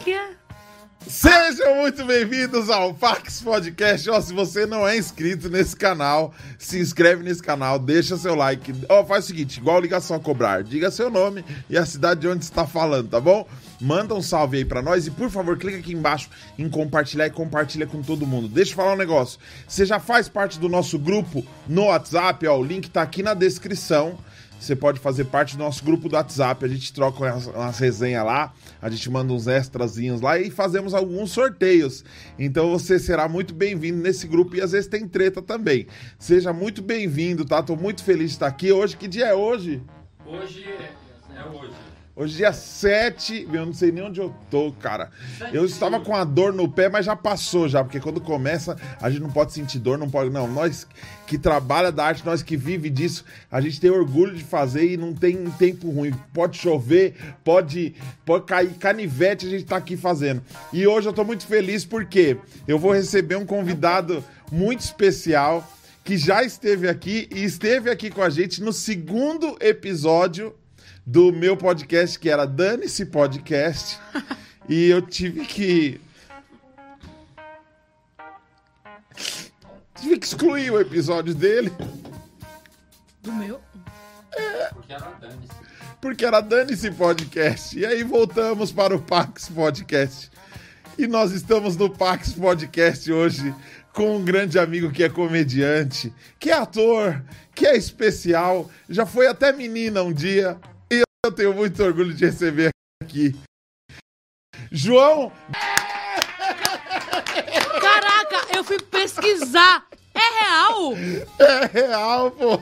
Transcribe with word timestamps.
Que 0.00 0.14
é? 0.14 0.49
Sejam 1.10 1.74
muito 1.74 2.04
bem-vindos 2.04 2.70
ao 2.70 2.94
Pax 2.94 3.42
Podcast. 3.42 4.08
Ó, 4.08 4.20
se 4.20 4.32
você 4.32 4.64
não 4.64 4.86
é 4.86 4.96
inscrito 4.96 5.50
nesse 5.50 5.74
canal, 5.74 6.32
se 6.56 6.78
inscreve 6.78 7.24
nesse 7.24 7.42
canal, 7.42 7.80
deixa 7.80 8.16
seu 8.16 8.36
like. 8.36 8.72
Ó, 8.88 9.04
faz 9.04 9.24
o 9.24 9.26
seguinte, 9.26 9.58
igual 9.58 9.80
ligação 9.80 10.16
a 10.16 10.20
cobrar, 10.20 10.62
diga 10.62 10.88
seu 10.88 11.10
nome 11.10 11.44
e 11.68 11.76
a 11.76 11.84
cidade 11.84 12.20
de 12.20 12.28
onde 12.28 12.44
está 12.44 12.64
falando, 12.64 13.08
tá 13.08 13.18
bom? 13.18 13.44
Manda 13.80 14.14
um 14.14 14.22
salve 14.22 14.58
aí 14.58 14.64
pra 14.64 14.82
nós 14.82 15.08
e, 15.08 15.10
por 15.10 15.28
favor, 15.28 15.58
clica 15.58 15.78
aqui 15.78 15.92
embaixo 15.92 16.30
em 16.56 16.70
compartilhar 16.70 17.26
e 17.26 17.30
compartilha 17.30 17.88
com 17.88 18.00
todo 18.02 18.24
mundo. 18.24 18.46
Deixa 18.46 18.70
eu 18.70 18.76
falar 18.76 18.92
um 18.92 18.96
negócio. 18.96 19.40
Você 19.66 19.84
já 19.84 19.98
faz 19.98 20.28
parte 20.28 20.60
do 20.60 20.68
nosso 20.68 20.96
grupo 20.96 21.44
no 21.66 21.86
WhatsApp, 21.86 22.46
ó, 22.46 22.56
o 22.56 22.62
link 22.62 22.88
tá 22.88 23.02
aqui 23.02 23.20
na 23.20 23.34
descrição. 23.34 24.16
Você 24.60 24.76
pode 24.76 25.00
fazer 25.00 25.24
parte 25.24 25.56
do 25.56 25.64
nosso 25.64 25.82
grupo 25.82 26.06
do 26.06 26.14
WhatsApp. 26.14 26.62
A 26.62 26.68
gente 26.68 26.92
troca 26.92 27.24
umas, 27.24 27.46
umas 27.46 27.78
resenhas 27.78 28.24
lá, 28.24 28.52
a 28.80 28.90
gente 28.90 29.08
manda 29.10 29.32
uns 29.32 29.46
extrazinhos 29.46 30.20
lá 30.20 30.38
e 30.38 30.50
fazemos 30.50 30.92
alguns 30.92 31.32
sorteios. 31.32 32.04
Então 32.38 32.70
você 32.70 32.98
será 32.98 33.26
muito 33.26 33.54
bem-vindo 33.54 34.02
nesse 34.02 34.26
grupo 34.26 34.54
e 34.54 34.60
às 34.60 34.72
vezes 34.72 34.86
tem 34.86 35.08
treta 35.08 35.40
também. 35.40 35.86
Seja 36.18 36.52
muito 36.52 36.82
bem-vindo, 36.82 37.46
tá? 37.46 37.62
Tô 37.62 37.74
muito 37.74 38.04
feliz 38.04 38.30
de 38.30 38.36
estar 38.36 38.48
aqui. 38.48 38.70
Hoje, 38.70 38.98
que 38.98 39.08
dia 39.08 39.28
é 39.28 39.34
hoje? 39.34 39.82
Hoje 40.26 40.62
é, 40.64 41.40
é 41.40 41.44
hoje. 41.48 41.89
Hoje 42.20 42.34
é 42.34 42.36
dia 42.36 42.52
7, 42.52 43.48
eu 43.50 43.64
não 43.64 43.72
sei 43.72 43.90
nem 43.90 44.04
onde 44.04 44.20
eu 44.20 44.30
tô, 44.50 44.70
cara. 44.72 45.10
Eu 45.54 45.64
estava 45.64 45.98
com 45.98 46.14
a 46.14 46.22
dor 46.22 46.52
no 46.52 46.70
pé, 46.70 46.86
mas 46.86 47.06
já 47.06 47.16
passou 47.16 47.66
já, 47.66 47.82
porque 47.82 47.98
quando 47.98 48.20
começa, 48.20 48.76
a 49.00 49.08
gente 49.08 49.22
não 49.22 49.30
pode 49.30 49.54
sentir 49.54 49.78
dor, 49.78 49.96
não 49.96 50.10
pode, 50.10 50.28
não. 50.28 50.46
Nós 50.46 50.86
que 51.26 51.38
trabalha 51.38 51.90
da 51.90 52.04
arte, 52.04 52.22
nós 52.22 52.42
que 52.42 52.58
vive 52.58 52.90
disso, 52.90 53.24
a 53.50 53.58
gente 53.62 53.80
tem 53.80 53.88
orgulho 53.88 54.34
de 54.34 54.44
fazer 54.44 54.92
e 54.92 54.98
não 54.98 55.14
tem 55.14 55.46
tempo 55.52 55.88
ruim. 55.90 56.12
Pode 56.34 56.58
chover, 56.58 57.14
pode 57.42 57.94
pode 58.26 58.44
cair 58.44 58.74
canivete, 58.74 59.46
a 59.46 59.50
gente 59.50 59.64
tá 59.64 59.76
aqui 59.76 59.96
fazendo. 59.96 60.42
E 60.74 60.86
hoje 60.86 61.08
eu 61.08 61.14
tô 61.14 61.24
muito 61.24 61.46
feliz 61.46 61.86
porque 61.86 62.36
eu 62.68 62.78
vou 62.78 62.92
receber 62.92 63.36
um 63.36 63.46
convidado 63.46 64.22
muito 64.52 64.80
especial 64.80 65.66
que 66.04 66.18
já 66.18 66.44
esteve 66.44 66.86
aqui 66.86 67.28
e 67.34 67.42
esteve 67.44 67.88
aqui 67.88 68.10
com 68.10 68.20
a 68.20 68.28
gente 68.28 68.62
no 68.62 68.74
segundo 68.74 69.56
episódio 69.58 70.54
do 71.10 71.32
meu 71.32 71.56
podcast, 71.56 72.16
que 72.16 72.30
era 72.30 72.46
Dane-se 72.46 73.04
Podcast. 73.06 73.98
e 74.68 74.88
eu 74.88 75.02
tive 75.02 75.44
que. 75.44 76.00
Tive 80.00 80.18
que 80.18 80.24
excluir 80.26 80.70
o 80.70 80.80
episódio 80.80 81.34
dele, 81.34 81.72
Do 83.22 83.32
meu? 83.32 83.60
Porque 84.72 84.92
era 84.92 85.10
dane-se. 85.20 85.52
porque 86.00 86.24
era 86.24 86.40
Dane-se 86.40 86.90
Podcast. 86.92 87.76
E 87.76 87.84
aí 87.84 88.04
voltamos 88.04 88.70
para 88.70 88.94
o 88.94 89.02
Pax 89.02 89.48
Podcast. 89.48 90.30
E 90.96 91.08
nós 91.08 91.32
estamos 91.32 91.76
no 91.76 91.90
Pax 91.90 92.32
Podcast 92.32 93.10
hoje 93.12 93.52
com 93.92 94.16
um 94.16 94.24
grande 94.24 94.60
amigo 94.60 94.92
que 94.92 95.02
é 95.02 95.08
comediante, 95.08 96.12
que 96.38 96.50
é 96.50 96.54
ator, 96.54 97.20
que 97.52 97.66
é 97.66 97.76
especial, 97.76 98.70
já 98.88 99.04
foi 99.04 99.26
até 99.26 99.52
menina 99.52 100.02
um 100.04 100.12
dia. 100.12 100.56
Eu 101.22 101.32
tenho 101.32 101.52
muito 101.52 101.82
orgulho 101.82 102.14
de 102.14 102.24
receber 102.24 102.70
aqui. 103.02 103.36
João 104.72 105.30
Caraca, 107.78 108.56
eu 108.56 108.64
fui 108.64 108.80
pesquisar. 108.80 109.86
É 110.14 110.42
real? 110.42 110.94
é 111.38 111.66
real, 111.66 112.30
pô. 112.30 112.58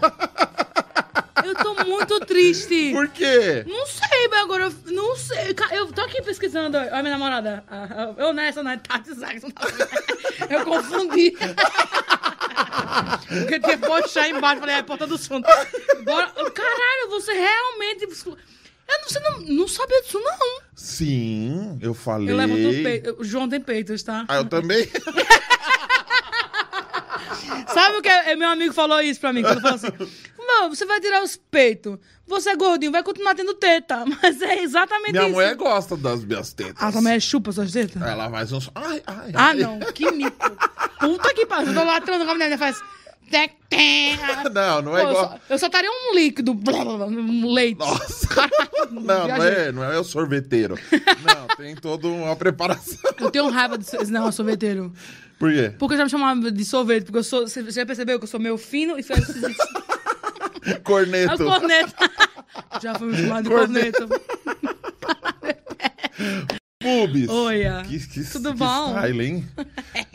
Eu 1.45 1.55
tô 1.55 1.85
muito 1.85 2.21
triste. 2.21 2.93
Por 2.93 3.09
quê? 3.09 3.65
Não 3.67 3.87
sei, 3.87 4.29
mas 4.29 4.41
agora 4.41 4.65
eu 4.65 4.93
não 4.93 5.17
sei. 5.17 5.55
Eu 5.73 5.93
tô 5.93 6.01
aqui 6.03 6.23
pesquisando. 6.23 6.77
Olha 6.77 6.95
a 6.95 7.03
minha 7.03 7.17
namorada. 7.17 7.65
Eu 8.17 8.33
nessa, 8.33 8.63
né? 8.63 8.81
Tati 8.87 9.15
Saxon. 9.15 9.49
Eu 10.49 10.65
confundi. 10.65 11.37
Porque 13.29 13.61
tinha 13.61 13.79
poxa 13.79 14.27
embaixo. 14.29 14.61
Falei, 14.61 14.77
é 14.77 14.83
porta 14.83 15.07
do 15.07 15.19
fundo. 15.19 15.47
Agora, 15.47 16.33
caralho, 16.51 17.11
você 17.11 17.33
realmente. 17.33 18.05
Eu 18.05 18.99
não, 19.01 19.09
você 19.09 19.21
não, 19.21 19.41
não 19.41 19.69
sabia 19.69 20.01
disso, 20.03 20.19
não. 20.19 20.39
Sim, 20.75 21.79
eu 21.83 21.93
falei. 21.93 22.31
Eu 22.31 22.37
levanto 22.37 22.69
o 22.69 22.83
peito. 22.83 23.17
O 23.19 23.25
João 23.25 23.49
tem 23.49 23.61
peitos, 23.61 24.03
tá? 24.03 24.25
Ah, 24.29 24.37
eu 24.37 24.45
também? 24.47 24.89
Sabe 27.73 27.99
o 27.99 28.03
que 28.03 28.09
é- 28.09 28.35
meu 28.35 28.49
amigo 28.49 28.73
falou 28.73 29.01
isso 29.01 29.21
pra 29.21 29.33
mim? 29.33 29.43
Quando 29.43 29.61
falou 29.61 29.77
assim: 29.77 29.89
Você 30.69 30.85
vai 30.87 31.01
tirar 31.01 31.23
os 31.23 31.37
peitos. 31.37 31.99
Você 32.27 32.51
é 32.51 32.57
gordinho, 32.57 32.93
vai 32.93 33.03
continuar 33.03 33.35
tendo 33.35 33.55
teta. 33.55 34.05
Mas 34.23 34.41
é 34.43 34.63
exatamente 34.63 35.13
Minha 35.13 35.25
isso. 35.25 35.33
mulher 35.35 35.55
gosta 35.55 35.97
das 35.97 36.25
minhas 36.25 36.53
tetas. 36.53 36.77
Ah, 36.79 36.93
tua 36.93 37.01
mulher 37.01 37.21
chupa 37.21 37.53
suas 37.53 37.73
tetas? 37.73 38.01
Ela 38.03 38.29
faz 38.31 38.53
uns. 38.53 38.71
Ai, 38.75 39.03
ai, 39.07 39.31
Ah, 39.35 39.47
ai. 39.49 39.57
não, 39.57 39.79
que 39.79 40.11
mico. 40.13 40.37
Puta 41.01 41.33
que 41.35 41.47
pariu. 41.47 41.69
Eu 41.69 41.75
tô 41.75 41.85
lá 41.85 42.01
transando 42.01 42.25
com 42.27 42.31
a 42.33 42.35
menina 42.35 42.55
e 42.55 42.59
faz. 42.59 42.79
tec, 43.31 43.53
tec. 43.69 44.19
Não, 44.53 44.83
não 44.83 44.97
é 44.99 45.03
Pô, 45.03 45.09
eu, 45.09 45.13
igual. 45.13 45.41
eu 45.49 45.59
só 45.59 45.67
estaria 45.67 45.91
um 45.91 46.15
líquido, 46.15 46.55
blá, 46.55 46.85
blá, 46.85 46.97
blá, 46.97 47.07
um 47.07 47.53
leite. 47.53 47.79
Nossa. 47.79 48.29
Não, 48.91 49.29
não 49.29 49.45
é, 49.45 49.71
não 49.73 49.85
é 49.85 49.99
o 49.99 50.05
sorveteiro. 50.05 50.75
Não, 50.91 51.47
tem 51.57 51.75
toda 51.77 52.09
uma 52.09 52.35
preparação. 52.35 52.97
Eu 53.21 53.31
tenho 53.31 53.49
raiva 53.51 53.77
desse 53.77 54.11
não, 54.11 54.33
sorveteiro. 54.33 54.93
Por 55.39 55.53
quê? 55.53 55.75
Porque 55.79 55.95
já 55.97 56.05
me 56.05 56.11
chamavam 56.11 56.51
de 56.51 56.65
sorvete, 56.65 57.05
porque 57.05 57.19
eu 57.19 57.23
sou. 57.25 57.47
Você 57.47 57.71
já 57.71 57.85
percebeu 57.85 58.19
que 58.19 58.25
eu 58.25 58.29
sou 58.29 58.41
meio 58.41 58.57
fino 58.57 58.99
e 58.99 59.03
feio? 59.03 59.21
É 60.67 60.73
o 60.77 60.81
Corneto. 60.81 61.45
corneto. 61.45 61.95
Já 62.83 62.95
foi 62.99 63.15
chamado 63.17 63.45
de 63.45 63.51
Corneto. 63.51 64.09
corneto. 64.09 65.29
Pubis. 66.81 67.29
Oi, 67.29 67.67
ah. 67.67 67.83
Que, 67.87 67.99
que, 67.99 68.25
Tudo 68.25 68.53
que 68.53 68.59
bom? 68.59 68.97
style, 68.97 69.21
hein? 69.25 69.49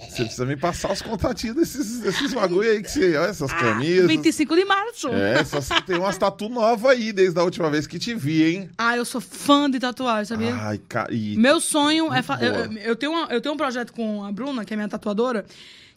Você 0.10 0.24
precisa 0.24 0.46
me 0.46 0.56
passar 0.56 0.94
os 0.94 1.02
contatinhos 1.02 1.58
desses, 1.58 2.00
desses 2.00 2.34
bagulho 2.34 2.70
aí 2.72 2.82
que 2.82 2.90
você. 2.90 3.18
Olha 3.18 3.30
essas 3.30 3.52
camisas. 3.52 4.08
25 4.08 4.56
de 4.56 4.64
março. 4.64 5.10
É, 5.10 5.44
você 5.44 5.82
tem 5.82 5.98
umas 5.98 6.18
tatu 6.18 6.48
novas 6.48 6.92
aí 6.92 7.12
desde 7.12 7.38
a 7.38 7.44
última 7.44 7.70
vez 7.70 7.86
que 7.86 8.00
te 8.00 8.16
vi, 8.16 8.44
hein? 8.44 8.70
Ah, 8.78 8.96
eu 8.96 9.04
sou 9.04 9.20
fã 9.20 9.70
de 9.70 9.78
tatuagem, 9.78 10.26
sabia? 10.26 10.56
Ai, 10.56 10.78
cara. 10.88 11.10
Meu 11.12 11.60
sonho 11.60 12.14
é. 12.14 12.22
fa-. 12.22 12.40
Eu, 12.42 12.72
eu 12.78 12.96
tenho 12.96 13.12
uma- 13.12 13.28
eu 13.28 13.42
tenho 13.42 13.54
um 13.56 13.58
projeto 13.58 13.92
com 13.92 14.24
a 14.24 14.32
Bruna, 14.32 14.64
que 14.64 14.74
é 14.74 14.78
minha 14.78 14.88
tatuadora, 14.90 15.46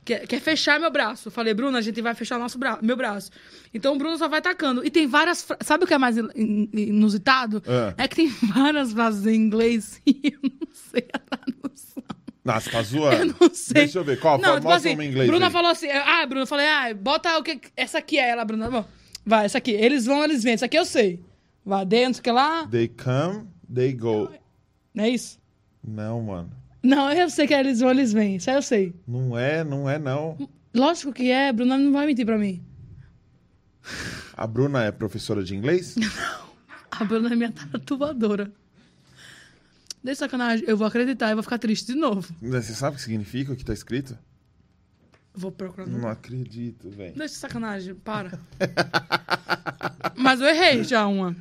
que 0.06 0.14
é, 0.14 0.19
que 0.20 0.37
é 0.37 0.41
fechar 0.41 0.79
meu 0.81 0.91
braço. 0.91 1.29
Eu 1.29 1.32
falei, 1.32 1.53
Bruna, 1.53 1.79
a 1.79 1.81
gente 1.82 2.00
vai 2.00 2.14
fechar 2.14 2.38
nosso 2.38 2.56
bra 2.58 2.79
meu 2.81 2.97
braço. 2.97 3.31
Então 3.75 3.94
o 3.94 3.99
Bruno 3.99 4.17
só 4.17 4.29
vai 4.29 4.41
tacando. 4.41 4.82
E 4.87 4.91
tem 4.91 5.06
várias. 5.06 5.47
Sabe 5.62 5.85
o 5.85 5.87
que 5.87 5.93
é 5.94 5.99
mais 5.99 6.17
in- 6.17 6.29
in- 6.35 6.70
inusitado? 6.73 7.62
É. 7.67 8.05
É 8.05 8.08
que 8.08 8.17
tem 8.17 8.29
várias 8.55 8.93
frases 8.93 9.26
em 9.26 9.35
inglês 9.35 10.00
e 10.06 10.32
eu 10.32 10.38
não 10.43 10.69
sei 10.73 11.06
a 11.12 11.19
tradução. 11.19 12.03
Nossa, 12.44 12.70
tá 12.70 12.82
zoando? 12.82 13.17
Eu 13.17 13.49
não 13.49 13.53
sei. 13.55 13.75
Deixa 13.75 13.99
eu 13.99 14.04
ver. 14.04 14.21
Qual? 14.21 14.38
Não, 14.38 14.54
tipo 14.61 14.71
assim, 14.71 14.90
em 14.90 15.09
inglês. 15.09 15.26
Bruna 15.28 15.47
aí. 15.47 15.52
falou 15.52 15.71
assim, 15.73 15.88
ah, 15.90 16.25
Bruna, 16.26 16.42
eu 16.42 16.47
falei, 16.47 16.66
ah, 16.69 16.95
bota 16.95 17.37
o 17.38 17.42
que. 17.42 17.61
Essa 17.76 17.99
aqui 17.99 18.19
é 18.19 18.31
ela, 18.31 18.45
Bruna. 18.45 18.71
Bom, 18.71 18.85
vai, 19.25 19.45
essa 19.47 19.59
aqui. 19.59 19.73
Eles 19.73 20.07
vão, 20.07 20.23
eles 20.23 20.45
vêm. 20.45 20.52
Essa 20.54 20.66
aqui 20.66 20.78
eu 20.78 20.85
sei. 20.85 21.21
Vai 21.64 21.85
dentro, 21.85 22.23
que 22.23 22.31
lá. 22.31 22.64
They 22.69 22.87
come, 22.87 23.49
they 23.75 23.92
go. 23.92 24.31
Não 24.95 25.02
é 25.04 25.09
isso? 25.11 25.40
Não, 25.83 26.23
mano. 26.23 26.50
Não, 26.87 27.12
eu 27.12 27.28
sei 27.28 27.49
que 27.49 27.55
eles 27.55 27.81
vão, 27.81 27.90
eles 27.90 28.12
vêm. 28.12 28.37
Isso 28.37 28.49
aí 28.49 28.55
eu 28.57 28.62
sei. 28.62 28.95
Não 29.09 29.37
é, 29.37 29.64
não 29.64 29.90
é, 29.90 29.99
não. 29.99 30.49
Lógico 30.73 31.12
que 31.12 31.33
é, 31.33 31.52
Bruna 31.52 31.76
não 31.76 31.93
vai 31.93 32.07
mentir 32.07 32.25
pra 32.25 32.38
mim. 32.38 32.62
A 34.37 34.47
Bruna 34.47 34.85
é 34.85 34.93
professora 34.93 35.43
de 35.43 35.57
inglês? 35.57 35.97
A 36.93 37.05
Bruna 37.05 37.33
é 37.33 37.37
minha 37.37 37.50
tatuadora. 37.52 38.52
Deixa 40.02 40.21
sacanagem, 40.21 40.64
eu 40.69 40.76
vou 40.76 40.87
acreditar 40.87 41.33
e 41.33 41.35
vou 41.35 41.43
ficar 41.43 41.59
triste 41.59 41.93
de 41.93 41.99
novo. 41.99 42.33
Você 42.40 42.73
sabe 42.73 42.95
o 42.95 42.99
que 42.99 43.05
significa 43.05 43.52
o 43.52 43.57
que 43.57 43.64
tá 43.64 43.73
escrito? 43.73 44.16
Vou 45.35 45.50
procurar. 45.50 45.88
Não 45.88 46.09
acredito, 46.09 46.88
velho. 46.88 47.16
Deixa 47.16 47.35
sacanagem, 47.35 47.97
para. 47.97 48.38
Mas 50.16 50.40
eu 50.40 50.47
errei 50.47 50.85
já 50.85 51.05
uma. 51.07 51.37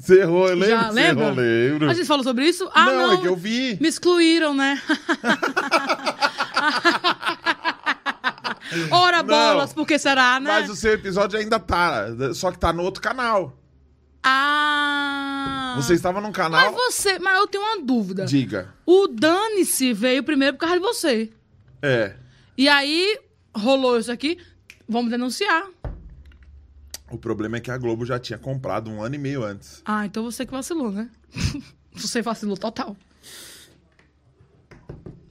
Você 0.00 0.20
errou, 0.20 0.48
eu 0.48 0.54
lembro. 0.54 0.68
Já 0.68 0.90
lembra? 0.90 1.24
errou, 1.26 1.36
lembro. 1.36 1.90
A 1.90 1.94
gente 1.94 2.06
falou 2.06 2.24
sobre 2.24 2.46
isso? 2.46 2.68
Ah, 2.72 2.86
não. 2.86 3.08
não, 3.08 3.12
é 3.12 3.16
que 3.18 3.28
eu 3.28 3.36
vi. 3.36 3.76
Me 3.78 3.86
excluíram, 3.86 4.54
né? 4.54 4.80
Ora 8.90 9.22
bolas, 9.22 9.74
por 9.74 9.86
que 9.86 9.98
será, 9.98 10.40
né? 10.40 10.60
Mas 10.60 10.70
o 10.70 10.76
seu 10.76 10.94
episódio 10.94 11.38
ainda 11.38 11.60
tá, 11.60 12.06
só 12.34 12.50
que 12.50 12.58
tá 12.58 12.72
no 12.72 12.82
outro 12.82 13.02
canal. 13.02 13.58
Ah. 14.22 15.74
Você 15.76 15.92
estava 15.92 16.20
num 16.20 16.32
canal. 16.32 16.72
Mas 16.72 16.74
você. 16.74 17.18
Mas 17.18 17.38
eu 17.38 17.46
tenho 17.46 17.64
uma 17.64 17.82
dúvida. 17.82 18.24
Diga. 18.24 18.72
O 18.86 19.06
Dane-se 19.06 19.92
veio 19.92 20.22
primeiro 20.22 20.56
por 20.56 20.60
causa 20.60 20.76
de 20.76 20.82
você. 20.82 21.30
É. 21.82 22.14
E 22.56 22.68
aí 22.68 23.18
rolou 23.54 23.98
isso 23.98 24.10
aqui. 24.10 24.38
Vamos 24.88 25.10
denunciar. 25.10 25.64
O 27.10 27.18
problema 27.18 27.56
é 27.56 27.60
que 27.60 27.70
a 27.70 27.76
Globo 27.78 28.06
já 28.06 28.18
tinha 28.18 28.38
comprado 28.38 28.88
um 28.90 29.02
ano 29.02 29.14
e 29.16 29.18
meio 29.18 29.42
antes. 29.44 29.82
Ah, 29.84 30.06
então 30.06 30.22
você 30.22 30.46
que 30.46 30.52
vacilou, 30.52 30.90
né? 30.92 31.10
você 31.92 32.22
vacilou 32.22 32.56
total. 32.56 32.96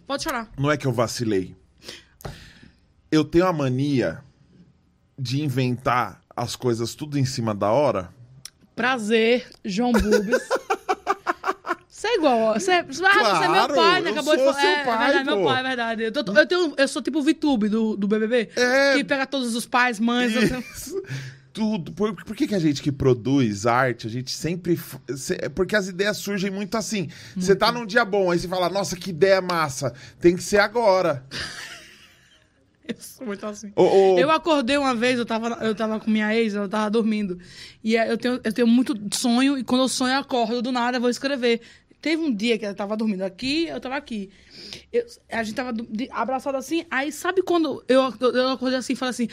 Pode 0.05 0.23
chorar. 0.23 0.49
Não 0.57 0.69
é 0.71 0.77
que 0.77 0.85
eu 0.87 0.91
vacilei. 0.91 1.55
Eu 3.11 3.23
tenho 3.23 3.45
a 3.47 3.53
mania 3.53 4.23
de 5.17 5.41
inventar 5.41 6.21
as 6.35 6.55
coisas 6.55 6.95
tudo 6.95 7.17
em 7.17 7.25
cima 7.25 7.53
da 7.55 7.71
hora. 7.71 8.09
Prazer, 8.75 9.47
João 9.63 9.91
Bubis. 9.91 10.41
Você 11.87 12.07
é 12.07 12.15
igual, 12.15 12.39
ó. 12.39 12.53
Você, 12.53 12.71
ah, 12.71 12.83
você 12.83 13.03
é 13.03 13.11
meu 13.11 13.49
Claro, 13.49 13.75
pai, 13.75 14.01
né? 14.01 14.11
Acabou 14.11 14.33
de 14.37 14.41
falar. 14.45 14.53
seu 14.61 14.69
é, 14.69 14.85
pai, 14.85 14.93
é 14.95 15.05
verdade, 15.07 15.25
meu 15.25 15.37
pô. 15.39 15.43
pai, 15.43 15.59
é 15.59 15.63
verdade. 15.63 16.03
Eu, 16.03 16.11
tô- 16.23 16.33
eu 16.33 16.47
tenho, 16.47 16.73
eu 16.77 16.87
sou 16.87 17.01
tipo 17.01 17.19
o 17.19 17.21
VTube 17.21 17.67
do, 17.67 17.97
do 17.97 18.07
BBB. 18.07 18.49
É. 18.55 18.93
Que 18.95 19.03
pega 19.03 19.27
todos 19.27 19.53
os 19.53 19.65
pais, 19.65 19.99
mães. 19.99 20.33
eu 20.33 20.47
tenho- 20.47 20.61
Isso. 20.73 21.03
Tudo. 21.59 21.91
Por, 21.91 22.15
por 22.15 22.33
que, 22.37 22.47
que 22.47 22.55
a 22.55 22.59
gente 22.59 22.81
que 22.81 22.89
produz 22.89 23.65
arte, 23.65 24.07
a 24.07 24.09
gente 24.09 24.31
sempre. 24.31 24.79
é 25.41 25.49
Porque 25.49 25.75
as 25.75 25.89
ideias 25.89 26.15
surgem 26.15 26.49
muito 26.49 26.77
assim. 26.77 27.09
Você 27.35 27.53
tá 27.53 27.69
num 27.69 27.85
dia 27.85 28.05
bom, 28.05 28.31
aí 28.31 28.39
você 28.39 28.47
fala, 28.47 28.69
nossa, 28.69 28.95
que 28.95 29.09
ideia 29.09 29.41
massa. 29.41 29.93
Tem 30.21 30.37
que 30.37 30.41
ser 30.41 30.59
agora. 30.59 31.25
Eu 32.87 32.95
sou 32.97 33.27
muito 33.27 33.45
assim. 33.45 33.73
Eu 34.17 34.31
acordei 34.31 34.75
uma 34.77 34.95
vez, 34.95 35.19
eu 35.19 35.25
tava, 35.25 35.49
eu 35.63 35.75
tava 35.75 35.99
com 35.99 36.09
minha 36.09 36.33
ex, 36.33 36.55
ela 36.55 36.67
tava 36.67 36.89
dormindo. 36.89 37.37
E 37.83 37.95
aí 37.95 38.09
eu 38.09 38.17
tenho, 38.17 38.39
eu 38.43 38.51
tenho 38.51 38.67
muito 38.67 38.97
sonho, 39.11 39.59
e 39.59 39.63
quando 39.63 39.81
eu 39.81 39.87
sonho, 39.87 40.13
eu 40.13 40.19
acordo 40.19 40.59
do 40.59 40.71
nada, 40.71 40.97
eu 40.97 41.01
vou 41.01 41.09
escrever. 41.09 41.61
Teve 42.01 42.21
um 42.23 42.33
dia 42.33 42.57
que 42.57 42.65
ela 42.65 42.73
tava 42.73 42.95
dormindo 42.95 43.23
aqui, 43.23 43.67
eu 43.67 43.79
tava 43.79 43.95
aqui. 43.95 44.29
Eu- 44.91 45.05
a 45.31 45.43
gente 45.43 45.55
tava 45.55 45.73
abraçado 46.11 46.55
assim, 46.57 46.85
aí 46.89 47.11
sabe 47.11 47.41
quando 47.41 47.83
eu, 47.87 48.13
eu, 48.19 48.31
eu 48.31 48.49
acordei 48.49 48.77
assim 48.79 48.93
e 48.93 48.95
falei 48.95 49.09
assim: 49.11 49.27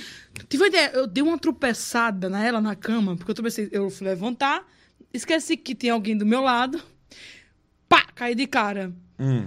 tive 0.49 0.63
uma 0.65 0.69
ideia, 0.69 0.91
eu 0.95 1.07
dei 1.07 1.23
uma 1.23 1.39
tropeçada 1.39 2.29
nela 2.29 2.61
na 2.61 2.75
cama, 2.75 3.17
porque 3.17 3.31
eu 3.31 3.35
tropecei, 3.35 3.69
eu 3.71 3.89
fui 3.89 4.07
levantar, 4.07 4.67
esqueci 5.15 5.57
que 5.57 5.75
tinha 5.75 5.93
alguém 5.93 6.17
do 6.17 6.27
meu 6.27 6.41
lado, 6.41 6.81
pá, 7.89 8.05
caí 8.15 8.35
de 8.35 8.47
cara. 8.47 8.93
hum. 9.19 9.47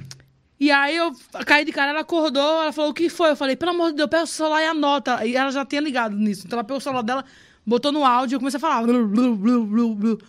E 0.61 0.71
aí 0.71 0.97
eu 0.97 1.13
caí 1.45 1.63
de 1.63 1.71
cara, 1.71 1.91
ela 1.91 2.01
acordou, 2.01 2.61
ela 2.63 2.73
falou, 2.73 2.91
o 2.91 2.93
que 2.93 3.07
foi? 3.07 3.29
Eu 3.31 3.35
falei, 3.37 3.55
pelo 3.55 3.71
amor 3.71 3.91
de 3.91 3.95
Deus, 3.97 4.09
pega 4.09 4.23
o 4.23 4.27
celular 4.27 4.61
e 4.61 4.65
anota. 4.65 5.25
E 5.25 5.33
ela 5.33 5.51
já 5.51 5.65
tinha 5.65 5.79
ligado 5.79 6.17
nisso. 6.17 6.45
Então 6.45 6.57
ela 6.59 6.65
pegou 6.65 6.79
o 6.79 6.81
celular 6.81 7.01
dela, 7.01 7.23
botou 7.65 7.93
no 7.93 8.03
áudio 8.03 8.33
e 8.33 8.35
eu 8.35 8.39
comecei 8.41 8.57
a 8.57 8.59
falar. 8.59 8.85
Blu, 8.85 9.07
blu, 9.07 9.35
blu, 9.37 9.65
blu, 9.65 9.95
blu. 9.95 10.19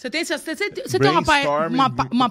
Você 0.00 0.08
tem, 0.08 0.24
você, 0.24 0.38
você, 0.38 0.54
você 0.54 0.98
tem 0.98 1.10
uma 1.10 1.22
pai, 1.22 1.42
Brainstorming 1.42 1.74
uma, 1.74 2.08
uma 2.10 2.30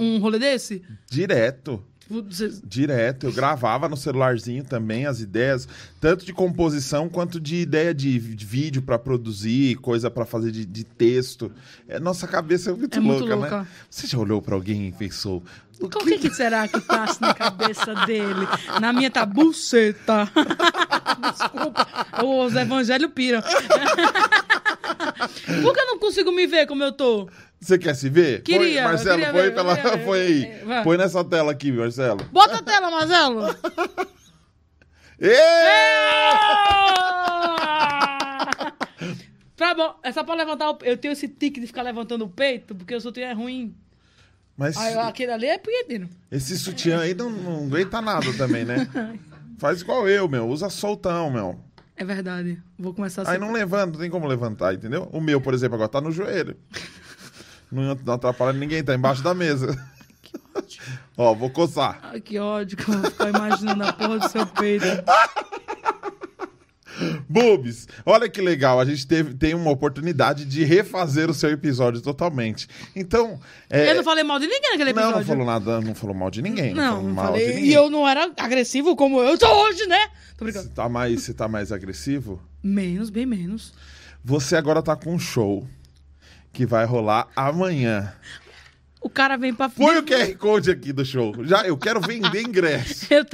um 0.00 0.18
rolê 0.20 0.38
desse? 0.38 0.82
Direto. 1.10 1.84
Tipo, 2.06 2.22
Direto, 2.66 3.26
eu 3.26 3.32
gravava 3.32 3.88
no 3.88 3.96
celularzinho 3.96 4.62
também 4.62 5.06
as 5.06 5.20
ideias, 5.20 5.66
tanto 6.00 6.24
de 6.26 6.32
composição 6.34 7.08
quanto 7.08 7.40
de 7.40 7.56
ideia 7.56 7.94
de, 7.94 8.18
de 8.18 8.44
vídeo 8.44 8.82
pra 8.82 8.98
produzir, 8.98 9.76
coisa 9.76 10.10
pra 10.10 10.24
fazer 10.26 10.50
de, 10.50 10.64
de 10.66 10.84
texto. 10.84 11.50
É, 11.88 11.98
nossa 11.98 12.26
cabeça 12.28 12.70
é 12.70 12.74
muito 12.74 12.96
É 12.98 13.00
muito 13.00 13.20
louca, 13.20 13.34
louca. 13.34 13.58
né? 13.60 13.66
Você 13.88 14.06
já 14.06 14.18
olhou 14.18 14.42
pra 14.42 14.54
alguém 14.54 14.88
e 14.88 14.92
pensou? 14.92 15.42
O 15.80 15.88
que, 15.88 16.18
que 16.18 16.30
será 16.30 16.68
que 16.68 16.80
passa 16.80 17.18
na 17.20 17.34
cabeça 17.34 17.94
dele? 18.06 18.46
Na 18.80 18.92
minha 18.92 19.10
tá 19.10 19.26
buceta. 19.26 20.30
Desculpa, 21.32 21.86
os 22.24 22.54
evangelhos 22.54 23.10
piram. 23.12 23.42
Por 25.62 25.74
que 25.74 25.80
eu 25.80 25.86
não 25.86 25.98
consigo 25.98 26.30
me 26.32 26.46
ver 26.46 26.66
como 26.66 26.82
eu 26.84 26.92
tô? 26.92 27.28
Você 27.64 27.78
quer 27.78 27.94
se 27.94 28.10
ver? 28.10 28.42
Queria, 28.42 28.82
Põe, 28.82 28.92
Marcelo, 28.92 29.18
queria 29.20 29.32
põe, 29.32 29.42
ver, 29.42 29.54
pela, 29.54 29.72
ver. 29.96 30.04
põe 30.04 30.18
aí. 30.20 30.64
Vai. 30.66 30.84
Põe 30.84 30.96
nessa 30.98 31.24
tela 31.24 31.50
aqui, 31.50 31.72
Marcelo. 31.72 32.22
Bota 32.30 32.56
a 32.58 32.62
tela, 32.62 32.90
Marcelo. 32.90 33.42
Tá 39.56 39.72
bom, 39.72 39.94
é 40.02 40.12
só 40.12 40.24
pra 40.24 40.34
levantar 40.34 40.72
o... 40.72 40.78
Eu 40.82 40.96
tenho 40.98 41.12
esse 41.12 41.28
tique 41.28 41.60
de 41.60 41.66
ficar 41.66 41.82
levantando 41.82 42.24
o 42.24 42.28
peito, 42.28 42.74
porque 42.74 42.94
o 42.94 43.00
sutiã 43.00 43.28
é 43.28 43.32
ruim. 43.32 43.74
Mas 44.56 44.76
Aí, 44.76 44.94
aquele 44.98 45.32
ali 45.32 45.46
é 45.46 45.56
punheteiro. 45.56 46.08
esse 46.30 46.58
sutiã 46.58 47.00
aí 47.00 47.14
não, 47.14 47.30
não 47.30 47.64
aguenta 47.66 48.02
nada 48.02 48.30
também, 48.36 48.64
né? 48.64 48.88
Faz 49.58 49.80
igual 49.80 50.08
eu, 50.08 50.28
meu. 50.28 50.46
Usa 50.48 50.68
soltão, 50.68 51.30
meu. 51.30 51.58
É 51.96 52.04
verdade. 52.04 52.60
Vou 52.78 52.92
começar 52.92 53.22
assim. 53.22 53.30
Aí 53.30 53.38
não 53.38 53.52
levanta, 53.52 53.92
não 53.92 54.00
tem 54.00 54.10
como 54.10 54.26
levantar, 54.26 54.74
entendeu? 54.74 55.08
O 55.12 55.20
meu, 55.20 55.40
por 55.40 55.54
exemplo, 55.54 55.76
agora 55.76 55.88
tá 55.88 56.00
no 56.00 56.10
joelho. 56.12 56.56
Não, 57.74 57.98
não 58.04 58.14
atrapalha 58.14 58.52
ninguém, 58.52 58.82
tá 58.84 58.94
embaixo 58.94 59.22
da 59.22 59.34
mesa. 59.34 59.76
Ó, 61.16 61.34
vou 61.34 61.50
coçar. 61.50 61.98
Ai, 62.02 62.20
que 62.20 62.38
ódio 62.38 62.76
que 62.76 62.88
eu 62.88 62.98
vou 62.98 63.10
ficar 63.10 63.28
imaginando 63.28 63.84
a 63.84 63.92
porra 63.92 64.18
do 64.18 64.28
seu 64.28 64.46
peito. 64.46 64.86
Boobs, 67.28 67.88
olha 68.06 68.28
que 68.28 68.40
legal, 68.40 68.78
a 68.78 68.84
gente 68.84 69.04
teve, 69.04 69.34
tem 69.34 69.52
uma 69.52 69.70
oportunidade 69.72 70.44
de 70.44 70.62
refazer 70.62 71.28
o 71.28 71.34
seu 71.34 71.50
episódio 71.50 72.00
totalmente. 72.00 72.68
Então, 72.94 73.40
é, 73.68 73.90
Eu 73.90 73.96
não 73.96 74.04
falei 74.04 74.22
mal 74.22 74.38
de 74.38 74.46
ninguém 74.46 74.70
naquele 74.70 74.92
não, 74.92 75.02
episódio. 75.02 75.18
não 75.18 75.26
falou 75.26 75.44
nada, 75.46 75.80
não 75.80 75.94
falou 75.94 76.14
mal 76.14 76.30
de 76.30 76.40
ninguém. 76.40 76.72
Não, 76.72 76.82
Não, 76.84 76.90
falou 76.92 77.02
não 77.08 77.14
mal 77.14 77.24
falei. 77.26 77.46
de 77.48 77.54
ninguém. 77.54 77.70
E 77.70 77.74
eu 77.74 77.90
não 77.90 78.06
era 78.08 78.30
agressivo 78.38 78.94
como 78.94 79.20
eu 79.20 79.36
sou 79.36 79.48
hoje, 79.66 79.84
né? 79.86 80.06
Tô 80.36 80.44
brincando. 80.44 80.68
Você 80.68 80.72
tá 80.74 80.88
mais, 80.88 81.22
você 81.22 81.34
tá 81.34 81.48
mais 81.48 81.72
agressivo? 81.72 82.40
Menos, 82.62 83.10
bem 83.10 83.26
menos. 83.26 83.74
Você 84.24 84.54
agora 84.54 84.80
tá 84.80 84.94
com 84.94 85.12
um 85.14 85.18
show 85.18 85.66
que 86.54 86.64
vai 86.64 86.86
rolar 86.86 87.28
amanhã. 87.36 88.14
O 89.00 89.10
cara 89.10 89.36
vem 89.36 89.52
pra 89.52 89.68
Põe 89.68 89.98
o 89.98 90.02
QR 90.02 90.34
Code 90.38 90.70
aqui 90.70 90.90
do 90.90 91.04
show. 91.04 91.34
Já, 91.44 91.66
eu 91.66 91.76
quero 91.76 92.00
vender 92.00 92.40
ingresso. 92.46 93.06
Eu 93.12 93.26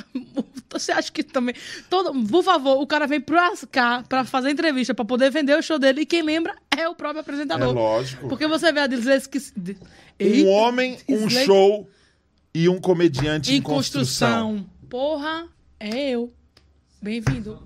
Você 0.72 0.90
acha 0.90 1.12
que 1.12 1.22
também. 1.22 1.54
Todo... 1.88 2.12
Por 2.26 2.42
favor, 2.42 2.80
o 2.80 2.86
cara 2.86 3.06
vem 3.06 3.20
pra 3.20 3.52
cá 3.70 4.02
pra 4.08 4.24
fazer 4.24 4.50
entrevista, 4.50 4.92
pra 4.94 5.04
poder 5.04 5.30
vender 5.30 5.56
o 5.56 5.62
show 5.62 5.78
dele. 5.78 6.00
E 6.00 6.06
quem 6.06 6.22
lembra 6.22 6.56
é 6.76 6.88
o 6.88 6.94
próprio 6.96 7.18
É 7.18 7.20
apresentador. 7.20 7.72
lógico. 7.72 8.28
Porque 8.28 8.48
você 8.48 8.72
vê 8.72 8.80
a 8.80 8.88
que- 8.88 10.42
Um 10.44 10.48
homem, 10.48 10.98
um 11.08 11.30
show 11.30 11.88
e 12.52 12.68
um 12.68 12.80
comediante 12.80 13.52
em, 13.52 13.56
Em 13.58 13.62
construção. 13.62 14.56
construção. 14.56 14.70
Porra, 14.88 15.46
é 15.78 16.10
eu. 16.10 16.32
Bem-vindo. 17.00 17.62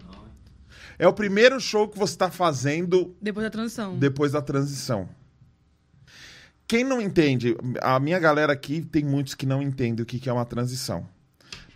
É 0.99 1.09
o 1.09 1.13
primeiro 1.13 1.59
show 1.59 1.89
que 1.89 1.99
você 1.99 2.17
tá 2.17 2.31
fazendo 2.31 3.17
Depois 3.21 3.45
da 3.45 3.51
transição. 3.51 3.97
depois 3.99 4.33
da 4.33 4.43
transição. 4.43 5.09
Quem 6.75 6.83
não 6.83 7.01
entende, 7.01 7.57
a 7.81 8.01
minha 8.01 8.19
galera 8.19 8.53
aqui 8.53 8.81
tem 8.83 9.05
muitos 9.05 9.33
que 9.37 9.47
não 9.47 9.63
entendem 9.63 10.03
o 10.03 10.07
que 10.07 10.19
que 10.19 10.29
é 10.29 10.33
uma 10.33 10.45
transição. 10.45 11.07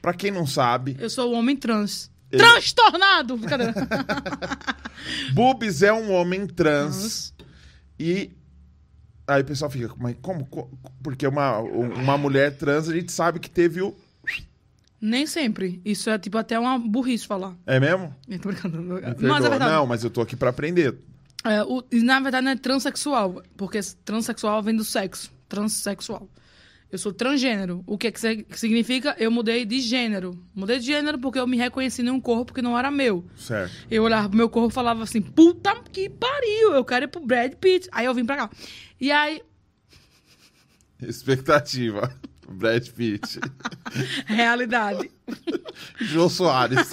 Pra 0.03 0.13
quem 0.13 0.33
não 0.33 0.45
sabe, 0.45 0.97
Eu 0.99 1.09
sou 1.09 1.31
o 1.33 1.35
homem 1.39 1.57
trans. 1.57 2.11
Ele- 2.33 2.43
Transtornado! 2.43 3.37
Brincadeira. 3.37 3.75
Bubis 5.33 5.83
é 5.83 5.93
um 5.93 6.13
homem 6.13 6.49
trans 6.49 7.33
e 7.97 8.33
aí 9.25 9.43
o 9.43 9.45
pessoal 9.45 9.71
fica, 9.71 9.95
mas 9.99 10.17
como? 10.21 10.45
co- 10.47 10.69
Porque 11.01 11.25
uma, 11.29 11.59
uma 11.59 12.19
mulher 12.19 12.57
trans 12.57 12.89
a 12.89 12.93
gente 12.93 13.13
sabe 13.13 13.39
que 13.39 13.49
teve 13.49 13.81
o 13.81 13.95
Nem 15.01 15.29
sempre. 15.29 15.81
Isso 15.85 16.11
é 16.11 16.19
tipo 16.19 16.37
até 16.39 16.59
uma 16.59 16.77
burrice 16.77 17.25
falar. 17.25 17.55
é 17.67 17.79
mesmo? 17.79 18.13
Eu 18.29 18.39
tô 18.41 18.49
brincando. 18.49 18.83
Mas 18.83 19.45
é 19.45 19.49
verdade. 19.49 19.71
Não, 19.73 19.87
mas 19.87 20.03
eu 20.03 20.11
tô 20.11 20.21
aqui 20.21 20.35
pra 20.35 20.51
aprender. 20.51 20.97
É, 21.45 21.63
o- 21.63 21.85
e 21.93 22.01
na 22.03 22.19
verdade 22.21 22.45
não 22.45 22.53
é 22.53 22.57
transexual, 22.57 23.43
porque 23.57 23.79
transexual 24.05 24.63
vem 24.63 24.75
do 24.77 24.85
sexo. 24.85 25.31
Transsexual. 25.49 26.29
Eu 26.91 26.99
sou 26.99 27.13
transgênero. 27.13 27.85
O 27.87 27.99
que, 27.99 28.11
se- 28.19 28.45
que 28.45 28.59
significa? 28.59 29.15
Eu 29.19 29.31
mudei 29.31 29.65
de 29.67 29.79
gênero. 29.81 30.43
Mudei 30.55 30.79
de 30.79 30.87
gênero 30.87 31.19
porque 31.19 31.39
eu 31.39 31.47
me 31.47 31.57
reconheci 31.57 32.03
num 32.03 32.19
corpo 32.21 32.53
que 32.55 32.63
não 32.63 32.79
era 32.79 32.91
meu. 32.91 33.27
Certo. 33.37 33.73
Eu 33.91 34.03
olhava 34.05 34.29
pro 34.29 34.37
meu 34.39 34.49
corpo 34.49 34.71
e 34.71 34.75
falava 34.75 35.03
assim, 35.03 35.21
puta 35.21 35.75
que 35.93 36.09
pariu, 36.09 36.73
eu 36.73 36.85
quero 36.85 37.05
ir 37.05 37.09
pro 37.09 37.21
Brad 37.25 37.53
Pitt. 37.57 37.89
Aí 37.93 38.07
eu 38.07 38.15
vim 38.15 38.25
pra 38.25 38.37
cá. 38.37 38.51
E 39.01 39.13
aí, 39.13 39.43
Expectativa. 41.01 42.13
Brad 42.49 42.89
Pitt. 42.89 43.39
realidade. 44.27 45.11
Jô 46.01 46.29
Soares. 46.31 46.89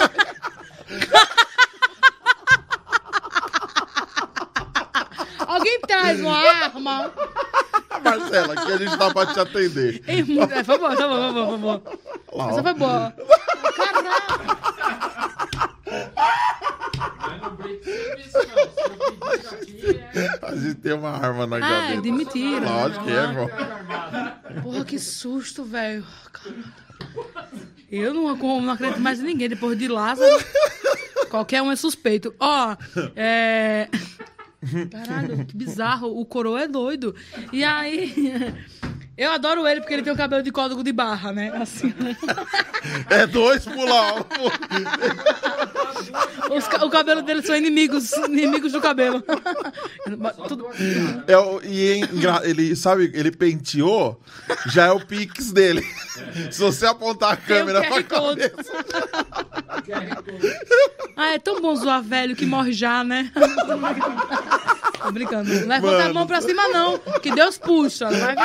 Alguém 5.55 5.79
traz 5.81 6.19
uma 6.19 6.37
arma. 6.37 7.13
Marcela, 8.03 8.53
aqui 8.53 8.71
a 8.73 8.77
gente 8.77 8.97
tá 8.97 9.09
pra 9.13 9.25
te 9.27 9.39
atender. 9.39 10.03
Ei, 10.05 10.19
é, 10.51 10.63
Foi 10.63 10.77
boa, 10.77 10.95
foi 10.95 11.07
boa, 11.07 11.47
foi 11.47 11.57
boa. 11.57 11.81
Lá, 12.33 12.49
Essa 12.49 12.63
foi 12.63 12.73
boa. 12.73 13.13
É... 20.13 20.45
A 20.45 20.55
gente 20.55 20.75
tem 20.75 20.93
uma 20.93 21.09
arma 21.09 21.45
na 21.47 21.55
Ah, 21.55 21.59
é 21.59 21.61
gaveta. 21.61 22.01
de 22.01 22.11
mentira. 22.11 22.69
Lógico 22.69 23.03
que 23.05 23.11
é, 23.11 23.27
pô. 23.33 24.61
Porra, 24.61 24.85
que 24.85 24.99
susto, 24.99 25.63
velho. 25.63 26.05
Eu 27.91 28.13
não, 28.13 28.35
não 28.35 28.71
acredito 28.71 28.99
mais 28.99 29.19
em 29.19 29.23
ninguém 29.23 29.49
depois 29.49 29.77
de 29.77 29.87
Lázaro. 29.87 30.43
Qualquer 31.29 31.61
um 31.61 31.71
é 31.71 31.75
suspeito. 31.75 32.33
Ó, 32.39 32.75
é. 33.15 33.89
Caralho, 34.91 35.45
que 35.45 35.55
bizarro. 35.55 36.19
O 36.19 36.25
coroa 36.25 36.61
é 36.63 36.67
doido. 36.67 37.15
E 37.51 37.63
aí. 37.63 38.13
Eu 39.17 39.31
adoro 39.31 39.65
ele 39.65 39.79
porque 39.79 39.93
ele 39.93 40.01
tem 40.03 40.11
o 40.11 40.15
cabelo 40.17 40.43
de 40.43 40.51
código 40.51 40.83
de 40.83 40.91
barra, 40.91 41.31
né? 41.31 41.49
Assim. 41.55 41.93
É 43.09 43.25
dois 43.25 43.63
pular. 43.63 44.25
Os 46.51 46.83
o 46.83 46.89
cabelo 46.89 47.21
dele 47.21 47.41
são 47.41 47.55
inimigos, 47.55 48.11
inimigos 48.27 48.73
do 48.73 48.81
cabelo. 48.81 49.23
Tudo- 50.49 50.67
É 51.27 51.37
o- 51.37 51.61
e 51.63 52.03
é 52.03 52.49
ele, 52.49 52.75
sabe, 52.75 53.09
ele 53.13 53.31
penteou, 53.31 54.19
já 54.67 54.87
é 54.87 54.91
o 54.91 54.99
pix 54.99 55.51
dele. 55.53 55.81
Se 56.51 56.59
você 56.59 56.85
apontar 56.85 57.31
a 57.33 57.37
câmera 57.37 57.83
pra 57.83 58.03
cabeça. 58.03 58.71
Ah, 61.17 61.33
é 61.33 61.39
tão 61.39 61.61
bom 61.61 61.75
zoar 61.75 62.01
velho 62.03 62.35
que 62.35 62.45
morre 62.45 62.73
já, 62.73 63.03
né? 63.03 63.31
Tô 65.01 65.11
brincando. 65.11 65.49
Não 65.53 65.67
levanta 65.67 65.95
a 65.95 65.99
Mano. 66.01 66.13
mão 66.13 66.27
pra 66.27 66.41
cima, 66.41 66.67
não. 66.69 66.97
Que 67.21 67.31
Deus 67.33 67.57
puxa. 67.57 68.09
Vai. 68.09 68.35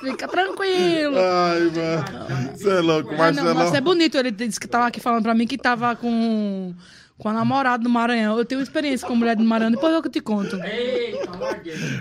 Fica 0.00 0.26
tranquilo. 0.28 1.16
Ai, 1.18 1.60
mano. 1.60 2.56
Você 2.56 2.70
é 2.70 2.80
louco, 2.80 3.10
Ah, 3.10 3.12
não, 3.12 3.18
Marcelão. 3.18 3.54
nossa, 3.54 3.76
é 3.76 3.80
bonito. 3.80 4.16
Ele 4.16 4.30
disse 4.30 4.58
que 4.58 4.66
tava 4.66 4.86
aqui 4.86 5.00
falando 5.00 5.22
pra 5.22 5.34
mim 5.34 5.46
que 5.46 5.58
tava 5.58 5.94
com, 5.94 6.74
com 7.18 7.28
a 7.28 7.32
namorada 7.32 7.82
do 7.84 7.90
Maranhão. 7.90 8.36
Eu 8.38 8.44
tenho 8.44 8.60
experiência 8.60 9.06
com 9.06 9.14
mulher 9.14 9.36
do 9.36 9.44
Maranhão, 9.44 9.72
depois 9.72 9.92
eu 9.94 10.02
que 10.02 10.10
te 10.10 10.20
conto. 10.20 10.56
Eita. 10.64 11.30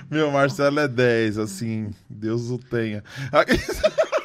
Meu, 0.10 0.32
Marcelo 0.32 0.80
é 0.80 0.88
10, 0.88 1.38
assim. 1.38 1.92
Deus 2.10 2.50
o 2.50 2.58
tenha. 2.58 3.04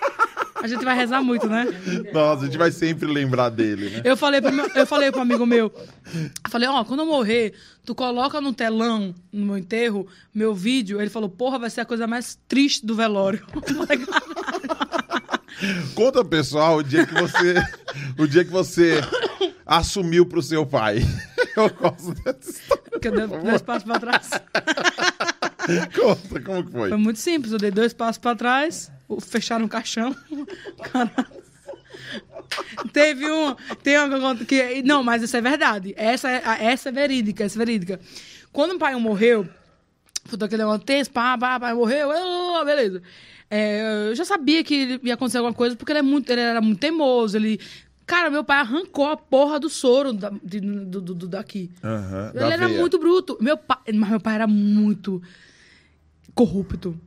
A 0.63 0.67
gente 0.67 0.85
vai 0.85 0.97
rezar 0.97 1.23
muito, 1.23 1.47
né? 1.49 1.67
Nossa, 2.13 2.43
a 2.43 2.47
gente 2.47 2.59
vai 2.59 2.71
sempre 2.71 3.07
lembrar 3.07 3.49
dele, 3.51 3.91
né? 3.91 4.03
Eu 4.05 4.17
falei 4.17 4.41
pro, 4.41 4.53
meu, 4.53 4.69
eu 4.75 4.87
falei 4.87 5.11
pro 5.13 5.21
amigo 5.21 5.47
meu, 5.47 5.73
eu 6.15 6.51
falei, 6.51 6.69
ó, 6.69 6.85
quando 6.85 7.01
eu 7.01 7.07
morrer, 7.07 7.55
tu 7.85 7.95
coloca 7.95 8.41
no 8.41 8.53
telão, 8.53 9.15
no 9.33 9.47
meu 9.47 9.59
enterro, 9.59 10.07
meu 10.35 10.55
vídeo. 10.55 11.01
Ele 11.01 11.11
falou, 11.11 11.29
porra, 11.29 11.59
vai 11.59 11.71
ser 11.71 11.83
a 11.83 11.85
coisa 11.85 12.07
mais 12.07 12.39
triste 12.49 12.85
do 12.85 12.95
velório. 12.95 13.45
Conta, 15.95 16.25
pessoal, 16.25 16.77
o 16.77 16.83
dia 16.83 17.05
que 17.07 17.15
você. 17.15 17.55
o 18.17 18.27
dia 18.27 18.45
que 18.45 18.51
você 18.51 19.01
assumiu 19.67 20.25
pro 20.27 20.43
seu 20.43 20.65
pai. 20.65 20.99
Eu 21.57 21.69
gosto 21.71 22.15
dessa 22.23 22.51
história. 22.51 23.01
que 23.01 23.09
eu 23.09 23.13
dei 23.13 23.27
dois 23.27 23.63
passos 23.63 23.83
pra 23.85 23.99
trás. 23.99 24.31
Conta, 25.95 26.41
como 26.41 26.65
que 26.65 26.71
foi? 26.73 26.89
Foi 26.91 26.99
muito 26.99 27.19
simples, 27.19 27.53
eu 27.53 27.59
dei 27.59 27.71
dois 27.73 27.93
passos 27.93 28.19
pra 28.19 28.37
trás, 28.37 28.91
fecharam 29.21 29.65
o 29.65 29.69
caixão. 29.69 30.15
Cara, 30.93 31.11
Teve 32.93 33.31
um. 33.31 33.55
Tem 33.83 33.99
uma 33.99 34.37
que- 34.37 34.45
que. 34.45 34.83
Não, 34.83 35.03
mas 35.03 35.23
isso 35.23 35.37
é 35.37 35.41
verdade. 35.41 35.95
Essa 35.97 36.31
é, 36.31 36.43
essa 36.65 36.89
é 36.89 36.93
verídica, 36.93 37.45
essa 37.45 37.57
é 37.59 37.65
verídica. 37.65 38.01
Quando 38.53 38.73
o 38.75 38.79
pai 38.79 38.95
morreu, 38.97 39.47
puta 40.29 40.47
aquele 40.47 40.63
negócio 40.63 40.85
tenso, 40.85 41.11
pá, 41.11 41.37
pá, 41.37 41.59
pá, 41.61 41.75
morreu, 41.75 42.09
beleza. 42.65 43.03
É, 43.51 44.09
eu 44.11 44.15
já 44.15 44.25
sabia 44.25 44.63
que 44.65 45.01
ia 45.03 45.15
acontecer 45.15 45.39
alguma 45.39 45.55
coisa, 45.55 45.75
porque 45.77 45.93
ele, 45.93 45.99
é 46.01 46.03
muito, 46.03 46.31
ele 46.31 46.41
era 46.41 46.61
muito 46.61 46.79
teimoso. 46.79 47.37
Ele. 47.37 47.61
Cara, 48.07 48.31
meu 48.31 48.43
pai 48.43 48.59
arrancou 48.61 49.07
a 49.07 49.17
porra 49.19 49.61
do 49.61 49.69
soro 49.69 50.15
da- 50.15 50.33
de- 50.43 50.61
do, 50.61 51.01
do- 51.03 51.15
do- 51.15 51.29
daqui. 51.29 51.71
Aham, 51.85 52.31
Ele 52.31 52.41
da 52.41 52.53
era 52.53 52.67
veia. 52.69 52.81
muito 52.81 52.99
bruto. 52.99 53.37
Meu 53.41 53.57
pai, 53.59 53.77
mas 53.95 54.09
meu 54.11 54.21
pai 54.21 54.35
era 54.37 54.47
muito 54.47 55.23
corrupto. 56.35 56.99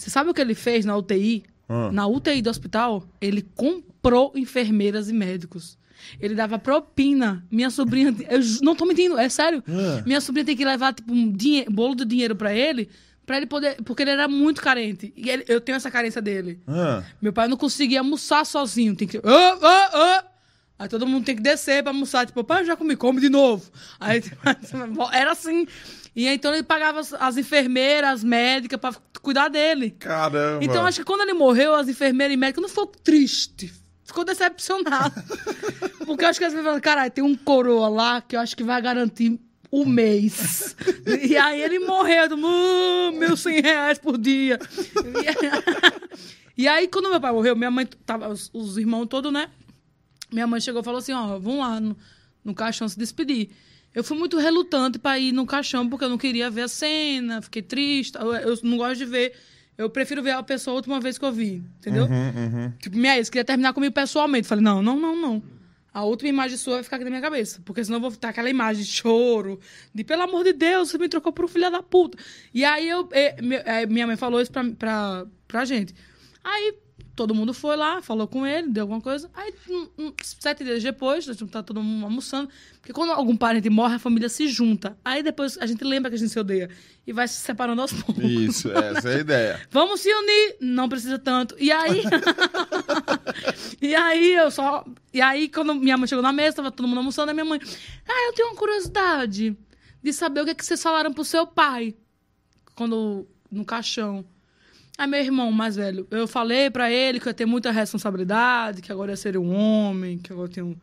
Você 0.00 0.08
sabe 0.08 0.30
o 0.30 0.34
que 0.34 0.40
ele 0.40 0.54
fez 0.54 0.84
na 0.86 0.96
UTI? 0.96 1.42
Ah. 1.68 1.92
Na 1.92 2.06
UTI 2.06 2.40
do 2.40 2.48
hospital, 2.48 3.04
ele 3.20 3.42
comprou 3.54 4.32
enfermeiras 4.34 5.10
e 5.10 5.12
médicos. 5.12 5.78
Ele 6.18 6.34
dava 6.34 6.58
propina. 6.58 7.44
Minha 7.50 7.68
sobrinha. 7.68 8.14
Eu 8.30 8.40
não 8.62 8.74
tô 8.74 8.86
mentindo, 8.86 9.18
é 9.18 9.28
sério. 9.28 9.62
Ah. 9.68 10.02
Minha 10.06 10.20
sobrinha 10.22 10.46
tem 10.46 10.56
que 10.56 10.64
levar, 10.64 10.94
tipo, 10.94 11.12
um 11.12 11.30
bolo 11.70 11.94
de 11.94 12.06
dinheiro 12.06 12.34
pra 12.34 12.54
ele. 12.54 12.88
Pra 13.26 13.36
ele 13.36 13.44
poder. 13.46 13.76
Porque 13.84 14.02
ele 14.02 14.10
era 14.10 14.26
muito 14.26 14.62
carente. 14.62 15.12
E 15.14 15.28
ele- 15.28 15.44
eu 15.46 15.60
tenho 15.60 15.76
essa 15.76 15.90
carência 15.90 16.22
dele. 16.22 16.58
Ah, 16.66 17.02
Meu 17.20 17.32
pai 17.34 17.46
não 17.46 17.56
conseguia 17.58 18.00
almoçar 18.00 18.46
sozinho. 18.46 18.96
Tem 18.96 19.06
que. 19.06 19.18
Ô, 19.18 19.20
ô, 19.22 19.26
ô! 19.26 20.22
Aí 20.78 20.88
todo 20.88 21.06
mundo 21.06 21.26
tem 21.26 21.36
que 21.36 21.42
descer 21.42 21.82
pra 21.82 21.92
almoçar. 21.92 22.24
Tipo, 22.26 22.42
pai, 22.42 22.62
eu 22.62 22.66
já 22.66 22.74
comi, 22.74 22.96
come 22.96 23.20
de 23.20 23.28
novo. 23.28 23.70
Aí 24.00 24.22
era 25.12 25.32
assim. 25.32 25.66
E 26.14 26.26
então 26.26 26.52
ele 26.52 26.62
pagava 26.62 27.00
as, 27.00 27.12
as 27.14 27.36
enfermeiras, 27.36 28.10
as 28.10 28.24
médicas 28.24 28.80
pra 28.80 28.92
cuidar 29.22 29.48
dele. 29.48 29.90
caramba. 29.92 30.64
Então 30.64 30.84
acho 30.84 30.98
que 31.00 31.04
quando 31.04 31.20
ele 31.22 31.34
morreu, 31.34 31.74
as 31.74 31.88
enfermeiras 31.88 32.34
e 32.34 32.36
médicos 32.36 32.62
não 32.62 32.68
ficou 32.68 32.86
triste. 32.86 33.72
Ficou 34.04 34.24
decepcionado. 34.24 35.14
Porque 36.04 36.24
eu 36.24 36.28
acho 36.28 36.38
que 36.38 36.44
as 36.44 36.50
pessoas 36.52 36.64
falaram, 36.64 36.80
caralho, 36.80 37.10
tem 37.12 37.22
um 37.22 37.36
coroa 37.36 37.88
lá 37.88 38.20
que 38.20 38.34
eu 38.34 38.40
acho 38.40 38.56
que 38.56 38.64
vai 38.64 38.82
garantir 38.82 39.38
o 39.70 39.84
mês. 39.84 40.74
e 41.22 41.36
aí 41.36 41.62
ele 41.62 41.78
morreu, 41.78 42.28
do, 42.28 42.34
"Ah, 42.44 43.12
meus 43.12 43.38
100 43.40 43.60
reais 43.60 43.98
por 43.98 44.18
dia. 44.18 44.58
e 46.58 46.66
aí, 46.66 46.88
quando 46.88 47.08
meu 47.08 47.20
pai 47.20 47.32
morreu, 47.32 47.54
minha 47.54 47.70
mãe 47.70 47.86
tava, 48.04 48.28
os, 48.28 48.50
os 48.52 48.76
irmãos 48.76 49.06
todos, 49.06 49.32
né? 49.32 49.48
Minha 50.32 50.46
mãe 50.46 50.60
chegou 50.60 50.80
e 50.80 50.84
falou 50.84 50.98
assim: 50.98 51.12
ó, 51.12 51.38
vamos 51.38 51.58
lá 51.60 51.80
no, 51.80 51.96
no 52.44 52.54
caixão 52.54 52.88
se 52.88 52.98
despedir. 52.98 53.50
Eu 53.94 54.04
fui 54.04 54.16
muito 54.16 54.38
relutante 54.38 54.98
pra 54.98 55.18
ir 55.18 55.32
no 55.32 55.44
caixão, 55.46 55.88
porque 55.88 56.04
eu 56.04 56.08
não 56.08 56.18
queria 56.18 56.48
ver 56.48 56.62
a 56.62 56.68
cena, 56.68 57.42
fiquei 57.42 57.62
triste. 57.62 58.16
Eu, 58.16 58.32
eu 58.34 58.58
não 58.62 58.76
gosto 58.76 58.98
de 58.98 59.04
ver. 59.04 59.32
Eu 59.76 59.88
prefiro 59.90 60.22
ver 60.22 60.32
a 60.32 60.42
pessoa 60.42 60.74
a 60.74 60.76
última 60.76 61.00
vez 61.00 61.16
que 61.18 61.24
eu 61.24 61.32
vi, 61.32 61.62
entendeu? 61.78 62.06
Tipo, 62.78 62.96
minha 62.96 63.16
ex 63.16 63.28
queria 63.30 63.44
terminar 63.44 63.72
comigo 63.72 63.92
pessoalmente. 63.94 64.46
Falei, 64.46 64.62
não, 64.62 64.82
não, 64.82 64.98
não, 65.00 65.16
não. 65.16 65.42
A 65.92 66.04
última 66.04 66.28
imagem 66.28 66.56
sua 66.56 66.74
vai 66.74 66.82
ficar 66.84 66.96
aqui 66.96 67.04
na 67.04 67.10
minha 67.10 67.22
cabeça. 67.22 67.60
Porque 67.64 67.82
senão 67.82 67.96
eu 67.96 68.02
vou 68.02 68.12
ter 68.12 68.28
aquela 68.28 68.48
imagem 68.50 68.84
de 68.84 68.90
choro, 68.90 69.58
de 69.92 70.04
pelo 70.04 70.22
amor 70.22 70.44
de 70.44 70.52
Deus, 70.52 70.90
você 70.90 70.98
me 70.98 71.08
trocou 71.08 71.32
por 71.32 71.46
um 71.46 71.48
filho 71.48 71.68
da 71.70 71.82
puta. 71.82 72.16
E 72.54 72.64
aí 72.64 72.88
eu, 72.88 73.08
eh, 73.10 73.40
me- 73.42 73.56
eh, 73.56 73.86
minha 73.86 74.06
mãe 74.06 74.16
falou 74.16 74.40
isso 74.40 74.52
pra, 74.52 74.62
pra, 74.78 75.26
pra 75.48 75.64
gente. 75.64 75.92
Aí 76.44 76.74
todo 77.20 77.34
mundo 77.34 77.52
foi 77.52 77.76
lá, 77.76 78.00
falou 78.00 78.26
com 78.26 78.46
ele, 78.46 78.68
deu 78.68 78.84
alguma 78.84 78.98
coisa. 79.02 79.30
Aí, 79.34 79.52
um- 79.68 79.88
um- 79.98 80.12
sete 80.22 80.64
dias 80.64 80.82
depois, 80.82 81.28
a 81.28 81.34
gente 81.34 81.46
tá 81.48 81.62
todo 81.62 81.82
mundo 81.82 82.04
almoçando. 82.06 82.48
Porque 82.80 82.94
quando 82.94 83.12
algum 83.12 83.36
parente 83.36 83.68
morre, 83.68 83.96
a 83.96 83.98
família 83.98 84.26
se 84.30 84.48
junta. 84.48 84.96
Aí 85.04 85.22
depois 85.22 85.58
a 85.58 85.66
gente 85.66 85.84
lembra 85.84 86.10
que 86.10 86.14
a 86.16 86.18
gente 86.18 86.30
se 86.30 86.38
odeia. 86.40 86.70
E 87.06 87.12
vai 87.12 87.28
se 87.28 87.34
separando 87.34 87.82
aos 87.82 87.92
poucos. 87.92 88.24
Isso, 88.24 88.70
essa 88.72 89.10
é 89.10 89.16
a 89.16 89.18
ideia. 89.20 89.60
Vamos 89.70 90.00
se 90.00 90.08
unir. 90.14 90.56
Não 90.62 90.88
precisa 90.88 91.18
tanto. 91.18 91.54
E 91.58 91.70
aí. 91.70 92.02
e 93.82 93.94
aí 93.94 94.32
eu 94.34 94.50
só. 94.50 94.82
E 95.12 95.20
aí, 95.20 95.48
quando 95.48 95.74
minha 95.74 95.98
mãe 95.98 96.06
chegou 96.06 96.22
na 96.22 96.32
mesa, 96.32 96.56
tava 96.56 96.70
todo 96.70 96.88
mundo 96.88 96.98
almoçando, 96.98 97.30
a 97.30 97.34
minha 97.34 97.44
mãe. 97.44 97.60
Ah, 98.08 98.28
eu 98.28 98.32
tenho 98.32 98.48
uma 98.48 98.56
curiosidade 98.56 99.54
de 100.02 100.12
saber 100.14 100.40
o 100.40 100.44
que, 100.44 100.50
é 100.52 100.54
que 100.54 100.64
vocês 100.64 100.82
falaram 100.82 101.12
pro 101.12 101.24
seu 101.24 101.46
pai. 101.46 101.94
Quando. 102.74 103.26
No 103.50 103.64
caixão. 103.64 104.24
Aí 105.00 105.06
meu 105.06 105.18
irmão 105.18 105.50
mais 105.50 105.76
velho, 105.76 106.06
eu 106.10 106.28
falei 106.28 106.68
pra 106.68 106.92
ele 106.92 107.18
que 107.18 107.26
eu 107.26 107.30
ia 107.30 107.34
ter 107.34 107.46
muita 107.46 107.70
responsabilidade, 107.70 108.82
que 108.82 108.92
agora 108.92 109.12
ia 109.12 109.16
ser 109.16 109.38
um 109.38 109.50
homem, 109.50 110.18
que 110.18 110.30
agora 110.30 110.46
eu 110.46 110.52
tenho. 110.52 110.78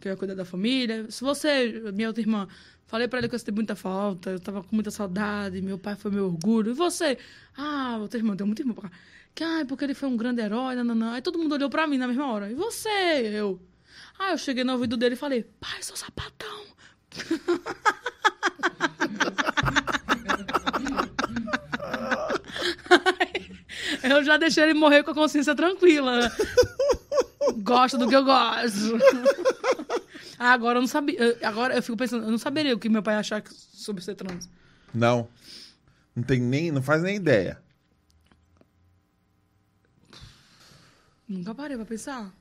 Que 0.00 0.08
eu 0.08 0.12
ia 0.12 0.16
cuidar 0.16 0.34
da 0.34 0.46
família. 0.46 1.04
Se 1.10 1.22
você, 1.22 1.92
minha 1.92 2.08
outra 2.08 2.22
irmã, 2.22 2.48
falei 2.86 3.06
pra 3.06 3.18
ele 3.18 3.28
que 3.28 3.34
eu 3.34 3.38
senti 3.38 3.52
muita 3.52 3.76
falta, 3.76 4.30
eu 4.30 4.40
tava 4.40 4.62
com 4.62 4.74
muita 4.74 4.90
saudade, 4.90 5.60
meu 5.60 5.78
pai 5.78 5.94
foi 5.94 6.10
meu 6.10 6.24
orgulho. 6.24 6.70
E 6.70 6.74
você? 6.74 7.18
Ah, 7.54 7.98
outra 8.00 8.18
irmã, 8.18 8.34
tem 8.34 8.46
muita 8.46 8.62
irmã 8.62 8.72
pra 8.72 8.88
cá. 8.88 8.96
Que, 9.34 9.44
ai, 9.44 9.66
porque 9.66 9.84
ele 9.84 9.92
foi 9.92 10.08
um 10.08 10.16
grande 10.16 10.40
herói, 10.40 10.76
não. 10.76 11.12
Aí 11.12 11.20
todo 11.20 11.38
mundo 11.38 11.52
olhou 11.52 11.68
pra 11.68 11.86
mim 11.86 11.98
na 11.98 12.08
mesma 12.08 12.26
hora. 12.32 12.50
E 12.50 12.54
você? 12.54 12.88
Eu. 12.88 13.60
Ah, 14.18 14.30
eu 14.30 14.38
cheguei 14.38 14.64
no 14.64 14.72
ouvido 14.72 14.96
dele 14.96 15.16
e 15.16 15.18
falei, 15.18 15.44
pai, 15.60 15.82
seu 15.82 15.96
sapatão. 15.96 16.64
Eu 24.08 24.22
já 24.22 24.36
deixei 24.36 24.64
ele 24.64 24.74
morrer 24.74 25.02
com 25.02 25.10
a 25.10 25.14
consciência 25.14 25.54
tranquila. 25.54 26.30
Gosto 27.58 27.96
do 27.96 28.08
que 28.08 28.14
eu 28.14 28.24
gosto. 28.24 28.98
Ah, 30.38 30.52
agora 30.52 30.78
eu 30.78 30.82
não 30.82 30.88
sabia. 30.88 31.38
Agora 31.42 31.74
eu 31.74 31.82
fico 31.82 31.96
pensando, 31.96 32.24
eu 32.24 32.30
não 32.30 32.38
saberia 32.38 32.74
o 32.74 32.78
que 32.78 32.88
meu 32.88 33.02
pai 33.02 33.14
achar 33.14 33.42
sobre 33.48 34.02
ser 34.02 34.14
trans. 34.14 34.48
Não. 34.92 35.28
Não 36.14 36.22
tem 36.22 36.40
nem. 36.40 36.70
Não 36.70 36.82
faz 36.82 37.02
nem 37.02 37.16
ideia. 37.16 37.62
Nunca 41.26 41.54
parei 41.54 41.76
pra 41.76 41.86
pensar. 41.86 42.32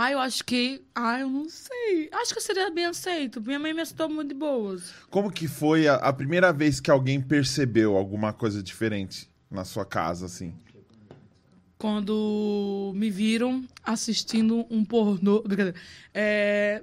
Ah, 0.00 0.12
eu 0.12 0.20
acho 0.20 0.44
que. 0.44 0.80
Ah, 0.94 1.18
eu 1.18 1.28
não 1.28 1.48
sei. 1.48 2.08
Acho 2.12 2.32
que 2.32 2.38
eu 2.38 2.42
seria 2.42 2.70
bem 2.70 2.84
aceito. 2.84 3.40
Minha 3.40 3.58
mãe 3.58 3.74
me 3.74 3.80
aceitou 3.80 4.08
muito 4.08 4.28
de 4.28 4.34
boas. 4.34 4.92
Como 5.10 5.28
que 5.28 5.48
foi 5.48 5.88
a, 5.88 5.96
a 5.96 6.12
primeira 6.12 6.52
vez 6.52 6.78
que 6.78 6.88
alguém 6.88 7.20
percebeu 7.20 7.96
alguma 7.96 8.32
coisa 8.32 8.62
diferente 8.62 9.28
na 9.50 9.64
sua 9.64 9.84
casa, 9.84 10.26
assim? 10.26 10.54
Quando 11.76 12.92
me 12.94 13.10
viram 13.10 13.64
assistindo 13.82 14.64
um 14.70 14.84
pornô. 14.84 15.42
Brincadeira. 15.46 15.76
É, 16.14 16.80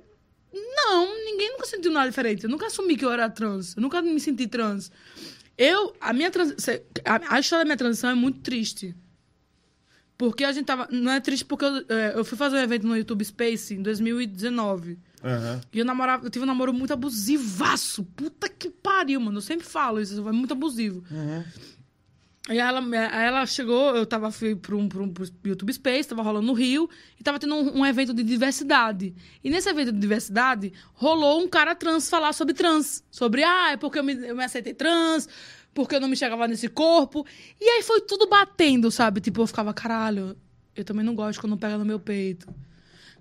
Não, 0.51 1.15
ninguém 1.23 1.53
nunca 1.53 1.67
sentiu 1.67 1.93
nada 1.93 2.09
diferente. 2.09 2.43
Eu 2.43 2.49
nunca 2.49 2.67
assumi 2.67 2.97
que 2.97 3.05
eu 3.05 3.13
era 3.13 3.29
trans. 3.29 3.77
Eu 3.77 3.81
nunca 3.81 4.01
me 4.01 4.19
senti 4.19 4.45
trans. 4.45 4.91
Eu, 5.57 5.95
a 6.01 6.11
minha 6.11 6.29
trans... 6.29 6.53
a, 7.05 7.35
a 7.35 7.39
história 7.39 7.63
da 7.63 7.65
minha 7.65 7.77
transição 7.77 8.09
é 8.09 8.13
muito 8.13 8.41
triste. 8.41 8.93
Porque 10.17 10.43
a 10.43 10.51
gente 10.51 10.65
tava. 10.65 10.87
Não 10.91 11.11
é 11.11 11.19
triste 11.19 11.43
porque 11.43 11.65
eu, 11.65 11.85
é, 11.89 12.13
eu 12.15 12.23
fui 12.23 12.37
fazer 12.37 12.55
um 12.55 12.59
evento 12.59 12.87
no 12.87 12.95
YouTube 12.95 13.23
Space 13.23 13.73
em 13.73 13.81
2019. 13.81 14.97
Aham. 15.23 15.61
E 15.73 15.79
eu 15.79 15.85
namorava, 15.85 16.25
eu 16.25 16.29
tive 16.29 16.43
um 16.43 16.47
namoro 16.47 16.73
muito 16.73 16.93
abusivaço. 16.93 18.03
Puta 18.03 18.47
que 18.47 18.69
pariu, 18.69 19.19
mano. 19.19 19.37
Eu 19.37 19.41
sempre 19.41 19.65
falo 19.65 19.99
isso, 19.99 20.27
é 20.27 20.31
muito 20.31 20.53
abusivo. 20.53 21.03
Aí 22.47 22.59
ela, 22.59 22.79
aí 22.79 23.25
ela 23.25 23.45
chegou, 23.47 23.95
eu 23.95 24.05
tava, 24.05 24.29
fui 24.29 24.55
pro, 24.55 24.77
um, 24.77 24.87
pro, 24.87 25.09
pro 25.09 25.27
YouTube 25.43 25.73
Space, 25.73 26.07
tava 26.07 26.21
rolando 26.21 26.45
no 26.45 26.53
Rio, 26.53 26.87
e 27.19 27.23
tava 27.23 27.39
tendo 27.39 27.55
um, 27.55 27.79
um 27.79 27.85
evento 27.85 28.13
de 28.13 28.21
diversidade. 28.21 29.15
E 29.43 29.49
nesse 29.49 29.67
evento 29.67 29.91
de 29.91 29.97
diversidade, 29.97 30.71
rolou 30.93 31.41
um 31.41 31.47
cara 31.47 31.73
trans 31.73 32.07
falar 32.07 32.33
sobre 32.33 32.53
trans. 32.53 33.03
Sobre, 33.09 33.43
ah, 33.43 33.71
é 33.71 33.77
porque 33.77 33.97
eu 33.97 34.03
me, 34.03 34.13
eu 34.13 34.35
me 34.35 34.43
aceitei 34.43 34.75
trans, 34.75 35.27
porque 35.75 35.95
eu 35.95 35.99
não 35.99 36.07
me 36.07 36.15
chegava 36.17 36.47
nesse 36.47 36.67
corpo. 36.69 37.23
E 37.61 37.63
aí 37.69 37.83
foi 37.83 38.01
tudo 38.01 38.25
batendo, 38.27 38.89
sabe? 38.89 39.21
Tipo, 39.21 39.41
eu 39.41 39.47
ficava, 39.47 39.71
caralho, 39.73 40.35
eu 40.75 40.83
também 40.83 41.05
não 41.05 41.13
gosto 41.13 41.39
quando 41.39 41.55
pega 41.57 41.77
no 41.77 41.85
meu 41.85 41.99
peito. 41.99 42.47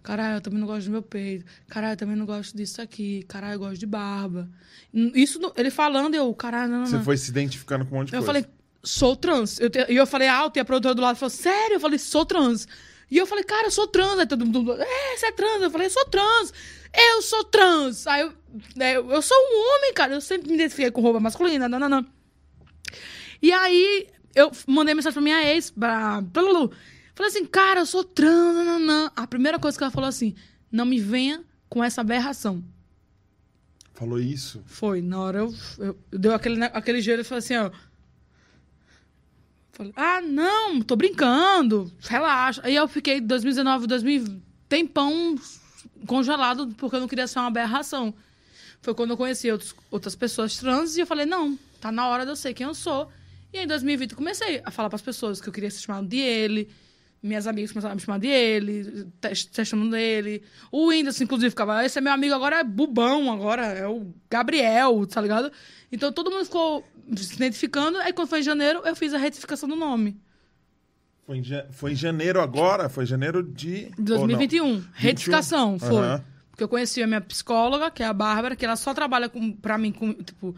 Caralho, 0.03 0.37
eu 0.37 0.41
também 0.41 0.61
não 0.61 0.67
gosto 0.67 0.85
do 0.87 0.91
meu 0.93 1.03
peito. 1.03 1.45
Caralho, 1.69 1.93
eu 1.95 1.97
também 1.97 2.17
não 2.17 2.27
gosto 2.27 2.57
disso 2.57 2.81
aqui. 2.81 3.23
Caralho, 3.29 3.55
eu 3.55 3.59
gosto 3.59 3.79
de 3.79 3.87
barba. 3.87 4.49
Isso, 4.93 5.41
ele 5.57 5.71
falando, 5.71 6.15
eu, 6.15 6.33
caralho, 6.35 6.71
não, 6.73 6.79
não, 6.81 6.87
Você 6.87 6.97
não. 6.97 7.05
foi 7.05 7.17
se 7.17 7.31
identificando 7.31 7.85
com 7.87 7.95
um 7.97 7.99
monte 8.01 8.09
de 8.11 8.15
Eu 8.17 8.21
coisa. 8.23 8.27
falei, 8.27 8.47
sou 8.83 9.17
trans. 9.17 9.59
Eu 9.59 9.69
te- 9.71 9.87
E 9.91 9.97
eu 9.97 10.07
falei 10.07 10.29
alto, 10.29 10.57
e 10.59 10.61
a 10.61 10.65
produtora 10.65 10.95
do 10.95 11.03
lado 11.03 11.17
falou, 11.17 11.31
sério? 11.31 11.75
Eu 11.77 11.81
falei, 11.81 11.99
sou 11.99 12.25
trans. 12.27 12.69
E 13.11 13.17
eu 13.17 13.27
falei, 13.27 13.45
cara, 13.45 13.67
eu 13.67 13.71
sou 13.71 13.87
trans. 13.89 14.19
Aí 14.19 14.27
todo 14.27 14.45
mundo, 14.45 14.73
é, 14.75 15.17
você 15.17 15.27
é 15.27 15.33
trans. 15.33 15.63
Eu 15.63 15.71
falei, 15.71 15.87
eu 15.87 15.91
sou 15.91 16.05
trans. 16.07 16.53
Eu 16.97 17.23
sou 17.23 17.43
trans. 17.45 18.07
Aí 18.07 18.21
eu, 18.21 18.33
né, 18.77 18.97
eu, 18.97 19.11
eu 19.11 19.23
sou 19.23 19.37
um 19.37 19.75
homem, 19.77 19.95
cara. 19.95 20.15
Eu 20.15 20.21
sempre 20.21 20.49
me 20.49 20.55
identifiquei 20.55 20.91
com 20.91 21.01
roupa 21.01 21.19
masculina, 21.19 21.67
não, 21.69 21.79
não, 21.79 21.89
não. 21.89 22.07
E 23.45 23.53
aí, 23.53 24.09
eu 24.35 24.51
mandei 24.67 24.95
mensagem 24.95 25.13
pra 25.13 25.21
minha 25.21 25.45
ex, 25.53 25.69
pra, 25.69 26.23
pra 26.33 26.41
Lulu. 26.41 26.73
Falei 27.15 27.31
assim, 27.31 27.45
cara, 27.45 27.81
eu 27.81 27.85
sou 27.85 28.03
trans, 28.03 28.81
não. 28.81 29.11
A 29.15 29.27
primeira 29.27 29.59
coisa 29.59 29.77
que 29.77 29.85
ela 29.85 29.91
falou 29.91 30.09
assim, 30.09 30.35
não 30.73 30.87
me 30.87 30.99
venha 30.99 31.45
com 31.69 31.85
essa 31.85 32.01
aberração. 32.01 32.65
Falou 33.93 34.19
isso. 34.19 34.63
Foi, 34.65 35.03
na 35.03 35.21
hora 35.21 35.39
eu, 35.41 35.55
eu, 35.77 35.99
eu 36.11 36.19
deu 36.19 36.35
aquele, 36.35 36.65
aquele 36.65 37.03
jeito 37.03 37.21
e 37.21 37.25
falei 37.25 37.41
assim, 37.41 37.57
ó. 37.57 37.71
Falei, 39.73 39.93
ah, 39.95 40.23
não, 40.23 40.81
tô 40.81 40.97
brincando, 40.97 41.93
relaxa. 42.01 42.63
Aí 42.65 42.75
eu 42.75 42.89
fiquei 42.89 43.21
2019, 43.21 43.87
2000, 43.87 44.41
tempão 44.71 45.35
congelado, 46.07 46.69
porque 46.79 46.97
eu 46.97 47.01
não 47.01 47.09
queria 47.09 47.27
ser 47.27 47.41
uma 47.41 47.49
aberração. 47.49 48.15
Foi 48.81 48.95
quando 48.95 49.11
eu 49.11 49.19
conheci 49.19 49.53
outros, 49.53 49.75
outras 49.91 50.15
pessoas 50.15 50.57
trans 50.57 50.97
e 50.97 51.01
eu 51.01 51.07
falei, 51.07 51.27
não, 51.27 51.59
tá 51.79 51.93
na 51.93 52.09
hora 52.09 52.25
de 52.25 52.33
eu 52.33 52.37
ser 52.37 52.55
quem 52.55 52.67
eu 52.67 52.75
sou. 52.75 53.13
E 53.55 53.59
aí, 53.59 53.65
em 53.65 53.69
2020 53.69 54.11
eu 54.11 54.17
comecei 54.17 54.61
a 54.65 54.71
falar 54.73 54.89
pras 54.89 55.01
pessoas 55.01 55.41
que 55.41 55.49
eu 55.49 55.53
queria 55.53 55.71
ser 55.71 55.79
chamado 55.81 56.09
de 56.09 56.19
ele. 56.19 56.69
Minhas 57.23 57.47
amigas 57.47 57.71
começaram 57.73 57.93
a 57.93 57.95
me 57.95 58.01
chamar 58.03 58.19
de 58.19 58.27
ele, 58.27 59.07
te- 59.21 59.49
te 59.49 59.65
chamando 59.65 59.93
dele. 59.93 60.43
O 60.71 60.89
Whindersson, 60.89 61.25
inclusive, 61.25 61.51
ficava, 61.51 61.83
esse 61.85 61.97
é 61.97 62.01
meu 62.03 62.13
amigo, 62.13 62.35
agora 62.35 62.57
é 62.61 62.65
Bubão, 62.65 63.33
agora 63.33 63.63
é 63.65 63.87
o 63.87 64.13
Gabriel, 64.29 65.07
tá 65.07 65.21
ligado? 65.23 65.51
Então 65.91 66.13
todo 66.13 66.31
mundo 66.31 66.45
ficou 66.45 66.85
se 67.17 67.35
identificando. 67.37 67.97
Aí 67.99 68.13
quando 68.13 68.29
foi 68.29 68.41
em 68.41 68.43
janeiro, 68.43 68.83
eu 68.85 68.95
fiz 68.97 69.15
a 69.15 69.19
retificação 69.19 69.69
do 69.69 69.77
nome. 69.77 70.21
Foi 71.25 71.39
em, 71.39 71.45
foi 71.71 71.93
em 71.93 71.97
janeiro 71.97 72.41
agora? 72.41 72.89
Foi 72.91 73.05
em 73.05 73.07
janeiro 73.07 73.43
de... 73.43 73.87
De 73.97 74.03
2021. 74.03 74.85
Retificação, 74.93 75.79
foi. 75.79 75.97
Aham. 76.05 76.25
Porque 76.51 76.63
eu 76.65 76.69
conheci 76.69 77.03
a 77.03 77.07
minha 77.07 77.21
psicóloga, 77.23 77.91
que 77.91 78.03
é 78.03 78.07
a 78.07 78.13
Bárbara, 78.13 78.55
que 78.55 78.65
ela 78.65 78.77
só 78.77 78.93
trabalha 78.93 79.29
com, 79.31 79.51
pra 79.53 79.79
mim, 79.79 79.91
com, 79.93 80.13
tipo, 80.13 80.55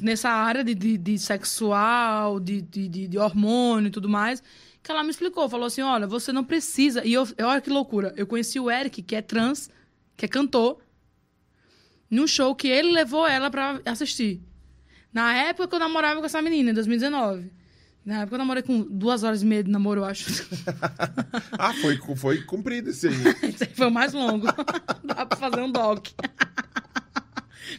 nessa 0.00 0.30
área 0.30 0.62
de, 0.62 0.74
de, 0.74 0.96
de 0.96 1.18
sexual, 1.18 2.38
de, 2.38 2.62
de, 2.62 3.08
de, 3.08 3.18
hormônio 3.18 3.88
e 3.88 3.90
tudo 3.90 4.08
mais. 4.08 4.42
Que 4.82 4.90
ela 4.90 5.02
me 5.02 5.10
explicou, 5.10 5.48
falou 5.48 5.66
assim: 5.66 5.82
olha, 5.82 6.06
você 6.06 6.32
não 6.32 6.44
precisa. 6.44 7.04
E 7.04 7.12
eu, 7.12 7.26
olha 7.42 7.60
que 7.60 7.70
loucura. 7.70 8.12
Eu 8.16 8.26
conheci 8.26 8.58
o 8.58 8.70
Eric, 8.70 9.02
que 9.02 9.16
é 9.16 9.22
trans, 9.22 9.70
que 10.16 10.24
é 10.24 10.28
cantor, 10.28 10.78
num 12.10 12.26
show 12.26 12.54
que 12.54 12.68
ele 12.68 12.92
levou 12.92 13.26
ela 13.26 13.50
pra 13.50 13.80
assistir. 13.84 14.40
Na 15.12 15.34
época 15.34 15.68
que 15.68 15.74
eu 15.74 15.78
namorava 15.78 16.20
com 16.20 16.26
essa 16.26 16.40
menina, 16.40 16.70
em 16.70 16.74
2019. 16.74 17.58
Na 18.04 18.22
época 18.22 18.36
eu 18.36 18.38
namorei 18.38 18.62
com 18.62 18.80
duas 18.80 19.22
horas 19.22 19.42
e 19.42 19.46
meia 19.46 19.62
de 19.62 19.70
namoro, 19.70 20.00
eu 20.00 20.04
acho. 20.04 20.48
Ah, 21.58 21.74
foi, 21.74 21.98
foi 22.16 22.40
cumprido 22.42 22.90
esse 22.90 23.08
aí. 23.08 23.14
Esse 23.50 23.64
aí 23.64 23.70
foi 23.74 23.88
o 23.88 23.90
mais 23.90 24.12
longo. 24.12 24.46
Dá 25.04 25.26
pra 25.26 25.36
fazer 25.36 25.60
um 25.60 25.70
doc. 25.70 26.06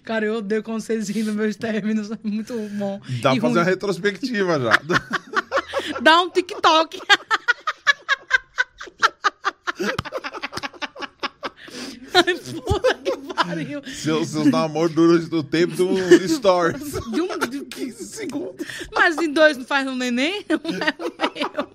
Cara, 0.03 0.25
eu 0.25 0.35
odeio 0.35 0.63
quando 0.63 0.81
vocês 0.81 1.09
riem 1.09 1.25
dos 1.25 1.35
meus 1.35 1.55
términos. 1.55 2.11
É 2.11 2.17
muito 2.23 2.53
bom. 2.73 2.99
Dá 3.21 3.33
E 3.35 3.39
pra 3.39 3.49
fazer 3.49 3.59
uma 3.59 3.65
retrospectiva 3.65 4.59
já. 4.59 4.81
Dá 6.01 6.21
um 6.21 6.29
TikTok. 6.29 6.99
Puta 12.65 12.93
que 12.95 13.33
pariu. 13.33 13.81
seus, 13.85 14.29
seus 14.29 14.45
namoros 14.47 14.93
duram 14.93 15.23
do 15.27 15.43
tempo 15.43 15.75
do 15.75 16.27
Stories. 16.27 16.91
De 17.11 17.21
um, 17.21 17.37
de 17.39 17.61
15 17.65 18.05
segundos. 18.05 18.65
Mas 18.93 19.17
em 19.17 19.31
dois 19.31 19.57
não 19.57 19.65
faz 19.65 19.87
um 19.87 19.95
neném? 19.95 20.45
Um 20.49 20.73
é 20.75 21.39
meu. 21.39 21.69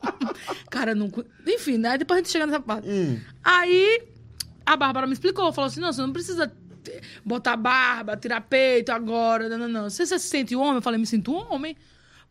Cara, 0.70 0.94
não. 0.94 1.10
Enfim, 1.46 1.78
né? 1.78 1.96
Depois 1.98 2.18
a 2.18 2.22
gente 2.22 2.32
chega 2.32 2.46
nessa 2.46 2.60
parte. 2.60 2.88
Aí 3.42 4.02
a 4.66 4.76
Bárbara 4.76 5.06
me 5.06 5.12
explicou, 5.12 5.52
falou 5.52 5.68
assim: 5.68 5.80
não, 5.80 5.92
você 5.92 6.00
não 6.00 6.12
precisa 6.12 6.52
botar 7.24 7.56
barba, 7.56 8.16
tirar 8.16 8.40
peito 8.40 8.90
agora. 8.90 9.48
Não, 9.48 9.58
não, 9.58 9.68
não. 9.68 9.90
Você, 9.90 10.06
você 10.06 10.18
se 10.18 10.28
sente 10.28 10.56
homem? 10.56 10.76
Eu 10.76 10.82
falei, 10.82 10.98
me 10.98 11.06
sinto 11.06 11.32
um 11.32 11.52
homem. 11.52 11.76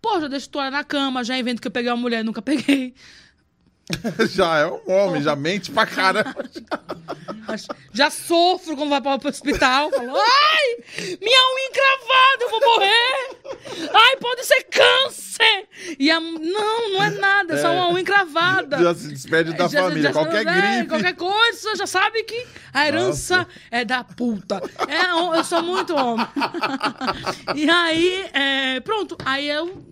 Pô, 0.02 0.20
já 0.20 0.28
deixo 0.28 0.50
toalha 0.50 0.72
na 0.72 0.84
cama, 0.84 1.24
já 1.24 1.38
invento 1.38 1.62
que 1.62 1.68
eu 1.68 1.72
peguei 1.72 1.90
uma 1.90 1.98
mulher, 1.98 2.24
nunca 2.24 2.42
peguei. 2.42 2.94
Já 4.32 4.60
é 4.60 4.66
um 4.66 4.82
homem, 4.92 5.22
já 5.22 5.36
mente 5.36 5.72
pra 5.72 5.86
caramba. 5.86 6.50
Já 7.92 8.10
sofro 8.10 8.76
quando 8.78 8.90
vai 8.90 9.02
para 9.02 9.20
o 9.24 9.28
hospital. 9.28 9.92
Falo, 9.92 10.16
ai, 10.16 11.18
minha 11.22 11.54
unha 11.54 11.70
encravada, 11.70 12.42
eu 12.42 12.50
vou 12.50 12.60
morrer. 12.62 13.90
Ai, 13.94 14.18
pode 14.18 14.46
ser 14.46 14.64
câncer. 14.64 15.68
E 16.00 16.10
a, 16.10 16.20
não, 16.20 16.94
não 16.94 17.04
é 17.04 17.10
nada, 17.10 17.56
é 17.56 17.58
só 17.62 17.74
uma 17.74 17.90
unha 17.90 18.02
encravada. 18.02 18.82
Já 18.82 18.96
se 18.96 19.10
despede 19.10 19.54
da 19.54 19.68
Já- 19.68 19.84
família. 19.84 20.04
já- 20.04 20.14
qualquer 20.14 20.48
é, 20.48 20.54
gripe. 20.76 20.88
Qualquer 20.90 21.16
coisa, 21.16 21.76
já 21.76 21.86
sabe 21.86 22.24
que 22.24 22.48
a 22.74 22.88
herança 22.88 23.46
é 23.70 23.84
da 23.84 24.04
puta. 24.04 24.62
É, 24.88 25.38
eu 25.38 25.44
sou 25.44 25.62
muito 25.62 25.94
homem. 25.94 26.26
e 27.54 27.70
aí, 27.70 28.30
é, 28.34 28.80
pronto. 28.80 29.18
Aí 29.26 29.50
eu 29.50 29.86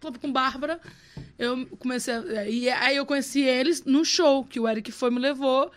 tô 0.00 0.12
com 0.12 0.32
Bárbara. 0.32 0.80
Eu 1.38 1.66
comecei. 1.78 2.14
A, 2.14 2.48
e 2.48 2.68
aí 2.68 2.96
eu 2.96 3.06
conheci 3.06 3.42
eles 3.42 3.84
no 3.84 4.04
show 4.04 4.44
que 4.44 4.60
o 4.60 4.68
Eric 4.68 4.90
foi 4.92 5.10
me 5.10 5.18
levou. 5.18 5.70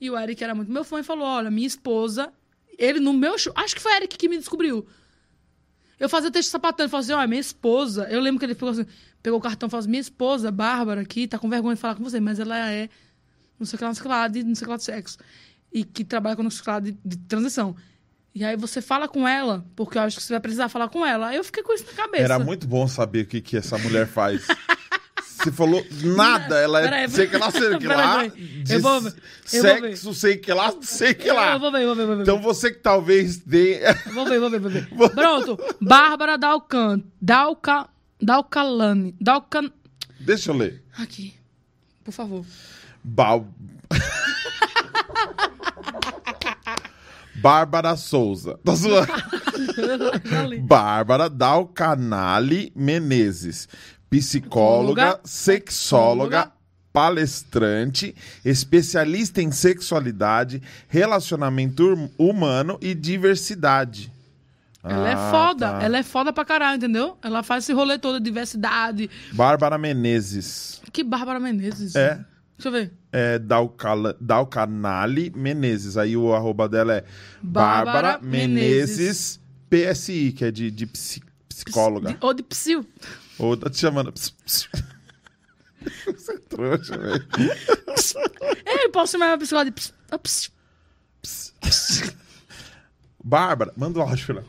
E 0.00 0.10
o 0.10 0.18
Eric 0.18 0.42
era 0.42 0.54
muito 0.54 0.70
meu 0.72 0.84
fã 0.84 1.00
e 1.00 1.02
falou: 1.02 1.26
Olha, 1.26 1.50
minha 1.50 1.66
esposa. 1.66 2.32
Ele 2.78 2.98
no 2.98 3.12
meu 3.12 3.38
show. 3.38 3.52
Acho 3.56 3.74
que 3.74 3.80
foi 3.80 3.92
o 3.92 3.96
Eric 3.96 4.16
que 4.16 4.28
me 4.28 4.36
descobriu. 4.36 4.86
Eu 5.98 6.08
fazia 6.08 6.30
texto 6.30 6.50
sapatando, 6.50 6.90
falou 6.90 7.02
assim, 7.02 7.12
olha, 7.12 7.26
minha 7.26 7.40
esposa. 7.40 8.04
Eu 8.10 8.20
lembro 8.20 8.38
que 8.38 8.44
ele 8.44 8.54
pegou, 8.54 8.70
assim, 8.70 8.86
pegou 9.22 9.38
o 9.38 9.42
cartão 9.42 9.68
e 9.68 9.70
falou 9.70 9.80
assim, 9.80 9.90
minha 9.90 10.00
esposa, 10.00 10.50
Bárbara, 10.50 11.00
aqui, 11.00 11.28
tá 11.28 11.38
com 11.38 11.48
vergonha 11.48 11.76
de 11.76 11.80
falar 11.80 11.94
com 11.94 12.02
você, 12.02 12.18
mas 12.18 12.40
ela 12.40 12.70
é 12.70 12.88
não 13.58 13.66
sei 13.66 13.76
o 13.76 13.78
que 13.78 13.84
lá, 13.84 13.88
não 13.88 13.94
sei 13.94 14.00
o 14.00 14.02
que 14.02 14.08
lá, 14.08 14.28
de 14.28 14.42
não 14.42 14.54
sei 14.54 14.64
o 14.64 14.66
que 14.66 14.70
lá 14.70 14.76
de 14.76 14.84
sexo. 14.84 15.18
E 15.72 15.84
que 15.84 16.04
trabalha 16.04 16.36
com 16.36 16.42
não 16.42 16.50
sei 16.50 16.60
o 16.60 16.64
que 16.64 16.70
lá 16.70 16.80
de, 16.80 16.98
de 17.04 17.16
transição. 17.16 17.76
E 18.34 18.42
aí 18.42 18.56
você 18.56 18.82
fala 18.82 19.06
com 19.06 19.28
ela, 19.28 19.64
porque 19.76 19.96
eu 19.96 20.02
acho 20.02 20.16
que 20.16 20.22
você 20.22 20.32
vai 20.32 20.40
precisar 20.40 20.68
falar 20.68 20.88
com 20.88 21.06
ela. 21.06 21.28
Aí 21.28 21.36
eu 21.36 21.44
fiquei 21.44 21.62
com 21.62 21.72
isso 21.72 21.86
na 21.86 21.92
cabeça. 21.92 22.24
Era 22.24 22.38
muito 22.38 22.66
bom 22.66 22.88
saber 22.88 23.22
o 23.22 23.26
que, 23.26 23.40
que 23.40 23.56
essa 23.56 23.78
mulher 23.78 24.06
faz. 24.08 24.46
Você 25.44 25.52
falou 25.52 25.84
nada, 26.02 26.58
ela 26.58 26.80
é 26.80 26.84
Peraí, 26.84 27.08
sei 27.10 27.26
que 27.26 27.36
lá, 27.36 27.50
sei 27.50 27.76
que 27.76 27.86
lá. 27.86 28.24
Eu 28.24 28.30
vou 28.30 28.30
ver, 28.30 28.72
eu 28.72 28.80
vou 28.80 29.00
ver. 29.02 29.14
sexo, 29.44 30.14
sei 30.14 30.36
que 30.38 30.50
lá, 30.50 30.74
sei 30.80 31.12
que 31.12 31.30
lá. 31.30 31.52
Eu 31.52 31.60
vou 31.60 31.70
ver, 31.70 31.82
eu 31.82 31.86
vou 31.88 31.96
ver, 31.96 32.02
eu 32.02 32.06
vou 32.06 32.16
ver. 32.16 32.22
Então 32.22 32.40
você 32.40 32.72
que 32.72 32.78
talvez 32.78 33.38
tenha. 33.38 33.92
Vou 34.14 34.24
ver, 34.24 34.40
vou 34.40 34.48
ver, 34.48 34.58
vou 34.58 34.70
ver. 34.70 34.88
Pronto. 35.12 35.58
Bárbara 35.78 36.38
Dalcan. 36.38 37.02
Dalca. 37.20 37.88
Dalcalane. 38.22 39.14
Dalcan. 39.20 39.70
Deixa 40.18 40.50
eu 40.50 40.56
ler. 40.56 40.82
Aqui. 40.96 41.34
Por 42.02 42.12
favor. 42.12 42.46
Bal... 43.02 43.46
Bárbara 47.48 47.94
Souza. 47.94 48.58
Tô 48.64 48.74
zoando. 48.74 49.12
Bárbara 50.66 51.28
Dalcanali 51.28 52.72
Menezes. 52.74 53.68
Psicóloga, 54.08 55.20
sexóloga, 55.24 56.50
palestrante, 56.90 58.14
especialista 58.42 59.42
em 59.42 59.50
sexualidade, 59.52 60.62
relacionamento 60.88 61.92
hum- 61.94 62.08
humano 62.16 62.78
e 62.80 62.94
diversidade. 62.94 64.10
Ela 64.82 65.10
é 65.10 65.14
Ah, 65.14 65.30
foda. 65.30 65.72
tá. 65.72 65.82
Ela 65.82 65.98
é 65.98 66.02
foda 66.02 66.32
pra 66.32 66.44
caralho, 66.46 66.76
entendeu? 66.76 67.18
Ela 67.22 67.42
faz 67.42 67.64
esse 67.64 67.72
rolê 67.74 67.98
todo 67.98 68.18
de 68.18 68.24
diversidade. 68.24 69.10
Bárbara 69.32 69.76
Menezes. 69.76 70.80
Que 70.92 71.04
Bárbara 71.04 71.38
Menezes. 71.40 71.94
É. 71.94 72.20
Deixa 72.56 72.68
eu 72.68 72.72
ver. 72.72 72.92
É 73.12 73.38
Dalcala- 73.38 74.16
Dalcanali 74.20 75.30
Menezes. 75.34 75.96
Aí 75.96 76.16
o 76.16 76.32
arroba 76.34 76.68
dela 76.68 76.94
é 76.94 77.04
Bárbara 77.42 77.84
Bárbara 78.12 78.18
Menezes 78.22 79.40
PSI, 79.68 80.32
que 80.32 80.44
é 80.44 80.50
de, 80.50 80.70
de 80.70 80.86
psi- 80.86 81.22
psicóloga. 81.48 82.12
De- 82.12 82.18
ou 82.20 82.32
de 82.32 82.42
psil. 82.44 82.86
Ou 83.38 83.56
tá 83.56 83.68
te 83.68 83.78
chamando. 83.78 84.12
ps- 84.12 84.30
ps- 84.30 84.68
Você 86.06 86.32
é 86.32 86.38
trouxa, 86.38 86.96
velho. 86.96 87.26
É, 88.66 88.84
eu 88.86 88.90
posso 88.90 89.12
chamar 89.12 89.28
uma 89.32 89.38
pessoa 89.38 89.64
de 89.64 89.70
ps. 89.70 89.92
ah, 90.10 90.18
ps. 90.18 90.52
Bárbara, 93.22 93.72
manda 93.76 93.98
o 93.98 94.02
áudio, 94.02 94.24
filha. 94.24 94.44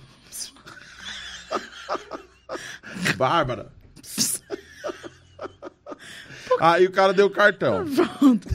Bárbara. 3.17 3.71
Aí 6.59 6.85
o 6.85 6.91
cara 6.91 7.13
deu 7.13 7.27
o 7.27 7.29
cartão. 7.29 7.85
Pronto. 8.19 8.47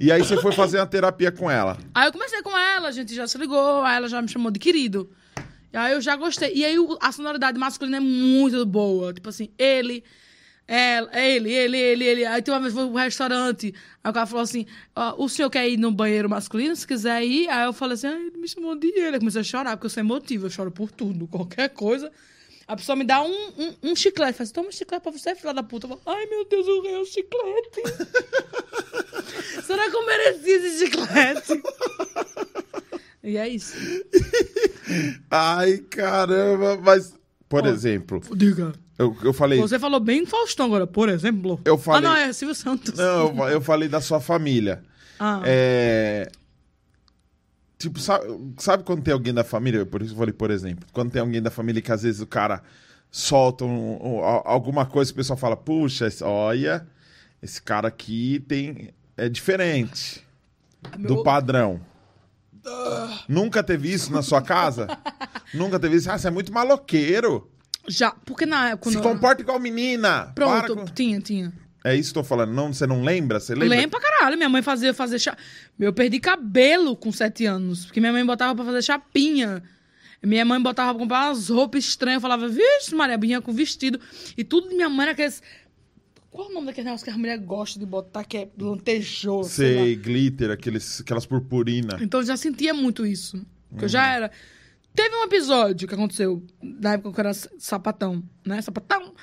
E 0.00 0.10
aí 0.10 0.20
você 0.20 0.36
foi 0.40 0.50
fazer 0.52 0.78
uma 0.78 0.86
terapia 0.86 1.30
com 1.30 1.48
ela. 1.48 1.78
Aí 1.94 2.08
eu 2.08 2.12
comecei 2.12 2.42
com 2.42 2.56
ela, 2.58 2.88
a 2.88 2.90
gente 2.90 3.14
já 3.14 3.26
se 3.28 3.38
ligou, 3.38 3.82
aí 3.84 3.96
ela 3.96 4.08
já 4.08 4.20
me 4.20 4.28
chamou 4.28 4.50
de 4.50 4.58
querido. 4.58 5.08
E 5.72 5.76
aí 5.76 5.92
eu 5.92 6.00
já 6.00 6.16
gostei. 6.16 6.52
E 6.54 6.64
aí 6.64 6.76
a 7.00 7.12
sonoridade 7.12 7.58
masculina 7.58 7.98
é 7.98 8.00
muito 8.00 8.66
boa. 8.66 9.12
Tipo 9.14 9.28
assim, 9.28 9.50
ele, 9.56 10.02
ela, 10.66 11.08
ele, 11.18 11.52
ele, 11.52 11.76
ele, 11.78 12.04
ele. 12.04 12.26
Aí 12.26 12.42
tem 12.42 12.52
uma 12.52 12.60
vez 12.60 12.74
foi 12.74 12.86
pro 12.86 12.96
restaurante, 12.96 13.74
aí 14.02 14.10
o 14.10 14.12
cara 14.12 14.26
falou 14.26 14.42
assim: 14.42 14.66
o 15.16 15.28
senhor 15.28 15.50
quer 15.50 15.68
ir 15.68 15.76
no 15.76 15.92
banheiro 15.92 16.28
masculino? 16.28 16.74
Se 16.74 16.86
quiser 16.86 17.22
ir. 17.24 17.48
Aí 17.48 17.64
eu 17.66 17.72
falei 17.72 17.94
assim: 17.94 18.08
ah, 18.08 18.18
ele 18.18 18.38
me 18.38 18.48
chamou 18.48 18.74
de 18.74 18.88
ele. 18.88 19.16
Eu 19.16 19.20
comecei 19.20 19.40
a 19.40 19.44
chorar, 19.44 19.76
porque 19.76 19.86
eu 19.86 19.90
sou 19.90 20.02
emotiva, 20.02 20.46
eu 20.46 20.50
choro 20.50 20.70
por 20.70 20.90
tudo, 20.90 21.26
qualquer 21.28 21.68
coisa. 21.70 22.10
A 22.72 22.76
pessoa 22.76 22.96
me 22.96 23.04
dá 23.04 23.20
um, 23.22 23.48
um, 23.58 23.74
um 23.90 23.94
chiclete, 23.96 24.32
faz 24.38 24.48
assim, 24.48 24.54
toma 24.54 24.68
um 24.68 24.72
chiclete 24.72 25.02
pra 25.02 25.12
você, 25.12 25.34
filha 25.34 25.52
da 25.52 25.62
puta. 25.62 25.86
Eu 25.86 25.90
falo, 25.90 26.00
ai 26.06 26.24
meu 26.24 26.46
Deus, 26.46 26.66
eu 26.66 26.80
ganhei 26.82 26.98
um 27.00 27.04
chiclete. 27.04 27.82
Será 29.62 29.90
que 29.90 29.96
eu 29.96 30.06
mereci 30.06 30.50
esse 30.50 30.78
chiclete? 30.86 31.62
E 33.24 33.36
é 33.36 33.48
isso. 33.48 33.76
Ai, 35.30 35.78
caramba. 35.78 36.76
Mas, 36.82 37.14
por 37.48 37.62
Ó. 37.62 37.68
exemplo, 37.68 38.20
Diga. 38.34 38.72
eu, 38.98 39.16
eu 39.22 39.32
falei. 39.32 39.60
Você 39.60 39.78
falou 39.78 40.00
bem 40.00 40.26
Faustão 40.26 40.66
agora, 40.66 40.88
por 40.88 41.08
exemplo. 41.08 41.60
Eu 41.64 41.78
falei- 41.78 42.00
Ah, 42.00 42.02
não, 42.02 42.16
é 42.16 42.32
Silvio 42.32 42.52
Santos. 42.56 42.94
Não, 42.98 43.28
eu, 43.44 43.48
eu 43.50 43.60
falei 43.60 43.88
da 43.88 44.00
sua 44.00 44.20
família. 44.20 44.82
Ah, 45.20 45.40
É. 45.44 46.28
Tipo, 47.82 47.98
sabe, 48.00 48.24
sabe 48.58 48.82
quando 48.84 49.02
tem 49.02 49.12
alguém 49.12 49.34
da 49.34 49.42
família? 49.44 49.84
Por 49.84 50.02
isso 50.02 50.12
eu 50.14 50.18
falei, 50.18 50.32
por 50.32 50.50
exemplo, 50.50 50.86
quando 50.92 51.10
tem 51.10 51.20
alguém 51.20 51.42
da 51.42 51.50
família 51.50 51.82
que 51.82 51.90
às 51.92 52.02
vezes 52.02 52.20
o 52.20 52.26
cara 52.26 52.62
solta 53.10 53.64
um- 53.64 53.98
um- 54.18 54.24
alguma 54.44 54.86
coisa 54.86 55.10
que 55.10 55.14
o 55.14 55.16
pessoal 55.16 55.36
fala, 55.36 55.56
puxa, 55.56 56.06
esse- 56.06 56.22
olha, 56.24 56.86
esse 57.42 57.60
cara 57.60 57.88
aqui 57.88 58.42
tem. 58.46 58.90
É 59.16 59.28
diferente 59.28 60.24
do 60.98 61.14
meu- 61.14 61.22
padrão. 61.22 61.80
Nunca 63.28 63.62
teve 63.62 63.92
isso 63.92 64.12
na 64.12 64.22
sua 64.22 64.40
casa? 64.40 64.86
Nunca 65.52 65.78
teve 65.78 65.96
isso? 65.96 66.10
Ah, 66.10 66.16
você 66.18 66.28
é 66.28 66.30
muito 66.30 66.52
maloqueiro. 66.52 67.50
Já, 67.88 68.12
porque 68.24 68.46
na 68.46 68.70
época... 68.70 68.90
Se 68.92 68.98
comporta 68.98 69.42
igual 69.42 69.58
menina. 69.58 70.30
Pronto, 70.34 70.76
com- 70.76 70.84
tinha, 70.84 71.20
tinha. 71.20 71.52
É 71.84 71.96
isso 71.96 72.12
que 72.12 72.18
eu 72.18 72.22
tô 72.22 72.28
falando. 72.28 72.52
Não, 72.52 72.72
você 72.72 72.86
não 72.86 73.02
lembra? 73.02 73.40
Você 73.40 73.54
lembra? 73.54 73.68
Lembro 73.68 73.90
pra 73.90 74.00
caralho. 74.00 74.36
Minha 74.36 74.48
mãe 74.48 74.62
fazia 74.62 74.94
fazer 74.94 75.18
chá. 75.18 75.36
Eu 75.78 75.92
perdi 75.92 76.20
cabelo 76.20 76.96
com 76.96 77.10
sete 77.10 77.44
anos. 77.44 77.86
Porque 77.86 78.00
minha 78.00 78.12
mãe 78.12 78.24
botava 78.24 78.54
pra 78.54 78.64
fazer 78.64 78.82
chapinha. 78.82 79.62
Minha 80.22 80.44
mãe 80.44 80.60
botava 80.62 80.92
pra 80.94 81.00
comprar 81.00 81.28
umas 81.28 81.48
roupas 81.48 81.84
estranhas. 81.84 82.18
Eu 82.18 82.20
falava, 82.20 82.48
vixe, 82.48 82.94
Maria, 82.94 83.18
vinha 83.18 83.40
com 83.40 83.52
vestido. 83.52 84.00
E 84.36 84.44
tudo 84.44 84.68
de 84.68 84.76
minha 84.76 84.88
mãe 84.88 85.02
era 85.02 85.12
aqueles. 85.12 85.42
Qual 86.30 86.48
é 86.48 86.50
o 86.50 86.54
nome 86.54 86.66
daquele 86.66 86.86
negócio 86.86 87.04
que 87.04 87.10
as 87.10 87.16
mulheres 87.16 87.44
gostam 87.44 87.80
de 87.80 87.86
botar, 87.86 88.24
que 88.24 88.38
é 88.38 88.48
lantejoso? 88.58 89.50
sei. 89.50 89.74
Sei, 89.76 89.96
glitter, 89.96 90.50
aqueles, 90.50 91.00
aquelas 91.00 91.26
purpurina. 91.26 91.98
Então 92.00 92.20
eu 92.20 92.26
já 92.26 92.36
sentia 92.36 92.72
muito 92.72 93.04
isso. 93.04 93.44
Porque 93.68 93.84
eu 93.84 93.88
já 93.88 94.06
era. 94.06 94.30
Teve 94.94 95.16
um 95.16 95.24
episódio 95.24 95.88
que 95.88 95.94
aconteceu 95.94 96.42
na 96.62 96.92
época 96.94 97.12
que 97.14 97.20
eu 97.20 97.24
era 97.24 97.32
sapatão, 97.58 98.22
né? 98.44 98.60
Sapatão. 98.60 99.14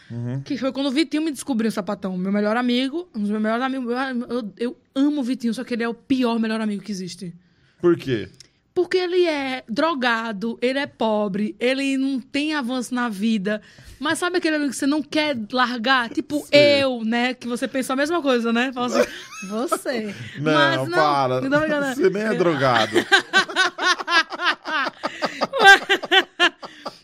Que 0.43 0.57
foi 0.57 0.71
quando 0.71 0.87
o 0.87 0.91
Vitinho 0.91 1.21
me 1.23 1.31
descobriu 1.31 1.71
sapatão. 1.71 2.17
Meu 2.17 2.31
melhor 2.31 2.57
amigo, 2.57 3.07
um 3.15 3.19
dos 3.21 3.29
meus 3.29 3.41
melhores 3.41 3.63
amigos. 3.63 3.93
Eu, 4.29 4.53
eu- 4.57 4.77
amo 4.95 5.21
o 5.21 5.23
Vitinho, 5.23 5.53
só 5.53 5.63
que 5.63 5.73
ele 5.75 5.83
é 5.83 5.87
o 5.89 5.93
pior 5.93 6.39
melhor 6.39 6.59
amigo 6.59 6.81
que 6.83 6.91
existe. 6.91 7.35
Por 7.79 7.95
quê? 7.97 8.27
Porque 8.73 8.97
ele 8.97 9.25
é 9.25 9.63
drogado, 9.67 10.57
ele 10.61 10.79
é 10.79 10.87
pobre, 10.87 11.55
ele 11.59 11.97
não 11.97 12.19
tem 12.19 12.53
avanço 12.53 12.95
na 12.95 13.09
vida. 13.09 13.61
Mas 13.99 14.19
sabe 14.19 14.37
aquele 14.37 14.55
amigo 14.55 14.71
que 14.71 14.77
você 14.77 14.87
não 14.87 15.01
quer 15.03 15.37
largar? 15.51 16.09
Tipo 16.09 16.45
Sei. 16.47 16.83
eu, 16.83 17.03
né? 17.03 17.33
Que 17.33 17.47
você 17.47 17.67
pensa 17.67 17.93
a 17.93 17.95
mesma 17.95 18.21
coisa, 18.21 18.53
né? 18.53 18.71
Fala 18.73 18.87
assim, 18.87 19.09
você. 19.49 20.15
Não, 20.37 20.53
Mas 20.53 20.89
para. 20.89 21.41
Não, 21.41 21.49
não, 21.67 21.93
Você 21.95 22.09
nem 22.09 22.23
é 22.23 22.33
drogado. 22.35 22.91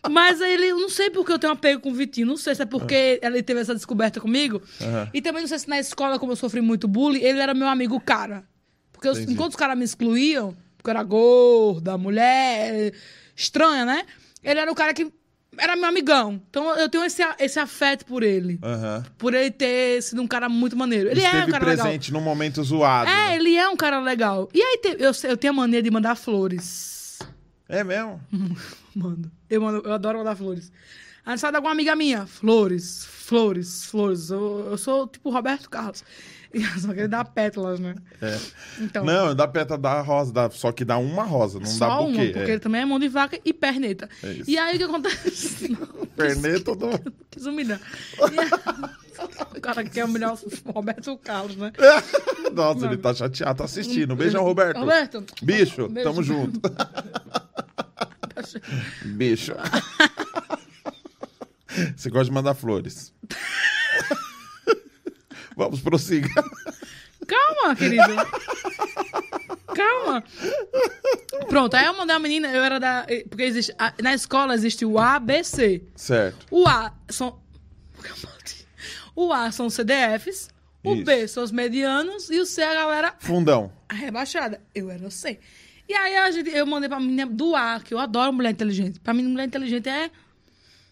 Mas 0.09 0.39
ele, 0.41 0.71
não 0.73 0.89
sei 0.89 1.09
porque 1.09 1.31
eu 1.31 1.39
tenho 1.39 1.51
um 1.51 1.55
apego 1.55 1.81
com 1.81 1.89
o 1.89 1.93
Vitinho. 1.93 2.27
Não 2.27 2.37
sei 2.37 2.53
se 2.55 2.61
é 2.61 2.65
porque 2.65 3.19
ele 3.21 3.41
teve 3.43 3.59
essa 3.61 3.73
descoberta 3.73 4.19
comigo. 4.19 4.61
Aham. 4.81 5.09
E 5.13 5.21
também 5.21 5.41
não 5.41 5.47
sei 5.47 5.59
se 5.59 5.67
na 5.69 5.79
escola, 5.79 6.17
como 6.19 6.31
eu 6.31 6.35
sofri 6.35 6.61
muito 6.61 6.87
bullying, 6.87 7.21
ele 7.21 7.39
era 7.39 7.53
meu 7.53 7.67
amigo 7.67 7.99
cara. 7.99 8.43
Porque 8.91 9.07
eu- 9.07 9.19
enquanto 9.29 9.51
os 9.51 9.55
caras 9.55 9.77
me 9.77 9.83
excluíam, 9.85 10.55
porque 10.77 10.89
eu 10.89 10.91
era 10.91 11.03
gorda, 11.03 11.97
mulher, 11.97 12.93
estranha, 13.35 13.85
né? 13.85 14.05
Ele 14.43 14.59
era 14.59 14.71
o 14.71 14.75
cara 14.75 14.93
que 14.93 15.11
era 15.57 15.75
meu 15.75 15.85
amigão. 15.85 16.41
Então 16.49 16.75
eu 16.77 16.87
tenho 16.89 17.03
esse, 17.05 17.21
esse 17.39 17.59
afeto 17.59 18.05
por 18.05 18.23
ele. 18.23 18.59
Aham. 18.61 19.03
Por 19.17 19.33
ele 19.33 19.51
ter 19.51 20.01
sido 20.03 20.21
um 20.21 20.27
cara 20.27 20.47
muito 20.49 20.75
maneiro. 20.75 21.09
Ele 21.09 21.21
é 21.21 21.23
um 21.23 21.27
Esteve 21.33 21.51
cara 21.51 21.65
legal. 21.65 21.85
presente 21.85 22.11
num 22.13 22.21
momento 22.21 22.63
zoado. 22.63 23.09
É, 23.09 23.29
né? 23.29 23.35
ele 23.35 23.55
é 23.55 23.67
um 23.69 23.75
cara 23.75 23.99
legal. 23.99 24.49
E 24.53 24.61
aí 24.61 24.79
eu, 24.99 25.11
eu 25.23 25.37
tenho 25.37 25.53
a 25.53 25.55
mania 25.55 25.81
de 25.81 25.89
mandar 25.89 26.15
flores. 26.15 27.19
É 27.67 27.83
mesmo? 27.83 28.21
Mando. 28.95 29.29
Eu, 29.49 29.61
mando, 29.61 29.81
eu 29.85 29.93
adoro 29.93 30.19
mandar 30.19 30.35
flores. 30.35 30.71
Aniversário 31.25 31.53
de 31.53 31.57
alguma 31.57 31.73
amiga 31.73 31.95
minha. 31.95 32.25
Flores, 32.25 33.03
flores, 33.05 33.85
flores. 33.85 34.29
Eu, 34.29 34.67
eu 34.71 34.77
sou 34.77 35.07
tipo 35.07 35.29
Roberto 35.29 35.69
Carlos. 35.69 36.03
Só 36.79 36.93
que 36.93 36.99
ele 37.01 37.07
dá 37.07 37.25
pétalas, 37.25 37.79
né? 37.79 37.95
É. 38.21 38.37
Então, 38.79 39.03
Não, 39.03 39.35
dá 39.35 39.47
peta 39.47 39.77
da 39.77 40.01
rosa, 40.01 40.31
dá, 40.31 40.49
só 40.49 40.71
que 40.71 40.85
dá 40.85 40.97
uma 40.97 41.23
rosa, 41.23 41.59
não 41.59 41.77
dá 41.79 41.99
uma, 41.99 42.11
buquê. 42.11 42.27
porque 42.27 42.49
é. 42.51 42.53
ele 42.53 42.59
também 42.59 42.81
é 42.81 42.85
mão 42.85 42.97
de 42.97 43.09
vaca 43.09 43.37
e 43.43 43.53
perneta. 43.53 44.09
É 44.23 44.37
e 44.47 44.57
aí 44.57 44.75
o 44.75 44.77
que 44.77 44.83
acontece? 44.85 45.67
Não, 45.75 46.05
Perneta 46.15 46.73
do... 46.73 46.87
quis 47.29 47.45
humilhar. 47.45 47.81
Aí- 48.21 48.49
o 49.55 49.61
cara 49.61 49.83
quer 49.83 50.05
humilhar 50.05 50.33
o 50.33 50.71
Roberto 50.71 51.17
Carlos, 51.17 51.57
né? 51.57 51.71
Nossa, 52.53 52.85
ele 52.85 52.97
tá 52.97 53.13
chateado, 53.13 53.57
tá 53.57 53.63
assistindo. 53.65 54.15
Beijão, 54.15 54.43
Roberto. 54.43 54.79
Roberto. 54.79 55.25
Bicho, 55.41 55.89
Beijo. 55.89 56.09
tamo 56.09 56.23
junto. 56.23 56.59
Bicho. 59.05 59.53
Você 61.95 62.09
gosta 62.09 62.25
de 62.25 62.31
mandar 62.31 62.53
flores. 62.55 63.13
Vamos, 65.57 65.79
prossiga. 65.81 66.29
Calma, 67.27 67.75
querido. 67.75 68.13
Calma. 69.75 70.23
Pronto, 71.49 71.73
aí 71.75 71.85
eu 71.85 71.97
mandei 71.97 72.15
a 72.15 72.19
menina, 72.19 72.47
eu 72.49 72.63
era 72.63 72.79
da. 72.79 73.05
Porque 73.29 73.43
existe. 73.43 73.73
a- 73.79 73.93
Na 74.01 74.13
escola 74.13 74.53
existe 74.53 74.85
o 74.85 74.99
A, 74.99 75.19
B, 75.19 75.43
C. 75.43 75.83
Certo. 75.95 76.45
O 76.51 76.67
A 76.67 76.93
são. 77.09 77.39
O 79.15 79.31
A 79.31 79.49
são 79.51 79.67
os 79.67 79.73
CDFs, 79.73 80.49
o 80.83 80.95
Isso. 80.95 81.05
B 81.05 81.27
são 81.27 81.43
os 81.43 81.51
medianos 81.51 82.29
e 82.29 82.39
o 82.39 82.45
C 82.45 82.61
é 82.61 82.71
a 82.71 82.73
galera 82.73 83.15
Fundão. 83.19 83.71
rebaixada. 83.89 84.61
Eu 84.73 84.89
era 84.91 85.05
o 85.07 85.11
C. 85.11 85.39
E 85.87 85.93
aí 85.93 86.15
a 86.17 86.31
gente, 86.31 86.49
eu 86.49 86.65
mandei 86.65 86.89
pra 86.89 86.99
menina 86.99 87.25
do 87.25 87.55
A, 87.55 87.79
que 87.79 87.93
eu 87.93 87.99
adoro 87.99 88.33
mulher 88.33 88.51
inteligente. 88.51 88.99
Pra 88.99 89.13
mim, 89.13 89.23
mulher 89.23 89.45
inteligente 89.45 89.87
é. 89.87 90.09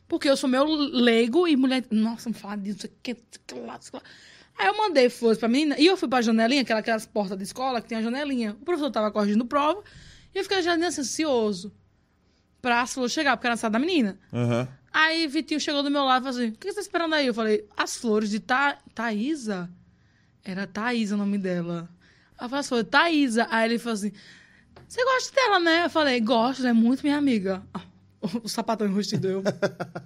Porque 0.08 0.30
eu 0.30 0.38
sou 0.38 0.50
meu 0.50 0.66
leigo 0.66 1.48
e 1.48 1.56
mulher. 1.56 1.84
Nossa, 1.90 2.30
não 2.30 2.36
fala 2.36 2.58
disso, 2.58 2.86
isso 2.86 2.88
aqui, 2.88 3.18
lá. 3.66 3.80
Aí 4.58 4.68
eu 4.68 4.78
mandei 4.78 5.10
flores 5.10 5.40
pra 5.40 5.48
menina 5.48 5.76
e 5.80 5.86
eu 5.88 5.98
fui 5.98 6.08
pra 6.08 6.22
janelinha, 6.22 6.62
aquela, 6.62 6.80
aquelas 6.80 7.06
portas 7.06 7.38
de 7.38 7.44
escola 7.44 7.82
que 7.82 7.88
tem 7.88 7.98
a 7.98 8.02
janelinha. 8.02 8.52
O 8.52 8.66
professor 8.66 8.92
tava 8.92 9.12
corrigindo 9.12 9.46
prova 9.46 9.84
e 10.34 10.38
eu 10.38 10.44
fiquei 10.44 10.58
na 10.58 10.64
janelinha 10.64 10.90
assim, 10.90 11.02
ansioso 11.02 11.74
pra 12.62 12.82
as 12.82 12.94
flores 12.94 13.12
chegar, 13.12 13.36
porque 13.36 13.48
era 13.48 13.56
a 13.56 13.58
sala 13.58 13.72
da 13.72 13.80
menina. 13.80 14.18
Aham. 14.32 14.68
Aí 14.94 15.28
Vitinho 15.28 15.60
chegou 15.60 15.82
do 15.82 15.90
meu 15.90 16.04
lado 16.04 16.22
e 16.22 16.26
falou 16.26 16.40
assim: 16.40 16.54
O 16.54 16.58
que 16.58 16.68
você 16.68 16.76
tá 16.76 16.82
esperando 16.82 17.16
aí? 17.16 17.26
Eu 17.26 17.34
falei: 17.34 17.68
As 17.76 17.98
flores 17.98 18.30
de 18.30 18.40
Tha... 18.40 18.78
Thaísa? 18.94 19.70
Era 20.44 20.68
Thaísa 20.68 21.16
o 21.16 21.18
nome 21.18 21.40
dela. 21.40 21.90
As 22.38 22.68
flores, 22.68 22.88
Thaísa. 22.90 23.48
Aí 23.50 23.72
ele 23.72 23.80
falou 23.80 23.96
assim: 23.96 24.12
Você 24.88 25.04
gosta 25.04 25.36
dela, 25.36 25.60
né? 25.60 25.86
Eu 25.86 25.90
falei: 25.90 26.20
Gosto, 26.20 26.66
é 26.66 26.74
muito 26.74 27.02
minha 27.04 27.18
amiga. 27.18 27.62
Ah, 27.74 27.82
O 28.44 28.48
sapatão 28.48 28.88
enrustido 28.88 29.28
eu. 29.28 29.44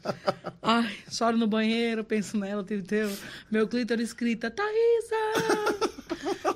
Ai, 0.61 0.95
choro 1.11 1.37
no 1.37 1.47
banheiro, 1.47 2.03
penso 2.03 2.37
nela, 2.37 2.63
teve 2.63 2.83
teu. 2.83 3.09
Meu 3.51 3.67
clítoris 3.67 4.09
escrita: 4.09 4.49
Thaísa! 4.49 5.15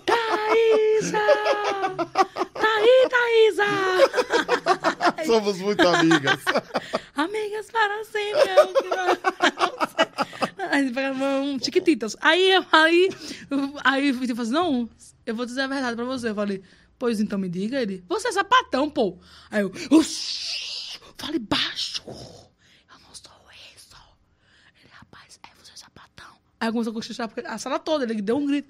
Thaísa! 0.05 1.19
Thaí, 2.53 3.10
Thaísa! 3.10 3.65
Somos 5.25 5.60
muito 5.60 5.88
amigas. 5.88 6.39
Amigas 7.15 7.67
para 7.71 8.03
sempre. 8.05 8.49
é 8.49 8.55
Aí 10.71 10.91
um 11.41 11.60
chiquititas. 11.60 12.15
Aí, 12.21 12.51
eu- 12.53 12.65
aí, 12.71 13.10
aí 13.84 14.12
Vitinho 14.12 14.36
falou 14.36 14.41
assim, 14.43 14.53
não, 14.53 14.89
eu 15.25 15.36
vou 15.36 15.45
dizer 15.45 15.62
a 15.62 15.67
verdade 15.67 15.95
pra 15.95 16.05
você. 16.05 16.29
Eu 16.29 16.36
falei, 16.36 16.63
pois 17.01 17.19
então 17.19 17.39
me 17.39 17.49
diga. 17.49 17.81
Ele, 17.81 18.03
você 18.07 18.27
é 18.27 18.31
sapatão, 18.31 18.87
pô. 18.87 19.17
Aí 19.49 19.63
eu, 19.63 19.71
"Ush, 19.89 20.99
fale 21.17 21.39
baixo. 21.39 22.03
Eu 22.07 22.99
não 22.99 23.15
sou 23.15 23.33
isso. 23.75 23.95
Ele, 24.79 24.91
rapaz, 24.91 25.39
é 25.41 25.47
você 25.59 25.71
é 25.71 25.77
sapatão. 25.77 26.31
Aí 26.59 26.67
eu 26.67 26.71
comecei 26.71 26.91
a 26.91 26.93
cochichar, 26.93 27.31
a 27.47 27.57
sala 27.57 27.79
toda, 27.79 28.03
ele 28.03 28.21
deu 28.21 28.37
um 28.37 28.45
grito. 28.45 28.69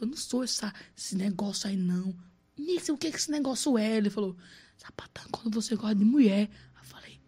Eu 0.00 0.08
não 0.08 0.16
sou 0.16 0.42
essa, 0.42 0.74
esse 0.98 1.14
negócio 1.14 1.68
aí, 1.68 1.76
não. 1.76 2.12
Nisso, 2.58 2.92
o 2.92 2.98
que, 2.98 3.08
que 3.08 3.16
esse 3.16 3.30
negócio 3.30 3.78
é? 3.78 3.98
Ele 3.98 4.10
falou, 4.10 4.36
sapatão, 4.76 5.22
quando 5.30 5.54
você 5.54 5.76
gosta 5.76 5.94
de 5.94 6.04
mulher. 6.04 6.50
Eu 6.76 6.84
falei, 6.84 7.20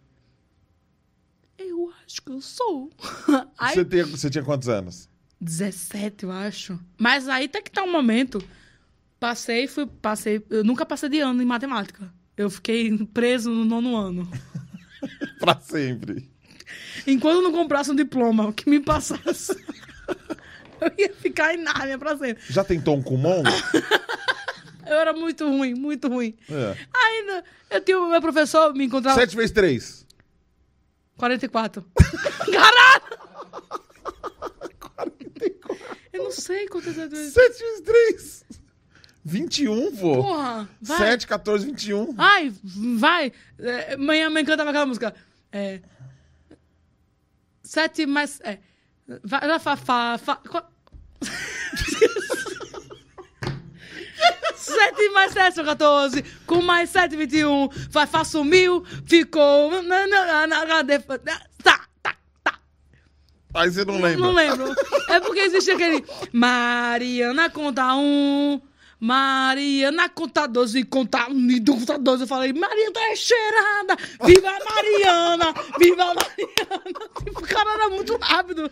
eu 1.56 1.92
acho 2.04 2.20
que 2.20 2.32
eu 2.32 2.40
sou. 2.40 2.90
Aí, 3.56 3.74
Você, 3.76 3.84
tinha, 3.84 4.06
você 4.06 4.28
tinha 4.28 4.42
quantos 4.42 4.68
anos? 4.68 5.08
17, 5.40 6.24
eu 6.24 6.32
acho. 6.32 6.80
Mas 6.98 7.28
aí 7.28 7.44
até 7.46 7.62
que 7.62 7.70
tá 7.70 7.82
um 7.84 7.90
momento. 7.90 8.42
Passei, 9.22 9.68
fui, 9.68 9.86
passei. 9.86 10.44
Eu 10.50 10.64
nunca 10.64 10.84
passei 10.84 11.08
de 11.08 11.20
ano 11.20 11.40
em 11.40 11.46
matemática. 11.46 12.12
Eu 12.36 12.50
fiquei 12.50 13.06
preso 13.14 13.50
no 13.50 13.64
nono 13.64 13.96
ano. 13.96 14.28
Pra 15.38 15.60
sempre. 15.60 16.28
Enquanto 17.06 17.36
eu 17.36 17.42
não 17.42 17.52
comprasse 17.52 17.88
um 17.92 17.94
diploma 17.94 18.52
que 18.52 18.68
me 18.68 18.80
passasse, 18.80 19.52
eu 20.80 20.92
ia 20.98 21.14
ficar 21.14 21.54
em 21.54 21.62
Nárnia 21.62 21.96
pra 21.98 22.16
sempre. 22.16 22.42
Já 22.48 22.64
tentou 22.64 22.96
um 22.96 23.02
Kumon? 23.02 23.44
Eu 24.84 24.96
era 24.96 25.12
muito 25.12 25.48
ruim, 25.48 25.74
muito 25.74 26.08
ruim. 26.08 26.36
É. 26.50 26.76
Ainda, 26.92 27.44
eu 27.70 27.80
tinha 27.80 27.98
o 27.98 28.10
meu 28.10 28.20
professor 28.20 28.74
me 28.74 28.84
encontrava. 28.84 29.18
7 29.18 29.36
vezes 29.36 29.52
3. 29.52 30.06
44. 31.16 31.86
Caralho! 32.52 33.02
Eu 36.12 36.24
não 36.24 36.30
sei 36.32 36.66
quantas 36.66 36.96
vezes. 36.96 37.32
7 37.32 37.58
vezes 37.58 37.80
3. 37.82 38.61
21, 39.24 39.96
pô. 39.96 40.22
Porra, 40.22 40.68
vai. 40.80 40.98
7, 40.98 41.26
14, 41.26 41.66
21. 41.66 42.14
Ai, 42.18 42.52
vai. 42.98 43.32
É, 43.58 43.96
Manhã 43.96 44.28
mãe 44.30 44.44
cantava 44.44 44.70
aquela 44.70 44.86
música. 44.86 45.14
É. 45.52 45.80
Sete 47.62 48.04
mais. 48.06 48.40
É. 48.42 48.58
Vai, 49.22 49.40
vai, 49.46 49.58
fa, 49.58 49.76
fa, 49.76 50.18
fa, 50.18 50.36
qua- 50.36 50.68
Sete 54.54 55.08
mais 55.10 55.32
sete 55.32 55.54
são 55.54 55.64
14. 55.64 56.22
Com 56.46 56.62
mais 56.62 56.90
sete, 56.90 57.16
21. 57.16 57.68
Vai, 57.90 58.06
faço 58.06 58.44
mil. 58.44 58.84
Ficou. 59.06 59.70
Tá, 61.62 61.80
tá, 62.02 62.16
tá. 62.44 62.58
Aí 63.54 63.70
você 63.70 63.84
não 63.84 64.00
lembra. 64.00 64.18
Não 64.20 64.32
lembro. 64.32 64.72
É 65.08 65.20
porque 65.20 65.40
existe 65.40 65.70
aquele. 65.70 66.04
Mariana 66.32 67.50
conta 67.50 67.94
um. 67.96 68.60
Mariana 69.04 70.08
conta 70.08 70.46
12, 70.46 70.84
conta 70.84 71.28
um 71.28 71.50
e 71.50 71.60
conta 71.64 71.98
12. 71.98 72.22
Eu 72.22 72.26
falei, 72.28 72.52
Mariana 72.52 72.92
é 73.10 73.16
cheirada! 73.16 73.96
Viva 74.24 74.48
a 74.48 74.74
Mariana! 74.74 75.54
Viva 75.76 76.02
a 76.04 76.14
Mariana! 76.14 77.10
Tipo, 77.24 77.40
o 77.42 77.42
cara 77.42 77.72
era 77.74 77.88
muito 77.88 78.16
rápido. 78.16 78.70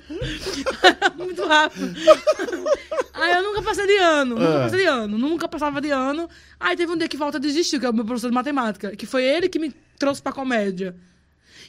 Era 0.85 1.11
muito 1.19 1.45
rápido. 1.45 1.95
Aí 3.13 3.33
eu 3.33 3.43
nunca 3.43 3.61
passei 3.63 3.87
de 3.89 3.97
ano, 3.97 4.37
nunca 4.37 4.57
Ah. 4.59 4.63
passei 4.63 4.79
de 4.79 4.87
ano, 4.87 5.19
nunca 5.19 5.49
passava 5.49 5.81
de 5.81 5.91
ano. 5.91 6.29
Aí 6.61 6.77
teve 6.77 6.93
um 6.93 6.97
dia 6.97 7.09
que 7.09 7.17
volta 7.17 7.41
desistiu, 7.41 7.81
que 7.81 7.87
é 7.87 7.91
o 7.91 7.93
meu 7.93 8.05
professor 8.05 8.29
de 8.29 8.35
matemática, 8.35 8.95
que 8.95 9.07
foi 9.07 9.25
ele 9.25 9.49
que 9.49 9.59
me 9.59 9.75
trouxe 9.99 10.23
pra 10.23 10.31
comédia. 10.33 10.95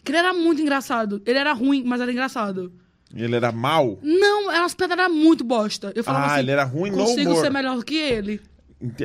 Que 0.03 0.11
ele 0.11 0.19
era 0.19 0.33
muito 0.33 0.61
engraçado. 0.61 1.19
Ele 1.25 1.39
era 1.39 1.51
ruim, 1.53 1.83
mas 1.83 1.99
era 1.99 2.11
engraçado. 2.11 2.71
Ele 3.13 3.35
era 3.35 3.51
mal? 3.51 3.99
Não, 4.01 4.49
as 4.49 4.73
pedras 4.73 4.97
eram 4.99 5.13
muito 5.13 5.43
bosta. 5.43 5.91
Eu 5.95 6.03
falava 6.03 6.25
Ah, 6.27 6.31
assim, 6.33 6.39
ele 6.43 6.51
era 6.51 6.63
ruim 6.63 6.91
no 6.91 6.97
consigo 6.97 7.35
ser 7.41 7.49
melhor 7.51 7.83
que 7.83 7.97
ele. 7.97 8.39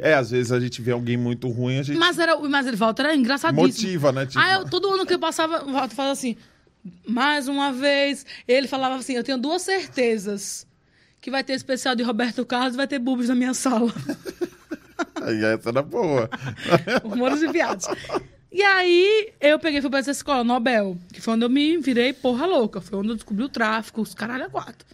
É, 0.02 0.14
às 0.14 0.30
vezes 0.30 0.52
a 0.52 0.58
gente 0.58 0.80
vê 0.80 0.92
alguém 0.92 1.16
muito 1.16 1.48
ruim, 1.48 1.78
a 1.78 1.82
gente 1.82 1.98
Mas, 1.98 2.18
era, 2.18 2.36
mas 2.38 2.66
ele, 2.66 2.76
Walter, 2.76 3.02
era 3.04 3.14
engraçadíssimo. 3.14 3.66
motiva, 3.66 4.12
né? 4.12 4.26
Tipo, 4.26 4.38
Aí 4.38 4.54
eu, 4.54 4.64
todo 4.64 4.90
ano 4.90 5.04
que 5.04 5.14
eu 5.14 5.18
passava, 5.18 5.64
o 5.64 5.72
Walter 5.72 5.94
falava 5.94 6.12
assim, 6.12 6.36
mais 7.06 7.48
uma 7.48 7.72
vez, 7.72 8.24
ele 8.48 8.66
falava 8.66 8.96
assim, 8.96 9.14
eu 9.14 9.24
tenho 9.24 9.38
duas 9.38 9.62
certezas. 9.62 10.66
Que 11.20 11.30
vai 11.30 11.42
ter 11.42 11.54
especial 11.54 11.96
de 11.96 12.04
Roberto 12.04 12.44
Carlos 12.46 12.74
e 12.74 12.76
vai 12.76 12.86
ter 12.86 13.00
bubos 13.00 13.28
na 13.28 13.34
minha 13.34 13.52
sala. 13.52 13.92
Aí 15.22 15.44
essa 15.44 15.70
era 15.70 15.82
boa. 15.82 16.30
Humores 17.02 17.42
e 17.42 17.48
piadas. 17.48 17.86
E 18.52 18.62
aí, 18.62 19.32
eu 19.40 19.58
peguei 19.58 19.80
e 19.80 19.82
fui 19.82 19.90
pra 19.90 19.98
essa 19.98 20.12
escola, 20.12 20.44
Nobel, 20.44 20.96
que 21.12 21.20
foi 21.20 21.34
onde 21.34 21.44
eu 21.44 21.50
me 21.50 21.76
virei 21.78 22.12
porra 22.12 22.46
louca. 22.46 22.80
Foi 22.80 22.98
onde 22.98 23.08
eu 23.10 23.14
descobri 23.14 23.44
o 23.44 23.48
tráfico, 23.48 24.00
os 24.00 24.14
caralho 24.14 24.44
a 24.44 24.48
quatro. 24.48 24.86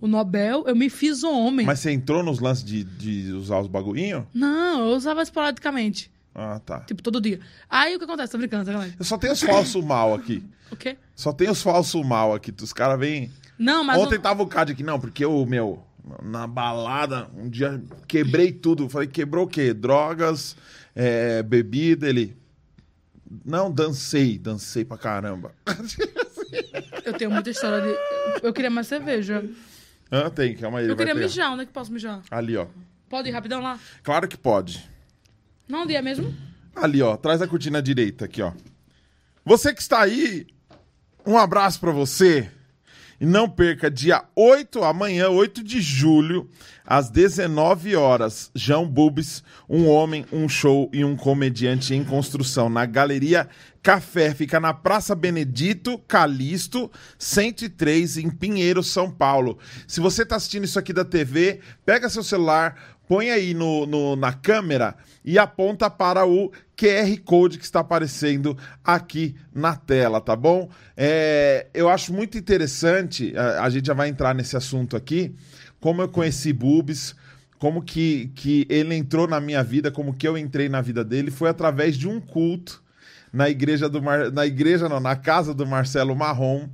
O 0.00 0.06
Nobel, 0.06 0.64
eu 0.66 0.76
me 0.76 0.88
fiz 0.88 1.24
homem. 1.24 1.66
Mas 1.66 1.80
você 1.80 1.90
entrou 1.90 2.22
nos 2.22 2.38
lances 2.38 2.62
de, 2.64 2.84
de 2.84 3.32
usar 3.32 3.58
os 3.60 3.66
baguinhos? 3.66 4.24
Não, 4.32 4.90
eu 4.90 4.96
usava 4.96 5.22
esporadicamente. 5.22 6.10
Ah, 6.34 6.60
tá. 6.64 6.80
Tipo, 6.80 7.02
todo 7.02 7.20
dia. 7.20 7.40
Aí 7.68 7.96
o 7.96 7.98
que 7.98 8.04
acontece? 8.04 8.30
Tô 8.30 8.38
brincando, 8.38 8.64
sacanagem. 8.66 8.94
Eu 8.98 9.04
só 9.04 9.18
tenho 9.18 9.32
os 9.32 9.42
falsos 9.42 9.84
mal 9.84 10.14
aqui. 10.14 10.42
O 10.70 10.76
quê? 10.76 10.98
Só 11.16 11.32
tem 11.32 11.48
os 11.48 11.62
falsos 11.62 12.04
mal 12.06 12.34
aqui. 12.34 12.52
Os 12.60 12.74
caras 12.74 13.00
vêm. 13.00 13.32
Não, 13.58 13.82
mas. 13.82 13.98
Ontem 13.98 14.16
o- 14.16 14.20
tava 14.20 14.42
o 14.42 14.46
Cad 14.46 14.70
aqui, 14.70 14.82
não, 14.82 15.00
porque 15.00 15.24
eu, 15.24 15.46
meu, 15.46 15.82
na 16.22 16.46
balada, 16.46 17.26
um 17.34 17.48
dia 17.48 17.82
quebrei 18.06 18.52
tudo. 18.52 18.86
Falei, 18.86 19.08
quebrou 19.08 19.46
o 19.46 19.48
quê? 19.48 19.72
Drogas, 19.72 20.54
é, 20.94 21.42
bebida. 21.42 22.06
Ele. 22.06 22.36
Não, 23.46 23.72
dancei, 23.72 24.36
dancei 24.36 24.84
pra 24.84 24.98
caramba. 24.98 25.54
Eu 27.04 27.14
tenho 27.14 27.30
muita 27.30 27.48
história 27.48 27.80
de. 27.80 28.46
Eu 28.46 28.52
queria 28.52 28.68
mais 28.70 28.86
cerveja. 28.86 29.42
Ah, 30.10 30.30
tem, 30.30 30.54
calma 30.56 30.78
aí. 30.78 30.88
Eu 30.88 30.96
queria 30.96 31.14
pegar. 31.14 31.26
mijar, 31.26 31.52
onde 31.52 31.62
é 31.62 31.66
que 31.66 31.72
posso 31.72 31.92
mijar? 31.92 32.22
Ali, 32.30 32.56
ó. 32.56 32.66
Pode 33.08 33.28
ir 33.28 33.32
rapidão 33.32 33.60
lá? 33.62 33.78
Claro 34.02 34.26
que 34.28 34.36
pode. 34.36 34.88
Não, 35.68 35.86
dia 35.86 36.00
mesmo? 36.00 36.34
Ali, 36.74 37.02
ó, 37.02 37.12
atrás 37.14 37.40
da 37.40 37.48
cortina 37.48 37.82
direita 37.82 38.24
aqui, 38.24 38.40
ó. 38.40 38.52
Você 39.44 39.74
que 39.74 39.80
está 39.80 40.00
aí, 40.00 40.46
um 41.26 41.36
abraço 41.36 41.80
pra 41.80 41.90
você. 41.90 42.50
E 43.20 43.26
não 43.26 43.50
perca 43.50 43.90
dia 43.90 44.22
8, 44.36 44.84
amanhã, 44.84 45.28
8 45.28 45.64
de 45.64 45.80
julho, 45.80 46.48
às 46.86 47.10
19 47.10 47.96
horas, 47.96 48.48
João 48.54 48.86
Bubis, 48.86 49.42
um 49.68 49.88
homem, 49.88 50.24
um 50.32 50.48
show 50.48 50.88
e 50.92 51.04
um 51.04 51.16
comediante 51.16 51.94
em 51.94 52.04
construção 52.04 52.68
na 52.68 52.86
Galeria 52.86 53.48
Café, 53.92 54.34
fica 54.34 54.60
na 54.60 54.74
Praça 54.74 55.14
Benedito 55.14 55.96
Calixto, 56.06 56.90
103 57.18 58.18
em 58.18 58.28
Pinheiro, 58.28 58.82
São 58.82 59.10
Paulo. 59.10 59.58
Se 59.86 59.98
você 59.98 60.24
está 60.24 60.36
assistindo 60.36 60.64
isso 60.64 60.78
aqui 60.78 60.92
da 60.92 61.06
TV, 61.06 61.60
pega 61.86 62.10
seu 62.10 62.22
celular, 62.22 62.98
põe 63.08 63.30
aí 63.30 63.54
no, 63.54 63.86
no- 63.86 64.14
na 64.14 64.30
câmera 64.34 64.94
e 65.24 65.38
aponta 65.38 65.88
para 65.88 66.26
o 66.26 66.52
QR 66.76 67.16
Code 67.24 67.56
que 67.56 67.64
está 67.64 67.80
aparecendo 67.80 68.58
aqui 68.84 69.34
na 69.54 69.74
tela, 69.74 70.20
tá 70.20 70.36
bom? 70.36 70.68
É, 70.94 71.68
eu 71.72 71.88
acho 71.88 72.12
muito 72.12 72.36
interessante, 72.36 73.34
a, 73.38 73.62
a 73.64 73.70
gente 73.70 73.86
já 73.86 73.94
vai 73.94 74.10
entrar 74.10 74.34
nesse 74.34 74.54
assunto 74.54 74.98
aqui, 74.98 75.34
como 75.80 76.02
eu 76.02 76.10
conheci 76.10 76.52
Bubis, 76.52 77.16
como 77.58 77.80
que, 77.80 78.30
que 78.34 78.66
ele 78.68 78.94
entrou 78.94 79.26
na 79.26 79.40
minha 79.40 79.64
vida, 79.64 79.90
como 79.90 80.12
que 80.12 80.28
eu 80.28 80.36
entrei 80.36 80.68
na 80.68 80.82
vida 80.82 81.02
dele, 81.02 81.30
foi 81.30 81.48
através 81.48 81.96
de 81.96 82.06
um 82.06 82.20
culto 82.20 82.86
na 83.32 83.48
igreja 83.48 83.88
do 83.88 84.02
Mar... 84.02 84.30
na 84.30 84.46
igreja 84.46 84.88
não, 84.88 85.00
na 85.00 85.16
casa 85.16 85.54
do 85.54 85.66
Marcelo 85.66 86.14
Marrom. 86.14 86.68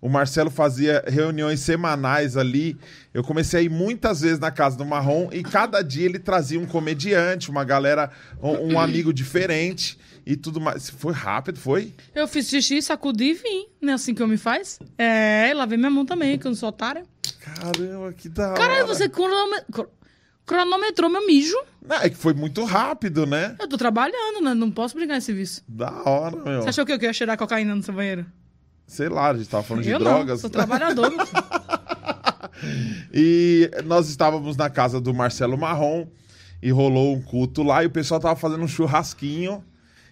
O 0.00 0.08
Marcelo 0.08 0.50
fazia 0.50 1.02
reuniões 1.06 1.60
semanais 1.60 2.36
ali. 2.36 2.78
Eu 3.14 3.24
comecei 3.24 3.60
a 3.60 3.62
ir 3.62 3.70
muitas 3.70 4.20
vezes 4.20 4.38
na 4.38 4.50
casa 4.50 4.76
do 4.76 4.84
Marrom 4.84 5.30
e 5.32 5.42
cada 5.42 5.80
dia 5.80 6.04
ele 6.04 6.18
trazia 6.18 6.60
um 6.60 6.66
comediante, 6.66 7.50
uma 7.50 7.64
galera, 7.64 8.10
um, 8.42 8.74
um 8.74 8.78
amigo 8.78 9.14
diferente 9.14 9.98
e 10.26 10.36
tudo 10.36 10.60
mais. 10.60 10.90
Foi 10.90 11.12
rápido, 11.14 11.58
foi? 11.58 11.94
Eu 12.14 12.28
fiz 12.28 12.48
xixi, 12.48 12.82
sacudi 12.82 13.30
e 13.30 13.34
vim. 13.34 13.66
Não 13.80 13.92
é 13.92 13.94
assim 13.94 14.14
que 14.14 14.22
eu 14.22 14.28
me 14.28 14.36
faz? 14.36 14.78
É, 14.98 15.52
lavei 15.54 15.78
minha 15.78 15.90
mão 15.90 16.04
também, 16.04 16.38
que 16.38 16.46
eu 16.46 16.50
não 16.50 16.56
sou 16.56 16.68
otária. 16.68 17.04
Caramba, 17.40 18.12
que 18.12 18.28
da 18.28 18.50
hora. 18.50 18.60
Caralho, 18.60 18.86
você 18.86 19.08
cronometrou 20.46 21.08
meu 21.10 21.26
mijo. 21.26 21.56
Não, 21.86 21.96
é 21.96 22.08
que 22.10 22.16
foi 22.16 22.32
muito 22.34 22.64
rápido, 22.64 23.26
né? 23.26 23.56
Eu 23.60 23.68
tô 23.68 23.76
trabalhando, 23.76 24.40
né? 24.42 24.54
Não 24.54 24.70
posso 24.70 24.94
brincar 24.96 25.14
nesse 25.14 25.26
serviço. 25.26 25.62
Da 25.68 25.90
hora, 26.04 26.36
meu. 26.36 26.62
Você 26.62 26.68
achou 26.70 26.86
que 26.86 26.92
eu 26.92 26.98
ia 27.02 27.12
cheirar 27.12 27.36
cocaína 27.36 27.74
no 27.74 27.82
seu 27.82 27.92
banheiro? 27.94 28.24
Sei 28.86 29.08
lá, 29.08 29.30
a 29.30 29.36
gente 29.36 29.48
tava 29.48 29.62
falando 29.62 29.82
de 29.84 29.90
eu 29.90 29.98
drogas. 29.98 30.28
não, 30.28 30.36
sou 30.38 30.50
trabalhador. 30.50 31.10
E 33.12 33.70
nós 33.84 34.08
estávamos 34.08 34.56
na 34.56 34.70
casa 34.70 35.00
do 35.00 35.12
Marcelo 35.12 35.56
Marrom 35.58 36.06
e 36.62 36.70
rolou 36.70 37.14
um 37.14 37.20
culto 37.22 37.62
lá 37.62 37.82
e 37.82 37.86
o 37.86 37.90
pessoal 37.90 38.20
tava 38.20 38.36
fazendo 38.36 38.62
um 38.62 38.68
churrasquinho. 38.68 39.62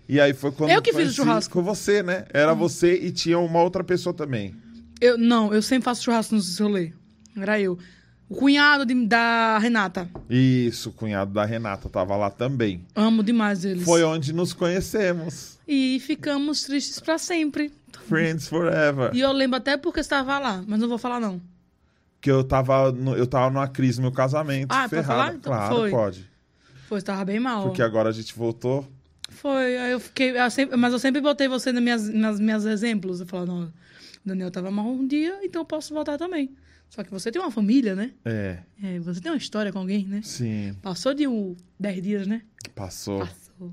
E 0.09 0.21
aí 0.21 0.35
foi 0.35 0.51
quando 0.53 0.71
Eu 0.71 0.83
que 0.83 0.90
fiz 0.90 0.97
o 0.97 1.03
conheci- 1.03 1.16
churrasco. 1.16 1.53
Com 1.55 1.62
você, 1.62 2.03
né? 2.03 2.25
Era 2.33 2.53
você 2.55 2.95
e 2.95 3.11
tinha 3.11 3.38
uma 3.38 3.62
outra 3.62 3.83
pessoa 3.85 4.12
também. 4.14 4.55
eu, 5.01 5.16
não, 5.16 5.53
eu 5.55 5.62
sempre 5.62 5.85
faço 5.85 6.03
churrasco 6.03 6.35
nos 6.35 6.59
rolê. 6.59 6.92
Era 7.37 7.59
eu. 7.61 7.79
O 8.33 8.37
cunhado 8.37 8.87
de- 8.87 9.07
da 9.07 9.59
Renata. 9.59 10.09
Isso, 10.31 10.88
o 10.88 10.92
cunhado 10.92 11.33
da 11.33 11.45
Renata 11.45 11.88
tava 11.88 12.16
lá 12.16 12.31
também. 12.31 12.83
Amo 12.95 13.23
demais 13.23 13.64
eles. 13.64 13.85
Foi 13.85 14.03
onde 14.03 14.33
nos 14.33 14.53
conhecemos. 14.53 15.59
E 15.68 16.01
ficamos 16.01 16.62
tristes 16.62 16.99
pra 16.99 17.18
sempre. 17.18 17.71
Friends 18.09 18.49
forever. 18.49 19.11
E 19.14 19.21
eu 19.21 19.31
lembro 19.33 19.57
até 19.59 19.77
porque 19.77 20.01
estava 20.01 20.38
lá, 20.38 20.64
mas 20.66 20.81
não 20.81 20.88
vou 20.88 20.99
falar 20.99 21.21
não. 21.21 21.40
Que 22.21 22.31
eu 22.31 22.42
tava, 22.42 22.90
no- 22.90 23.14
eu 23.16 23.27
tava 23.27 23.51
numa 23.51 23.68
crise 23.68 23.99
no 23.99 24.03
meu 24.05 24.12
casamento. 24.12 24.73
Ah, 24.73 24.88
pode 24.88 24.90
ferrado. 24.90 25.07
falar? 25.09 25.35
Então 25.35 25.53
claro, 25.53 25.77
foi. 25.77 25.90
pode. 25.90 26.31
Foi, 26.88 26.99
estava 26.99 27.25
bem 27.25 27.38
mal. 27.40 27.64
Porque 27.64 27.83
agora 27.83 28.09
a 28.09 28.12
gente 28.12 28.35
voltou. 28.35 28.87
Foi, 29.29 29.77
aí 29.79 29.92
eu 29.92 30.01
fiquei. 30.01 30.38
eu 30.38 30.51
sempre- 30.51 30.77
mas 30.77 30.92
eu 30.92 30.99
sempre 30.99 31.21
botei 31.21 31.49
você 31.49 31.71
nas 31.73 31.83
minhas, 31.83 32.09
nas 32.09 32.40
minhas 32.40 32.64
exemplos. 32.64 33.21
Eu 33.21 33.27
falava, 33.27 33.47
não, 33.53 33.62
o 33.64 33.73
Daniel 34.25 34.50
tava 34.50 34.71
mal 34.71 34.87
um 34.87 35.07
dia, 35.07 35.38
então 35.42 35.63
eu 35.63 35.67
posso 35.67 35.92
voltar 35.92 36.17
também. 36.17 36.50
Só 36.95 37.03
que 37.03 37.11
você 37.11 37.33
tem 37.33 37.40
uma 37.40 37.51
família, 37.51 37.95
né? 37.95 38.11
É, 38.23 38.59
É, 38.83 38.99
você 38.99 39.19
tem 39.19 39.33
uma 39.33 39.38
história 39.38 39.73
com 39.73 39.79
alguém, 39.79 40.05
né? 40.07 40.21
sim. 40.23 40.77
Passou 40.83 41.15
de 41.15 41.27
um, 41.27 41.57
10 41.81 42.03
dias, 42.03 42.27
né? 42.27 42.43
Passou. 42.75 43.21
Passou. 43.21 43.73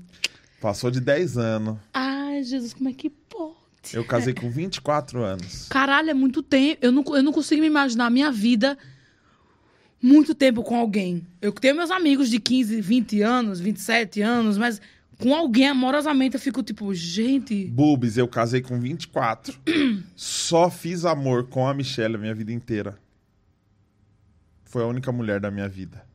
Passou 0.58 0.90
de 0.90 1.02
10 1.02 1.36
anos. 1.36 1.76
Ai, 1.92 2.42
Jesus, 2.42 2.72
como 2.72 2.88
é 2.88 2.94
que 2.94 3.10
pode? 3.10 3.56
Eu 3.92 4.06
casei 4.06 4.32
com 4.32 4.50
24 4.50 5.22
anos. 5.22 5.68
Caralho, 5.68 6.08
é 6.08 6.14
muito 6.14 6.42
tempo. 6.42 6.78
Eu 6.80 6.90
não, 6.90 7.04
eu 7.14 7.22
não 7.22 7.30
consigo 7.30 7.60
me 7.60 7.66
imaginar 7.66 8.06
a 8.06 8.10
minha 8.10 8.32
vida 8.32 8.78
muito 10.00 10.34
tempo 10.34 10.62
com 10.62 10.76
alguém. 10.76 11.26
Eu 11.42 11.52
tenho 11.52 11.76
meus 11.76 11.90
amigos 11.90 12.30
de 12.30 12.40
15, 12.40 12.80
20 12.80 13.20
anos, 13.20 13.60
27 13.60 14.22
anos, 14.22 14.56
mas 14.56 14.80
com 15.18 15.34
alguém 15.34 15.68
amorosamente 15.68 16.36
eu 16.36 16.40
fico 16.40 16.62
tipo, 16.62 16.94
gente. 16.94 17.66
Bubis, 17.66 18.16
eu 18.16 18.26
casei 18.26 18.62
com 18.62 18.80
24. 18.80 19.54
Só 20.16 20.70
fiz 20.70 21.04
amor 21.04 21.48
com 21.48 21.68
a 21.68 21.74
Michelle 21.74 22.14
a 22.14 22.18
minha 22.18 22.34
vida 22.34 22.50
inteira. 22.50 22.98
Foi 24.70 24.84
a 24.84 24.86
única 24.86 25.10
mulher 25.10 25.40
da 25.40 25.50
minha 25.50 25.68
vida. 25.68 26.06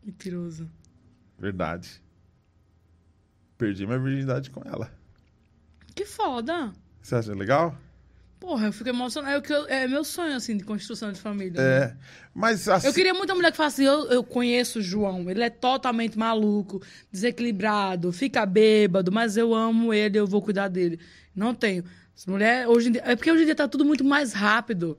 Mentiroso. 0.00 0.70
Verdade. 1.36 2.00
Perdi 3.58 3.84
minha 3.84 3.98
virgindade 3.98 4.48
com 4.48 4.62
ela. 4.64 4.88
Que 5.92 6.04
foda. 6.04 6.72
Você 7.02 7.16
acha 7.16 7.34
legal? 7.34 7.76
Porra, 8.38 8.68
eu 8.68 8.72
fico 8.72 8.88
emocionada. 8.88 9.42
É, 9.68 9.82
é 9.82 9.88
meu 9.88 10.04
sonho, 10.04 10.36
assim, 10.36 10.56
de 10.56 10.62
construção 10.62 11.10
de 11.10 11.20
família. 11.20 11.60
né? 11.60 11.84
É. 11.84 11.96
Mas 12.32 12.68
assim. 12.68 12.86
Eu 12.86 12.94
queria 12.94 13.12
muito 13.12 13.28
uma 13.30 13.34
mulher 13.34 13.50
que 13.50 13.56
falasse 13.56 13.82
assim, 13.82 13.90
eu, 13.92 14.06
eu 14.12 14.22
conheço 14.22 14.78
o 14.78 14.82
João, 14.82 15.28
ele 15.28 15.42
é 15.42 15.50
totalmente 15.50 16.16
maluco, 16.16 16.80
desequilibrado, 17.10 18.12
fica 18.12 18.46
bêbado, 18.46 19.10
mas 19.10 19.36
eu 19.36 19.52
amo 19.52 19.92
ele, 19.92 20.16
eu 20.16 20.28
vou 20.28 20.40
cuidar 20.40 20.68
dele. 20.68 21.00
Não 21.34 21.56
tenho. 21.56 21.84
As 22.16 22.24
mulheres, 22.24 22.68
hoje 22.68 22.88
em 22.88 22.92
dia, 22.92 23.02
é 23.04 23.16
porque 23.16 23.32
hoje 23.32 23.42
em 23.42 23.46
dia 23.46 23.56
tá 23.56 23.66
tudo 23.66 23.84
muito 23.84 24.04
mais 24.04 24.32
rápido. 24.32 24.96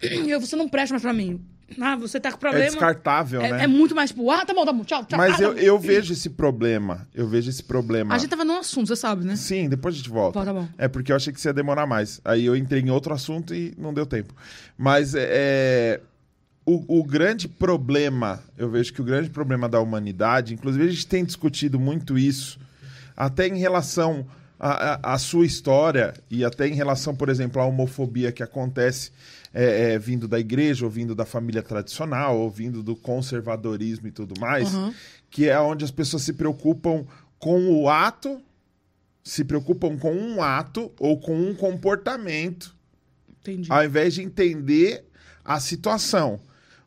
Eu, 0.00 0.40
você 0.40 0.56
não 0.56 0.68
presta 0.68 0.92
mais 0.94 1.02
pra 1.02 1.12
mim. 1.12 1.40
Ah, 1.80 1.96
você 1.96 2.20
tá 2.20 2.30
com 2.30 2.36
É 2.36 2.40
problema. 2.40 2.66
descartável, 2.66 3.40
É, 3.40 3.50
né? 3.50 3.64
é 3.64 3.66
muito 3.66 3.94
mais 3.94 4.10
tipo, 4.10 4.30
ah, 4.30 4.44
tá 4.44 4.52
bom, 4.52 4.64
tá 4.64 4.72
bom, 4.72 4.84
tchau, 4.84 5.04
tchau. 5.06 5.16
Mas 5.16 5.40
ah, 5.40 5.44
eu, 5.44 5.52
eu 5.56 5.78
vejo 5.78 6.12
esse 6.12 6.28
problema. 6.28 7.08
Eu 7.14 7.26
vejo 7.26 7.48
esse 7.48 7.62
problema. 7.62 8.14
A 8.14 8.18
gente 8.18 8.28
tava 8.28 8.44
num 8.44 8.58
assunto, 8.58 8.88
você 8.88 8.96
sabe, 8.96 9.24
né? 9.24 9.36
Sim, 9.36 9.68
depois 9.68 9.94
a 9.94 9.98
gente 9.98 10.10
volta. 10.10 10.38
Tá, 10.40 10.44
tá 10.44 10.52
bom. 10.52 10.68
É 10.76 10.86
porque 10.88 11.12
eu 11.12 11.16
achei 11.16 11.32
que 11.32 11.40
você 11.40 11.48
ia 11.48 11.54
demorar 11.54 11.86
mais. 11.86 12.20
Aí 12.24 12.44
eu 12.44 12.54
entrei 12.54 12.82
em 12.82 12.90
outro 12.90 13.14
assunto 13.14 13.54
e 13.54 13.74
não 13.78 13.94
deu 13.94 14.04
tempo. 14.04 14.34
Mas 14.76 15.14
é, 15.14 15.28
é, 15.30 16.00
o, 16.66 17.00
o 17.00 17.04
grande 17.04 17.48
problema, 17.48 18.42
eu 18.58 18.68
vejo 18.70 18.92
que 18.92 19.00
o 19.00 19.04
grande 19.04 19.30
problema 19.30 19.66
da 19.68 19.80
humanidade, 19.80 20.52
inclusive 20.52 20.84
a 20.84 20.90
gente 20.90 21.06
tem 21.06 21.24
discutido 21.24 21.80
muito 21.80 22.18
isso, 22.18 22.58
até 23.16 23.46
em 23.48 23.56
relação 23.58 24.26
à- 24.70 25.14
à 25.14 25.18
sua 25.18 25.44
história 25.44 26.14
e 26.30 26.44
até 26.44 26.68
em 26.68 26.74
relação, 26.74 27.14
por 27.16 27.28
exemplo, 27.28 27.60
à 27.60 27.66
homofobia 27.66 28.30
que 28.32 28.42
acontece 28.42 29.10
é, 29.54 29.92
é, 29.94 29.98
vindo 29.98 30.26
da 30.28 30.38
igreja, 30.40 30.84
ou 30.86 30.90
vindo 30.90 31.14
da 31.14 31.26
família 31.26 31.62
tradicional, 31.62 32.38
ou 32.38 32.48
vindo 32.50 32.82
do 32.82 32.96
conservadorismo 32.96 34.06
e 34.06 34.10
tudo 34.10 34.32
mais, 34.40 34.72
Uhum. 34.72 34.94
que 35.30 35.48
é 35.48 35.60
onde 35.60 35.84
as 35.84 35.90
pessoas 35.90 36.22
se 36.22 36.32
preocupam 36.32 37.04
com 37.38 37.60
o 37.72 37.88
ato 37.90 38.40
se 39.24 39.44
preocupam 39.44 39.96
com 39.96 40.12
um 40.12 40.42
ato 40.42 40.90
ou 40.98 41.16
com 41.20 41.36
um 41.36 41.54
comportamento, 41.54 42.74
Entendi. 43.40 43.70
ao 43.70 43.84
invés 43.84 44.14
de 44.14 44.22
entender 44.22 45.04
a 45.44 45.60
situação. 45.60 46.40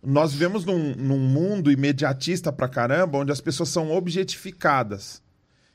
Nós 0.03 0.33
vivemos 0.33 0.65
num, 0.65 0.93
num 0.95 1.17
mundo 1.17 1.71
imediatista 1.71 2.51
pra 2.51 2.67
caramba, 2.67 3.19
onde 3.19 3.31
as 3.31 3.39
pessoas 3.39 3.69
são 3.69 3.89
objetificadas. 3.89 5.21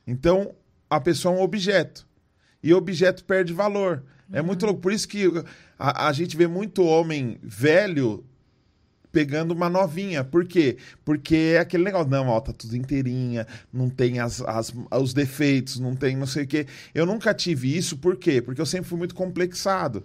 Então, 0.06 0.52
a 0.90 1.00
pessoa 1.00 1.34
é 1.34 1.38
um 1.38 1.42
objeto. 1.42 2.06
E 2.62 2.74
objeto 2.74 3.24
perde 3.24 3.52
valor. 3.54 4.02
É 4.32 4.42
muito 4.42 4.66
louco. 4.66 4.80
Por 4.82 4.92
isso 4.92 5.08
que 5.08 5.24
a, 5.78 6.08
a 6.08 6.12
gente 6.12 6.36
vê 6.36 6.46
muito 6.46 6.82
homem 6.84 7.38
velho 7.42 8.24
pegando 9.12 9.52
uma 9.52 9.68
novinha. 9.68 10.22
Por 10.22 10.44
quê? 10.44 10.76
Porque 11.04 11.54
é 11.56 11.58
aquele 11.58 11.82
negócio, 11.84 12.08
não, 12.10 12.28
ó, 12.28 12.38
tá 12.40 12.52
tudo 12.52 12.76
inteirinha, 12.76 13.46
não 13.72 13.88
tem 13.88 14.20
as, 14.20 14.40
as- 14.42 14.72
os 14.92 15.12
defeitos, 15.14 15.80
não 15.80 15.96
tem 15.96 16.16
não 16.16 16.26
sei 16.26 16.44
o 16.44 16.46
quê. 16.46 16.66
Eu 16.94 17.06
nunca 17.06 17.34
tive 17.34 17.76
isso, 17.76 17.96
por 17.96 18.16
quê? 18.16 18.40
Porque 18.40 18.60
eu 18.60 18.66
sempre 18.66 18.88
fui 18.88 18.98
muito 18.98 19.14
complexado. 19.14 20.04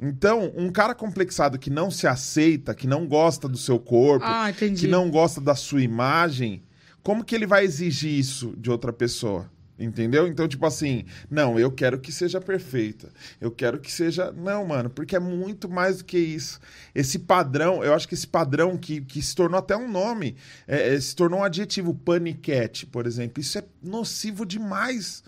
Então, 0.00 0.52
um 0.56 0.70
cara 0.72 0.94
complexado 0.94 1.56
que 1.58 1.70
não 1.70 1.88
se 1.88 2.08
aceita, 2.08 2.74
que 2.74 2.88
não 2.88 3.06
gosta 3.06 3.48
do 3.48 3.56
seu 3.56 3.78
corpo, 3.78 4.24
Ah, 4.26 4.52
que 4.80 4.88
não 4.88 5.08
gosta 5.08 5.40
da 5.40 5.54
sua 5.54 5.80
imagem, 5.82 6.64
como 7.04 7.22
que 7.22 7.36
ele 7.36 7.46
vai 7.46 7.64
exigir 7.64 8.18
isso 8.18 8.52
de 8.58 8.68
outra 8.70 8.92
pessoa? 8.92 9.48
Entendeu? 9.82 10.28
Então, 10.28 10.46
tipo 10.46 10.64
assim, 10.64 11.04
não, 11.28 11.58
eu 11.58 11.70
quero 11.70 11.98
que 11.98 12.12
seja 12.12 12.40
perfeita. 12.40 13.08
Eu 13.40 13.50
quero 13.50 13.80
que 13.80 13.90
seja. 13.90 14.30
Não, 14.30 14.64
mano, 14.64 14.88
porque 14.88 15.16
é 15.16 15.18
muito 15.20 15.68
mais 15.68 15.98
do 15.98 16.04
que 16.04 16.18
isso. 16.18 16.60
Esse 16.94 17.18
padrão, 17.18 17.82
eu 17.82 17.92
acho 17.92 18.06
que 18.06 18.14
esse 18.14 18.26
padrão 18.26 18.76
que, 18.76 19.00
que 19.00 19.20
se 19.20 19.34
tornou 19.34 19.58
até 19.58 19.76
um 19.76 19.90
nome, 19.90 20.36
é, 20.68 20.94
é, 20.94 21.00
se 21.00 21.16
tornou 21.16 21.40
um 21.40 21.44
adjetivo, 21.44 21.92
paniquete, 21.92 22.86
por 22.86 23.06
exemplo. 23.06 23.40
Isso 23.40 23.58
é 23.58 23.64
nocivo 23.82 24.46
demais. 24.46 25.24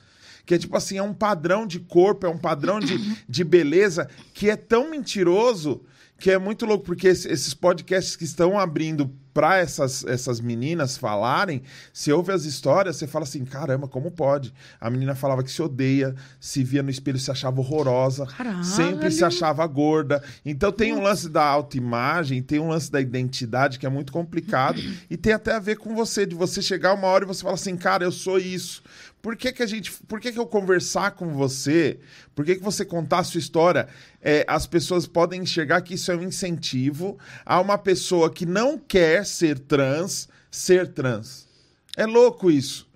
Que 0.46 0.54
é 0.54 0.58
tipo 0.58 0.76
assim, 0.76 0.98
é 0.98 1.02
um 1.02 1.14
padrão 1.14 1.66
de 1.66 1.80
corpo, 1.80 2.26
é 2.26 2.28
um 2.28 2.38
padrão 2.38 2.78
de, 2.78 2.96
de 3.26 3.42
beleza 3.42 4.08
que 4.34 4.50
é 4.50 4.56
tão 4.56 4.90
mentiroso 4.90 5.82
que 6.24 6.30
é 6.30 6.38
muito 6.38 6.64
louco, 6.64 6.86
porque 6.86 7.08
esse- 7.08 7.28
esses 7.28 7.52
podcasts 7.52 8.16
que 8.16 8.24
estão 8.24 8.58
abrindo 8.58 9.10
para 9.34 9.58
essas, 9.58 10.02
essas 10.06 10.40
meninas 10.40 10.96
falarem, 10.96 11.60
você 11.92 12.12
ouve 12.14 12.32
as 12.32 12.46
histórias, 12.46 12.96
você 12.96 13.06
fala 13.06 13.24
assim, 13.24 13.44
caramba, 13.44 13.86
como 13.86 14.10
pode? 14.10 14.54
A 14.80 14.88
menina 14.88 15.14
falava 15.14 15.42
que 15.42 15.50
se 15.50 15.60
odeia, 15.60 16.14
se 16.40 16.64
via 16.64 16.82
no 16.82 16.88
espelho, 16.88 17.18
se 17.18 17.30
achava 17.30 17.60
horrorosa, 17.60 18.24
Caralho. 18.24 18.64
sempre 18.64 19.10
se 19.10 19.22
achava 19.22 19.66
gorda. 19.66 20.22
Então 20.46 20.72
tem 20.72 20.94
um 20.94 21.02
lance 21.02 21.28
da 21.28 21.44
autoimagem, 21.44 22.42
tem 22.42 22.58
um 22.58 22.68
lance 22.68 22.90
da 22.90 23.02
identidade 23.02 23.78
que 23.78 23.84
é 23.84 23.90
muito 23.90 24.10
complicado 24.10 24.80
e 25.10 25.18
tem 25.18 25.34
até 25.34 25.52
a 25.52 25.58
ver 25.58 25.76
com 25.76 25.94
você, 25.94 26.24
de 26.24 26.34
você 26.34 26.62
chegar 26.62 26.94
uma 26.94 27.08
hora 27.08 27.24
e 27.24 27.28
você 27.28 27.42
fala 27.42 27.54
assim, 27.54 27.76
cara, 27.76 28.02
eu 28.02 28.12
sou 28.12 28.38
isso. 28.38 28.82
Por 29.24 29.36
que, 29.36 29.54
que 29.54 29.62
a 29.62 29.66
gente. 29.66 29.90
Por 29.90 30.20
que, 30.20 30.30
que 30.30 30.38
eu 30.38 30.46
conversar 30.46 31.12
com 31.12 31.32
você? 31.32 31.98
Por 32.34 32.44
que, 32.44 32.56
que 32.56 32.62
você 32.62 32.84
contar 32.84 33.20
a 33.20 33.24
sua 33.24 33.38
história? 33.38 33.88
É, 34.20 34.44
as 34.46 34.66
pessoas 34.66 35.06
podem 35.06 35.40
enxergar 35.40 35.80
que 35.80 35.94
isso 35.94 36.12
é 36.12 36.14
um 36.14 36.22
incentivo 36.22 37.18
a 37.42 37.58
uma 37.58 37.78
pessoa 37.78 38.30
que 38.30 38.44
não 38.44 38.76
quer 38.76 39.24
ser 39.24 39.58
trans, 39.58 40.28
ser 40.50 40.88
trans. 40.88 41.48
É 41.96 42.04
louco 42.04 42.50
isso. 42.50 42.86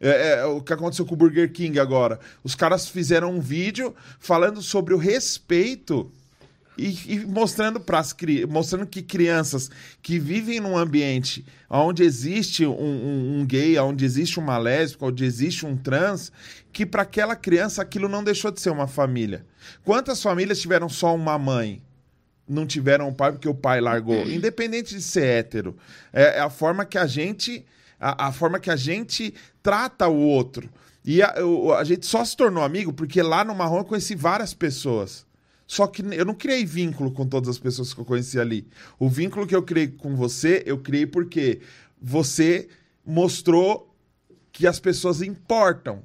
É, 0.00 0.40
é 0.40 0.44
o 0.44 0.60
que 0.60 0.72
aconteceu 0.72 1.06
com 1.06 1.14
o 1.14 1.16
Burger 1.16 1.52
King 1.52 1.78
agora. 1.78 2.18
Os 2.42 2.56
caras 2.56 2.88
fizeram 2.88 3.36
um 3.36 3.40
vídeo 3.40 3.94
falando 4.18 4.62
sobre 4.62 4.92
o 4.92 4.98
respeito 4.98 6.10
e, 6.78 7.14
e 7.14 7.26
mostrando 7.26 7.80
para 7.80 8.02
mostrando 8.48 8.86
que 8.86 9.02
crianças 9.02 9.70
que 10.02 10.18
vivem 10.18 10.60
num 10.60 10.76
ambiente 10.76 11.44
onde 11.70 12.02
existe 12.02 12.64
um, 12.66 12.72
um- 12.72 13.40
um 13.40 13.46
gay, 13.46 13.78
onde 13.78 14.04
existe 14.04 14.38
uma 14.38 14.58
lésbica, 14.58 15.06
onde 15.06 15.24
existe 15.24 15.64
um 15.66 15.76
trans, 15.76 16.30
que 16.72 16.84
para 16.86 17.02
aquela 17.02 17.34
criança 17.34 17.82
aquilo 17.82 18.08
não 18.08 18.22
deixou 18.22 18.50
de 18.50 18.60
ser 18.60 18.70
uma 18.70 18.86
família. 18.86 19.44
Quantas 19.84 20.22
famílias 20.22 20.60
tiveram 20.60 20.88
só 20.88 21.14
uma 21.14 21.38
mãe? 21.38 21.82
Não 22.48 22.64
tiveram 22.66 23.08
um 23.08 23.12
pai 23.14 23.32
porque 23.32 23.48
o 23.48 23.54
pai 23.54 23.80
largou, 23.80 24.28
independente 24.28 24.94
de 24.94 25.02
ser 25.02 25.24
hétero. 25.24 25.76
É, 26.12 26.38
é 26.38 26.40
a 26.40 26.50
forma 26.50 26.84
que 26.84 26.96
a 26.98 27.06
gente 27.06 27.64
a, 27.98 28.26
a 28.28 28.32
forma 28.32 28.60
que 28.60 28.70
a 28.70 28.76
gente 28.76 29.32
trata 29.62 30.06
o 30.06 30.16
outro. 30.18 30.68
E 31.04 31.22
a, 31.22 31.34
a 31.78 31.82
gente 31.84 32.04
só 32.04 32.24
se 32.24 32.36
tornou 32.36 32.62
amigo 32.62 32.92
porque 32.92 33.22
lá 33.22 33.42
no 33.44 33.54
Marrom 33.54 33.78
eu 33.78 33.84
conheci 33.84 34.14
várias 34.14 34.52
pessoas. 34.52 35.24
Só 35.66 35.86
que 35.86 36.02
eu 36.02 36.24
não 36.24 36.34
criei 36.34 36.64
vínculo 36.64 37.10
com 37.10 37.26
todas 37.26 37.48
as 37.48 37.58
pessoas 37.58 37.92
que 37.92 38.00
eu 38.00 38.04
conheci 38.04 38.38
ali. 38.38 38.68
O 38.98 39.08
vínculo 39.08 39.46
que 39.46 39.56
eu 39.56 39.62
criei 39.62 39.88
com 39.88 40.14
você, 40.14 40.62
eu 40.64 40.78
criei 40.78 41.06
porque 41.06 41.60
você 42.00 42.68
mostrou 43.04 43.92
que 44.52 44.66
as 44.66 44.78
pessoas 44.78 45.22
importam. 45.22 46.02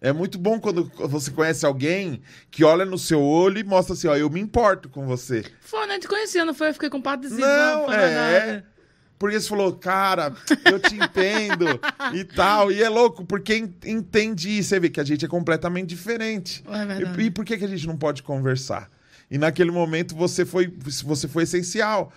É 0.00 0.12
muito 0.12 0.38
bom 0.38 0.60
quando 0.60 0.90
você 1.08 1.30
conhece 1.30 1.64
alguém 1.64 2.20
que 2.50 2.64
olha 2.64 2.84
no 2.84 2.98
seu 2.98 3.22
olho 3.22 3.58
e 3.58 3.64
mostra 3.64 3.94
assim, 3.94 4.06
ó, 4.06 4.14
eu 4.14 4.28
me 4.28 4.40
importo 4.40 4.88
com 4.88 5.06
você. 5.06 5.44
Foi, 5.60 5.86
né? 5.86 5.98
Te 5.98 6.06
conhecia, 6.06 6.44
não 6.44 6.52
foi? 6.52 6.68
Eu 6.68 6.74
fiquei 6.74 6.90
compadecido. 6.90 7.40
Não, 7.40 7.86
foi 7.86 7.94
é. 7.94 7.98
verdade. 7.98 8.66
Porque 9.18 9.40
você 9.40 9.48
falou, 9.48 9.72
cara, 9.74 10.34
eu 10.70 10.78
te 10.80 10.96
entendo 10.96 11.66
e 12.12 12.24
tal. 12.24 12.70
E 12.72 12.82
é 12.82 12.88
louco, 12.88 13.24
porque 13.24 13.56
en- 13.56 13.74
entende 13.86 14.58
isso. 14.58 14.70
Você 14.70 14.80
vê 14.80 14.90
que 14.90 15.00
a 15.00 15.04
gente 15.04 15.24
é 15.24 15.28
completamente 15.28 15.88
diferente. 15.88 16.62
É. 16.68 17.22
E, 17.22 17.26
e 17.26 17.30
por 17.30 17.44
que, 17.44 17.56
que 17.56 17.64
a 17.64 17.68
gente 17.68 17.86
não 17.86 17.96
pode 17.96 18.22
conversar? 18.22 18.90
E 19.30 19.38
naquele 19.38 19.70
momento 19.70 20.14
você 20.14 20.44
foi, 20.44 20.72
você 21.04 21.26
foi 21.28 21.44
essencial 21.44 22.12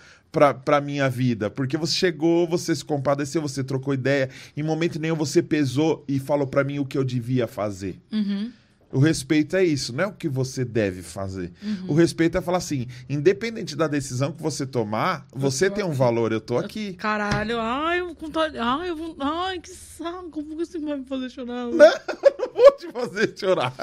pra 0.64 0.80
minha 0.80 1.08
vida. 1.08 1.48
Porque 1.48 1.76
você 1.76 1.94
chegou, 1.94 2.46
você 2.46 2.74
se 2.76 2.84
compadeceu, 2.84 3.40
você 3.40 3.64
trocou 3.64 3.94
ideia. 3.94 4.28
Em 4.56 4.62
momento 4.62 4.98
nenhum 4.98 5.16
você 5.16 5.42
pesou 5.42 6.04
e 6.06 6.18
falou 6.18 6.46
pra 6.46 6.62
mim 6.62 6.78
o 6.78 6.84
que 6.84 6.98
eu 6.98 7.04
devia 7.04 7.46
fazer. 7.46 7.98
Uhum. 8.12 8.52
O 8.90 8.98
respeito 8.98 9.54
é 9.54 9.62
isso, 9.62 9.92
não 9.92 10.04
é 10.04 10.06
o 10.06 10.12
que 10.12 10.28
você 10.28 10.64
deve 10.64 11.02
fazer. 11.02 11.52
Uhum. 11.62 11.88
O 11.88 11.94
respeito 11.94 12.38
é 12.38 12.40
falar 12.40 12.56
assim, 12.58 12.86
independente 13.08 13.76
da 13.76 13.86
decisão 13.86 14.32
que 14.32 14.42
você 14.42 14.66
tomar, 14.66 15.26
você 15.30 15.68
tô 15.68 15.76
tem 15.76 15.84
um 15.84 15.88
aqui. 15.88 15.96
valor, 15.98 16.32
eu 16.32 16.40
tô 16.40 16.56
aqui. 16.56 16.94
Caralho, 16.94 17.58
ai, 17.60 18.00
eu 18.00 18.14
vontade- 18.14 18.56
Ai, 18.58 18.88
eu 18.88 18.96
vou... 18.96 19.14
Ai, 19.20 19.58
que 19.60 19.70
saco. 19.70 20.42
Que 20.42 20.54
você 20.54 20.78
vai 20.78 20.96
me 20.98 21.04
fazer 21.04 21.28
chorar? 21.30 21.66
Não, 21.66 21.70
não 21.76 22.52
vou 22.54 22.72
te 22.78 22.90
fazer 22.90 23.34
chorar. 23.38 23.74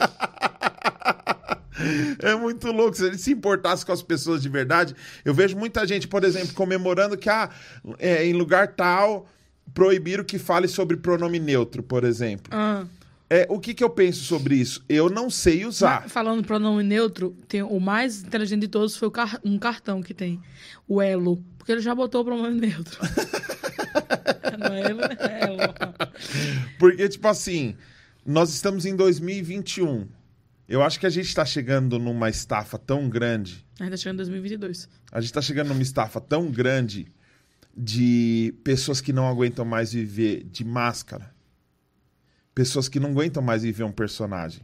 É 2.19 2.35
muito 2.35 2.71
louco. 2.71 2.95
Se 2.95 3.05
ele 3.05 3.17
se 3.17 3.31
importasse 3.31 3.85
com 3.85 3.91
as 3.91 4.01
pessoas 4.01 4.41
de 4.41 4.49
verdade, 4.49 4.95
eu 5.23 5.33
vejo 5.33 5.57
muita 5.57 5.85
gente, 5.85 6.07
por 6.07 6.23
exemplo, 6.23 6.53
comemorando 6.53 7.17
que 7.17 7.29
ah, 7.29 7.49
é, 7.99 8.25
em 8.25 8.33
lugar 8.33 8.69
tal 8.75 9.27
proibiram 9.73 10.23
que 10.23 10.39
fale 10.39 10.67
sobre 10.67 10.95
pronome 10.97 11.39
neutro, 11.39 11.83
por 11.83 12.03
exemplo. 12.03 12.45
Ah, 12.51 12.85
É, 12.85 13.04
é, 13.29 13.47
o 13.49 13.59
que, 13.59 13.73
que 13.73 13.83
eu 13.83 13.89
penso 13.89 14.23
sobre 14.23 14.55
isso? 14.55 14.83
Eu 14.87 15.09
não 15.09 15.29
sei 15.29 15.65
usar. 15.65 16.01
Mas, 16.03 16.11
falando 16.11 16.43
pronome 16.45 16.83
neutro, 16.83 17.35
tem, 17.47 17.61
o 17.63 17.79
mais 17.79 18.21
inteligente 18.23 18.61
de 18.61 18.67
todos 18.67 18.95
foi 18.95 19.09
car- 19.11 19.39
um 19.43 19.57
cartão 19.57 20.01
que 20.01 20.13
tem. 20.13 20.39
O 20.87 21.01
Elo. 21.01 21.43
Porque 21.57 21.71
ele 21.71 21.81
já 21.81 21.95
botou 21.95 22.21
o 22.21 22.25
pronome 22.25 22.59
neutro. 22.59 22.99
Não 24.59 24.73
é 24.73 24.81
Elo, 24.89 25.01
é 25.01 25.43
Elo. 25.43 25.57
Porque, 26.79 27.09
tipo 27.09 27.27
assim, 27.27 27.75
nós 28.25 28.49
estamos 28.53 28.85
em 28.85 28.95
2021. 28.95 30.07
Eu 30.67 30.81
acho 30.81 30.99
que 30.99 31.05
a 31.05 31.09
gente 31.09 31.33
tá 31.33 31.45
chegando 31.45 31.99
numa 31.99 32.29
estafa 32.29 32.77
tão 32.77 33.09
grande. 33.09 33.65
Ainda 33.79 33.91
tá 33.91 33.97
chegando 33.97 34.15
em 34.15 34.23
2022. 34.25 34.89
A 35.11 35.21
gente 35.21 35.33
tá 35.33 35.41
chegando 35.41 35.67
numa 35.69 35.81
estafa 35.81 36.19
tão 36.21 36.49
grande 36.49 37.07
de 37.77 38.53
pessoas 38.63 39.01
que 39.01 39.11
não 39.11 39.27
aguentam 39.27 39.65
mais 39.65 39.91
viver 39.93 40.43
de 40.45 40.63
máscara. 40.63 41.34
Pessoas 42.55 42.87
que 42.89 42.99
não 42.99 43.09
aguentam 43.11 43.43
mais 43.43 43.61
viver 43.63 43.83
um 43.83 43.91
personagem. 43.91 44.61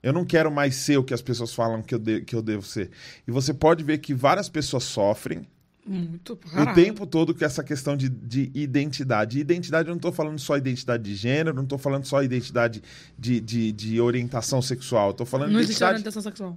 Eu 0.00 0.12
não 0.12 0.24
quero 0.24 0.50
mais 0.50 0.76
ser 0.76 0.96
o 0.96 1.02
que 1.04 1.12
as 1.12 1.20
pessoas 1.20 1.52
falam 1.52 1.82
que 1.82 1.92
eu, 1.94 1.98
de- 1.98 2.20
que 2.22 2.34
eu 2.34 2.40
devo 2.40 2.64
ser. 2.64 2.90
E 3.26 3.30
você 3.32 3.52
pode 3.52 3.82
ver 3.82 3.98
que 3.98 4.14
várias 4.14 4.48
pessoas 4.48 4.84
sofrem 4.84 5.44
Muito, 5.84 6.34
o 6.34 6.74
tempo 6.74 7.04
todo 7.06 7.34
com 7.34 7.44
essa 7.44 7.64
questão 7.64 7.96
de, 7.96 8.08
de 8.08 8.50
identidade. 8.54 9.40
Identidade, 9.40 9.88
eu 9.88 9.94
não 9.94 10.00
tô 10.00 10.12
falando 10.12 10.38
só 10.38 10.56
identidade 10.56 11.02
de 11.02 11.16
gênero, 11.16 11.56
não 11.56 11.66
tô 11.66 11.76
falando 11.76 12.04
só 12.06 12.22
identidade 12.22 12.80
de, 13.18 13.40
de, 13.40 13.72
de 13.72 14.00
orientação 14.00 14.62
sexual. 14.62 15.08
Eu 15.08 15.14
tô 15.14 15.24
falando 15.26 15.50
Não 15.50 15.58
existe 15.58 15.72
identidade... 15.72 15.94
orientação 15.94 16.22
sexual. 16.22 16.56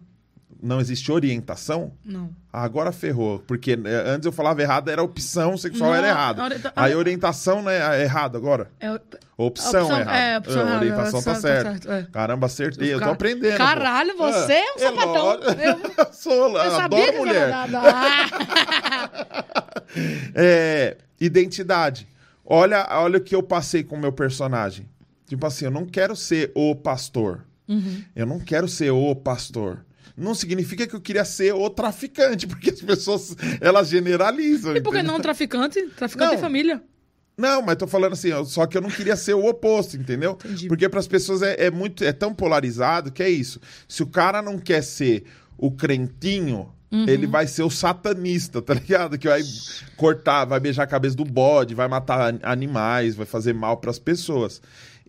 Não 0.61 0.79
existe 0.79 1.11
orientação? 1.11 1.91
Não. 2.03 2.29
Ah, 2.51 2.63
agora 2.63 2.91
ferrou. 2.91 3.39
Porque 3.47 3.71
eh, 3.71 4.03
antes 4.07 4.25
eu 4.25 4.31
falava 4.31 4.61
errado, 4.61 4.89
era 4.89 5.01
opção 5.03 5.55
sexual, 5.57 5.89
Não, 5.91 5.97
era 5.97 6.07
errado. 6.07 6.39
a 6.39 6.43
orienta- 6.45 6.73
Aí 6.75 6.95
orientação 6.95 7.61
não 7.61 7.69
é 7.71 8.03
errado 8.03 8.35
agora. 8.37 8.69
É, 8.79 8.91
Opção, 9.37 9.83
opção- 9.85 9.97
é 9.97 10.01
errado. 10.01 10.15
é, 10.15 10.37
opção 10.37 10.67
Ah, 10.67 10.75
orientação 10.75 11.19
opção 11.19 11.33
tá 11.33 11.33
tá 11.33 11.39
certo. 11.41 11.67
certo, 11.67 11.91
é. 11.91 12.03
Caramba, 12.11 12.45
acertei. 12.47 12.93
Eu 12.93 12.99
tô 12.99 13.09
aprendendo. 13.09 13.51
pô. 13.53 13.57
Caralho, 13.57 14.17
você 14.17 14.53
é 14.53 14.73
um 14.75 14.79
sapatão. 14.79 15.25
lógico. 15.25 15.51
Eu- 15.61 15.81
Eu 16.05 16.13
sou, 16.13 16.57
eu 16.57 16.71
sabia 16.71 17.03
adoro 17.09 17.17
mulher. 17.17 17.51
Ah! 17.53 19.51
É, 20.33 20.97
identidade. 21.19 22.07
Olha, 22.45 22.87
olha 22.91 23.17
o 23.17 23.21
que 23.21 23.35
eu 23.35 23.43
passei 23.43 23.83
com 23.83 23.95
o 23.95 23.99
meu 23.99 24.11
personagem. 24.11 24.87
Tipo 25.27 25.45
assim, 25.45 25.65
eu 25.65 25.71
não 25.71 25.85
quero 25.85 26.15
ser 26.15 26.51
o 26.55 26.75
pastor. 26.75 27.45
Uhum. 27.67 28.03
Eu 28.15 28.25
não 28.25 28.39
quero 28.39 28.67
ser 28.67 28.91
o 28.91 29.15
pastor. 29.15 29.85
Não 30.17 30.33
significa 30.35 30.85
que 30.87 30.93
eu 30.95 31.01
queria 31.01 31.25
ser 31.25 31.53
o 31.53 31.69
traficante, 31.69 32.45
porque 32.47 32.69
as 32.71 32.81
pessoas, 32.81 33.35
elas 33.59 33.87
generalizam. 33.89 34.75
E 34.75 34.81
por 34.81 34.93
que 34.93 35.03
não 35.03 35.19
traficante? 35.19 35.81
Traficante 35.95 36.29
Não. 36.29 36.35
de 36.35 36.41
família. 36.41 36.81
Não, 37.37 37.61
mas 37.61 37.75
tô 37.77 37.87
falando 37.87 38.13
assim, 38.13 38.29
só 38.45 38.67
que 38.67 38.77
eu 38.77 38.81
não 38.81 38.89
queria 38.89 39.15
ser 39.15 39.33
o 39.33 39.45
oposto, 39.45 39.95
entendeu? 39.97 40.37
Entendi. 40.43 40.67
Porque 40.67 40.87
para 40.87 40.99
as 40.99 41.07
pessoas 41.07 41.41
é, 41.41 41.65
é 41.65 41.71
muito 41.71 42.03
é 42.03 42.11
tão 42.11 42.33
polarizado 42.33 43.11
que 43.11 43.23
é 43.23 43.29
isso. 43.29 43.59
Se 43.87 44.03
o 44.03 44.07
cara 44.07 44.41
não 44.41 44.59
quer 44.59 44.83
ser 44.83 45.23
o 45.57 45.71
crentinho, 45.71 46.71
Uhum. 46.93 47.05
ele 47.07 47.25
vai 47.25 47.47
ser 47.47 47.63
o 47.63 47.69
satanista, 47.69 48.61
tá 48.61 48.73
ligado? 48.73 49.17
Que 49.17 49.29
vai 49.29 49.41
cortar, 49.95 50.43
vai 50.43 50.59
beijar 50.59 50.83
a 50.83 50.87
cabeça 50.87 51.15
do 51.15 51.23
bode, 51.23 51.73
vai 51.73 51.87
matar 51.87 52.33
an- 52.33 52.39
animais, 52.43 53.15
vai 53.15 53.25
fazer 53.25 53.53
mal 53.53 53.77
para 53.77 53.89
as 53.91 53.97
pessoas. 53.97 54.61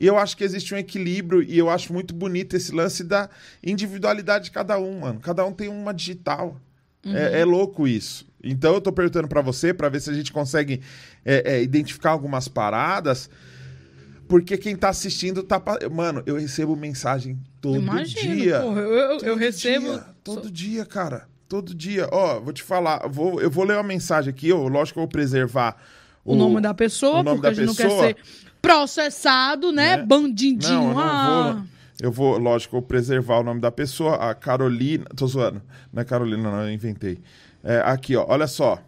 E 0.03 0.07
eu 0.09 0.19
acho 0.19 0.37
que 0.37 0.43
existe 0.43 0.75
um 0.75 0.77
equilíbrio 0.77 1.45
e 1.45 1.57
eu 1.57 1.71
acho 1.71 1.93
muito 1.93 2.13
bonito 2.13 2.57
esse 2.57 2.75
lance 2.75 3.05
da 3.05 3.31
individualidade 3.63 4.47
de 4.47 4.51
cada 4.51 4.77
um, 4.77 4.99
mano. 4.99 5.21
Cada 5.21 5.47
um 5.47 5.53
tem 5.53 5.69
uma 5.69 5.95
digital. 5.95 6.61
É, 7.07 7.43
é 7.43 7.45
louco 7.45 7.87
isso. 7.87 8.27
Então 8.43 8.75
eu 8.75 8.81
tô 8.81 8.91
perguntando 8.93 9.29
pra 9.29 9.41
você 9.41 9.73
pra 9.73 9.89
ver 9.89 10.01
se 10.01 10.11
a 10.11 10.13
gente 10.13 10.33
consegue 10.33 10.81
é, 11.25 11.53
é, 11.55 11.63
identificar 11.63 12.11
algumas 12.11 12.49
paradas. 12.49 13.31
Porque 14.27 14.59
quem 14.59 14.75
tá 14.75 14.89
assistindo 14.89 15.41
tá. 15.45 15.63
Mano, 15.93 16.21
eu 16.27 16.37
recebo 16.37 16.75
mensagem 16.75 17.39
todo 17.61 17.77
Imagino, 17.77 18.35
dia. 18.35 18.59
porra. 18.61 18.81
Eu, 18.81 18.93
eu, 18.93 19.11
eu 19.13 19.19
Todo 19.19 19.37
recebo. 19.39 19.87
dia, 19.87 20.05
todo 20.25 20.51
dia, 20.51 20.85
cara. 20.85 21.29
Todo 21.49 21.73
dia. 21.73 22.09
Ó, 22.11 22.41
vou 22.41 22.53
te 22.53 22.65
falar. 22.65 23.03
eu 23.05 23.11
Vou, 23.11 23.41
eu 23.41 23.51
vou 23.51 23.65
ler 23.65 23.75
uma 23.77 23.83
mensagem 23.85 24.31
aqui. 24.31 24.49
Eu, 24.49 24.67
lógico 24.67 24.95
que 24.95 24.99
eu 24.99 25.03
vou 25.05 25.09
preservar 25.09 25.77
o 26.25 26.35
nome 26.35 26.61
da 26.61 26.75
pessoa, 26.75 27.21
o 27.21 27.23
nome 27.23 27.41
porque 27.41 27.55
da 27.55 27.63
a 27.63 27.67
gente 27.67 27.77
pessoa. 27.77 27.89
não 28.09 28.15
quer 28.15 28.25
ser 28.25 28.52
processado, 28.63 29.73
né? 29.73 29.97
Né? 29.97 30.07
Bandidinho. 30.07 30.81
Não, 30.81 30.89
eu 30.89 30.95
não 30.95 31.01
ah. 31.01 31.53
vou. 31.53 31.73
Eu 32.01 32.11
vou, 32.11 32.39
lógico, 32.39 32.73
vou 32.73 32.83
preservar 32.83 33.41
o 33.41 33.43
nome 33.43 33.61
da 33.61 33.71
pessoa. 33.71 34.31
A 34.31 34.35
Carolina. 34.35 35.05
Tô 35.17 35.27
zoando. 35.27 35.61
Não 35.93 36.01
é 36.01 36.05
Carolina, 36.05 36.51
não, 36.51 36.63
eu 36.63 36.73
inventei. 36.73 37.21
É, 37.63 37.81
aqui, 37.85 38.17
ó. 38.17 38.25
Olha 38.29 38.47
só. 38.47 38.83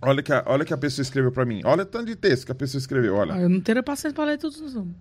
Olha 0.00 0.22
que, 0.22 0.32
a, 0.32 0.44
olha 0.46 0.64
que 0.64 0.72
a 0.72 0.78
pessoa 0.78 1.02
escreveu 1.02 1.32
pra 1.32 1.44
mim. 1.44 1.60
Olha 1.64 1.82
o 1.82 1.86
tanto 1.86 2.06
de 2.06 2.16
texto 2.16 2.46
que 2.46 2.52
a 2.52 2.54
pessoa 2.54 2.78
escreveu. 2.78 3.16
Olha. 3.16 3.34
Ah, 3.34 3.40
eu 3.40 3.48
não 3.48 3.60
teria 3.60 3.82
paciência 3.82 4.14
pra 4.14 4.24
ler 4.24 4.38
tudo. 4.38 4.56
não. 4.72 4.94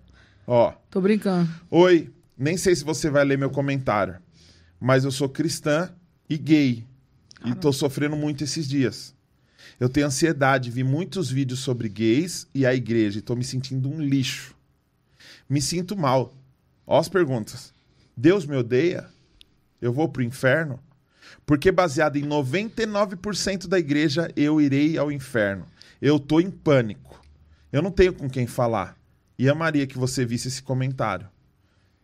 Ó. 0.47 0.73
Tô 0.89 1.01
brincando. 1.01 1.47
Oi, 1.69 2.09
nem 2.37 2.57
sei 2.57 2.75
se 2.75 2.83
você 2.83 3.09
vai 3.09 3.23
ler 3.25 3.37
meu 3.37 3.49
comentário, 3.49 4.15
mas 4.79 5.03
eu 5.03 5.11
sou 5.11 5.27
cristã 5.29 5.91
e 6.29 6.37
gay. 6.37 6.85
E 7.45 7.53
tô 7.53 7.71
sofrendo 7.71 8.15
muito 8.15 8.43
esses 8.43 8.67
dias. 8.67 9.13
Eu 9.79 9.87
tenho 9.87 10.07
ansiedade, 10.07 10.71
vi 10.71 10.83
muitos 10.83 11.29
vídeos 11.29 11.59
sobre 11.59 11.87
gays 11.87 12.47
e 12.53 12.65
a 12.65 12.73
igreja 12.73 13.19
e 13.19 13.21
tô 13.21 13.35
me 13.35 13.43
sentindo 13.43 13.89
um 13.89 14.01
lixo. 14.01 14.55
Me 15.47 15.61
sinto 15.61 15.95
mal. 15.95 16.33
Ó 16.85 16.99
as 16.99 17.07
perguntas. 17.07 17.73
Deus 18.15 18.45
me 18.45 18.55
odeia? 18.55 19.07
Eu 19.79 19.93
vou 19.93 20.09
pro 20.09 20.23
inferno? 20.23 20.79
Porque 21.45 21.71
baseado 21.71 22.15
em 22.15 22.23
99% 22.23 23.67
da 23.67 23.77
igreja, 23.77 24.31
eu 24.35 24.59
irei 24.59 24.97
ao 24.97 25.11
inferno. 25.11 25.67
Eu 26.01 26.19
tô 26.19 26.39
em 26.39 26.49
pânico. 26.49 27.23
Eu 27.71 27.81
não 27.81 27.91
tenho 27.91 28.13
com 28.13 28.29
quem 28.29 28.47
falar. 28.47 28.97
E 29.37 29.47
amaria 29.47 29.85
que 29.85 29.97
você 29.97 30.25
visse 30.25 30.47
esse 30.47 30.63
comentário. 30.63 31.27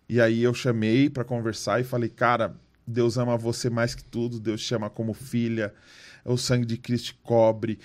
E 0.07 0.21
aí 0.21 0.43
eu 0.43 0.53
chamei 0.53 1.09
pra 1.09 1.23
conversar 1.23 1.81
e 1.81 1.83
falei, 1.83 2.09
cara, 2.09 2.55
Deus 2.85 3.17
ama 3.17 3.35
você 3.37 3.69
mais 3.69 3.95
que 3.95 4.03
tudo, 4.03 4.39
Deus 4.39 4.61
te 4.61 4.67
chama 4.67 4.89
como 4.89 5.13
filha, 5.13 5.73
o 6.25 6.37
sangue 6.37 6.65
de 6.65 6.77
Cristo 6.77 7.15
cobre, 7.21 7.77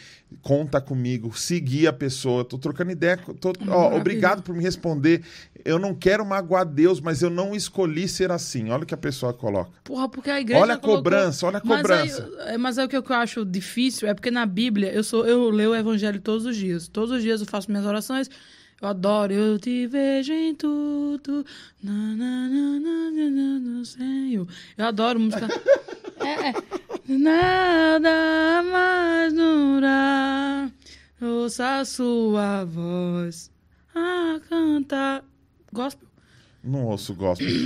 conta 0.43 0.81
comigo, 0.81 1.37
segui 1.37 1.87
a 1.87 1.93
pessoa, 1.93 2.45
tô 2.45 2.57
trocando 2.59 2.93
ideia, 2.93 3.17
tô, 3.41 3.51
ó, 3.51 3.65
Maravilha. 3.65 4.01
obrigado 4.01 4.43
por 4.43 4.55
me 4.55 4.63
responder. 4.63 5.23
Eu 5.65 5.79
não 5.79 5.93
quero 5.95 6.25
magoar 6.25 6.65
Deus, 6.65 7.01
mas 7.01 7.21
eu 7.21 7.31
não 7.31 7.55
escolhi 7.55 8.07
ser 8.09 8.31
assim. 8.31 8.71
Olha 8.71 8.85
o 8.85 8.87
que 8.87 8.95
a 8.95 8.99
pessoa 8.99 9.35
coloca. 9.35 9.71
Porra, 9.83 10.09
porque 10.09 10.31
a 10.31 10.41
igreja. 10.41 10.61
Olha 10.63 10.75
a 10.75 10.79
colocou- 10.79 11.03
cobrança, 11.03 11.47
olha 11.47 11.59
a 11.59 11.63
Mas 11.65 11.83
cobrança. 11.83 12.31
aí, 12.45 12.55
é, 12.55 12.59
mas 12.59 12.79
aí 12.79 12.87
o 12.87 12.89
que 12.89 12.97
eu 12.97 13.05
acho 13.11 13.45
difícil 13.45 14.09
é 14.09 14.15
porque 14.15 14.31
na 14.31 14.47
Bíblia 14.47 14.93
eu 14.93 15.03
sou 15.03 15.27
eu 15.27 15.51
leio 15.51 15.71
o 15.71 15.75
evangelho 15.77 16.21
todos 16.21 16.47
os 16.47 16.57
dias. 16.57 16.87
Todos 16.87 17.11
os 17.11 17.23
dias 17.23 17.41
eu 17.41 17.47
faço 17.47 17.71
minhas 17.71 17.85
orações. 17.87 18.31
Eu 18.81 18.89
adoro, 18.89 19.33
eu 19.33 19.59
te 19.59 19.89
vejo 19.89 20.33
em 20.33 20.55
tudo. 20.55 21.45
Na, 21.83 21.93
na, 21.93 22.49
na, 22.49 22.79
na, 22.79 23.11
na, 23.11 23.31
na, 23.31 23.59
no 23.59 23.85
Senhor. 23.85 24.47
Eu 24.77 24.87
adoro 24.87 25.19
música. 25.19 25.49
é, 26.25 26.51
é. 26.51 26.55
Nada 27.09 28.63
mais 28.63 29.33
dura. 29.33 30.71
Ouça 31.21 31.81
a 31.81 31.85
sua 31.85 32.65
voz 32.65 33.51
a 33.93 34.39
cantar. 34.49 35.25
Gospel. 35.73 36.07
Não 36.63 36.85
ouço 36.85 37.15
gospel. 37.15 37.49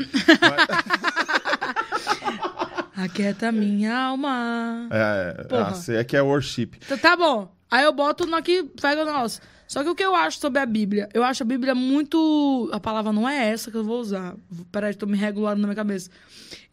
Aquieta 2.96 3.52
minha 3.52 3.94
alma. 3.94 4.88
é, 4.90 5.46
ah, 5.50 5.74
sei, 5.74 5.96
é 5.96 6.04
que 6.04 6.16
é 6.16 6.22
worship. 6.22 6.78
Tá, 6.88 6.96
tá 6.96 7.14
bom. 7.16 7.54
Aí 7.70 7.84
eu 7.84 7.92
boto 7.92 8.26
no 8.26 8.36
aqui, 8.36 8.62
pega 8.80 9.02
o 9.02 9.04
nosso. 9.04 9.40
Só 9.72 9.82
que 9.82 9.88
o 9.88 9.94
que 9.94 10.04
eu 10.04 10.14
acho 10.14 10.38
sobre 10.38 10.60
a 10.60 10.66
Bíblia? 10.66 11.08
Eu 11.14 11.24
acho 11.24 11.42
a 11.42 11.46
Bíblia 11.46 11.74
muito. 11.74 12.68
A 12.74 12.78
palavra 12.78 13.10
não 13.10 13.26
é 13.26 13.48
essa 13.48 13.70
que 13.70 13.76
eu 13.78 13.82
vou 13.82 14.02
usar. 14.02 14.36
Peraí, 14.70 14.94
tô 14.94 15.06
me 15.06 15.16
regulando 15.16 15.62
na 15.62 15.66
minha 15.66 15.74
cabeça. 15.74 16.10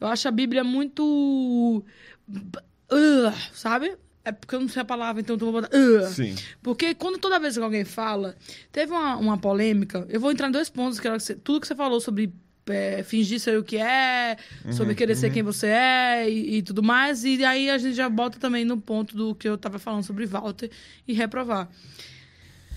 Eu 0.02 0.08
acho 0.08 0.28
a 0.28 0.32
Bíblia 0.32 0.66
muito. 0.66 1.82
Uh, 2.28 3.34
sabe? 3.54 3.96
É 4.26 4.34
porque 4.34 4.54
eu 4.54 4.60
não 4.60 4.68
sei 4.68 4.82
a 4.82 4.86
palavra, 4.86 5.22
então 5.22 5.38
eu 5.38 5.40
vou 5.40 5.62
botar. 5.62 5.70
Uh. 5.74 6.10
Sim. 6.10 6.36
Porque 6.62 6.94
quando 6.94 7.18
toda 7.18 7.40
vez 7.40 7.58
que 7.58 7.64
alguém 7.64 7.86
fala. 7.86 8.36
Teve 8.70 8.92
uma, 8.92 9.16
uma 9.16 9.38
polêmica. 9.38 10.06
Eu 10.10 10.20
vou 10.20 10.30
entrar 10.30 10.50
em 10.50 10.52
dois 10.52 10.70
pontos. 10.70 11.00
Que 11.00 11.08
era 11.08 11.18
tudo 11.42 11.62
que 11.62 11.68
você 11.68 11.76
falou 11.76 12.02
sobre 12.02 12.34
é, 12.68 13.02
fingir 13.02 13.40
ser 13.40 13.58
o 13.58 13.64
que 13.64 13.78
é, 13.78 14.36
sobre 14.72 14.94
querer 14.94 15.16
ser 15.16 15.32
quem 15.32 15.42
você 15.42 15.68
é 15.68 16.30
e, 16.30 16.58
e 16.58 16.62
tudo 16.62 16.84
mais. 16.84 17.24
E 17.24 17.46
aí 17.46 17.70
a 17.70 17.78
gente 17.78 17.96
já 17.96 18.10
bota 18.10 18.38
também 18.38 18.66
no 18.66 18.76
ponto 18.78 19.16
do 19.16 19.34
que 19.34 19.48
eu 19.48 19.58
tava 19.58 19.80
falando 19.80 20.04
sobre 20.04 20.26
Walter 20.26 20.70
e 21.08 21.14
reprovar. 21.14 21.70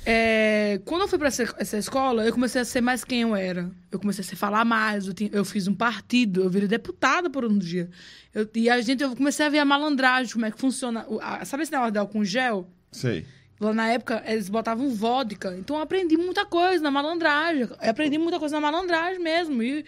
É, 0.05 0.80
quando 0.84 1.03
eu 1.03 1.09
fui 1.09 1.18
para 1.18 1.28
essa, 1.28 1.55
essa 1.59 1.78
escola, 1.78 2.24
eu 2.26 2.32
comecei 2.32 2.61
a 2.61 2.64
ser 2.64 2.80
mais 2.80 3.05
quem 3.05 3.20
eu 3.22 3.36
era. 3.36 3.70
Eu 3.90 4.00
comecei 4.00 4.22
a 4.24 4.26
se 4.26 4.34
falar 4.34 4.64
mais. 4.64 5.07
Eu, 5.07 5.14
tinha- 5.14 5.30
eu 5.32 5.44
fiz 5.44 5.68
um 5.68 5.74
partido, 5.74 6.42
eu 6.42 6.50
virei 6.50 6.66
deputada 6.68 7.30
por 7.30 7.44
um 7.44 7.57
dia. 7.57 7.88
Eu- 8.34 8.48
e 8.55 8.68
a 8.68 8.80
gente, 8.80 9.03
eu 9.03 9.14
comecei 9.14 9.46
a 9.46 9.48
ver 9.48 9.59
a 9.61 9.64
malandragem, 9.64 10.32
como 10.32 10.44
é 10.44 10.50
que 10.50 10.59
funciona. 10.59 11.07
a- 11.20 11.44
sabe 11.44 11.62
esse 11.62 11.70
negócio 11.72 11.92
de 11.92 11.98
álcool 11.98 12.24
gel? 12.24 12.68
Sei. 12.90 13.24
Lá 13.61 13.72
na 13.72 13.88
época, 13.88 14.22
eles 14.26 14.48
botavam 14.48 14.90
vodka. 14.90 15.57
Então 15.57 15.76
eu 15.76 15.82
aprendi 15.82 16.16
muita 16.16 16.44
coisa 16.44 16.82
na 16.82 16.90
malandragem. 16.90 17.62
Eu 17.62 17.90
aprendi 17.90 18.18
muita 18.18 18.40
coisa 18.40 18.57
na 18.57 18.61
malandragem 18.61 19.22
mesmo. 19.22 19.62
E, 19.62 19.84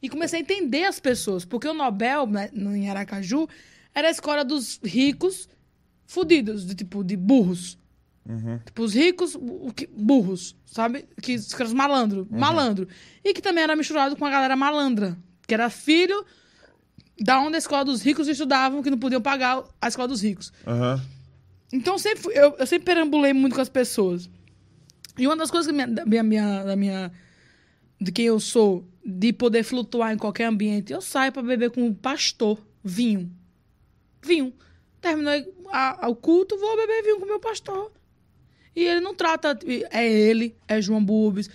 e 0.00 0.08
comecei 0.08 0.38
a 0.38 0.42
entender 0.42 0.84
as 0.84 0.98
pessoas. 0.98 1.44
Porque 1.44 1.68
o 1.68 1.74
Nobel, 1.74 2.26
né, 2.26 2.48
em 2.54 2.88
Aracaju, 2.88 3.46
era 3.94 4.08
a 4.08 4.10
escola 4.10 4.42
dos 4.46 4.80
ricos 4.82 5.46
fudidos, 6.06 6.64
de 6.64 6.74
tipo, 6.74 7.04
de 7.04 7.16
burros. 7.18 7.76
Tipo, 8.64 8.82
os 8.82 8.92
ricos, 8.94 9.34
o 9.34 9.72
que- 9.74 9.86
burros, 9.86 10.54
sabe? 10.66 11.06
Que 11.22 11.34
os 11.36 11.54
caras 11.54 11.72
malandro, 11.72 12.26
malandro. 12.30 12.86
E 13.24 13.32
que 13.32 13.40
também 13.40 13.64
era 13.64 13.74
misturado 13.74 14.16
com 14.16 14.24
a 14.26 14.30
galera 14.30 14.54
malandra, 14.54 15.16
que 15.46 15.54
era 15.54 15.70
filho 15.70 16.24
da 17.20 17.40
onde 17.40 17.56
a 17.56 17.58
escola 17.58 17.84
dos 17.84 18.02
ricos 18.02 18.28
estudavam, 18.28 18.82
que 18.82 18.90
não 18.90 18.98
podiam 18.98 19.20
pagar 19.22 19.64
a 19.80 19.88
escola 19.88 20.08
dos 20.08 20.22
ricos. 20.22 20.52
Aham. 20.66 21.02
Então 21.72 21.94
eu 21.94 21.98
sempre, 21.98 22.22
fui- 22.22 22.34
eu, 22.38 22.54
eu 22.58 22.66
sempre 22.66 22.84
perambulei 22.86 23.32
muito 23.32 23.54
com 23.54 23.60
as 23.62 23.68
pessoas. 23.68 24.28
E 25.18 25.26
uma 25.26 25.36
das 25.36 25.50
coisas 25.50 25.72
minha, 25.72 25.86
da 25.88 26.04
minha, 26.06 26.22
minha, 26.22 26.64
da 26.64 26.76
minha. 26.76 27.10
de 28.00 28.12
quem 28.12 28.26
eu 28.26 28.38
sou, 28.38 28.86
de 29.04 29.32
poder 29.32 29.64
flutuar 29.64 30.12
em 30.12 30.16
qualquer 30.18 30.44
ambiente, 30.44 30.92
eu 30.92 31.00
saio 31.00 31.32
pra 31.32 31.42
beber 31.42 31.70
com 31.70 31.88
o 31.88 31.94
pastor 31.94 32.64
vinho. 32.84 33.30
Vinho. 34.22 34.52
Terminei 35.00 35.52
a- 35.70 36.06
a- 36.06 36.08
o 36.08 36.14
culto, 36.14 36.56
vou 36.58 36.76
beber 36.76 37.02
vinho 37.02 37.18
com 37.18 37.24
o 37.24 37.28
meu 37.28 37.40
pastor. 37.40 37.90
E 38.78 38.86
ele 38.86 39.00
não 39.00 39.12
trata. 39.12 39.58
É 39.90 40.08
ele, 40.08 40.56
é 40.68 40.80
João 40.80 41.04
Bubes. 41.04 41.50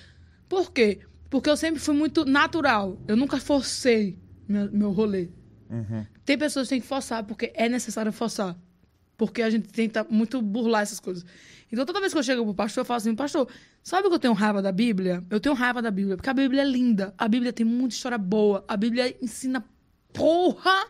Por 0.50 0.74
quê? 0.74 1.00
Porque 1.30 1.50
eu 1.50 1.56
sempre 1.56 1.80
fui 1.80 1.96
muito 1.96 2.26
natural. 2.26 3.02
Eu 3.08 3.16
nunca 3.16 3.38
forcei 3.38 4.20
meu, 4.46 4.70
meu 4.70 4.92
rolê. 4.92 5.30
Tem 6.26 6.38
pessoas 6.38 6.68
que 6.68 6.72
têm 6.72 6.82
que 6.82 6.88
forçar, 6.88 7.24
porque 7.24 7.54
é 7.56 7.70
necessário 7.70 8.12
forçar. 8.12 8.58
Porque 9.18 9.42
a 9.42 9.50
gente 9.50 9.70
tenta 9.70 10.06
muito 10.10 10.42
burlar 10.42 10.82
essas 10.82 11.00
coisas. 11.00 11.26
Então, 11.72 11.86
toda 11.86 12.02
vez 12.02 12.12
que 12.12 12.20
eu 12.20 12.24
chego 12.24 12.44
pro 12.44 12.54
pastor, 12.54 12.82
eu 12.82 12.86
falo 12.86 12.98
assim, 12.98 13.16
pastor, 13.16 13.48
sabe 13.82 14.10
que 14.10 14.14
eu 14.14 14.20
tenho 14.20 14.34
raiva 14.34 14.62
da 14.62 14.72
Bíblia? 14.74 15.24
Eu 15.30 15.40
tenho 15.40 15.56
raiva 15.56 15.82
da 15.82 15.90
Bíblia, 15.90 16.18
porque 16.18 16.30
a 16.30 16.34
Bíblia 16.34 16.62
é 16.62 16.66
linda. 16.66 17.14
A 17.18 17.26
Bíblia 17.30 17.54
tem 17.54 17.66
muita 17.66 17.96
história 17.96 18.18
boa. 18.18 18.66
A 18.68 18.76
Bíblia 18.76 19.16
ensina 19.22 19.64
porra! 20.12 20.88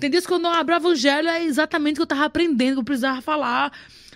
Tem 0.00 0.10
dias 0.10 0.26
que 0.26 0.32
eu 0.32 0.38
não 0.40 0.50
abro 0.50 0.74
o 0.74 0.78
evangelho, 0.78 1.28
é 1.28 1.44
exatamente 1.44 1.94
o 1.94 1.96
que 1.98 2.02
eu 2.02 2.06
tava 2.06 2.24
aprendendo, 2.24 2.74
que 2.74 2.80
eu 2.80 2.84
precisava 2.84 3.22
falar. 3.22 3.72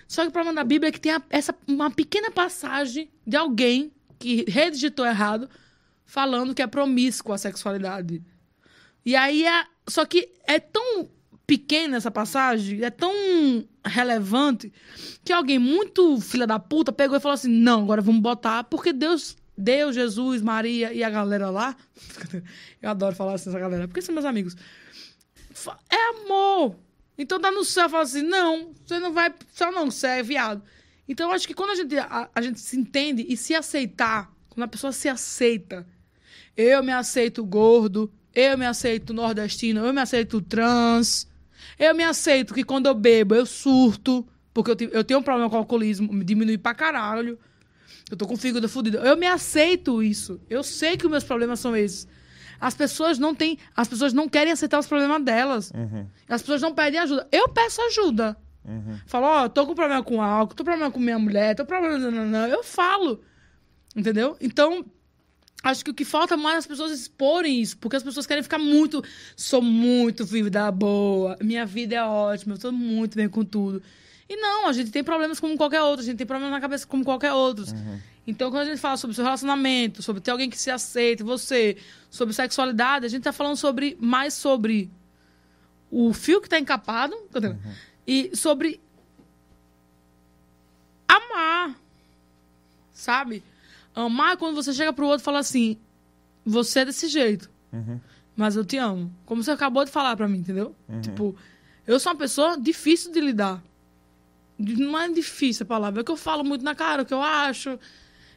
Só 0.07 0.21
que 0.23 0.29
o 0.29 0.31
problema 0.31 0.55
da 0.55 0.63
Bíblia 0.63 0.89
é 0.89 0.91
que 0.91 0.99
tem 0.99 1.11
a- 1.13 1.21
essa, 1.29 1.53
uma 1.67 1.89
pequena 1.91 2.29
passagem 2.31 3.09
de 3.25 3.35
alguém 3.35 3.91
que 4.19 4.45
redigitou 4.47 5.05
errado, 5.05 5.49
falando 6.05 6.53
que 6.53 6.61
é 6.61 6.67
promíscua 6.67 7.35
a 7.35 7.37
sexualidade. 7.37 8.21
E 9.05 9.15
aí 9.15 9.45
é. 9.45 9.65
Só 9.87 10.05
que 10.05 10.29
é 10.47 10.59
tão 10.59 11.09
pequena 11.45 11.97
essa 11.97 12.09
passagem, 12.09 12.83
é 12.83 12.89
tão 12.89 13.13
relevante, 13.83 14.73
que 15.23 15.31
alguém 15.31 15.59
muito 15.59 16.19
filha 16.21 16.47
da 16.47 16.57
puta 16.57 16.91
pegou 16.91 17.17
e 17.17 17.19
falou 17.19 17.33
assim: 17.35 17.49
não, 17.49 17.83
agora 17.83 18.01
vamos 18.01 18.21
botar, 18.21 18.63
porque 18.65 18.91
Deus. 18.93 19.35
Deus, 19.57 19.95
Jesus, 19.95 20.41
Maria 20.41 20.91
e 20.91 21.01
a 21.01 21.09
galera 21.09 21.49
lá. 21.49 21.77
Eu 22.81 22.89
adoro 22.89 23.15
falar 23.15 23.35
assim, 23.35 23.49
essa 23.49 23.57
galera, 23.57 23.87
porque 23.87 24.01
são 24.01 24.13
meus 24.13 24.25
amigos. 24.25 24.53
É 25.89 26.09
amor. 26.25 26.75
Então 27.17 27.39
dá 27.39 27.51
no 27.51 27.63
céu, 27.63 27.89
fala 27.89 28.03
assim: 28.03 28.21
não, 28.21 28.73
você 28.85 28.99
não 28.99 29.13
vai. 29.13 29.33
Só 29.53 29.71
não, 29.71 29.89
você 29.89 30.07
é 30.07 30.23
viado. 30.23 30.61
Então 31.07 31.31
acho 31.31 31.47
que 31.47 31.53
quando 31.53 31.71
a 31.71 31.75
gente, 31.75 31.97
a, 31.97 32.29
a 32.33 32.41
gente 32.41 32.59
se 32.59 32.77
entende 32.77 33.25
e 33.27 33.37
se 33.37 33.53
aceitar, 33.53 34.31
quando 34.49 34.63
a 34.63 34.67
pessoa 34.67 34.91
se 34.91 35.07
aceita, 35.07 35.85
eu 36.57 36.83
me 36.83 36.91
aceito 36.91 37.43
gordo, 37.45 38.11
eu 38.33 38.57
me 38.57 38.65
aceito 38.65 39.13
nordestino, 39.13 39.85
eu 39.85 39.93
me 39.93 40.01
aceito 40.01 40.41
trans, 40.41 41.27
eu 41.77 41.93
me 41.93 42.03
aceito 42.03 42.53
que 42.53 42.63
quando 42.63 42.87
eu 42.87 42.95
bebo 42.95 43.35
eu 43.35 43.45
surto, 43.45 44.27
porque 44.53 44.71
eu, 44.71 44.89
eu 44.89 45.03
tenho 45.03 45.19
um 45.19 45.23
problema 45.23 45.49
com 45.49 45.55
o 45.55 45.59
alcoolismo, 45.59 46.11
me 46.11 46.23
diminui 46.23 46.57
pra 46.57 46.73
caralho. 46.73 47.37
Eu 48.09 48.15
tô 48.15 48.27
com 48.27 48.37
fígado 48.37 48.69
fudido. 48.69 48.97
Eu 48.97 49.17
me 49.17 49.25
aceito 49.25 50.01
isso. 50.03 50.39
Eu 50.49 50.63
sei 50.63 50.95
que 50.95 51.05
os 51.05 51.11
meus 51.11 51.23
problemas 51.23 51.59
são 51.59 51.75
esses. 51.75 52.07
As 52.59 52.73
pessoas 52.73 53.19
não 53.19 53.35
têm, 53.35 53.57
as 53.75 53.87
pessoas 53.87 54.13
não 54.13 54.27
querem 54.29 54.51
aceitar 54.53 54.79
os 54.79 54.87
problemas 54.87 55.23
delas. 55.23 55.71
As 56.27 56.41
pessoas 56.41 56.61
não 56.61 56.73
pedem 56.73 56.99
ajuda. 56.99 57.27
Eu 57.31 57.49
peço 57.49 57.81
ajuda. 57.81 58.37
Falo, 59.05 59.25
ó, 59.25 59.49
tô 59.49 59.65
com 59.65 59.75
problema 59.75 60.03
com 60.03 60.21
álcool, 60.21 60.55
tô 60.55 60.63
com 60.63 60.69
problema 60.71 60.91
com 60.91 60.99
minha 60.99 61.19
mulher, 61.19 61.55
tô 61.55 61.63
com 61.63 61.69
problema. 61.69 61.97
Não, 61.97 62.11
não, 62.11 62.25
não. 62.25 62.47
Eu 62.47 62.63
falo. 62.63 63.21
Entendeu? 63.95 64.35
Então, 64.41 64.83
acho 65.63 65.85
que 65.85 65.91
o 65.91 65.93
que 65.93 66.03
falta 66.03 66.35
mais 66.35 66.55
é 66.55 66.57
as 66.59 66.67
pessoas 66.67 66.91
exporem 66.91 67.61
isso, 67.61 67.77
porque 67.77 67.95
as 67.95 68.03
pessoas 68.03 68.27
querem 68.27 68.43
ficar 68.43 68.57
muito. 68.57 69.03
Sou 69.35 69.61
muito 69.61 70.25
vida 70.25 70.69
boa, 70.71 71.37
minha 71.41 71.65
vida 71.65 71.95
é 71.95 72.03
ótima, 72.03 72.55
eu 72.55 72.59
tô 72.59 72.71
muito 72.71 73.15
bem 73.15 73.29
com 73.29 73.43
tudo. 73.45 73.81
E 74.27 74.35
não, 74.35 74.67
a 74.67 74.73
gente 74.73 74.91
tem 74.91 75.03
problemas 75.03 75.39
como 75.39 75.55
qualquer 75.55 75.81
outro, 75.81 76.01
a 76.01 76.05
gente 76.05 76.17
tem 76.17 76.25
problemas 76.27 76.51
na 76.51 76.59
cabeça 76.59 76.85
como 76.87 77.05
qualquer 77.05 77.31
outro. 77.31 77.65
Então, 78.27 78.49
quando 78.49 78.63
a 78.63 78.65
gente 78.65 78.79
fala 78.79 78.97
sobre 78.97 79.15
seu 79.15 79.23
relacionamento, 79.23 80.01
sobre 80.01 80.21
ter 80.21 80.31
alguém 80.31 80.49
que 80.49 80.57
se 80.57 80.71
aceite, 80.71 81.21
você, 81.21 81.77
sobre 82.09 82.33
sexualidade, 82.33 83.05
a 83.05 83.09
gente 83.09 83.23
tá 83.23 83.31
falando 83.31 83.55
sobre 83.55 83.95
mais 83.99 84.33
sobre 84.33 84.89
o 85.91 86.11
fio 86.11 86.41
que 86.41 86.49
tá 86.49 86.59
encapado 86.59 87.13
entendeu? 87.15 87.51
e 88.07 88.35
sobre 88.35 88.81
amar. 91.07 91.75
Sabe? 92.91 93.43
Amar 93.93 94.33
é 94.33 94.37
quando 94.37 94.55
você 94.55 94.73
chega 94.73 94.91
pro 94.91 95.05
outro 95.05 95.21
e 95.21 95.25
fala 95.25 95.39
assim: 95.39 95.77
você 96.43 96.79
é 96.79 96.85
desse 96.85 97.07
jeito, 97.07 97.49
mas 98.35 98.55
eu 98.55 98.65
te 98.65 98.77
amo. 98.77 99.13
Como 99.25 99.43
você 99.43 99.51
acabou 99.51 99.85
de 99.85 99.91
falar 99.91 100.15
pra 100.17 100.27
mim, 100.27 100.39
entendeu? 100.39 100.75
Tipo, 101.01 101.35
eu 101.85 101.99
sou 101.99 102.11
uma 102.11 102.17
pessoa 102.17 102.59
difícil 102.59 103.11
de 103.11 103.21
lidar. 103.21 103.63
Não 104.57 104.97
é 104.99 105.09
difícil 105.09 105.63
a 105.65 105.67
palavra, 105.67 106.01
é 106.01 106.03
que 106.03 106.11
eu 106.11 106.17
falo 106.17 106.43
muito 106.43 106.63
na 106.63 106.73
cara, 106.73 107.03
o 107.03 107.05
que 107.05 107.13
eu 107.13 107.21
acho. 107.21 107.77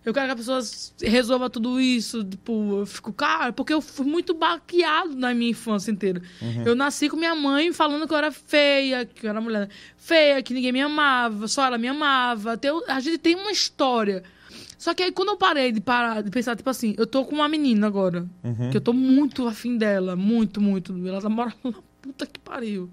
Eu 0.04 0.14
quero 0.14 0.26
que 0.26 0.32
a 0.32 0.36
pessoa 0.36 0.60
resolva 1.02 1.50
tudo 1.50 1.80
isso. 1.80 2.24
Tipo, 2.24 2.80
eu 2.80 2.86
fico, 2.86 3.12
cara, 3.12 3.52
porque 3.52 3.72
eu 3.74 3.80
fui 3.82 4.06
muito 4.06 4.32
baqueado 4.32 5.14
na 5.16 5.34
minha 5.34 5.50
infância 5.50 5.90
inteira. 5.90 6.22
Eu 6.64 6.74
nasci 6.74 7.08
com 7.10 7.16
minha 7.16 7.34
mãe 7.34 7.72
falando 7.72 8.06
que 8.06 8.14
eu 8.14 8.18
era 8.18 8.32
feia, 8.32 9.04
que 9.04 9.26
eu 9.26 9.30
era 9.30 9.40
mulher 9.40 9.68
feia, 9.96 10.42
que 10.42 10.54
ninguém 10.54 10.72
me 10.72 10.80
amava, 10.80 11.46
só 11.48 11.64
ela 11.66 11.76
me 11.76 11.88
amava. 11.88 12.56
Tem- 12.56 12.70
a 12.88 13.00
gente 13.00 13.18
tem 13.18 13.34
uma 13.34 13.50
história. 13.52 14.22
Só 14.78 14.94
que 14.94 15.02
aí 15.02 15.10
quando 15.12 15.30
eu 15.30 15.36
parei 15.36 15.72
de 15.72 15.80
parar, 15.80 16.22
de 16.22 16.30
pensar, 16.30 16.54
tipo 16.56 16.70
assim, 16.70 16.94
eu 16.96 17.06
tô 17.06 17.24
com 17.24 17.34
uma 17.34 17.48
menina 17.48 17.86
agora. 17.88 18.26
Que 18.70 18.76
eu 18.76 18.80
tô 18.80 18.92
muito 18.92 19.46
afim 19.48 19.76
dela, 19.76 20.14
muito, 20.14 20.60
muito. 20.60 20.94
Ela 21.06 21.28
mora 21.28 21.52
na 21.64 21.72
puta 22.00 22.24
que 22.26 22.38
pariu. 22.38 22.88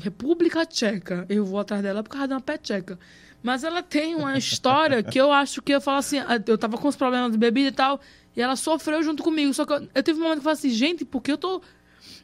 República 0.00 0.64
Tcheca. 0.66 1.24
Eu 1.28 1.44
vou 1.44 1.58
atrás 1.58 1.82
dela 1.82 2.02
por 2.02 2.10
causa 2.10 2.28
de 2.28 2.34
uma 2.34 2.40
peteca. 2.40 2.98
Mas 3.42 3.62
ela 3.64 3.82
tem 3.82 4.14
uma 4.14 4.36
história 4.36 5.02
que 5.02 5.18
eu 5.18 5.30
acho 5.32 5.62
que 5.62 5.72
eu 5.72 5.80
falo 5.80 5.98
assim, 5.98 6.18
ah, 6.18 6.42
eu 6.46 6.58
tava 6.58 6.76
com 6.76 6.88
os 6.88 6.96
problemas 6.96 7.30
de 7.32 7.38
bebida 7.38 7.68
e 7.68 7.72
tal, 7.72 8.00
e 8.36 8.40
ela 8.42 8.56
sofreu 8.56 9.02
junto 9.02 9.22
comigo. 9.22 9.54
Só 9.54 9.64
que 9.64 9.72
eu, 9.72 9.88
eu 9.94 10.02
tive 10.02 10.18
um 10.18 10.22
momento 10.24 10.34
que 10.36 10.40
eu 10.40 10.44
falei 10.44 10.58
assim, 10.58 10.70
gente, 10.70 11.04
por 11.04 11.22
que 11.22 11.32
eu 11.32 11.38
tô 11.38 11.62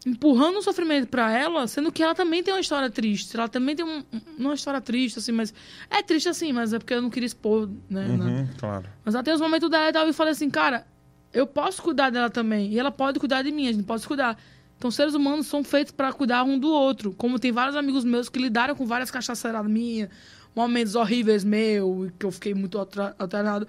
empurrando 0.07 0.59
o 0.59 0.63
sofrimento 0.63 1.09
pra 1.09 1.31
ela, 1.33 1.67
sendo 1.67 1.91
que 1.91 2.03
ela 2.03 2.15
também 2.15 2.43
tem 2.43 2.53
uma 2.53 2.61
história 2.61 2.91
triste. 2.91 3.37
Ela 3.37 3.49
também 3.49 3.75
tem 3.77 3.85
um, 3.85 3.99
um- 4.13 4.21
uma 4.39 4.55
história 4.55 4.81
triste, 4.81 5.19
assim, 5.19 5.33
mas. 5.33 5.55
É 5.91 6.03
triste 6.03 6.29
assim, 6.29 6.53
mas 6.53 6.73
é 6.73 6.79
porque 6.79 6.95
eu 6.95 7.01
não 7.03 7.11
queria 7.11 7.27
expor, 7.27 7.71
né? 7.89 8.07
Uhum, 8.07 8.49
claro. 8.59 8.85
Mas 9.05 9.15
ela 9.15 9.25
tem 9.25 9.33
os 9.35 9.41
momentos 9.41 9.71
dela 9.71 9.89
e 9.89 9.93
tal, 9.93 10.05
e 10.07 10.11
eu 10.11 10.15
falei 10.15 10.33
assim, 10.33 10.51
cara, 10.51 10.87
eu 11.33 11.47
posso 11.47 11.83
cuidar 11.83 12.11
dela 12.11 12.29
também. 12.29 12.71
E 12.73 12.79
ela 12.79 12.91
pode 12.91 13.19
cuidar 13.19 13.43
de 13.43 13.51
mim, 13.53 13.69
a 13.69 13.73
gente 13.73 13.85
pode 13.85 14.03
se 14.03 14.09
cuidar. 14.09 14.37
Então, 14.77 14.91
seres 14.91 15.15
humanos 15.15 15.47
são 15.47 15.63
feitos 15.65 15.93
pra 15.93 16.13
cuidar 16.13 16.43
um 16.45 16.59
do 16.59 16.69
outro. 16.71 17.13
Como 17.15 17.39
tem 17.39 17.51
vários 17.53 17.77
amigos 17.77 18.05
meus 18.05 18.29
que 18.29 18.39
lidaram 18.39 18.75
com 18.75 18.85
várias 18.85 19.11
cachaceiradas 19.11 19.71
minhas, 19.71 20.11
momentos 20.55 20.95
horríveis 20.95 21.43
meu, 21.45 22.11
que 22.19 22.25
eu 22.27 22.31
fiquei 22.31 22.55
muito 22.55 22.79
alter- 22.79 23.15
alterado. 23.19 23.67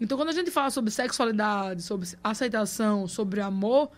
Então, 0.00 0.16
quando 0.16 0.28
a 0.28 0.32
gente 0.32 0.50
fala 0.50 0.70
sobre 0.70 0.90
sexualidade, 0.90 1.82
sobre 1.82 2.08
aceitação, 2.22 3.06
sobre 3.08 3.40
amor, 3.40 3.90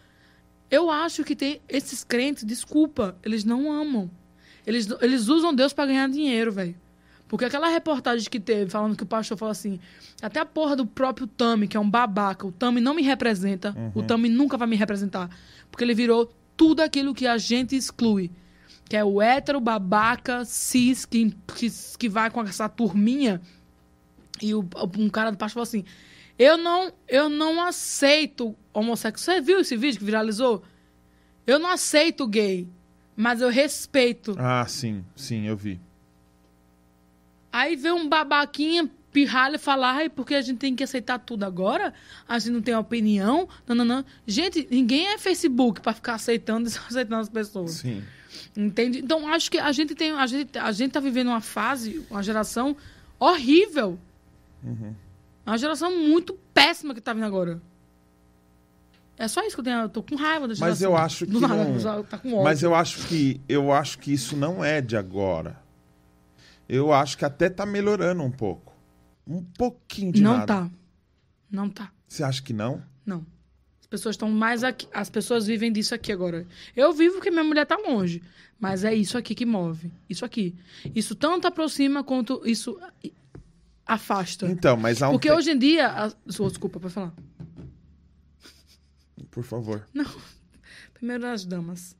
eu 0.71 0.91
acho 0.91 1.25
que 1.25 1.35
tem 1.37 1.61
esses 1.69 2.03
crentes, 2.05 2.45
desculpa, 2.45 3.17
eles 3.23 3.45
não 3.45 3.71
amam. 3.73 4.11
Eles, 4.67 4.89
eles 5.01 5.29
usam 5.29 5.55
Deus 5.55 5.73
pra 5.73 5.87
ganhar 5.87 6.09
dinheiro, 6.09 6.53
velho. 6.53 6.75
Porque 7.27 7.45
aquela 7.45 7.69
reportagem 7.69 8.29
que 8.29 8.41
teve, 8.41 8.71
falando 8.71 8.97
que 8.97 9.03
o 9.05 9.07
pastor 9.07 9.37
falou 9.39 9.53
assim, 9.53 9.79
até 10.21 10.41
a 10.41 10.45
porra 10.45 10.75
do 10.75 10.85
próprio 10.85 11.27
Tami, 11.29 11.69
que 11.69 11.77
é 11.77 11.81
um 11.81 11.89
babaca, 11.89 12.45
o 12.47 12.51
Tami 12.51 12.81
não 12.81 12.93
me 12.95 13.03
representa, 13.03 13.73
o 13.95 14.03
Tami 14.03 14.29
nunca 14.29 14.57
vai 14.57 14.67
me 14.67 14.75
representar. 14.77 15.31
Porque 15.71 15.85
ele 15.85 15.95
virou 15.95 16.33
tudo 16.57 16.81
aquilo 16.81 17.15
que 17.15 17.27
a 17.29 17.39
gente 17.39 17.77
exclui. 17.77 18.31
Que 18.91 18.97
é 18.97 19.05
o 19.05 19.23
hétero, 19.23 19.61
babaca, 19.61 20.45
cis, 20.45 21.07
que, 21.07 21.31
que, 21.55 21.71
que 21.97 22.09
vai 22.09 22.29
com 22.29 22.43
essa 22.43 22.69
turminha. 22.69 23.41
E 24.43 24.53
o, 24.53 24.69
um 24.99 25.09
cara 25.09 25.31
do 25.31 25.39
pastor 25.39 25.55
falou 25.55 25.63
assim: 25.63 25.85
Eu 26.37 26.59
não, 26.59 26.93
eu 27.07 27.29
não 27.29 27.63
aceito 27.63 28.53
homossexual. 28.75 29.37
Você 29.37 29.41
viu 29.41 29.61
esse 29.61 29.77
vídeo 29.77 30.01
que 30.01 30.05
viralizou? 30.05 30.65
Eu 31.47 31.61
não 31.61 31.71
aceito 31.71 32.27
gay, 32.27 32.69
mas 33.15 33.41
eu 33.41 33.49
respeito. 33.49 34.35
Ah, 34.37 34.67
sim, 34.67 35.05
sim, 35.15 35.47
eu 35.47 35.57
vi. 35.57 35.81
Aí 37.53 37.77
vê 37.77 37.93
um 37.93 38.09
babaquinha 38.09 38.91
pirralha 39.13 39.57
falar, 39.57 39.93
ai, 39.93 40.09
porque 40.09 40.35
a 40.35 40.43
gente 40.43 40.59
tem 40.59 40.75
que 40.75 40.83
aceitar 40.83 41.21
tudo 41.21 41.45
agora? 41.45 41.95
A 42.29 42.41
gente 42.41 42.53
não 42.53 42.63
tem 42.63 42.75
opinião? 42.75 43.49
Não, 43.69 43.77
não, 43.77 43.85
não. 43.85 44.05
Gente, 44.27 44.67
ninguém 44.69 45.09
é 45.09 45.19
Facebook 45.19 45.81
pra 45.81 45.93
ficar 45.93 46.15
aceitando 46.15 46.69
e 46.69 46.73
aceitando 46.89 47.21
as 47.21 47.29
pessoas. 47.29 47.71
Sim. 47.73 48.03
Entende? 48.57 48.99
Então, 49.01 49.27
acho 49.33 49.51
que 49.51 49.59
a 49.59 49.73
gente 49.73 49.95
tem. 49.95 50.13
A 50.13 50.27
gente, 50.27 50.59
a 50.59 50.73
gente 50.73 50.93
tá 50.93 51.01
vivendo 51.01 51.29
uma 51.29 51.41
fase, 51.41 52.05
uma 52.11 52.23
geração 52.23 52.77
horrível. 53.19 53.99
Uma 55.47 55.57
geração 55.59 55.91
muito 55.97 56.35
péssima 56.55 56.95
que 56.95 57.01
tá 57.01 57.13
vindo 57.13 57.25
agora. 57.25 57.61
É 59.19 59.29
só 59.29 59.43
isso 59.43 59.55
que 59.57 59.61
eu 59.61 59.65
tenho. 59.65 59.81
Eu 59.81 59.89
tô 59.89 60.03
com 60.03 60.15
raiva 60.17 60.49
da 60.49 60.55
geração. 60.55 60.69
Mas 60.69 60.81
eu 60.83 60.97
acho 60.97 61.27
que 61.27 61.33
nada, 61.41 61.65
não- 61.65 62.03
tá. 62.05 62.21
Mas 62.45 62.63
eu 62.63 62.75
acho 62.75 63.07
que 63.07 63.41
eu 63.49 63.73
acho 63.73 63.99
que 63.99 64.13
isso 64.13 64.37
não 64.37 64.65
é 64.65 64.81
de 64.81 64.97
agora. 64.97 65.61
Eu 66.69 66.93
acho 66.93 67.19
que 67.19 67.25
até 67.25 67.51
tá 67.51 67.67
melhorando 67.67 68.23
um 68.23 68.31
pouco. 68.31 68.73
Um 69.27 69.43
pouquinho 69.43 70.13
de 70.13 70.23
não 70.23 70.35
nada. 70.39 70.47
tá. 70.47 70.71
Não 71.51 71.69
tá. 71.69 71.91
Você 72.09 72.23
acha 72.23 72.41
que 72.43 72.53
não? 72.53 72.83
Não. 73.05 73.27
As 73.91 73.99
pessoas 73.99 74.15
estão 74.15 74.31
mais 74.31 74.63
aqui. 74.63 74.87
As 74.95 75.11
pessoas 75.11 75.49
vivem 75.49 75.73
disso 75.73 75.93
aqui 75.97 76.13
agora. 76.13 76.47
Eu 76.77 76.93
vivo 76.93 77.15
porque 77.17 77.29
minha 77.29 77.43
mulher 77.43 77.67
tá 77.67 77.77
longe. 77.77 78.23
Mas 78.57 78.85
é 78.85 78.95
isso 78.95 79.19
aqui 79.19 79.35
que 79.35 79.45
move. 79.45 79.91
Isso 80.09 80.25
aqui. 80.25 80.55
Isso 80.95 81.17
tanto 81.17 81.49
aproxima 81.49 82.05
quanto 82.05 82.41
isso 82.45 82.79
afasta. 83.85 84.47
Então, 84.47 84.77
mas 84.77 85.03
há 85.03 85.09
um 85.09 85.13
Porque 85.15 85.27
te- 85.29 85.35
hoje 85.35 85.51
em 85.51 85.59
dia. 85.59 85.93
Oh, 86.39 86.49
desculpa, 86.49 86.79
pode 86.79 86.95
falar. 86.95 87.13
Por 89.29 89.43
favor. 89.43 89.85
Primeiro 90.95 91.27
as 91.27 91.45
damas. 91.45 91.97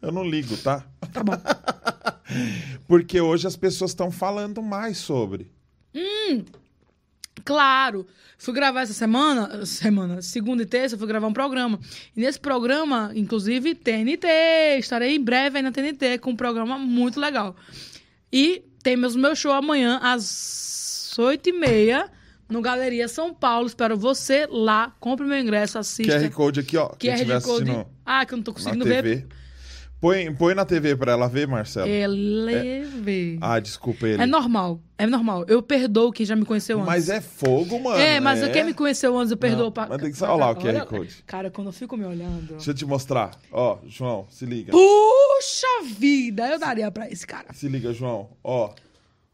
Eu 0.00 0.10
não 0.12 0.24
ligo, 0.24 0.56
tá? 0.56 0.86
Tá 1.12 1.22
bom. 1.22 1.32
Porque 2.88 3.20
hoje 3.20 3.46
as 3.46 3.56
pessoas 3.56 3.90
estão 3.90 4.10
falando 4.10 4.62
mais 4.62 4.96
sobre. 4.96 5.50
Claro. 7.48 8.06
Fui 8.36 8.52
gravar 8.52 8.82
essa 8.82 8.92
semana, 8.92 9.64
semana, 9.64 10.20
segunda 10.20 10.62
e 10.62 10.66
terça, 10.66 10.98
fui 10.98 11.06
gravar 11.06 11.26
um 11.26 11.32
programa. 11.32 11.80
E 12.14 12.20
nesse 12.20 12.38
programa, 12.38 13.10
inclusive, 13.14 13.74
TNT. 13.74 14.28
Estarei 14.78 15.16
em 15.16 15.24
breve 15.24 15.56
aí 15.56 15.62
na 15.62 15.72
TNT 15.72 16.18
com 16.18 16.32
um 16.32 16.36
programa 16.36 16.78
muito 16.78 17.18
legal. 17.18 17.56
E 18.30 18.62
tem 18.82 18.98
mesmo 18.98 19.22
meu 19.22 19.34
show 19.34 19.50
amanhã 19.50 19.98
às 20.02 21.18
oito 21.18 21.48
e 21.48 21.52
meia 21.52 22.10
no 22.50 22.60
Galeria 22.60 23.08
São 23.08 23.32
Paulo. 23.32 23.66
Espero 23.66 23.96
você 23.96 24.46
lá. 24.50 24.94
Compre 25.00 25.26
meu 25.26 25.40
ingresso, 25.40 25.78
assista. 25.78 26.20
QR 26.20 26.30
Code 26.30 26.60
aqui, 26.60 26.76
ó. 26.76 26.90
QR 26.90 27.42
Code. 27.42 27.86
Ah, 28.04 28.26
que 28.26 28.34
eu 28.34 28.36
não 28.36 28.42
tô 28.42 28.52
conseguindo 28.52 28.84
ver. 28.84 29.26
Põe, 30.00 30.32
põe 30.32 30.54
na 30.54 30.64
TV 30.64 30.94
pra 30.96 31.10
ela 31.12 31.28
ver, 31.28 31.48
Marcelo. 31.48 31.88
Eleve. 31.88 33.36
Ah, 33.40 33.58
desculpa 33.58 34.06
ele. 34.06 34.22
É 34.22 34.26
normal, 34.26 34.80
é 34.96 35.06
normal. 35.06 35.44
Eu 35.48 35.60
perdoo 35.60 36.12
quem 36.12 36.24
já 36.24 36.36
me 36.36 36.44
conheceu 36.44 36.76
antes. 36.78 36.86
Mas 36.86 37.08
é 37.08 37.20
fogo, 37.20 37.80
mano. 37.80 37.98
É, 37.98 38.20
mas 38.20 38.40
é. 38.40 38.48
quem 38.50 38.62
me 38.64 38.72
conheceu 38.74 39.16
antes, 39.18 39.32
eu 39.32 39.36
perdoo. 39.36 39.64
Não, 39.66 39.72
pra... 39.72 39.88
mas 39.88 40.00
tem 40.00 40.12
que- 40.12 40.22
olha 40.22 40.34
lá 40.34 40.50
o 40.50 40.56
QR 40.56 40.86
Code. 40.86 41.24
Cara, 41.26 41.50
quando 41.50 41.66
eu 41.68 41.72
fico 41.72 41.96
me 41.96 42.04
olhando. 42.04 42.46
Deixa 42.54 42.70
eu 42.70 42.74
te 42.74 42.86
mostrar. 42.86 43.32
Ó, 43.50 43.78
João, 43.88 44.26
se 44.30 44.46
liga. 44.46 44.70
Puxa 44.70 45.66
vida, 45.96 46.46
eu 46.48 46.58
daria 46.60 46.90
pra 46.92 47.10
esse 47.10 47.26
cara. 47.26 47.52
Se 47.52 47.66
liga, 47.68 47.92
João. 47.92 48.30
Ó, 48.44 48.72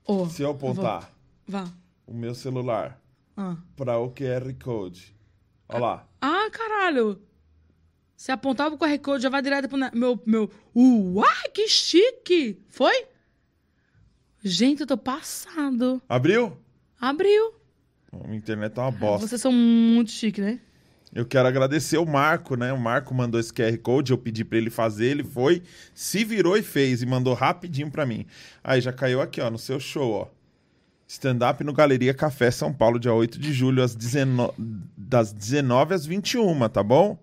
Ô, 0.07 0.27
se 0.29 0.43
eu 0.43 0.51
apontar 0.51 1.11
Vá. 1.47 1.65
o 2.07 2.15
meu 2.15 2.35
celular 2.35 2.99
Ah. 3.37 3.57
pra 3.77 3.99
o 3.99 4.11
QR 4.11 4.51
Code. 4.63 5.15
Ó 5.69 5.79
lá. 5.79 6.07
Ah, 6.23 6.49
caralho. 6.51 7.19
Se 8.17 8.31
apontar 8.33 8.71
pro 8.71 8.79
QR 8.79 8.99
Code, 8.99 9.23
já 9.23 9.29
vai 9.29 9.43
direto 9.43 9.69
pro 9.69 9.79
meu. 9.93 10.21
meu... 10.25 10.51
Uai, 10.75 11.49
que 11.53 11.69
chique! 11.69 12.59
Foi? 12.69 13.07
Gente, 14.43 14.83
eu 14.83 14.87
tô 14.87 14.97
passado. 14.97 16.03
Abriu? 16.09 16.57
Abriu. 17.01 17.55
A 18.13 18.35
internet 18.35 18.73
tá 18.73 18.83
uma 18.83 18.91
bosta. 18.93 19.27
Vocês 19.27 19.41
são 19.41 19.53
muito 19.53 20.11
chique, 20.11 20.41
né? 20.41 20.61
Eu 21.15 21.25
quero 21.25 21.47
agradecer 21.47 21.97
o 21.97 22.05
Marco, 22.05 22.57
né? 22.57 22.73
O 22.73 22.79
Marco 22.79 23.15
mandou 23.15 23.39
esse 23.39 23.53
QR 23.53 23.77
Code, 23.79 24.11
eu 24.11 24.19
pedi 24.19 24.45
pra 24.45 24.59
ele 24.59 24.69
fazer, 24.69 25.07
ele 25.07 25.23
foi, 25.23 25.63
se 25.95 26.25
virou 26.25 26.57
e 26.57 26.63
fez 26.63 27.03
e 27.03 27.07
mandou 27.07 27.35
rapidinho 27.35 27.89
pra 27.89 28.05
mim. 28.05 28.27
Aí 28.65 28.81
já 28.81 28.93
caiu 28.93 29.21
aqui, 29.21 29.41
ó, 29.41 29.49
no 29.49 29.59
seu 29.59 29.79
show, 29.79 30.13
ó. 30.13 30.29
Stand-up 31.07 31.63
no 31.63 31.73
Galeria 31.73 32.13
Café 32.13 32.51
São 32.51 32.73
Paulo, 32.73 32.99
dia 32.99 33.13
8 33.13 33.39
de 33.39 33.53
julho, 33.53 33.83
às 33.83 33.95
19, 33.95 34.55
das 34.59 35.33
19 35.33 35.95
às 35.95 36.05
21, 36.05 36.69
tá 36.69 36.83
bom? 36.83 37.17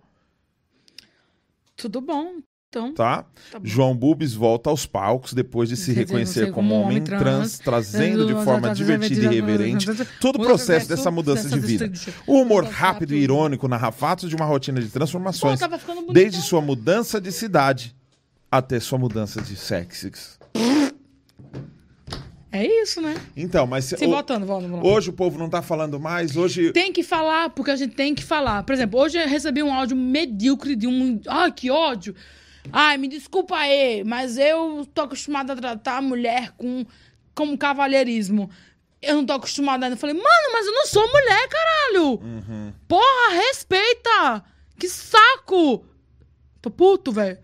Tudo 1.81 1.99
bom. 1.99 2.35
Então. 2.69 2.93
Tá? 2.93 3.25
Tá. 3.51 3.59
João 3.61 3.93
Bubis 3.93 4.33
volta 4.33 4.69
aos 4.69 4.85
palcos 4.85 5.33
depois 5.33 5.67
de 5.67 5.75
se 5.75 5.91
reconhecer 5.91 6.45
você 6.45 6.51
como, 6.51 6.73
homem 6.75 7.01
trans, 7.01 7.59
trazendo 7.59 8.25
de 8.25 8.33
forma 8.45 8.73
divertida 8.73 9.23
e 9.23 9.25
irreverente 9.25 9.87
todo 10.21 10.37
o 10.37 10.41
processo 10.41 10.87
dessa 10.87 11.11
mudança 11.11 11.49
de 11.49 11.59
vida. 11.59 11.91
O 12.25 12.39
humor 12.39 12.63
rápido 12.63 13.13
e 13.13 13.17
irônico 13.17 13.67
narra 13.67 13.91
fatos 13.91 14.29
de 14.29 14.35
uma 14.37 14.45
rotina 14.45 14.79
de 14.79 14.87
transformações, 14.87 15.59
desde 16.13 16.41
sua 16.41 16.61
mudança 16.61 17.19
de 17.19 17.31
cidade 17.33 17.93
até 18.49 18.79
sua 18.79 18.97
mudança 18.97 19.41
de 19.41 19.57
sexo. 19.57 20.09
É 22.51 22.65
isso, 22.65 23.01
né? 23.01 23.15
Então, 23.35 23.65
mas 23.65 23.85
se- 23.85 23.97
Se 23.97 24.05
o- 24.05 24.09
botando, 24.09 24.45
vamos, 24.45 24.69
vamos. 24.69 24.85
hoje 24.85 25.09
o 25.09 25.13
povo 25.13 25.39
não 25.39 25.49
tá 25.49 25.61
falando 25.61 25.99
mais, 25.99 26.35
hoje... 26.35 26.71
Tem 26.73 26.91
que 26.91 27.01
falar, 27.01 27.49
porque 27.51 27.71
a 27.71 27.75
gente 27.77 27.95
tem 27.95 28.13
que 28.13 28.23
falar. 28.23 28.63
Por 28.63 28.73
exemplo, 28.73 28.99
hoje 28.99 29.17
eu 29.17 29.27
recebi 29.27 29.63
um 29.63 29.73
áudio 29.73 29.95
medíocre 29.95 30.75
de 30.75 30.85
um. 30.87 31.19
Ai, 31.27 31.51
que 31.51 31.71
ódio! 31.71 32.13
Ai, 32.71 32.97
me 32.97 33.07
desculpa 33.07 33.55
aí, 33.55 34.03
mas 34.03 34.37
eu 34.37 34.85
tô 34.93 35.01
acostumada 35.03 35.53
a 35.53 35.55
tratar 35.55 35.97
a 35.97 36.01
mulher 36.01 36.51
com 36.57 36.85
como 37.33 37.57
cavalheirismo. 37.57 38.49
Eu 39.01 39.15
não 39.15 39.25
tô 39.25 39.33
acostumada 39.33 39.85
ainda. 39.85 39.95
Eu 39.95 39.99
falei, 39.99 40.13
mano, 40.15 40.49
mas 40.53 40.65
eu 40.67 40.73
não 40.73 40.85
sou 40.85 41.07
mulher, 41.07 41.47
caralho! 41.47 42.21
Porra, 42.87 43.33
respeita! 43.47 44.43
Que 44.77 44.87
saco! 44.89 45.85
Tô 46.61 46.69
puto, 46.69 47.11
velho. 47.11 47.39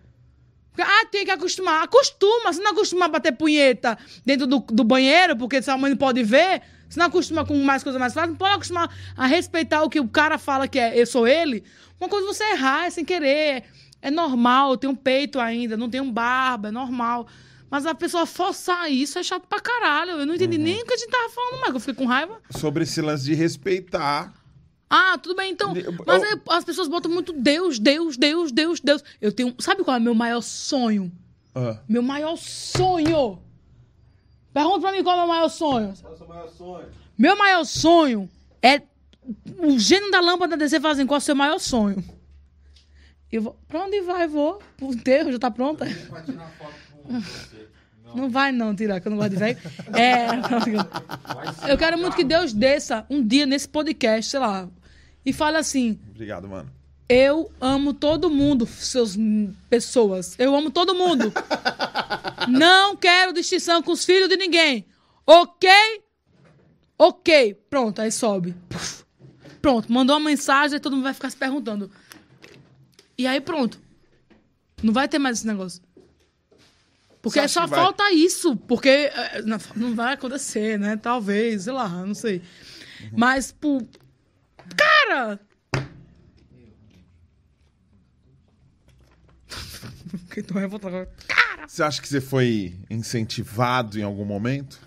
Ah, 0.81 1.05
tem 1.11 1.25
que 1.25 1.31
acostumar. 1.31 1.83
Acostuma. 1.83 2.53
Se 2.53 2.61
não 2.61 2.71
acostuma 2.71 3.05
a 3.05 3.09
bater 3.09 3.31
punheta 3.33 3.97
dentro 4.25 4.47
do, 4.47 4.59
do 4.59 4.83
banheiro, 4.83 5.35
porque 5.35 5.61
sua 5.61 5.77
mãe 5.77 5.91
não 5.91 5.97
pode 5.97 6.23
ver, 6.23 6.61
se 6.89 6.97
não 6.97 7.05
acostuma 7.05 7.45
com 7.45 7.55
mais 7.63 7.83
coisas 7.83 7.99
mais 7.99 8.13
fáceis, 8.13 8.31
não 8.31 8.37
pode 8.37 8.55
acostumar 8.55 8.95
a 9.15 9.25
respeitar 9.25 9.83
o 9.83 9.89
que 9.89 9.99
o 9.99 10.07
cara 10.07 10.37
fala 10.37 10.67
que 10.67 10.79
é 10.79 10.99
eu 10.99 11.05
sou 11.05 11.27
ele. 11.27 11.63
Uma 11.99 12.09
coisa 12.09 12.27
é 12.27 12.33
você 12.33 12.43
errar, 12.51 12.85
é 12.85 12.89
sem 12.89 13.03
querer. 13.03 13.63
É 14.01 14.11
normal, 14.11 14.71
eu 14.71 14.77
tenho 14.77 14.93
um 14.93 14.95
peito 14.95 15.39
ainda, 15.39 15.75
não 15.75 15.89
tenho 15.89 16.05
barba, 16.11 16.67
é 16.67 16.71
normal. 16.71 17.27
Mas 17.69 17.85
a 17.85 17.93
pessoa 17.93 18.25
forçar 18.25 18.89
isso 18.89 19.19
é 19.19 19.23
chato 19.23 19.45
pra 19.47 19.59
caralho. 19.59 20.11
Eu 20.11 20.25
não 20.25 20.35
entendi 20.35 20.57
nem 20.57 20.81
o 20.81 20.85
que 20.85 20.93
a 20.93 20.97
gente 20.97 21.09
tava 21.09 21.29
falando, 21.29 21.61
mas 21.61 21.73
eu 21.73 21.79
fiquei 21.79 21.95
com 21.95 22.05
raiva. 22.05 22.39
Sobre 22.51 22.83
esse 22.83 23.01
lance 23.01 23.25
de 23.25 23.33
respeitar... 23.33 24.33
Ah, 24.89 25.17
tudo 25.17 25.35
bem, 25.35 25.51
então. 25.51 25.73
Mas 26.05 26.23
aí 26.23 26.39
as 26.49 26.63
pessoas 26.63 26.87
botam 26.87 27.11
muito 27.11 27.33
Deus, 27.33 27.77
Deus, 27.77 28.15
Deus, 28.17 28.51
Deus, 28.51 28.79
Deus. 28.79 29.03
Eu 29.21 29.31
tenho. 29.31 29.53
Sabe 29.59 29.83
qual 29.83 29.97
é 29.97 29.99
o 29.99 30.03
meu 30.03 30.15
maior 30.15 30.41
sonho? 30.41 31.11
Ah, 31.53 31.79
Meu 31.89 32.01
maior 32.01 32.37
sonho. 32.37 33.39
Pergunta 34.53 34.79
pra 34.79 34.91
mim 34.91 35.03
qual 35.03 35.15
é 35.15 35.19
o 35.19 35.25
meu 35.25 35.35
maior 35.35 35.49
sonho. 35.49 35.93
Qual 35.99 36.11
é 36.11 36.15
o 36.15 36.17
seu 36.17 36.27
maior 36.27 36.49
sonho? 36.49 36.85
Meu 37.17 37.37
maior 37.37 37.65
sonho 37.65 38.29
é 38.61 38.81
o 39.59 39.77
gênio 39.77 40.09
da 40.09 40.21
lâmpada 40.21 40.55
descer 40.55 40.79
fazendo 40.79 41.07
qual 41.07 41.17
é 41.17 41.19
o 41.19 41.21
seu 41.21 41.35
maior 41.35 41.59
sonho. 41.59 42.03
Eu 43.31 43.41
vou. 43.41 43.59
Pra 43.67 43.83
onde 43.83 44.01
vai? 44.01 44.27
Vou. 44.27 44.61
Pro 44.77 44.93
enterro, 44.93 45.31
já 45.31 45.39
tá 45.39 45.51
pronta? 45.51 45.85
Pra 45.85 46.21
tirar 46.21 46.49
foto 46.51 46.73
com 47.03 47.19
você. 47.19 47.67
Não 48.15 48.29
vai 48.29 48.53
não, 48.53 48.73
tirar, 48.73 49.01
que 49.01 49.07
eu 49.07 49.09
não 49.09 49.17
gosto 49.17 49.31
de 49.31 49.35
velho. 49.35 49.57
É. 49.93 50.27
Eu 51.69 51.77
quero 51.77 51.97
muito 51.97 52.15
que 52.15 52.23
Deus 52.23 52.53
desça 52.53 53.05
um 53.09 53.21
dia 53.21 53.45
nesse 53.45 53.67
podcast, 53.67 54.31
sei 54.31 54.39
lá, 54.39 54.69
e 55.27 55.33
fale 55.33 55.57
assim: 55.57 55.99
obrigado, 56.09 56.47
mano. 56.47 56.71
Eu 57.09 57.51
amo 57.59 57.93
todo 57.93 58.29
mundo, 58.29 58.65
seus 58.65 59.17
pessoas. 59.69 60.39
Eu 60.39 60.55
amo 60.55 60.71
todo 60.71 60.95
mundo. 60.95 61.33
Não 62.47 62.95
quero 62.95 63.33
distinção 63.33 63.83
com 63.83 63.91
os 63.91 64.05
filhos 64.05 64.29
de 64.29 64.37
ninguém. 64.37 64.85
Ok? 65.25 65.69
Ok. 66.97 67.55
Pronto, 67.69 68.01
aí 68.01 68.09
sobe. 68.09 68.55
Puf. 68.69 69.03
Pronto, 69.61 69.91
mandou 69.91 70.15
uma 70.15 70.29
mensagem 70.29 70.77
e 70.77 70.79
todo 70.79 70.93
mundo 70.93 71.03
vai 71.03 71.13
ficar 71.13 71.29
se 71.29 71.35
perguntando. 71.35 71.91
E 73.17 73.27
aí 73.27 73.41
pronto. 73.41 73.81
Não 74.81 74.93
vai 74.93 75.09
ter 75.09 75.19
mais 75.19 75.39
esse 75.39 75.47
negócio. 75.47 75.81
Porque 77.21 77.45
só 77.49 77.63
que 77.63 77.71
vai? 77.71 77.79
falta 77.81 78.13
isso. 78.13 78.55
Porque 78.55 78.89
eh, 78.89 79.43
não, 79.75 79.93
vai 79.93 80.13
acontecer, 80.13 80.79
né? 80.79 80.95
Talvez, 80.95 81.63
sei 81.63 81.73
lá, 81.73 81.89
não 81.89 82.13
sei. 82.13 82.41
Mas, 83.11 83.51
pô. 83.51 83.81
Cara! 85.07 85.39
Fiquei 90.27 90.43
tão 90.43 90.57
revoltado 90.57 90.95
agora. 90.95 91.09
Cara! 91.27 91.67
Você 91.67 91.83
acha 91.83 92.01
que 92.01 92.07
você 92.07 92.21
foi 92.21 92.75
incentivado 92.89 93.99
em 93.99 94.03
algum 94.03 94.25
momento 94.25 94.79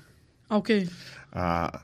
Ah, 0.49 0.57
ok. 0.57 0.89
a 1.33 1.83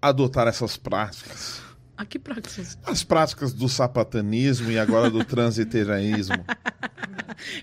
adotar 0.00 0.46
essas 0.48 0.76
práticas? 0.76 1.60
Ah, 1.96 2.04
que 2.04 2.18
práticas. 2.18 2.78
As 2.86 3.04
práticas 3.04 3.52
do 3.52 3.68
sapatanismo 3.68 4.70
e 4.70 4.78
agora 4.78 5.10
do 5.10 5.24
transiteraísmo. 5.24 6.44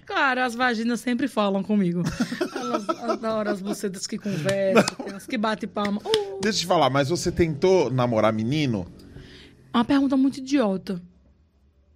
Claro, 0.06 0.42
as 0.46 0.54
vaginas 0.56 1.00
sempre 1.02 1.28
falam 1.28 1.64
comigo. 1.64 2.04
Elas 2.56 2.88
adoram 2.90 3.52
as 3.52 3.62
bucetas 3.62 4.06
que 4.08 4.18
conversam, 4.18 4.96
tem 5.06 5.16
as 5.16 5.26
que 5.26 5.38
batem 5.38 5.68
palma. 5.68 6.00
Uh, 6.06 6.40
Deixa 6.42 6.60
eu 6.60 6.62
te 6.62 6.68
falar, 6.68 6.90
mas 6.90 7.10
você 7.10 7.32
tentou 7.32 7.90
namorar 7.92 8.32
menino? 8.32 8.86
Uma 9.78 9.86
pergunta 9.86 10.18
muito 10.18 10.38
idiota. 10.38 11.02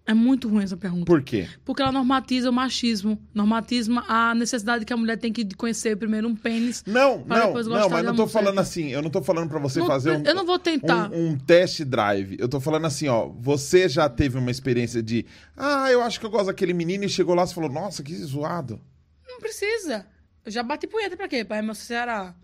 É 0.06 0.14
muito 0.14 0.50
ruim 0.50 0.64
essa 0.66 0.76
pergunta. 0.76 1.06
Por 1.06 1.24
quê? 1.24 1.48
Porque 1.64 1.82
ela 1.82 1.92
normatiza 1.92 2.50
o 2.50 2.54
machismo. 2.54 3.18
Normatiza 3.34 3.90
a 4.06 4.36
necessidade 4.36 4.84
que 4.84 4.92
a 4.92 4.98
mulher 4.98 5.18
tem 5.18 5.32
que 5.32 5.46
conhecer 5.56 5.96
primeiro 5.96 6.28
um 6.28 6.36
pênis. 6.36 6.84
Não, 6.86 7.20
não, 7.20 7.54
não, 7.54 7.90
mas 7.90 8.04
não 8.04 8.14
tô 8.14 8.24
mulher. 8.24 8.28
falando 8.28 8.60
assim. 8.60 8.90
Eu 8.90 9.02
não 9.02 9.10
tô 9.10 9.22
falando 9.22 9.48
pra 9.48 9.60
você 9.60 9.80
Não, 9.80 9.88
fazer 9.88 10.12
um, 10.12 10.24
eu 10.24 10.36
não 10.36 10.46
vou 10.46 10.60
tentar. 10.60 11.10
um, 11.10 11.30
um 11.30 11.38
test 11.38 11.84
drive. 11.86 12.36
Eu 12.38 12.50
tô 12.50 12.60
falando 12.60 12.86
assim, 12.86 13.08
ó. 13.08 13.30
Você 13.30 13.88
já 13.88 14.10
teve 14.10 14.38
uma 14.38 14.52
experiência 14.52 15.02
de. 15.02 15.26
Ah, 15.56 15.90
eu 15.90 16.02
acho 16.02 16.20
que 16.20 16.26
eu 16.26 16.30
gosto 16.30 16.48
daquele 16.48 16.74
menino 16.74 17.06
e 17.06 17.10
chegou 17.10 17.34
lá 17.34 17.46
e 17.46 17.54
falou, 17.54 17.70
nossa, 17.72 18.04
que 18.04 18.14
zoado. 18.14 18.82
Não 19.26 19.40
precisa. 19.40 20.06
Eu 20.46 20.52
já 20.52 20.62
bati 20.64 20.86
punheta 20.86 21.16
pra 21.16 21.30
quê? 21.30 21.46
Pra 21.46 21.62
meu 21.62 21.74
Ceará. 21.74 22.36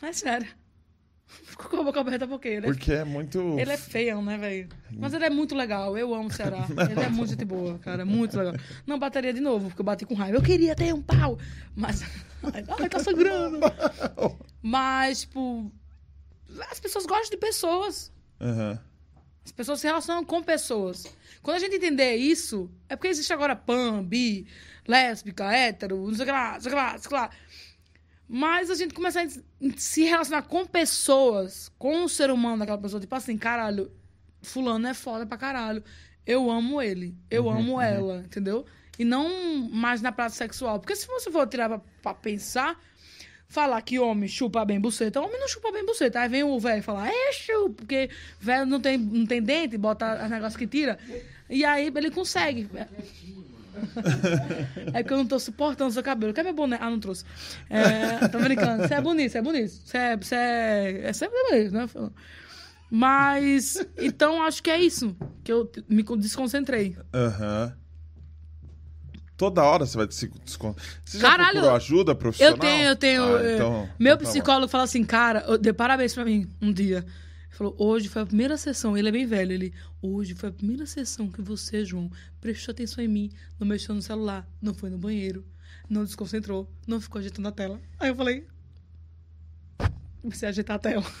É 0.00 0.10
sério. 0.10 0.48
Ficou 1.26 1.68
com 1.70 1.76
a 1.80 1.84
boca 1.84 2.00
aberta 2.00 2.26
por 2.28 2.40
quê? 2.40 2.48
Ele 2.48 2.66
é, 2.66 2.70
Porque 2.70 2.92
é 2.92 3.04
muito. 3.04 3.58
ele 3.58 3.72
é 3.72 3.76
feião, 3.76 4.22
né, 4.22 4.36
velho? 4.36 4.68
Mas 4.92 5.12
ele 5.14 5.24
é 5.24 5.30
muito 5.30 5.54
legal. 5.54 5.96
Eu 5.96 6.14
amo 6.14 6.28
o 6.28 6.32
Ceará. 6.32 6.66
Ele 6.90 7.00
é 7.00 7.08
muito 7.08 7.30
gente 7.30 7.44
boa, 7.44 7.78
cara. 7.78 8.04
Muito 8.04 8.36
legal. 8.36 8.54
Não 8.86 8.98
bateria 8.98 9.32
de 9.32 9.40
novo, 9.40 9.66
porque 9.68 9.80
eu 9.80 9.84
bati 9.84 10.04
com 10.04 10.14
raiva. 10.14 10.36
Eu 10.38 10.42
queria 10.42 10.74
ter 10.74 10.92
um 10.94 11.02
pau. 11.02 11.38
Mas. 11.74 12.02
Ai, 12.52 12.88
tá 12.88 12.98
sangrando. 13.02 13.58
Mas, 14.62 15.22
tipo. 15.22 15.72
As 16.70 16.78
pessoas 16.78 17.06
gostam 17.06 17.30
de 17.30 17.36
pessoas. 17.36 18.12
Aham. 18.40 18.78
As 19.44 19.52
pessoas 19.52 19.80
se 19.80 19.86
relacionam 19.86 20.24
com 20.24 20.42
pessoas. 20.42 21.06
Quando 21.42 21.56
a 21.56 21.60
gente 21.60 21.76
entender 21.76 22.14
isso, 22.16 22.70
é 22.88 22.96
porque 22.96 23.08
existe 23.08 23.32
agora 23.32 23.54
pan, 23.54 24.02
bi, 24.02 24.46
lésbica, 24.88 25.52
hétero, 25.52 26.06
não 26.06 26.14
sei 26.14 26.22
o 26.22 26.26
que 26.26 26.32
lá, 26.32 26.52
não 26.54 26.60
sei 26.60 26.72
o 26.72 26.74
que 26.74 26.80
lá, 26.80 26.92
não 26.92 26.98
sei 26.98 27.06
o 27.06 27.08
que 27.08 27.14
lá. 27.14 27.30
Mas 28.28 28.70
a 28.70 28.74
gente 28.74 28.94
começa 28.94 29.22
a 29.22 29.28
se 29.76 30.04
relacionar 30.04 30.42
com 30.42 30.64
pessoas, 30.66 31.70
com 31.78 32.04
o 32.04 32.08
ser 32.08 32.30
humano 32.30 32.58
daquela 32.58 32.78
pessoa. 32.78 33.00
Tipo 33.00 33.14
assim, 33.14 33.36
caralho, 33.36 33.90
fulano 34.42 34.86
é 34.86 34.94
foda 34.94 35.26
pra 35.26 35.36
caralho. 35.36 35.82
Eu 36.26 36.50
amo 36.50 36.80
ele, 36.80 37.14
eu 37.30 37.50
amo 37.50 37.80
ela, 37.80 38.22
entendeu? 38.24 38.64
E 38.98 39.04
não 39.04 39.28
mais 39.70 40.00
na 40.00 40.10
prática 40.10 40.38
sexual. 40.38 40.80
Porque 40.80 40.96
se 40.96 41.06
você 41.06 41.30
for 41.30 41.46
tirar 41.46 41.68
pra, 41.68 41.80
pra 42.02 42.14
pensar, 42.14 42.80
falar 43.46 43.80
que 43.82 43.98
homem 43.98 44.28
chupa 44.28 44.64
bem 44.64 44.80
buceta, 44.80 45.20
homem 45.20 45.38
não 45.38 45.48
chupa 45.48 45.70
bem 45.70 45.84
buceta. 45.84 46.20
Aí 46.20 46.28
vem 46.28 46.42
o 46.42 46.58
velho 46.58 46.82
falar, 46.82 47.08
é 47.08 47.32
chupa, 47.32 47.74
porque 47.76 48.08
velho 48.40 48.64
não 48.64 48.80
tem, 48.80 48.96
não 48.96 49.26
tem 49.26 49.42
dente, 49.42 49.76
bota 49.76 50.24
os 50.24 50.30
negócios 50.30 50.56
que 50.56 50.66
tira. 50.66 50.98
E 51.50 51.64
aí 51.64 51.92
ele 51.94 52.10
consegue. 52.10 52.68
É 54.92 55.02
que 55.02 55.12
eu 55.12 55.16
não 55.16 55.26
tô 55.26 55.38
suportando 55.38 55.92
seu 55.92 56.02
cabelo. 56.02 56.32
Quer 56.32 56.44
meu 56.44 56.54
boné? 56.54 56.78
Ah, 56.80 56.90
não 56.90 57.00
trouxe. 57.00 57.24
É, 57.70 58.28
tô 58.28 58.38
brincando. 58.38 58.86
Você 58.86 58.94
é 58.94 59.00
bonito, 59.00 59.32
você 59.32 59.38
é 59.38 59.42
bonito. 59.42 59.70
Você 59.70 59.98
é, 59.98 60.16
você 60.16 60.34
é, 60.34 61.00
é 61.04 61.12
sempre 61.12 61.36
bonito, 61.50 61.72
né? 61.72 61.88
Mas, 62.90 63.84
então 63.98 64.42
acho 64.42 64.62
que 64.62 64.70
é 64.70 64.78
isso. 64.80 65.16
Que 65.42 65.52
eu 65.52 65.70
me 65.88 66.02
desconcentrei. 66.02 66.96
Aham. 67.12 67.74
Toda 69.36 69.64
hora 69.64 69.84
você 69.84 69.96
vai 69.96 70.06
se. 70.10 70.30
Você 71.04 71.18
já 71.18 71.30
Caralho, 71.30 71.52
procurou 71.54 71.76
ajuda 71.76 72.14
profissional? 72.14 72.54
Eu 72.54 72.58
tenho, 72.60 72.88
eu 72.88 72.96
tenho. 72.96 73.22
Ah, 73.22 73.54
então- 73.54 73.88
meu 73.98 74.14
então 74.14 74.24
tá 74.24 74.30
psicólogo 74.30 74.68
fala 74.68 74.84
assim, 74.84 75.02
cara, 75.02 75.58
deu 75.58 75.74
parabéns 75.74 76.14
pra 76.14 76.24
mim 76.24 76.48
um 76.62 76.72
dia. 76.72 77.04
Falou, 77.56 77.74
hoje 77.78 78.08
foi 78.08 78.22
a 78.22 78.26
primeira 78.26 78.56
sessão, 78.56 78.96
ele 78.98 79.08
é 79.08 79.12
bem 79.12 79.26
velho, 79.26 79.52
ele, 79.52 79.72
hoje 80.02 80.34
foi 80.34 80.48
a 80.48 80.52
primeira 80.52 80.86
sessão 80.86 81.30
que 81.30 81.40
você, 81.40 81.84
João, 81.84 82.10
prestou 82.40 82.72
atenção 82.72 83.02
em 83.04 83.08
mim, 83.08 83.30
não 83.60 83.66
mexeu 83.66 83.94
no 83.94 84.02
celular, 84.02 84.44
não 84.60 84.74
foi 84.74 84.90
no 84.90 84.98
banheiro, 84.98 85.44
não 85.88 86.04
desconcentrou, 86.04 86.68
não 86.86 87.00
ficou 87.00 87.20
ajeitando 87.20 87.46
a 87.46 87.52
tela. 87.52 87.80
Aí 88.00 88.08
eu 88.08 88.16
falei, 88.16 88.44
comecei 90.20 90.48
a 90.48 90.50
ajeitar 90.50 90.76
a 90.76 90.78
tela. 90.80 91.04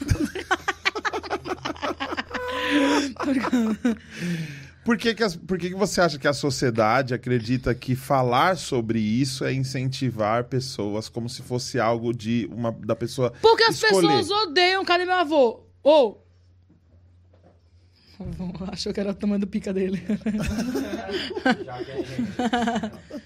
Por 4.84 4.98
que, 4.98 5.14
que, 5.14 5.22
as- 5.22 5.36
por 5.36 5.56
que, 5.58 5.70
que 5.70 5.74
você 5.74 6.00
acha 6.00 6.18
que 6.18 6.28
a 6.28 6.32
sociedade 6.34 7.14
acredita 7.14 7.74
que 7.74 7.94
falar 7.96 8.56
sobre 8.58 8.98
isso 8.98 9.42
é 9.44 9.52
incentivar 9.52 10.44
pessoas 10.44 11.08
como 11.08 11.28
se 11.28 11.40
fosse 11.42 11.80
algo 11.80 12.12
de 12.12 12.46
uma 12.52 12.70
da 12.70 12.94
pessoa 12.94 13.32
Porque 13.40 13.62
as 13.64 13.76
escolher? 13.76 14.08
pessoas 14.18 14.30
odeiam, 14.48 14.84
cadê 14.84 15.04
meu 15.06 15.14
avô? 15.14 15.64
Ou. 15.82 16.22
Achou 18.72 18.92
que 18.92 19.00
era 19.00 19.10
o 19.10 19.14
tamanho 19.14 19.40
do 19.40 19.46
pica 19.46 19.72
dele. 19.72 20.02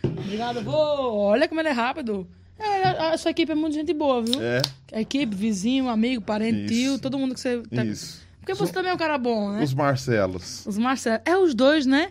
Obrigado, 0.02 0.62
vô. 0.62 0.72
Olha 0.72 1.48
como 1.48 1.60
ele 1.60 1.68
é 1.68 1.72
rápido. 1.72 2.26
É, 2.58 2.82
a, 2.88 3.10
a 3.12 3.18
sua 3.18 3.30
equipe 3.30 3.52
é 3.52 3.54
muito 3.54 3.74
gente 3.74 3.94
boa, 3.94 4.22
viu? 4.22 4.40
É, 4.42 4.60
equipe, 5.00 5.34
vizinho, 5.34 5.88
amigo, 5.88 6.22
parente, 6.22 6.64
Isso. 6.64 6.74
tio, 6.74 6.98
todo 6.98 7.18
mundo 7.18 7.34
que 7.34 7.40
você. 7.40 7.62
tá- 7.62 7.84
isso. 7.84 8.26
Porque 8.40 8.54
você 8.54 8.72
também 8.72 8.90
é 8.90 8.94
um 8.94 8.98
cara 8.98 9.18
bom, 9.18 9.52
né? 9.52 9.62
Os 9.62 9.74
Marcelos. 9.74 10.64
Os 10.66 10.78
Marcelo. 10.78 11.20
É 11.24 11.36
os 11.36 11.54
dois, 11.54 11.84
né? 11.84 12.10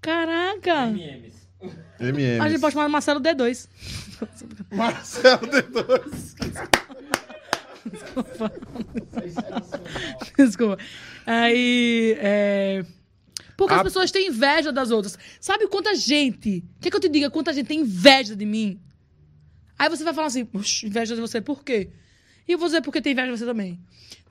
Caraca! 0.00 0.86
MMs. 0.88 1.34
MM. 1.98 2.40
A 2.40 2.48
gente 2.50 2.60
pode 2.60 2.74
chamar 2.74 2.88
Marcelo 2.88 3.18
D2. 3.20 3.66
Marcelo 4.70 5.46
D2. 5.48 6.34
Desculpa. 10.36 10.78
Aí. 11.26 12.16
É... 12.18 12.84
Porque 13.56 13.72
as 13.74 13.80
A- 13.80 13.84
pessoas 13.84 14.10
têm 14.10 14.28
inveja 14.28 14.72
das 14.72 14.90
outras. 14.90 15.18
Sabe 15.40 15.68
quanta 15.68 15.94
gente. 15.94 16.64
Quer 16.80 16.90
que 16.90 16.96
eu 16.96 17.00
te 17.00 17.08
diga 17.08 17.30
quanta 17.30 17.52
gente 17.52 17.66
tem 17.66 17.80
inveja 17.80 18.34
de 18.34 18.44
mim? 18.44 18.80
Aí 19.78 19.88
você 19.88 20.02
vai 20.04 20.12
falar 20.14 20.26
assim, 20.28 20.48
"Oxe, 20.52 20.86
inveja 20.86 21.14
de 21.14 21.20
você, 21.20 21.40
por 21.40 21.62
quê? 21.64 21.90
E 22.46 22.52
eu 22.52 22.58
vou 22.58 22.68
dizer 22.68 22.80
porque 22.82 23.00
tem 23.00 23.12
inveja 23.12 23.32
de 23.32 23.38
você 23.38 23.44
também. 23.46 23.80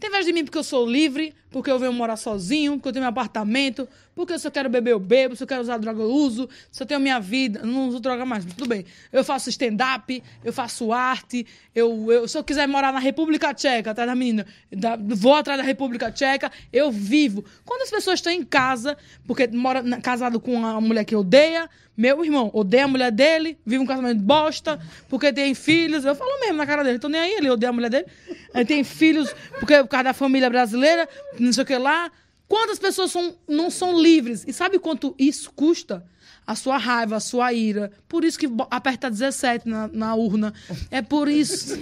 Tem 0.03 0.09
inveja 0.09 0.25
de 0.25 0.33
mim 0.33 0.43
porque 0.43 0.57
eu 0.57 0.65
sou 0.65 0.85
livre, 0.85 1.33
porque 1.49 1.71
eu 1.71 1.79
venho 1.79 1.93
morar 1.93 2.17
sozinho, 2.17 2.73
porque 2.73 2.89
eu 2.89 2.91
tenho 2.91 3.03
meu 3.03 3.09
apartamento, 3.09 3.87
porque 4.13 4.33
eu 4.33 4.51
quero 4.51 4.69
beber, 4.69 4.91
eu 4.91 4.99
bebo, 4.99 5.33
se 5.33 5.41
eu 5.43 5.47
quero 5.47 5.61
usar 5.61 5.77
droga, 5.77 6.01
eu 6.01 6.11
uso, 6.11 6.49
se 6.69 6.83
eu 6.83 6.85
tenho 6.85 6.99
minha 6.99 7.21
vida, 7.21 7.61
não 7.63 7.87
uso 7.87 8.01
droga 8.01 8.25
mais, 8.25 8.43
tudo 8.43 8.67
bem. 8.67 8.83
Eu 9.13 9.23
faço 9.23 9.49
stand-up, 9.49 10.21
eu 10.43 10.51
faço 10.51 10.91
arte, 10.91 11.47
eu, 11.73 12.11
eu- 12.11 12.27
se 12.27 12.37
eu 12.37 12.43
quiser 12.43 12.67
morar 12.67 12.91
na 12.91 12.99
República 12.99 13.53
Tcheca, 13.53 13.91
atrás 13.91 14.09
da 14.09 14.13
menina, 14.13 14.45
da- 14.69 14.97
vou 14.97 15.35
atrás 15.35 15.57
da 15.57 15.63
República 15.65 16.11
Tcheca, 16.11 16.51
eu 16.73 16.91
vivo. 16.91 17.45
Quando 17.63 17.83
as 17.83 17.89
pessoas 17.89 18.15
estão 18.19 18.33
em 18.33 18.43
casa, 18.43 18.97
porque 19.25 19.47
mora 19.47 19.81
na- 19.81 20.01
casado 20.01 20.37
com 20.37 20.53
uma 20.53 20.81
mulher 20.81 21.05
que 21.05 21.15
odeia, 21.15 21.69
meu 21.95 22.25
irmão 22.25 22.49
odeia 22.53 22.85
a 22.85 22.87
mulher 22.87 23.11
dele, 23.11 23.55
vive 23.65 23.81
um 23.81 23.85
casamento 23.85 24.17
de 24.17 24.23
bosta, 24.25 24.81
porque 25.07 25.31
tem 25.31 25.53
filhos. 25.53 26.03
Eu 26.03 26.15
falo 26.15 26.39
mesmo 26.41 26.57
na 26.57 26.65
cara 26.65 26.83
dele, 26.83 26.97
tô 26.99 27.07
nem 27.07 27.21
aí, 27.21 27.33
ele 27.35 27.49
odeia 27.51 27.69
a 27.69 27.73
mulher 27.73 27.89
dele. 27.89 28.05
Aí 28.51 28.65
tem 28.65 28.83
filhos, 28.83 29.33
porque 29.59 29.77
por 29.83 29.87
causa 29.93 30.05
da 30.05 30.13
família 30.13 30.49
brasileira, 30.49 31.07
não 31.39 31.53
sei 31.53 31.63
o 31.63 31.65
que 31.65 31.77
lá. 31.77 32.11
Quantas 32.47 32.77
pessoas 32.77 33.11
são, 33.11 33.35
não 33.47 33.69
são 33.71 33.99
livres? 33.99 34.43
E 34.47 34.53
sabe 34.53 34.77
quanto 34.79 35.15
isso 35.17 35.51
custa? 35.53 36.05
A 36.45 36.55
sua 36.55 36.77
raiva, 36.77 37.15
a 37.15 37.19
sua 37.21 37.53
ira. 37.53 37.91
Por 38.07 38.25
isso 38.25 38.37
que 38.37 38.47
aperta 38.69 39.09
17 39.09 39.67
na, 39.67 39.87
na 39.87 40.13
urna. 40.13 40.53
É 40.91 41.01
por 41.01 41.29
isso. 41.29 41.73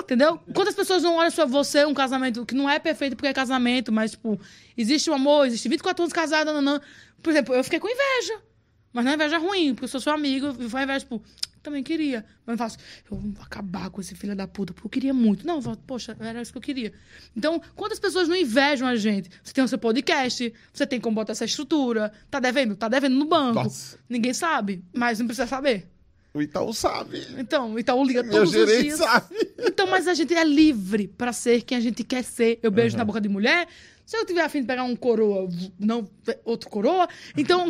Entendeu? 0.00 0.40
Quantas 0.54 0.74
pessoas 0.74 1.02
não 1.02 1.16
olham 1.16 1.30
pra 1.30 1.44
você 1.44 1.84
um 1.84 1.92
casamento 1.92 2.46
que 2.46 2.54
não 2.54 2.68
é 2.68 2.78
perfeito 2.78 3.16
porque 3.16 3.28
é 3.28 3.34
casamento, 3.34 3.92
mas, 3.92 4.12
tipo, 4.12 4.40
existe 4.76 5.10
o 5.10 5.14
amor, 5.14 5.46
existe 5.46 5.68
24 5.68 6.02
anos 6.02 6.12
casada, 6.12 6.52
não, 6.52 6.62
não. 6.62 6.80
Por 7.22 7.30
exemplo, 7.30 7.54
eu 7.54 7.62
fiquei 7.62 7.78
com 7.78 7.88
inveja. 7.88 8.40
Mas 8.92 9.04
não 9.04 9.12
é 9.12 9.14
inveja 9.14 9.38
ruim, 9.38 9.74
porque 9.74 9.84
eu 9.84 9.88
sou 9.88 10.00
seu 10.00 10.12
amigo, 10.12 10.56
e 10.58 10.68
foi 10.68 10.82
inveja, 10.82 11.00
tipo, 11.00 11.22
também 11.64 11.82
queria. 11.82 12.24
Mas 12.46 12.54
eu 12.54 12.58
faço, 12.58 12.78
eu 13.10 13.16
vou 13.16 13.42
acabar 13.42 13.90
com 13.90 14.00
esse 14.00 14.14
filho 14.14 14.36
da 14.36 14.46
puta, 14.46 14.72
porque 14.72 14.86
eu 14.86 14.90
queria 14.90 15.14
muito. 15.14 15.46
Não, 15.46 15.56
eu 15.56 15.62
falo, 15.62 15.76
poxa, 15.86 16.16
era 16.20 16.40
isso 16.40 16.52
que 16.52 16.58
eu 16.58 16.62
queria. 16.62 16.92
Então, 17.36 17.60
quantas 17.74 17.98
pessoas 17.98 18.28
não 18.28 18.36
invejam 18.36 18.86
a 18.86 18.94
gente? 18.94 19.30
Você 19.42 19.52
tem 19.52 19.64
o 19.64 19.68
seu 19.68 19.78
podcast, 19.78 20.52
você 20.72 20.86
tem 20.86 21.00
como 21.00 21.16
botar 21.16 21.32
essa 21.32 21.44
estrutura, 21.44 22.12
tá 22.30 22.38
devendo? 22.38 22.76
Tá 22.76 22.88
devendo 22.88 23.16
no 23.16 23.24
banco. 23.24 23.64
Nossa. 23.64 23.98
Ninguém 24.08 24.34
sabe, 24.34 24.84
mas 24.92 25.18
não 25.18 25.26
precisa 25.26 25.46
saber. 25.46 25.88
O 26.34 26.42
Itaú 26.42 26.74
sabe. 26.74 27.24
Então, 27.38 27.78
então 27.78 28.04
liga 28.04 28.20
Meu 28.24 28.32
todos 28.32 28.52
os 28.52 28.66
dias. 28.66 28.98
sabe. 28.98 29.36
Então, 29.56 29.86
mas 29.86 30.08
a 30.08 30.14
gente 30.14 30.34
é 30.34 30.42
livre 30.42 31.06
pra 31.06 31.32
ser 31.32 31.62
quem 31.62 31.78
a 31.78 31.80
gente 31.80 32.02
quer 32.02 32.24
ser. 32.24 32.58
Eu 32.60 32.72
beijo 32.72 32.96
na 32.96 33.04
boca 33.04 33.20
de 33.20 33.28
mulher. 33.28 33.68
Se 34.06 34.16
eu 34.18 34.26
tiver 34.26 34.42
afim 34.42 34.60
de 34.60 34.66
pegar 34.66 34.84
um 34.84 34.94
coroa, 34.94 35.48
não 35.78 36.06
outro 36.44 36.68
coroa, 36.68 37.08
então. 37.36 37.68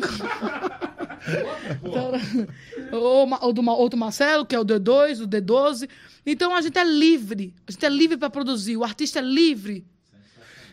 então 1.83 2.13
ou, 2.93 3.29
ou 3.41 3.53
do 3.53 3.71
outro 3.71 3.99
Marcelo, 3.99 4.45
que 4.45 4.55
é 4.55 4.59
o 4.59 4.65
D2, 4.65 5.23
o 5.23 5.29
D12. 5.29 5.89
Então 6.27 6.55
a 6.55 6.61
gente 6.61 6.79
é 6.79 6.85
livre. 6.85 7.55
A 7.67 7.73
gente 7.73 7.85
é 7.87 7.89
livre 7.89 8.17
pra 8.17 8.31
produzir. 8.31 8.77
O 8.77 8.85
artista 8.85 9.19
é 9.19 9.23
livre. 9.23 9.87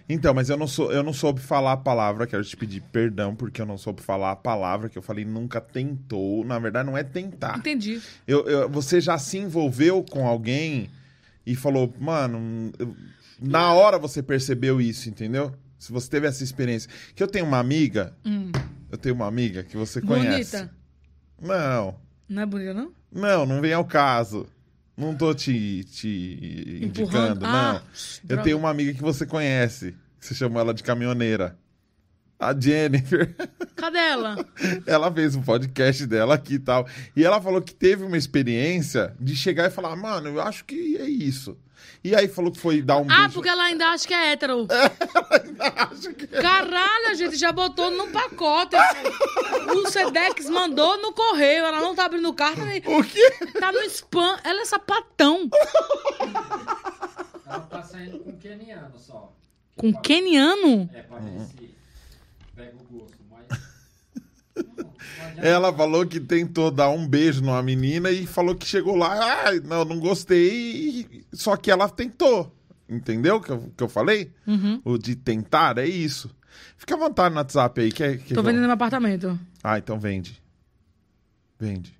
Então, 0.09 0.33
mas 0.33 0.49
eu 0.49 0.57
não, 0.57 0.67
sou, 0.67 0.91
eu 0.91 1.03
não 1.03 1.13
soube 1.13 1.39
falar 1.39 1.73
a 1.73 1.77
palavra, 1.77 2.27
quero 2.27 2.43
te 2.43 2.57
pedir 2.57 2.81
perdão, 2.91 3.33
porque 3.33 3.61
eu 3.61 3.65
não 3.65 3.77
soube 3.77 4.01
falar 4.01 4.31
a 4.31 4.35
palavra 4.35 4.89
que 4.89 4.97
eu 4.97 5.01
falei 5.01 5.23
nunca 5.23 5.61
tentou. 5.61 6.43
Na 6.43 6.59
verdade, 6.59 6.85
não 6.89 6.97
é 6.97 7.03
tentar. 7.03 7.57
Entendi. 7.57 8.01
Eu, 8.27 8.45
eu- 8.45 8.69
você 8.69 8.99
já 8.99 9.17
se 9.17 9.37
envolveu 9.37 10.03
com 10.03 10.27
alguém 10.27 10.89
e 11.45 11.55
falou, 11.55 11.93
mano, 11.99 12.73
eu- 12.77 12.93
na 13.41 13.73
hora 13.73 13.97
você 13.97 14.21
percebeu 14.21 14.79
isso, 14.79 15.09
entendeu? 15.09 15.53
Se 15.77 15.91
você 15.91 16.07
teve 16.09 16.27
essa 16.27 16.43
experiência. 16.43 16.89
Que 17.15 17.23
eu 17.23 17.27
tenho 17.27 17.45
uma 17.45 17.57
amiga, 17.57 18.15
eu 18.91 18.97
tenho 18.97 19.15
uma 19.15 19.25
amiga 19.27 19.63
que 19.63 19.75
você 19.75 19.99
conhece. 20.01 20.57
Bonita. 20.57 20.75
Não, 21.41 21.95
Não 22.29 22.41
é 22.43 22.45
bonita, 22.45 22.73
não? 22.73 22.91
não, 23.11 23.45
não 23.45 23.61
vem 23.61 23.73
ao 23.73 23.83
caso. 23.85 24.47
Não 24.95 25.15
tô 25.15 25.33
te, 25.33 25.83
te 25.85 26.79
indicando, 26.83 27.43
Ah, 27.45 27.73
não. 27.73 27.75
Eu 28.23 28.27
droga. 28.27 28.43
tenho 28.43 28.57
uma 28.59 28.69
amiga 28.69 28.93
que 28.93 29.01
você 29.01 29.25
conhece, 29.25 29.95
que 30.19 30.25
você 30.27 30.35
chamou 30.35 30.61
ela 30.61 30.73
de 30.73 30.83
caminhoneira. 30.83 31.57
A 32.37 32.59
Jennifer, 32.59 33.35
Cadê 33.75 33.97
ela? 33.99 34.35
ela 34.85 35.11
fez 35.11 35.35
um 35.35 35.41
podcast 35.41 36.05
dela 36.05 36.35
aqui 36.35 36.55
e 36.55 36.59
tal. 36.59 36.87
E 37.15 37.23
ela 37.23 37.41
falou 37.41 37.61
que 37.61 37.73
teve 37.73 38.03
uma 38.03 38.17
experiência 38.17 39.15
de 39.19 39.35
chegar 39.35 39.67
e 39.67 39.71
falar, 39.71 39.95
mano, 39.95 40.27
eu 40.29 40.41
acho 40.41 40.65
que 40.65 40.97
é 40.97 41.07
isso. 41.09 41.57
E 42.03 42.15
aí 42.15 42.27
falou 42.27 42.51
que 42.51 42.59
foi 42.59 42.81
dar 42.81 42.97
um 42.97 43.05
Ah, 43.09 43.21
beijo. 43.21 43.33
porque 43.33 43.49
ela 43.49 43.63
ainda 43.63 43.87
acha 43.89 44.07
que 44.07 44.13
é 44.13 44.31
hétero. 44.31 44.67
Acho 45.91 46.13
que- 46.15 46.25
Caralho, 46.27 47.09
a 47.09 47.13
gente 47.13 47.35
já 47.37 47.51
botou 47.51 47.91
no 47.91 48.07
pacote. 48.07 48.75
O 49.75 49.87
Sedex 49.91 50.49
mandou 50.49 50.97
no 51.01 51.13
correio. 51.13 51.63
Ela 51.65 51.79
não 51.79 51.93
tá 51.93 52.05
abrindo 52.05 52.33
carta, 52.33 52.63
nem- 52.65 52.79
O 52.79 53.03
quê? 53.03 53.29
tá 53.59 53.71
no 53.71 53.81
spam. 53.81 54.39
Ela 54.43 54.61
é 54.61 54.65
sapatão. 54.65 55.47
Ela 57.45 57.59
tá 57.69 57.83
saindo 57.83 58.19
com 58.19 58.35
keniano 58.37 58.97
só. 58.97 59.31
Com 59.77 59.93
queniano? 59.93 60.89
É, 60.93 61.01
pra 61.03 61.17
Uhum. 61.17 61.37
ver 61.39 61.45
se 61.45 61.75
pega 62.55 62.75
o 62.77 62.97
gosto, 62.97 63.17
mas... 63.29 63.47
Não, 63.47 63.57
não 63.57 63.59
adianta. 63.59 64.40
Ela 65.37 65.73
falou 65.73 66.05
que 66.05 66.19
tentou 66.19 66.69
dar 66.69 66.89
um 66.89 67.07
beijo 67.07 67.41
numa 67.41 67.61
menina 67.63 68.11
e 68.11 68.25
falou 68.27 68.55
que 68.55 68.65
chegou 68.65 68.95
lá, 68.95 69.47
ah, 69.47 69.51
não, 69.63 69.83
não 69.85 69.99
gostei, 69.99 71.25
só 71.33 71.55
que 71.57 71.71
ela 71.71 71.89
tentou. 71.89 72.55
Entendeu 72.87 73.37
o 73.37 73.41
que 73.41 73.49
eu, 73.51 73.71
que 73.75 73.83
eu 73.83 73.89
falei? 73.89 74.31
Uhum. 74.45 74.81
O 74.83 74.97
de 74.97 75.15
tentar 75.15 75.77
é 75.77 75.85
isso. 75.87 76.29
Fica 76.77 76.95
à 76.95 76.97
vontade 76.97 77.33
no 77.33 77.39
WhatsApp 77.39 77.79
aí. 77.81 77.89
Tô 77.89 77.95
que 77.95 78.33
eu- 78.37 78.43
vendendo 78.43 78.63
meu 78.63 78.71
apartamento. 78.71 79.39
Ah, 79.63 79.77
então 79.77 79.97
vende. 79.99 80.41
Vende. 81.59 81.97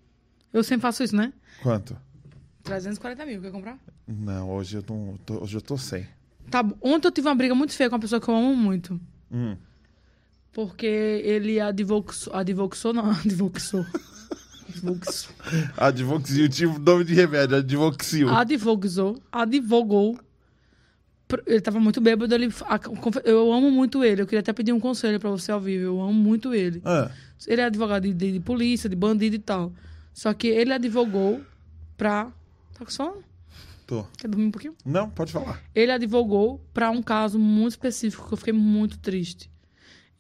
Eu 0.52 0.64
sempre 0.64 0.82
faço 0.82 1.04
isso, 1.04 1.16
né? 1.16 1.32
Quanto? 1.64 1.96
340 2.64 3.26
mil, 3.26 3.42
quer 3.42 3.52
comprar? 3.52 3.80
Não, 4.08 4.50
hoje 4.52 4.78
eu, 4.78 4.84
não, 4.90 5.18
tô, 5.26 5.42
hoje 5.44 5.56
eu 5.56 5.62
tô 5.62 5.78
sem. 5.78 6.06
Tá, 6.50 6.64
ontem 6.82 7.08
eu 7.08 7.12
tive 7.12 7.28
uma 7.28 7.36
briga 7.36 7.56
muito 7.56 7.74
feia 7.74 7.90
com 7.90 7.96
uma 7.96 8.02
pessoa 8.02 8.20
que 8.20 8.28
eu 8.28 8.36
amo 8.36 8.56
muito. 8.56 9.00
Hum. 9.32 9.56
Porque 10.54 10.86
ele 10.86 11.60
advoxou. 11.60 12.34
Advoxou, 12.36 12.94
não. 12.94 13.10
Advoxou. 13.26 13.86
Advoxou. 14.70 15.34
Advoxil, 15.78 16.50
tipo 16.50 16.80
nome 16.80 17.04
de 17.04 17.14
remédio, 17.14 17.58
Advoxil. 17.58 18.30
Advoxou. 18.30 19.22
Advogou. 19.32 20.20
Ele 21.48 21.62
tava 21.62 21.80
muito 21.80 22.02
bêbado. 22.02 22.34
Ele, 22.36 22.50
eu 23.24 23.54
amo 23.54 23.72
muito 23.72 24.04
ele. 24.04 24.22
Eu 24.22 24.26
queria 24.26 24.42
até 24.42 24.52
pedir 24.52 24.74
um 24.74 24.80
conselho 24.80 25.20
pra 25.20 25.30
você 25.30 25.52
ao 25.52 25.62
vivo. 25.62 25.84
Eu 25.86 26.02
amo 26.02 26.14
muito 26.14 26.54
ele. 26.54 26.82
Ah, 26.84 27.10
Ele 27.48 27.62
é 27.62 27.66
advogado 27.66 28.04
de, 28.04 28.14
de- 28.14 28.34
de 28.34 28.40
polícia, 28.42 28.90
de 28.90 28.96
bandido 28.96 29.36
e 29.38 29.40
tal. 29.40 29.72
Só 30.14 30.34
que 30.34 30.48
ele 30.48 30.74
advogou 30.74 31.42
pra. 31.96 32.26
Tá 32.78 32.84
com 32.86 32.92
sono? 32.92 33.24
tô. 33.88 34.04
Quer 34.18 34.28
dormir 34.30 34.46
um 34.48 34.52
pouquinho? 34.52 34.74
Não, 34.86 35.10
pode 35.10 35.32
falar. 35.32 35.62
Ele 35.76 35.92
advogou 35.92 36.62
para 36.74 36.90
um 36.92 37.02
caso 37.02 37.38
muito 37.38 37.72
específico 37.72 38.26
que 38.28 38.34
eu 38.34 38.38
fiquei 38.38 38.54
muito 38.54 38.98
triste. 39.00 39.51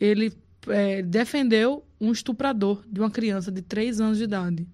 Ele 0.01 0.33
é, 0.67 1.03
defendeu 1.03 1.85
um 1.99 2.11
estuprador 2.11 2.83
de 2.91 2.99
uma 2.99 3.11
criança 3.11 3.51
de 3.51 3.61
3 3.61 4.01
anos 4.01 4.17
de 4.17 4.23
idade. 4.23 4.67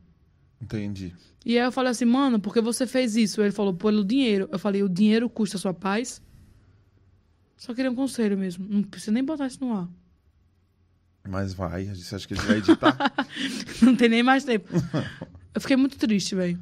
Entendi. 0.61 1.13
E 1.45 1.59
aí 1.59 1.65
eu 1.65 1.71
falei 1.71 1.91
assim, 1.91 2.05
mano, 2.05 2.39
por 2.39 2.53
que 2.53 2.61
você 2.61 2.87
fez 2.87 3.17
isso? 3.17 3.41
Ele 3.41 3.51
falou, 3.51 3.73
pelo 3.73 4.05
dinheiro. 4.05 4.47
Eu 4.51 4.57
falei, 4.57 4.81
o 4.83 4.89
dinheiro 4.89 5.29
custa 5.29 5.57
a 5.57 5.59
sua 5.59 5.73
paz? 5.73 6.21
Só 7.57 7.73
queria 7.73 7.91
um 7.91 7.95
conselho 7.95 8.37
mesmo. 8.37 8.65
Não 8.69 8.83
precisa 8.83 9.11
nem 9.11 9.23
botar 9.23 9.47
isso 9.47 9.59
no 9.59 9.73
ar. 9.73 9.89
Mas 11.27 11.53
vai, 11.53 11.85
você 11.85 12.15
acha 12.15 12.25
que 12.25 12.33
ele 12.33 12.41
vai 12.41 12.57
editar? 12.59 12.97
Não 13.83 13.95
tem 13.97 14.07
nem 14.07 14.23
mais 14.23 14.45
tempo. 14.45 14.69
Eu 15.53 15.59
fiquei 15.59 15.75
muito 15.75 15.97
triste, 15.97 16.35
velho. 16.35 16.57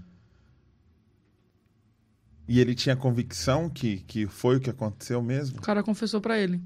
e 2.47 2.59
ele 2.59 2.74
tinha 2.74 2.95
convicção 2.95 3.70
que, 3.70 3.97
que 4.07 4.26
foi 4.26 4.55
o 4.55 4.59
que 4.59 4.70
aconteceu 4.70 5.22
mesmo? 5.22 5.59
O 5.59 5.61
cara 5.61 5.84
confessou 5.84 6.20
pra 6.22 6.39
ele. 6.39 6.61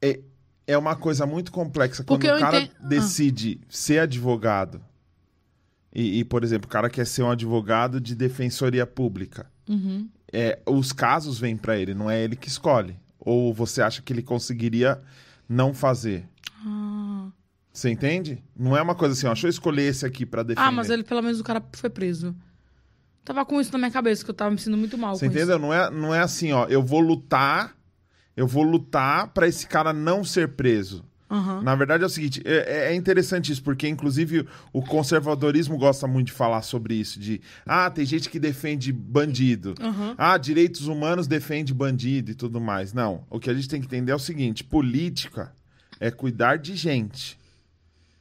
É 0.00 0.20
uma 0.74 0.96
coisa 0.96 1.26
muito 1.26 1.52
complexa. 1.52 2.02
Quando 2.02 2.20
Porque 2.20 2.30
eu 2.30 2.36
o 2.36 2.40
cara 2.40 2.62
Ah. 2.82 2.86
decide 2.88 3.60
ser 3.68 3.98
advogado, 3.98 4.80
e, 5.94 6.20
e, 6.20 6.24
por 6.24 6.42
exemplo, 6.42 6.66
o 6.66 6.70
cara 6.70 6.88
quer 6.88 7.06
ser 7.06 7.22
um 7.22 7.30
advogado 7.30 8.00
de 8.00 8.14
defensoria 8.14 8.86
pública, 8.86 9.46
Uhum. 9.68 10.08
é, 10.32 10.58
os 10.66 10.92
casos 10.92 11.38
vêm 11.38 11.56
pra 11.56 11.76
ele, 11.76 11.92
não 11.94 12.10
é 12.10 12.22
ele 12.22 12.36
que 12.36 12.48
escolhe. 12.48 12.96
Ou 13.20 13.52
você 13.52 13.82
acha 13.82 14.00
que 14.00 14.12
ele 14.12 14.22
conseguiria 14.22 15.00
não 15.48 15.74
fazer? 15.74 16.26
Ah. 16.64 17.28
Você 17.72 17.90
entende? 17.90 18.42
Não 18.56 18.74
é 18.76 18.80
uma 18.80 18.94
coisa 18.94 19.12
assim, 19.14 19.26
ó, 19.26 19.32
deixa 19.32 19.46
eu 19.46 19.50
escolher 19.50 19.82
esse 19.82 20.06
aqui 20.06 20.24
pra 20.24 20.42
defender. 20.42 20.66
ah, 20.66 20.72
mas 20.72 20.88
ele, 20.88 21.02
pelo 21.04 21.22
menos, 21.22 21.38
o 21.40 21.44
cara 21.44 21.62
foi 21.72 21.90
preso. 21.90 22.34
Tava 23.24 23.44
com 23.44 23.60
isso 23.60 23.72
na 23.72 23.78
minha 23.78 23.90
cabeça, 23.90 24.24
que 24.24 24.30
eu 24.30 24.34
tava 24.34 24.50
me 24.52 24.56
sentindo 24.58 24.78
muito 24.78 24.96
mal 24.96 25.14
Você 25.14 25.26
com 25.26 25.32
isso. 25.32 25.38
entendeu? 25.40 25.58
Não 25.58 25.74
é, 25.74 25.90
não 25.90 26.14
é 26.14 26.20
assim, 26.20 26.52
ó, 26.52 26.66
eu 26.66 26.82
vou 26.82 27.00
lutar, 27.00 27.75
eu 28.36 28.46
vou 28.46 28.62
lutar 28.62 29.28
pra 29.28 29.48
esse 29.48 29.66
cara 29.66 29.92
não 29.92 30.22
ser 30.22 30.48
preso. 30.48 31.04
Aham. 31.28 31.60
Na 31.62 31.74
verdade 31.74 32.04
é 32.04 32.06
o 32.06 32.10
seguinte, 32.10 32.40
é, 32.44 32.90
é 32.90 32.94
interessante 32.94 33.50
isso, 33.50 33.62
porque 33.62 33.88
inclusive 33.88 34.46
o 34.72 34.80
conservadorismo 34.80 35.76
gosta 35.76 36.06
muito 36.06 36.28
de 36.28 36.32
falar 36.32 36.62
sobre 36.62 36.94
isso, 36.94 37.18
de 37.18 37.40
ah, 37.66 37.90
tem 37.90 38.04
gente 38.04 38.30
que 38.30 38.38
defende 38.38 38.92
bandido, 38.92 39.74
Aham. 39.80 40.14
ah, 40.16 40.38
direitos 40.38 40.86
humanos 40.86 41.26
defende 41.26 41.74
bandido 41.74 42.30
e 42.30 42.34
tudo 42.34 42.60
mais. 42.60 42.92
Não, 42.92 43.24
o 43.28 43.40
que 43.40 43.50
a 43.50 43.54
gente 43.54 43.68
tem 43.68 43.80
que 43.80 43.86
entender 43.86 44.12
é 44.12 44.14
o 44.14 44.20
seguinte, 44.20 44.62
política 44.62 45.52
é 45.98 46.12
cuidar 46.12 46.58
de 46.58 46.76
gente, 46.76 47.36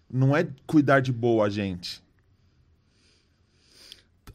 não 0.09 0.35
é 0.35 0.47
cuidar 0.65 0.99
de 0.99 1.11
boa 1.11 1.47
gente. 1.47 2.03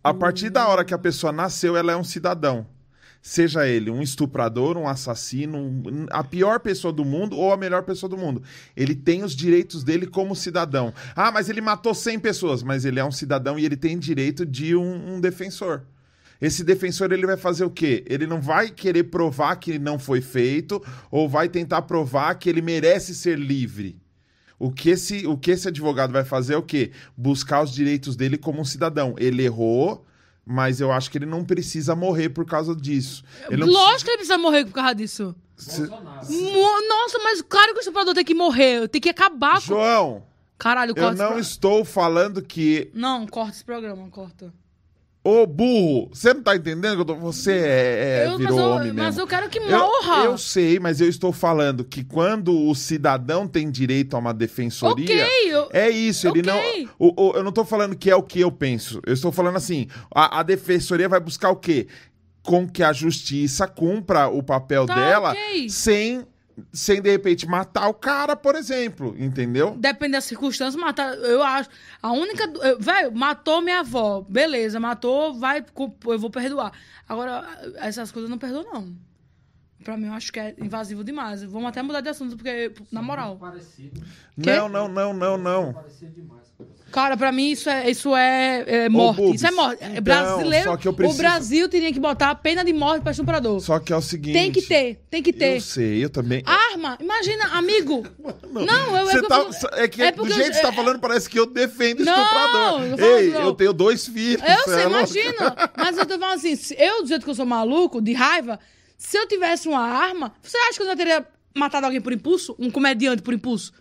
A 0.02 0.14
partir 0.14 0.48
da 0.48 0.66
hora 0.68 0.84
que 0.84 0.94
a 0.94 0.98
pessoa 0.98 1.32
nasceu, 1.32 1.76
ela 1.76 1.92
é 1.92 1.96
um 1.96 2.04
cidadão. 2.04 2.66
Seja 3.22 3.68
ele 3.68 3.90
um 3.90 4.00
estuprador, 4.00 4.78
um 4.78 4.88
assassino, 4.88 5.82
a 6.10 6.24
pior 6.24 6.58
pessoa 6.58 6.92
do 6.92 7.04
mundo 7.04 7.36
ou 7.36 7.52
a 7.52 7.56
melhor 7.56 7.82
pessoa 7.82 8.08
do 8.08 8.16
mundo. 8.16 8.42
Ele 8.74 8.94
tem 8.94 9.22
os 9.22 9.36
direitos 9.36 9.84
dele 9.84 10.06
como 10.06 10.34
cidadão. 10.34 10.92
Ah, 11.14 11.30
mas 11.30 11.48
ele 11.50 11.60
matou 11.60 11.94
100 11.94 12.18
pessoas. 12.18 12.62
Mas 12.62 12.84
ele 12.84 12.98
é 12.98 13.04
um 13.04 13.12
cidadão 13.12 13.58
e 13.58 13.64
ele 13.64 13.76
tem 13.76 13.98
direito 13.98 14.46
de 14.46 14.74
um, 14.74 15.16
um 15.16 15.20
defensor. 15.20 15.82
Esse 16.40 16.64
defensor 16.64 17.12
ele 17.12 17.26
vai 17.26 17.36
fazer 17.36 17.64
o 17.64 17.70
quê? 17.70 18.02
Ele 18.08 18.26
não 18.26 18.40
vai 18.40 18.70
querer 18.70 19.04
provar 19.04 19.56
que 19.56 19.78
não 19.78 19.98
foi 19.98 20.22
feito 20.22 20.82
ou 21.10 21.28
vai 21.28 21.48
tentar 21.50 21.82
provar 21.82 22.34
que 22.36 22.48
ele 22.48 22.62
merece 22.62 23.14
ser 23.14 23.38
livre. 23.38 24.00
O 24.58 24.70
que, 24.70 24.90
esse, 24.90 25.26
o 25.26 25.36
que 25.36 25.50
esse 25.50 25.68
advogado 25.68 26.12
vai 26.12 26.24
fazer 26.24 26.54
é 26.54 26.56
o 26.56 26.62
quê? 26.62 26.92
Buscar 27.16 27.62
os 27.62 27.72
direitos 27.72 28.16
dele 28.16 28.38
como 28.38 28.60
um 28.60 28.64
cidadão. 28.64 29.14
Ele 29.18 29.42
errou, 29.42 30.06
mas 30.50 30.80
eu 30.80 30.90
acho 30.90 31.08
que 31.10 31.16
ele 31.18 31.26
não 31.26 31.44
precisa 31.44 31.94
morrer 31.94 32.28
por 32.30 32.44
causa 32.44 32.74
disso. 32.74 33.22
Ele 33.48 33.64
Lógico 33.64 34.04
que 34.06 34.10
ele 34.10 34.16
precisa 34.18 34.36
morrer 34.36 34.64
por 34.64 34.72
causa 34.72 34.94
disso. 34.96 35.34
precisa-. 35.54 35.88
Mo- 35.88 36.88
Nossa, 36.88 37.18
mas 37.22 37.40
claro 37.42 37.72
que 37.72 37.78
o 37.78 37.80
estuprador 37.80 38.14
tem 38.14 38.24
que 38.24 38.34
morrer. 38.34 38.88
Tem 38.88 39.00
que 39.00 39.08
acabar 39.08 39.54
com. 39.54 39.60
João, 39.60 40.24
Caralho, 40.58 40.90
eu 40.90 40.94
corta 40.96 41.12
esse 41.12 41.22
não 41.22 41.38
estou 41.38 41.84
falando 41.84 42.42
que. 42.42 42.90
Não, 42.92 43.26
corta 43.26 43.52
esse 43.52 43.64
programa, 43.64 44.08
corta. 44.10 44.52
Ô, 45.22 45.46
burro, 45.46 46.08
você 46.14 46.32
não 46.32 46.42
tá 46.42 46.56
entendendo 46.56 46.94
que 46.94 47.00
eu 47.02 47.04
tô... 47.04 47.14
você 47.14 47.52
é, 47.52 48.22
é, 48.22 48.24
Eu- 48.24 48.30
mas, 48.30 48.38
virou 48.38 48.58
eu, 48.58 48.70
homem 48.70 48.92
mas 48.92 49.04
mesmo. 49.04 49.20
eu 49.20 49.26
quero 49.26 49.50
que 49.50 49.58
Eu, 49.58 49.68
morra. 49.78 50.24
eu 50.24 50.38
sei, 50.38 50.80
mas 50.80 50.98
eu 50.98 51.08
estou 51.10 51.30
falando 51.30 51.84
que 51.84 52.02
quando 52.02 52.58
o 52.58 52.74
cidadão 52.74 53.46
tem 53.46 53.70
direito 53.70 54.16
a 54.16 54.18
uma 54.18 54.32
defensoria. 54.32 55.04
Ok, 55.24 55.52
eu- 55.52 55.68
É 55.72 55.90
isso, 55.90 56.26
ele 56.26 56.40
Ok. 56.40 56.44
não. 56.50 56.90
o- 56.98 57.28
o- 57.28 57.32
eu 57.36 57.44
não 57.44 57.52
tô 57.52 57.66
falando 57.66 57.94
que 57.94 58.10
é 58.10 58.16
o 58.16 58.22
que 58.22 58.40
eu 58.40 58.50
penso. 58.50 58.98
Eu 59.06 59.12
estou 59.12 59.30
falando 59.30 59.56
assim: 59.56 59.88
a, 60.14 60.40
a 60.40 60.42
defensoria 60.42 61.06
vai 61.08 61.20
buscar 61.20 61.50
o 61.50 61.56
quê? 61.56 61.86
Com 62.42 62.66
que 62.66 62.82
a 62.82 62.90
justiça 62.94 63.68
cumpra 63.68 64.26
o 64.28 64.42
papel 64.42 64.86
Tá, 64.86 64.94
dela 64.94 65.32
ok. 65.32 65.68
sem, 65.68 66.24
sem, 66.72 67.00
de 67.00 67.10
repente, 67.10 67.46
matar 67.46 67.88
o 67.88 67.94
cara, 67.94 68.36
por 68.36 68.54
exemplo. 68.54 69.14
Entendeu? 69.18 69.76
Depende 69.76 70.12
das 70.12 70.24
circunstâncias, 70.24 70.80
matar. 70.80 71.14
Eu 71.14 71.42
acho. 71.42 71.68
A 72.02 72.12
única. 72.12 72.44
Velho, 72.78 73.12
matou 73.12 73.60
minha 73.60 73.80
avó. 73.80 74.24
Beleza, 74.28 74.78
matou, 74.80 75.34
vai. 75.34 75.64
Eu 76.06 76.18
vou 76.18 76.30
perdoar. 76.30 76.72
Agora, 77.08 77.44
essas 77.76 78.12
coisas 78.12 78.28
eu 78.28 78.30
não 78.30 78.38
perdoo, 78.38 78.64
não. 78.64 78.94
Pra 79.82 79.96
mim, 79.96 80.08
eu 80.08 80.12
acho 80.12 80.30
que 80.32 80.38
é 80.38 80.54
invasivo 80.58 81.02
demais. 81.02 81.42
Vamos 81.42 81.68
até 81.68 81.82
mudar 81.82 82.02
de 82.02 82.10
assunto, 82.10 82.36
porque, 82.36 82.72
na 82.92 83.00
moral. 83.00 83.36
Parecido. 83.36 84.02
Não, 84.36 84.68
não, 84.68 84.88
não, 84.88 85.14
não, 85.14 85.38
não. 85.38 85.72
Parecido 85.72 86.12
demais. 86.12 86.49
Cara, 86.90 87.16
pra 87.16 87.30
mim 87.30 87.50
isso 87.50 87.68
é, 87.70 87.88
isso 87.90 88.14
é, 88.16 88.64
é 88.66 88.88
morte. 88.88 89.34
Isso 89.34 89.46
é 89.46 89.50
morte. 89.50 89.82
É 89.82 89.86
então, 89.90 90.02
brasileiro. 90.02 90.64
só 90.64 90.76
que 90.76 90.88
eu 90.88 90.92
preciso- 90.92 91.18
O 91.18 91.22
Brasil 91.22 91.68
teria 91.68 91.92
que 91.92 92.00
botar 92.00 92.30
a 92.30 92.34
pena 92.34 92.64
de 92.64 92.72
morte 92.72 93.02
pra 93.02 93.12
estuprador. 93.12 93.60
Só 93.60 93.78
que 93.78 93.92
é 93.92 93.96
o 93.96 94.00
seguinte. 94.02 94.32
Tem 94.34 94.50
que 94.50 94.62
ter, 94.62 95.00
tem 95.08 95.22
que 95.22 95.32
ter. 95.32 95.56
Eu 95.56 95.60
sei, 95.60 96.04
eu 96.04 96.10
também. 96.10 96.42
Arma, 96.44 96.98
imagina, 97.00 97.44
amigo. 97.52 98.02
Não, 98.52 98.96
eu 98.96 99.06
Você 99.06 99.18
eu- 99.18 99.28
tá, 99.28 99.38
eu- 99.38 99.82
é 99.84 99.88
que 99.88 100.02
é 100.02 100.10
do 100.12 100.28
jeito 100.28 100.48
que 100.50 100.54
você 100.56 100.62
tá 100.62 100.68
é- 100.68 100.72
falando, 100.72 100.98
parece 100.98 101.30
que 101.30 101.38
eu 101.38 101.46
defendo 101.46 102.04
Não, 102.04 102.22
estuprador. 102.22 102.82
eu 102.98 103.18
Ei, 103.18 103.30
não. 103.30 103.40
eu 103.42 103.52
tenho 103.54 103.72
dois 103.72 104.06
filhos. 104.08 104.42
Eu 104.42 104.64
sei, 104.64 104.82
é 104.82 104.86
imagina. 104.86 105.70
Mas 105.76 105.96
eu 105.96 106.06
tô 106.06 106.18
falando 106.18 106.34
assim, 106.38 106.56
eu, 106.76 107.02
do 107.02 107.08
jeito 107.08 107.24
que 107.24 107.30
eu 107.30 107.34
sou 107.34 107.46
maluco, 107.46 108.02
de 108.02 108.12
raiva, 108.12 108.58
se 108.98 109.16
eu 109.16 109.26
tivesse 109.28 109.68
uma 109.68 109.80
arma, 109.82 110.32
você 110.42 110.56
acha 110.58 110.72
que 110.76 110.82
eu 110.82 110.86
já 110.86 110.96
teria 110.96 111.24
matado 111.56 111.86
alguém 111.86 112.00
por 112.00 112.12
impulso? 112.12 112.56
Um 112.58 112.70
comediante 112.70 113.22
por 113.22 113.32
impulso? 113.32 113.72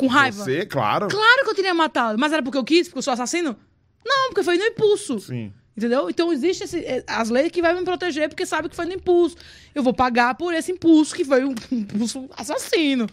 Com 0.00 0.06
raiva? 0.08 0.42
Você, 0.44 0.66
claro. 0.66 1.08
Claro 1.08 1.44
que 1.44 1.50
eu 1.50 1.54
teria 1.54 1.74
matado. 1.74 2.18
Mas 2.18 2.32
era 2.32 2.42
porque 2.42 2.58
eu 2.58 2.64
quis, 2.64 2.88
porque 2.88 2.98
eu 2.98 3.02
sou 3.02 3.12
assassino? 3.12 3.56
Não, 4.04 4.28
porque 4.28 4.42
foi 4.42 4.56
no 4.56 4.64
impulso. 4.64 5.20
Sim. 5.20 5.52
Entendeu? 5.76 6.10
Então 6.10 6.32
existe 6.32 6.64
esse- 6.64 6.80
eh, 6.84 7.04
as 7.06 7.30
leis 7.30 7.50
que 7.50 7.62
vai 7.62 7.72
me 7.72 7.82
proteger 7.84 8.28
porque 8.28 8.44
sabe 8.44 8.68
que 8.68 8.76
foi 8.76 8.84
no 8.86 8.92
impulso. 8.92 9.36
Eu 9.74 9.82
vou 9.82 9.94
pagar 9.94 10.34
por 10.34 10.52
esse 10.52 10.72
impulso 10.72 11.14
que 11.14 11.24
foi 11.24 11.44
um 11.44 11.54
impulso 11.70 12.28
assassino. 12.36 13.06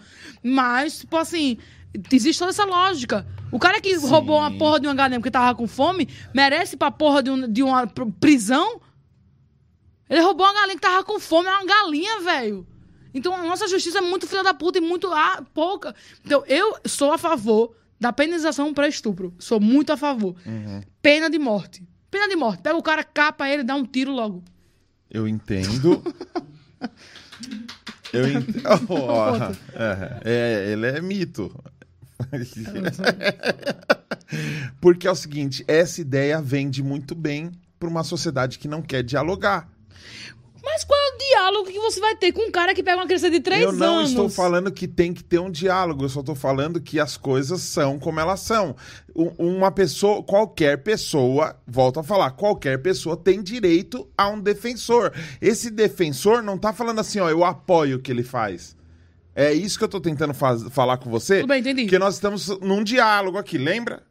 Mas, 0.44 1.00
tipo 1.00 1.16
assim, 1.16 1.58
existe 2.12 2.40
toda 2.40 2.52
essa 2.52 2.66
lógica. 2.66 3.26
O 3.52 3.60
cara 3.60 3.80
que 3.80 3.94
roubou 3.96 4.38
uma 4.40 4.52
porra 4.58 4.80
de 4.82 4.88
uma 4.88 4.94
galinha 4.96 5.20
porque 5.20 5.32
tava 5.32 5.56
com 5.56 5.68
fome, 5.68 6.10
merece 6.34 6.76
pra 6.76 6.92
porra 6.92 7.24
de, 7.24 7.30
um- 7.30 7.48
de 7.52 7.64
uma 7.64 7.88
pr- 7.88 8.10
prisão? 8.20 8.82
Ele 10.10 10.22
roubou 10.22 10.46
uma 10.46 10.54
galinha 10.54 10.76
que 10.76 10.82
tava 10.82 11.04
com 11.04 11.20
fome, 11.20 11.48
é 11.48 11.52
uma 11.52 11.66
galinha, 11.66 12.22
velho. 12.22 12.66
Então 13.18 13.34
a 13.34 13.44
nossa 13.44 13.68
justiça 13.68 13.98
é 13.98 14.02
muito 14.02 14.28
filha 14.28 14.44
da 14.44 14.54
puta 14.54 14.78
e 14.78 14.82
muito 14.82 15.12
ah, 15.12 15.44
pouca. 15.54 15.96
Então 16.24 16.44
eu 16.48 16.78
sou 16.86 17.12
a 17.12 17.18
favor 17.18 17.76
da 18.00 18.14
penalização 18.14 18.74
para 18.74 18.88
estupro. 18.88 19.34
Sou 19.40 19.60
muito 19.60 19.92
a 19.92 19.98
favor. 19.98 20.36
Pena 21.02 21.30
de 21.30 21.40
morte. 21.40 21.84
Pena 22.12 22.30
de 22.30 22.36
morte. 22.36 22.62
Pega 22.62 22.78
o 22.78 22.84
cara, 22.84 23.04
capa 23.04 23.50
ele, 23.50 23.64
dá 23.64 23.76
um 23.76 23.86
tiro 23.86 24.12
logo. 24.12 24.44
Eu 25.10 25.28
entendo. 25.28 26.04
Eu 28.14 28.30
entendo. 28.30 28.62
é, 29.74 30.22
é, 30.24 30.72
ele 30.72 30.88
é 30.88 31.02
mito. 31.02 31.52
Porque 34.82 35.08
é 35.08 35.12
o 35.12 35.16
seguinte, 35.16 35.64
essa 35.68 36.02
ideia 36.02 36.42
vende 36.42 36.84
muito 36.84 37.16
bem 37.16 37.52
para 37.80 37.90
uma 37.90 38.04
sociedade 38.04 38.60
que 38.60 38.68
não 38.68 38.82
quer 38.82 39.04
dialogar. 39.04 39.70
Mas 40.64 40.84
qual 40.84 41.00
é 41.00 41.16
o 41.16 41.18
diálogo 41.18 41.72
que 41.72 41.80
você 41.80 42.00
vai 42.00 42.16
ter 42.16 42.32
com 42.32 42.42
um 42.42 42.52
cara 42.52 42.74
que 42.74 42.84
pega 42.84 42.98
uma 42.98 43.06
criança 43.06 43.30
de 43.30 43.40
três 43.40 43.62
eu 43.62 43.72
não 43.72 44.00
anos? 44.00 44.10
estou 44.10 44.30
falando 44.30 44.72
que 44.72 44.88
tem 44.88 45.14
que 45.14 45.24
ter 45.24 45.40
um 45.40 45.52
diálogo, 45.52 46.04
eu 46.04 46.10
só 46.10 46.20
estou 46.20 46.36
falando 46.36 46.82
que 46.82 47.00
as 47.00 47.18
coisas 47.18 47.62
são 47.62 48.00
como 48.00 48.20
elas 48.20 48.40
são. 48.40 48.76
Uma 49.38 49.72
pessoa, 49.72 50.24
qualquer 50.24 50.78
pessoa, 50.84 51.56
volto 51.66 52.00
a 52.00 52.04
falar, 52.04 52.32
qualquer 52.32 52.82
pessoa 52.82 53.18
tem 53.18 53.42
direito 53.42 54.08
a 54.18 54.30
um 54.30 54.40
defensor. 54.40 55.12
Esse 55.42 55.70
defensor 55.70 56.42
não 56.44 56.58
tá 56.58 56.74
falando 56.74 57.00
assim, 57.00 57.20
ó, 57.20 57.30
eu 57.30 57.44
apoio 57.44 57.98
o 57.98 58.00
que 58.00 58.12
ele 58.12 58.24
faz. 58.24 58.76
É 59.36 59.54
isso 59.54 59.78
que 59.78 59.84
eu 59.84 59.90
tô 59.90 60.02
tentando 60.02 60.34
falar 60.34 60.98
com 60.98 61.12
você. 61.12 61.42
Tudo 61.42 61.50
bem, 61.50 61.60
entendi. 61.60 61.84
Porque 61.84 62.00
nós 62.00 62.16
estamos 62.16 62.48
num 62.60 62.84
diálogo 62.84 63.38
aqui, 63.38 63.56
lembra? 63.58 64.07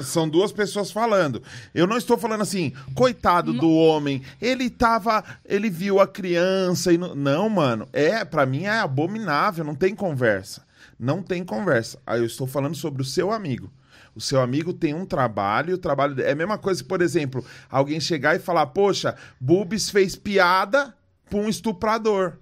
São 0.00 0.28
duas 0.28 0.52
pessoas 0.52 0.90
falando. 0.90 1.42
Eu 1.74 1.86
não 1.86 1.96
estou 1.96 2.16
falando 2.16 2.42
assim, 2.42 2.72
coitado 2.94 3.52
do 3.52 3.70
homem, 3.70 4.22
ele 4.40 4.70
tava, 4.70 5.24
ele 5.44 5.68
viu 5.68 6.00
a 6.00 6.06
criança 6.06 6.92
e 6.92 6.98
não, 6.98 7.14
não, 7.14 7.48
mano, 7.48 7.88
é, 7.92 8.24
para 8.24 8.46
mim 8.46 8.64
é 8.64 8.78
abominável, 8.78 9.64
não 9.64 9.74
tem 9.74 9.94
conversa. 9.94 10.66
Não 10.98 11.22
tem 11.22 11.44
conversa. 11.44 11.98
Aí 12.06 12.20
eu 12.20 12.26
estou 12.26 12.46
falando 12.46 12.74
sobre 12.74 13.02
o 13.02 13.04
seu 13.04 13.30
amigo. 13.30 13.70
O 14.14 14.20
seu 14.20 14.40
amigo 14.40 14.72
tem 14.72 14.94
um 14.94 15.06
trabalho, 15.06 15.74
o 15.74 15.78
trabalho 15.78 16.20
é 16.20 16.32
a 16.32 16.34
mesma 16.34 16.58
coisa, 16.58 16.82
por 16.82 17.00
exemplo, 17.00 17.44
alguém 17.70 18.00
chegar 18.00 18.34
e 18.34 18.40
falar: 18.40 18.66
"Poxa, 18.66 19.14
Bubis 19.38 19.90
fez 19.90 20.16
piada 20.16 20.92
pra 21.30 21.38
um 21.38 21.48
estuprador". 21.48 22.38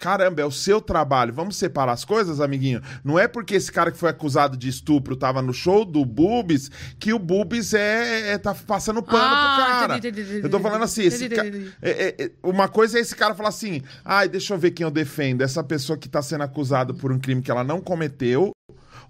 Caramba, 0.00 0.40
é 0.40 0.44
o 0.46 0.50
seu 0.50 0.80
trabalho. 0.80 1.32
Vamos 1.32 1.56
separar 1.56 1.92
as 1.92 2.06
coisas, 2.06 2.40
amiguinho? 2.40 2.80
Não 3.04 3.18
é 3.18 3.28
porque 3.28 3.54
esse 3.54 3.70
cara 3.70 3.92
que 3.92 3.98
foi 3.98 4.08
acusado 4.08 4.56
de 4.56 4.66
estupro 4.66 5.14
tava 5.14 5.42
no 5.42 5.52
show 5.52 5.84
do 5.84 6.04
Bubis 6.06 6.70
que 6.98 7.12
o 7.12 7.18
Bubis 7.18 7.74
é, 7.74 8.30
é- 8.32 8.38
tá 8.38 8.54
passando 8.54 9.02
pano 9.02 9.18
Ah, 9.22 9.54
pro 9.56 9.64
cara. 9.88 9.96
entendi, 9.98 10.20
entendi, 10.22 10.40
eu 10.42 10.48
tô 10.50 10.58
falando 10.58 10.82
assim, 10.84 11.02
ca- 11.36 11.44
é- 11.82 11.90
é- 11.90 12.24
é- 12.24 12.30
uma 12.42 12.66
coisa 12.66 12.96
é 12.96 13.02
esse 13.02 13.14
cara 13.14 13.34
falar 13.34 13.50
assim: 13.50 13.82
"Ai, 14.02 14.26
deixa 14.26 14.54
eu 14.54 14.58
ver 14.58 14.70
quem 14.70 14.84
eu 14.84 14.90
defendo, 14.90 15.42
essa 15.42 15.62
pessoa 15.62 15.98
que 15.98 16.08
tá 16.08 16.22
sendo 16.22 16.44
acusada 16.44 16.94
por 16.94 17.12
um 17.12 17.18
crime 17.18 17.42
que 17.42 17.50
ela 17.50 17.62
não 17.62 17.78
cometeu 17.80 18.52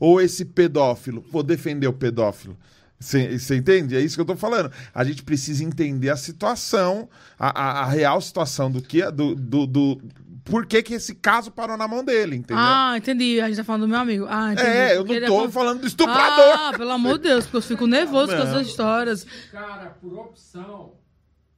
ou 0.00 0.20
esse 0.20 0.44
pedófilo. 0.44 1.24
Vou 1.30 1.44
defender 1.44 1.86
o 1.86 1.92
pedófilo. 1.92 2.56
Você 2.98 3.56
entende? 3.56 3.96
É 3.96 4.00
isso 4.00 4.14
que 4.16 4.20
eu 4.20 4.26
tô 4.26 4.36
falando. 4.36 4.70
A 4.92 5.04
gente 5.04 5.22
precisa 5.22 5.64
entender 5.64 6.10
a 6.10 6.16
situação, 6.16 7.08
a, 7.38 7.48
a- 7.48 7.80
a 7.82 7.86
real 7.86 8.20
situação 8.20 8.70
do 8.70 8.82
que 8.82 9.08
do, 9.10 9.34
do, 9.34 9.66
do- 9.66 10.02
por 10.44 10.66
que, 10.66 10.82
que 10.82 10.94
esse 10.94 11.14
caso 11.14 11.50
parou 11.50 11.76
na 11.76 11.86
mão 11.88 12.04
dele, 12.04 12.36
entendeu? 12.36 12.62
Ah, 12.62 12.94
entendi. 12.96 13.40
A 13.40 13.46
gente 13.48 13.56
tá 13.56 13.64
falando 13.64 13.82
do 13.82 13.88
meu 13.88 13.98
amigo. 13.98 14.26
Ah, 14.28 14.52
entendi. 14.52 14.68
é, 14.68 14.96
eu 14.96 15.04
não 15.04 15.26
tô 15.26 15.44
é- 15.46 15.50
falando 15.50 15.80
do 15.80 15.86
estuprador. 15.86 16.54
Ah, 16.58 16.72
pelo 16.76 16.90
amor 16.90 17.18
de 17.18 17.24
Deus, 17.28 17.44
porque 17.44 17.56
eu 17.58 17.62
fico 17.62 17.86
nervoso 17.86 18.34
com 18.34 18.42
essas 18.42 18.66
histórias. 18.66 19.22
O 19.24 19.50
cara, 19.52 19.90
por 20.00 20.18
opção, 20.18 20.92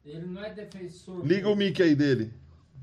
ele 0.05 0.27
não 0.27 0.43
é 0.45 0.51
defensor 0.53 1.25
Liga 1.27 1.49
o 1.49 1.53
público. 1.53 1.57
mic 1.71 1.83
aí 1.83 1.95
dele. 1.95 2.33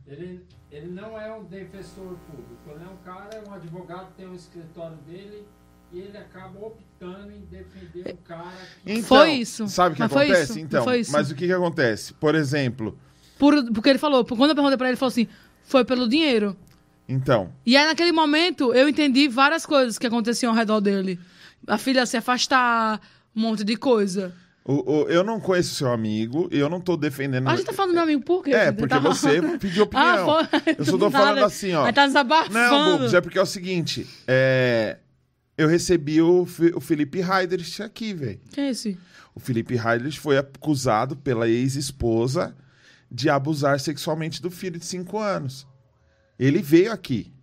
Ele, 0.07 0.43
ele 0.71 0.87
não 0.87 1.19
é 1.19 1.33
um 1.35 1.43
defensor 1.43 2.17
público. 2.27 2.57
Ele 2.67 2.83
é 2.83 2.87
um 2.87 2.97
cara, 3.03 3.29
é 3.35 3.49
um 3.49 3.53
advogado, 3.53 4.07
tem 4.17 4.27
um 4.27 4.33
escritório 4.35 4.97
dele 5.07 5.45
e 5.91 5.99
ele 5.99 6.17
acaba 6.17 6.57
optando 6.59 7.31
em 7.31 7.41
defender 7.45 8.13
um 8.13 8.17
cara 8.23 8.51
que. 8.83 8.91
Então, 8.91 9.03
Foi 9.03 9.31
isso. 9.33 9.67
Sabe 9.67 9.93
o 9.93 9.95
que 9.95 10.01
Mas 10.01 10.11
foi 10.11 10.23
acontece? 10.25 10.51
isso. 10.51 10.59
Então, 10.59 10.83
Foi 10.83 10.99
isso. 10.99 11.11
mas 11.11 11.29
o 11.29 11.35
que 11.35 11.45
que 11.47 11.53
acontece? 11.53 12.13
Por 12.13 12.35
exemplo, 12.35 12.97
Por- 13.37 13.71
porque 13.73 13.89
ele 13.89 13.99
falou, 13.99 14.23
quando 14.25 14.49
eu 14.49 14.55
perguntei 14.55 14.77
pra 14.77 14.87
ele, 14.87 14.91
ele 14.93 14.97
falou 14.97 15.09
assim: 15.09 15.27
foi 15.69 15.85
pelo 15.85 16.07
dinheiro. 16.09 16.57
então, 17.07 17.51
E 17.65 17.77
aí, 17.77 17.85
naquele 17.85 18.11
momento, 18.11 18.73
eu 18.73 18.89
entendi 18.89 19.27
várias 19.27 19.65
coisas 19.65 19.97
que 19.97 20.07
aconteciam 20.07 20.51
ao 20.51 20.57
redor 20.57 20.79
dele. 20.81 21.19
A 21.67 21.77
filha 21.77 22.05
se 22.05 22.17
afastar, 22.17 22.99
um 23.35 23.41
monte 23.41 23.63
de 23.63 23.75
coisa. 23.75 24.33
o- 24.65 24.83
o- 25.03 25.09
eu 25.09 25.23
não 25.23 25.39
conheço 25.39 25.73
seu 25.73 25.91
amigo, 25.91 26.47
eu 26.51 26.69
não 26.69 26.79
tô 26.79 26.95
defendendo. 26.95 27.47
A 27.47 27.55
gente 27.55 27.65
tá 27.65 27.73
falando 27.73 27.91
do 27.91 27.95
meu 27.95 28.03
amigo 28.03 28.21
por 28.23 28.43
quê? 28.43 28.51
É, 28.51 28.71
porque 28.71 28.87
tá 28.93 28.99
você 28.99 29.41
pediu 29.57 29.83
opinião. 29.89 30.07
Ah, 30.39 30.47
foi. 30.47 30.75
Eu 30.77 30.85
só 30.85 30.91
tô 30.91 30.97
Do 31.05 31.11
falando 31.11 31.43
assim, 31.43 31.73
ó. 31.73 31.85
Aí 31.85 31.93
tá 31.93 32.05
desabafando. 32.05 32.53
Não, 32.53 32.97
Bubs, 32.99 33.13
é 33.15 33.21
porque 33.21 33.39
é 33.39 33.41
o 33.41 33.45
seguinte, 33.47 34.05
é, 34.27 34.97
eu 35.57 35.67
recebi 35.67 36.21
o, 36.21 36.45
Fi- 36.45 36.73
o 36.75 36.79
Felipe 36.79 37.19
Heidrich 37.19 37.81
aqui, 37.81 38.13
velho. 38.13 38.39
Quem 38.51 38.65
é 38.65 38.69
esse? 38.69 38.95
O 39.33 39.39
Felipe 39.39 39.75
Heidrich 39.75 40.19
foi 40.19 40.37
acusado 40.37 41.15
pela 41.15 41.47
ex-esposa 41.47 42.55
de 43.11 43.29
abusar 43.29 43.79
sexualmente 43.79 44.41
do 44.41 44.49
filho 44.51 44.79
de 44.79 44.85
5 44.85 45.17
anos. 45.17 45.65
Ele 46.37 46.61
veio 46.61 46.91
aqui. 46.91 47.33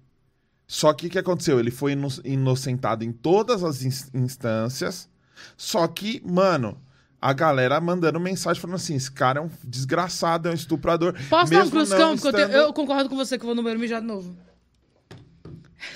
Só 0.66 0.92
que 0.92 1.06
o 1.06 1.10
que 1.10 1.18
aconteceu? 1.18 1.60
Ele 1.60 1.70
foi 1.70 1.92
ino- 1.92 2.08
inocentado 2.24 3.04
em 3.04 3.12
todas 3.12 3.62
as 3.62 3.82
ins- 3.82 4.10
instâncias. 4.14 5.08
Só 5.56 5.86
que, 5.86 6.20
mano, 6.26 6.80
a 7.20 7.32
galera 7.32 7.80
mandando 7.80 8.18
mensagem 8.18 8.60
falando 8.60 8.76
assim: 8.76 8.94
esse 8.96 9.10
cara 9.10 9.38
é 9.38 9.42
um 9.42 9.50
desgraçado, 9.62 10.48
é 10.48 10.50
um 10.50 10.54
estuprador. 10.54 11.14
Posso 11.28 11.52
dar 11.52 11.64
um 11.64 11.70
cruzcão? 11.70 11.98
não 11.98 12.14
Porque 12.16 12.28
eu, 12.28 12.32
tenho- 12.32 12.46
estando- 12.48 12.62
eu 12.62 12.72
concordo 12.72 13.08
com 13.08 13.16
você 13.16 13.38
que 13.38 13.44
eu 13.44 13.46
vou 13.48 13.54
no 13.54 13.62
banheiro 13.62 13.80
mijar 13.80 14.00
de 14.00 14.06
novo. 14.06 14.36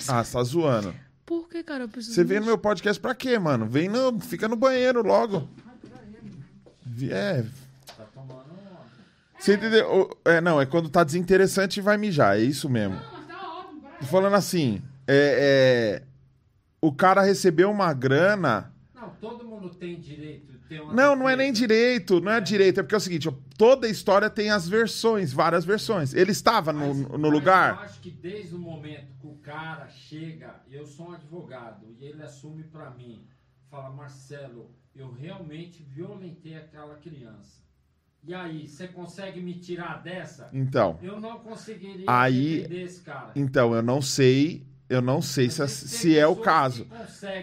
Ah, 0.07 0.23
você 0.23 0.31
tá 0.33 0.43
zoando. 0.43 0.93
Por 1.25 1.49
que, 1.49 1.63
cara? 1.63 1.85
Eu 1.85 1.89
preciso 1.89 2.13
Você 2.15 2.23
vem 2.23 2.39
no 2.39 2.45
meu 2.45 2.57
podcast 2.57 2.99
pra 3.01 3.15
quê, 3.15 3.37
mano? 3.39 3.65
Vem 3.65 3.89
no. 3.89 4.19
Fica 4.21 4.47
no 4.47 4.55
banheiro 4.55 5.01
logo. 5.01 5.49
É. 7.09 7.45
Você 9.41 9.55
entendeu? 9.55 10.09
É, 10.23 10.39
não, 10.39 10.61
é 10.61 10.67
quando 10.67 10.87
tá 10.87 11.03
desinteressante 11.03 11.79
e 11.79 11.81
vai 11.83 11.97
mijar. 11.97 12.37
É 12.37 12.41
isso 12.41 12.69
mesmo. 12.69 12.95
Mas 12.95 13.27
tá 13.27 13.59
ótimo, 13.59 13.81
para. 13.81 13.97
Tô 13.97 14.05
falando 14.05 14.35
assim. 14.35 14.83
É, 15.07 16.01
é, 16.01 16.03
O 16.79 16.91
cara 16.93 17.23
recebeu 17.23 17.71
uma 17.71 17.91
grana. 17.91 18.71
Não, 18.93 19.09
todo 19.19 19.43
mundo 19.43 19.71
tem 19.71 19.99
direito 19.99 20.45
de 20.51 20.59
ter 20.59 20.79
uma. 20.81 20.93
Não, 20.93 21.15
não 21.15 21.27
é 21.27 21.35
nem 21.35 21.51
direito, 21.51 22.21
não 22.21 22.31
é 22.31 22.39
direito. 22.39 22.79
É 22.79 22.83
porque 22.83 22.93
é 22.93 22.97
o 22.99 23.01
seguinte: 23.01 23.29
toda 23.57 23.87
história 23.87 24.29
tem 24.29 24.51
as 24.51 24.69
versões, 24.69 25.33
várias 25.33 25.65
versões. 25.65 26.13
Ele 26.13 26.31
estava 26.31 26.71
no, 26.71 26.93
Mas- 26.93 27.07
no 27.09 27.17
mas 27.19 27.31
lugar. 27.31 27.77
Eu 27.79 27.85
acho 27.85 27.99
que 27.99 28.11
desde 28.11 28.53
o 28.53 28.59
momento 28.59 29.15
que 29.19 29.25
o 29.25 29.37
cara 29.37 29.87
chega, 29.87 30.61
eu 30.69 30.85
sou 30.85 31.09
um 31.09 31.13
advogado, 31.13 31.87
e 31.99 32.05
ele 32.05 32.21
assume 32.21 32.63
pra 32.65 32.91
mim, 32.91 33.25
fala, 33.71 33.89
Marcelo, 33.89 34.69
eu 34.95 35.11
realmente 35.11 35.81
violentei 35.81 36.55
aquela 36.55 36.95
criança. 36.97 37.59
E 38.23 38.33
aí, 38.35 38.67
você 38.67 38.87
consegue 38.87 39.41
me 39.41 39.55
tirar 39.55 40.03
dessa? 40.03 40.49
Então. 40.53 40.99
Eu 41.01 41.19
não 41.19 41.39
conseguiria 41.39 42.05
Aí- 42.07 42.65
esse 42.71 43.01
cara. 43.01 43.31
Então, 43.35 43.73
eu 43.73 43.81
não 43.81 44.01
sei. 44.01 44.65
Eu 44.87 45.01
não 45.01 45.21
sei 45.21 45.49
se, 45.49 45.61
Mas 45.61 45.71
se 45.71 46.17
é 46.17 46.27
o 46.27 46.35
caso. 46.35 46.85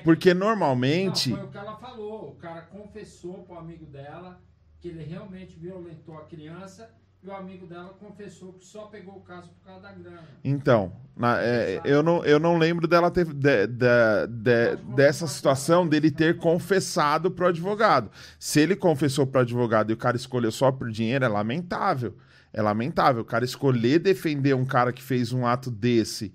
Porque 0.04 0.34
normalmente. 0.34 1.30
Não, 1.30 1.38
foi 1.38 1.46
o 1.46 1.50
que 1.50 1.56
ela 1.56 1.76
falou. 1.76 2.28
O 2.28 2.34
cara 2.36 2.60
confessou 2.60 3.42
pro 3.44 3.56
amigo 3.58 3.86
dela 3.86 4.40
que 4.78 4.88
ele 4.88 5.02
realmente 5.02 5.58
violentou 5.58 6.16
a 6.18 6.24
criança 6.26 6.90
e 7.22 7.28
o 7.28 7.32
amigo 7.34 7.66
dela 7.66 7.88
confessou 7.98 8.52
que 8.52 8.64
só 8.64 8.86
pegou 8.86 9.16
o 9.16 9.20
caso 9.20 9.48
por 9.50 9.64
causa 9.66 9.82
da 9.82 9.92
grana. 9.92 10.22
Então, 10.44 10.92
na- 11.16 11.40
é, 11.42 11.80
eu, 11.84 12.02
não, 12.02 12.24
eu 12.24 12.38
não 12.38 12.56
lembro 12.56 12.86
dela 12.86 13.10
ter, 13.10 13.24
de- 13.26 13.66
de- 13.66 14.26
de- 14.28 14.76
dessa 14.94 15.26
situação 15.26 15.86
dele 15.86 16.10
ter 16.10 16.38
confessado 16.38 17.30
pro 17.30 17.48
advogado. 17.48 18.10
Se 18.38 18.60
ele 18.60 18.76
confessou 18.76 19.26
pro 19.26 19.40
advogado 19.40 19.90
e 19.90 19.94
o 19.94 19.96
cara 19.96 20.16
escolheu 20.16 20.52
só 20.52 20.70
por 20.70 20.90
dinheiro, 20.90 21.24
é 21.24 21.28
lamentável. 21.28 22.16
É 22.52 22.62
lamentável. 22.62 23.22
O 23.22 23.26
cara 23.26 23.44
escolher 23.44 23.98
defender 23.98 24.54
um 24.54 24.64
cara 24.64 24.92
que 24.92 25.02
fez 25.02 25.32
um 25.32 25.44
ato 25.46 25.70
desse 25.70 26.32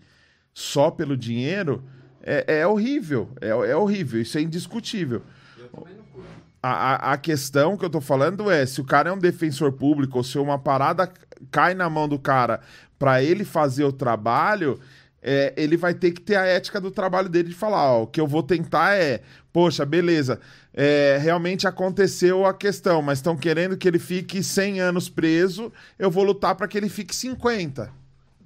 só 0.54 0.92
pelo 0.92 1.16
dinheiro 1.18 1.84
é, 2.22 2.60
é 2.60 2.68
horrível. 2.68 3.30
É, 3.42 3.48
é 3.50 3.76
horrível. 3.76 4.22
Isso 4.22 4.38
é 4.38 4.42
indiscutível. 4.42 5.22
Eu 5.58 5.68
também 5.70 5.96
não 5.96 6.04
curto. 6.06 6.44
A, 6.64 7.10
a, 7.10 7.14
a 7.14 7.18
questão 7.18 7.76
que 7.76 7.84
eu 7.84 7.90
tô 7.90 8.00
falando 8.00 8.50
é 8.50 8.66
se 8.66 8.80
o 8.80 8.86
cara 8.86 9.10
é 9.10 9.14
um 9.14 9.20
defensor 9.20 9.74
público 9.74 10.18
ou 10.18 10.24
se 10.24 10.38
uma 10.40 10.58
parada 10.58 11.12
cai 11.52 11.74
na 11.74 11.90
mão 11.90 12.08
do 12.08 12.18
cara 12.18 12.62
pra 12.98 13.22
ele 13.22 13.44
fazer 13.44 13.84
o 13.84 13.92
trabalho, 13.92 14.80
é, 15.22 15.54
ele 15.56 15.76
vai 15.76 15.94
ter 15.94 16.12
que 16.12 16.22
ter 16.22 16.36
a 16.36 16.46
ética 16.46 16.80
do 16.80 16.90
trabalho 16.90 17.30
dele 17.30 17.50
de 17.50 17.56
falar, 17.56 17.94
ó, 17.94 18.04
o 18.04 18.08
que 18.08 18.20
eu 18.20 18.28
vou 18.28 18.42
tentar 18.42 18.96
é, 18.96 19.22
poxa, 19.52 19.86
beleza, 19.86 20.40
é, 20.74 21.18
realmente 21.22 21.68
aconteceu 21.68 22.46
a 22.46 22.54
questão, 22.54 23.02
mas 23.02 23.20
estão 23.20 23.38
querendo 23.38 23.78
que 23.78 23.88
ele 23.88 24.00
fique 24.00 24.42
100 24.44 24.80
anos 24.82 25.08
preso, 25.08 25.72
eu 26.00 26.10
vou 26.10 26.24
lutar 26.24 26.56
para 26.56 26.68
que 26.68 26.78
ele 26.78 26.90
fique 26.90 27.16
50. 27.16 27.92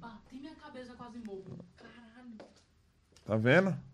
Bati 0.00 0.36
minha 0.40 0.54
cabeça 0.54 0.92
quase 0.96 1.18
morro. 1.18 1.58
Caralho. 1.76 2.36
Tá 3.24 3.36
vendo? 3.36 3.87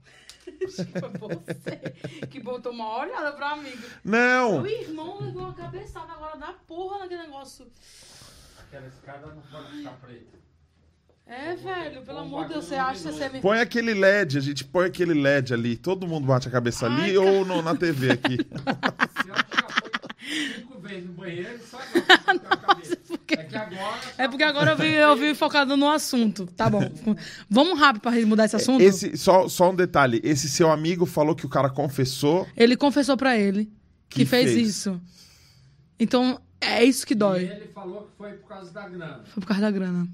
Foi 0.69 1.35
você 1.37 2.27
que 2.31 2.41
botou 2.41 2.73
uma 2.73 2.99
olhada 3.01 3.33
pra 3.33 3.57
mim. 3.57 3.73
Não! 4.05 4.63
O 4.63 4.67
irmão 4.67 5.19
levou 5.21 5.43
uma 5.43 5.55
cabeçada 5.55 6.13
agora 6.13 6.37
da 6.37 6.53
porra 6.67 7.01
naquele 7.01 7.23
negócio. 7.23 7.67
Aquela 8.61 8.87
escada 8.87 9.27
não 9.27 9.43
pode 9.43 9.77
ficar 9.79 9.93
preta. 9.93 10.35
É, 11.27 11.55
velho, 11.55 12.03
pelo 12.03 12.19
amor 12.19 12.47
de 12.47 12.53
Deus, 12.53 12.67
você 12.67 12.75
acha 12.75 13.09
que 13.09 13.15
você 13.15 13.29
me. 13.31 13.41
Põe 13.41 13.59
aquele 13.59 13.95
LED, 13.95 14.37
a 14.37 14.41
gente 14.43 14.63
põe 14.63 14.85
aquele 14.87 15.15
LED 15.15 15.55
ali. 15.55 15.75
Todo 15.77 16.07
mundo 16.07 16.27
bate 16.27 16.49
a 16.49 16.51
cabeça 16.51 16.85
ali 16.85 17.03
Ai, 17.03 17.17
ou 17.17 17.47
no- 17.47 17.63
na 17.63 17.75
TV 17.75 18.11
aqui. 18.13 18.37
Se 19.23 19.29
eu 19.31 19.35
já 19.35 19.45
foi 19.81 20.55
cinco 20.55 20.79
vezes 20.81 21.07
no 21.07 21.13
banheiro, 21.15 21.59
só 21.65 21.79
agora. 21.79 22.05
bateu 22.27 22.49
a 22.51 22.57
cabeça. 22.59 22.97
É 23.33 23.37
que 23.45 23.57
agora. 23.57 24.01
É 24.19 24.29
porque 24.29 24.43
agora 24.43 24.71
eu 24.73 24.77
vi, 24.77 24.93
eu 24.93 25.17
vi 25.17 25.35
focado 25.35 25.77
no 25.77 25.91
assunto. 25.91 26.47
Tá 26.47 26.69
bom. 26.69 26.83
Vamos 27.49 27.79
rápido 27.79 28.03
pra 28.03 28.13
mudar 28.27 28.45
esse 28.45 28.57
assunto? 28.57 28.83
Esse, 28.83 29.17
só, 29.17 29.49
só 29.49 29.71
um 29.71 29.75
detalhe: 29.75 30.21
esse 30.23 30.49
seu 30.49 30.71
amigo 30.71 31.07
falou 31.07 31.35
que 31.35 31.47
o 31.47 31.49
cara 31.49 31.71
confessou. 31.71 32.47
Ele 32.57 32.77
confessou 32.77 33.17
pra 33.17 33.37
ele 33.39 33.65
que, 34.09 34.21
Que 34.21 34.27
fez, 34.27 34.53
fez. 34.53 34.69
isso. 34.69 35.01
Então, 35.99 36.41
é 36.61 36.85
isso 36.85 37.07
que 37.07 37.15
E 37.15 37.17
dói. 37.17 37.45
ele 37.45 37.69
falou 37.75 38.03
que 38.03 38.17
foi 38.19 38.33
por 38.33 38.49
causa 38.49 38.73
da 38.73 38.89
grana. 38.89 39.21
Foi 39.25 39.41
por 39.41 39.47
causa 39.47 39.63
da 39.63 39.71
grana. 39.71 40.09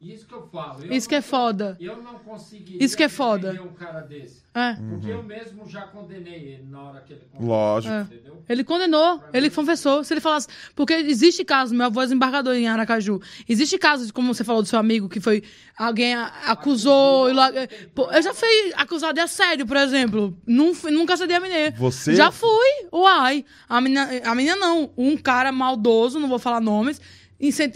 Isso 0.00 0.26
que 0.26 0.32
eu 0.34 0.48
falo. 0.48 0.82
Eu 0.82 0.92
Isso 0.96 1.06
que 1.06 1.14
não- 1.14 1.18
é 1.18 1.22
foda. 1.22 1.76
Eu 1.78 2.02
não 2.02 2.14
conseguiria 2.20 2.82
Isso 2.82 2.96
que 2.96 3.02
é 3.02 3.08
foda. 3.08 3.52
um 3.62 3.74
cara 3.74 4.00
desse. 4.00 4.40
É. 4.54 4.72
Porque 4.74 5.10
eu 5.10 5.22
mesmo 5.22 5.68
já 5.68 5.82
condenei 5.82 6.54
ele 6.54 6.66
na 6.70 6.82
hora 6.82 7.00
que 7.02 7.12
ele 7.12 7.20
confessou, 7.30 7.46
Lógico. 7.46 7.94
É. 7.94 8.00
Entendeu? 8.00 8.42
Ele 8.48 8.64
condenou, 8.64 9.22
ele 9.32 9.50
confessou. 9.50 10.02
Se 10.02 10.12
ele 10.14 10.20
falasse. 10.20 10.48
Porque 10.74 10.94
existe 10.94 11.44
caso, 11.44 11.74
meu 11.74 11.86
avô 11.86 12.00
é 12.00 12.04
desembargador 12.04 12.54
em 12.54 12.66
Aracaju. 12.66 13.20
Existe 13.48 13.76
caso, 13.78 14.06
de, 14.06 14.12
como 14.12 14.32
você 14.34 14.42
falou 14.42 14.62
do 14.62 14.68
seu 14.68 14.78
amigo, 14.78 15.08
que 15.08 15.20
foi. 15.20 15.42
Alguém 15.78 16.14
acusou. 16.14 17.28
e 17.30 17.32
lá- 17.32 17.50
Pô, 17.94 18.10
eu 18.10 18.22
já 18.22 18.34
fui 18.34 18.48
acusado 18.74 19.14
de 19.14 19.20
assédio, 19.20 19.66
por 19.66 19.76
exemplo. 19.76 20.36
Nun- 20.46 20.72
nunca 20.90 21.16
cedi 21.16 21.34
a 21.34 21.40
menina. 21.40 21.70
Você- 21.78 22.14
Já 22.14 22.30
fui. 22.32 22.86
Uai. 22.92 23.44
A 23.68 23.80
menina, 23.80 24.08
a 24.24 24.34
menina 24.34 24.56
não. 24.56 24.90
Um 24.96 25.16
cara 25.16 25.52
maldoso, 25.52 26.18
não 26.18 26.28
vou 26.28 26.38
falar 26.38 26.60
nomes, 26.60 27.00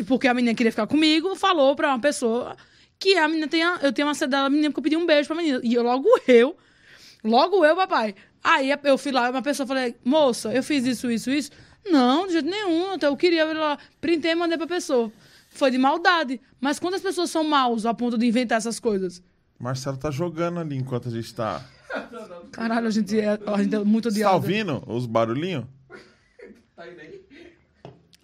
porque 0.06 0.28
a 0.28 0.34
menina 0.34 0.54
queria 0.54 0.70
ficar 0.72 0.86
comigo, 0.86 1.34
falou 1.34 1.74
pra 1.74 1.88
uma 1.88 2.00
pessoa 2.00 2.56
que 2.98 3.16
a 3.16 3.26
menina 3.28 3.48
tenha. 3.48 3.78
Eu 3.82 3.92
tenho 3.92 4.06
uma 4.06 4.12
assédio 4.12 4.32
da 4.32 4.48
menina 4.50 4.68
porque 4.70 4.80
eu 4.80 4.82
pedi 4.84 4.96
um 4.96 5.06
beijo 5.06 5.26
pra 5.26 5.36
menina. 5.36 5.60
E 5.62 5.74
eu, 5.74 5.82
logo 5.82 6.08
eu. 6.28 6.56
Logo 7.22 7.64
eu, 7.64 7.74
papai. 7.74 8.14
Aí 8.42 8.70
eu 8.84 8.98
fui 8.98 9.10
lá, 9.10 9.30
uma 9.30 9.40
pessoa 9.40 9.66
falei, 9.66 9.96
moça, 10.04 10.52
eu 10.52 10.62
fiz 10.62 10.84
isso, 10.84 11.10
isso, 11.10 11.30
isso. 11.30 11.50
Não, 11.86 12.26
de 12.26 12.34
jeito 12.34 12.48
nenhum. 12.48 12.94
Então 12.94 13.10
eu 13.10 13.16
queria 13.16 13.42
ir 13.50 13.54
lá, 13.54 13.78
printei 14.00 14.32
e 14.32 14.34
mandei 14.34 14.58
pra 14.58 14.66
pessoa. 14.66 15.10
Foi 15.48 15.70
de 15.70 15.78
maldade. 15.78 16.40
Mas 16.60 16.78
quantas 16.78 17.00
pessoas 17.00 17.30
são 17.30 17.44
maus 17.44 17.86
a 17.86 17.94
ponto 17.94 18.18
de 18.18 18.26
inventar 18.26 18.58
essas 18.58 18.78
coisas? 18.78 19.22
Marcelo 19.58 19.96
tá 19.96 20.10
jogando 20.10 20.60
ali 20.60 20.76
enquanto 20.76 21.08
a 21.08 21.10
gente 21.10 21.34
tá. 21.34 21.64
Caralho, 22.52 22.88
a 22.88 22.90
gente 22.90 23.18
é, 23.18 23.38
a 23.46 23.62
gente 23.62 23.74
é 23.74 23.78
muito 23.78 24.04
tá 24.04 24.10
odiado. 24.10 24.34
ouvindo 24.34 24.82
os 24.86 25.06
barulhinhos? 25.06 25.64
Tá 26.76 26.88
indo 26.90 27.00
aí? 27.00 27.23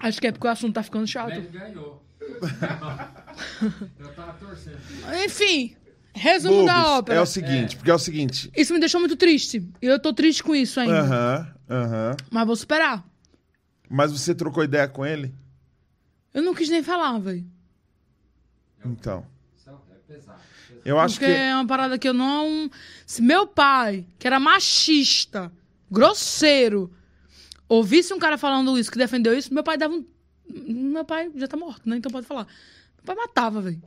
Acho 0.00 0.20
que 0.20 0.26
é 0.26 0.32
porque 0.32 0.46
o 0.46 0.50
assunto 0.50 0.74
tá 0.74 0.82
ficando 0.82 1.06
chato. 1.06 1.32
Ele 1.32 1.46
ganhou. 1.48 2.02
eu 4.00 4.12
tava 4.14 4.32
torcendo. 4.34 4.78
Enfim, 5.24 5.76
resumo 6.14 6.64
da 6.64 6.96
ópera. 6.98 7.18
é 7.18 7.22
o 7.22 7.26
seguinte, 7.26 7.76
porque 7.76 7.90
é 7.90 7.94
o 7.94 7.98
seguinte. 7.98 8.50
Isso 8.56 8.72
me 8.72 8.80
deixou 8.80 8.98
muito 8.98 9.16
triste. 9.16 9.68
E 9.80 9.86
eu 9.86 10.00
tô 10.00 10.12
triste 10.14 10.42
com 10.42 10.54
isso 10.54 10.80
ainda. 10.80 11.00
Aham, 11.00 11.54
aham. 11.68 12.16
Mas 12.30 12.46
vou 12.46 12.56
superar. 12.56 13.04
Mas 13.88 14.10
você 14.10 14.34
trocou 14.34 14.64
ideia 14.64 14.88
com 14.88 15.04
ele? 15.04 15.34
Eu 16.32 16.42
não 16.42 16.54
quis 16.54 16.68
nem 16.68 16.82
falar, 16.82 17.18
velho. 17.18 17.44
Então. 18.84 19.26
Isso 19.56 19.68
é 19.68 19.72
pesado. 19.72 19.98
pesado. 20.08 20.40
Eu 20.84 20.98
acho 20.98 21.16
Porque 21.18 21.26
que. 21.32 21.38
é 21.38 21.54
uma 21.54 21.66
parada 21.66 21.98
que 21.98 22.08
eu 22.08 22.14
não. 22.14 22.70
Se 23.04 23.20
meu 23.20 23.46
pai, 23.46 24.06
que 24.18 24.26
era 24.26 24.40
machista, 24.40 25.52
grosseiro, 25.90 26.90
ouvisse 27.70 28.12
um 28.12 28.18
cara 28.18 28.36
falando 28.36 28.76
isso, 28.76 28.90
que 28.90 28.98
defendeu 28.98 29.32
isso, 29.32 29.54
meu 29.54 29.62
pai 29.62 29.78
dava 29.78 29.94
um. 29.94 30.04
Meu 30.52 31.04
pai 31.04 31.30
já 31.36 31.46
tá 31.46 31.56
morto, 31.56 31.88
né? 31.88 31.96
Então 31.96 32.10
pode 32.10 32.26
falar. 32.26 32.46
Meu 32.96 33.04
pai 33.04 33.14
matava, 33.14 33.62
velho. 33.62 33.80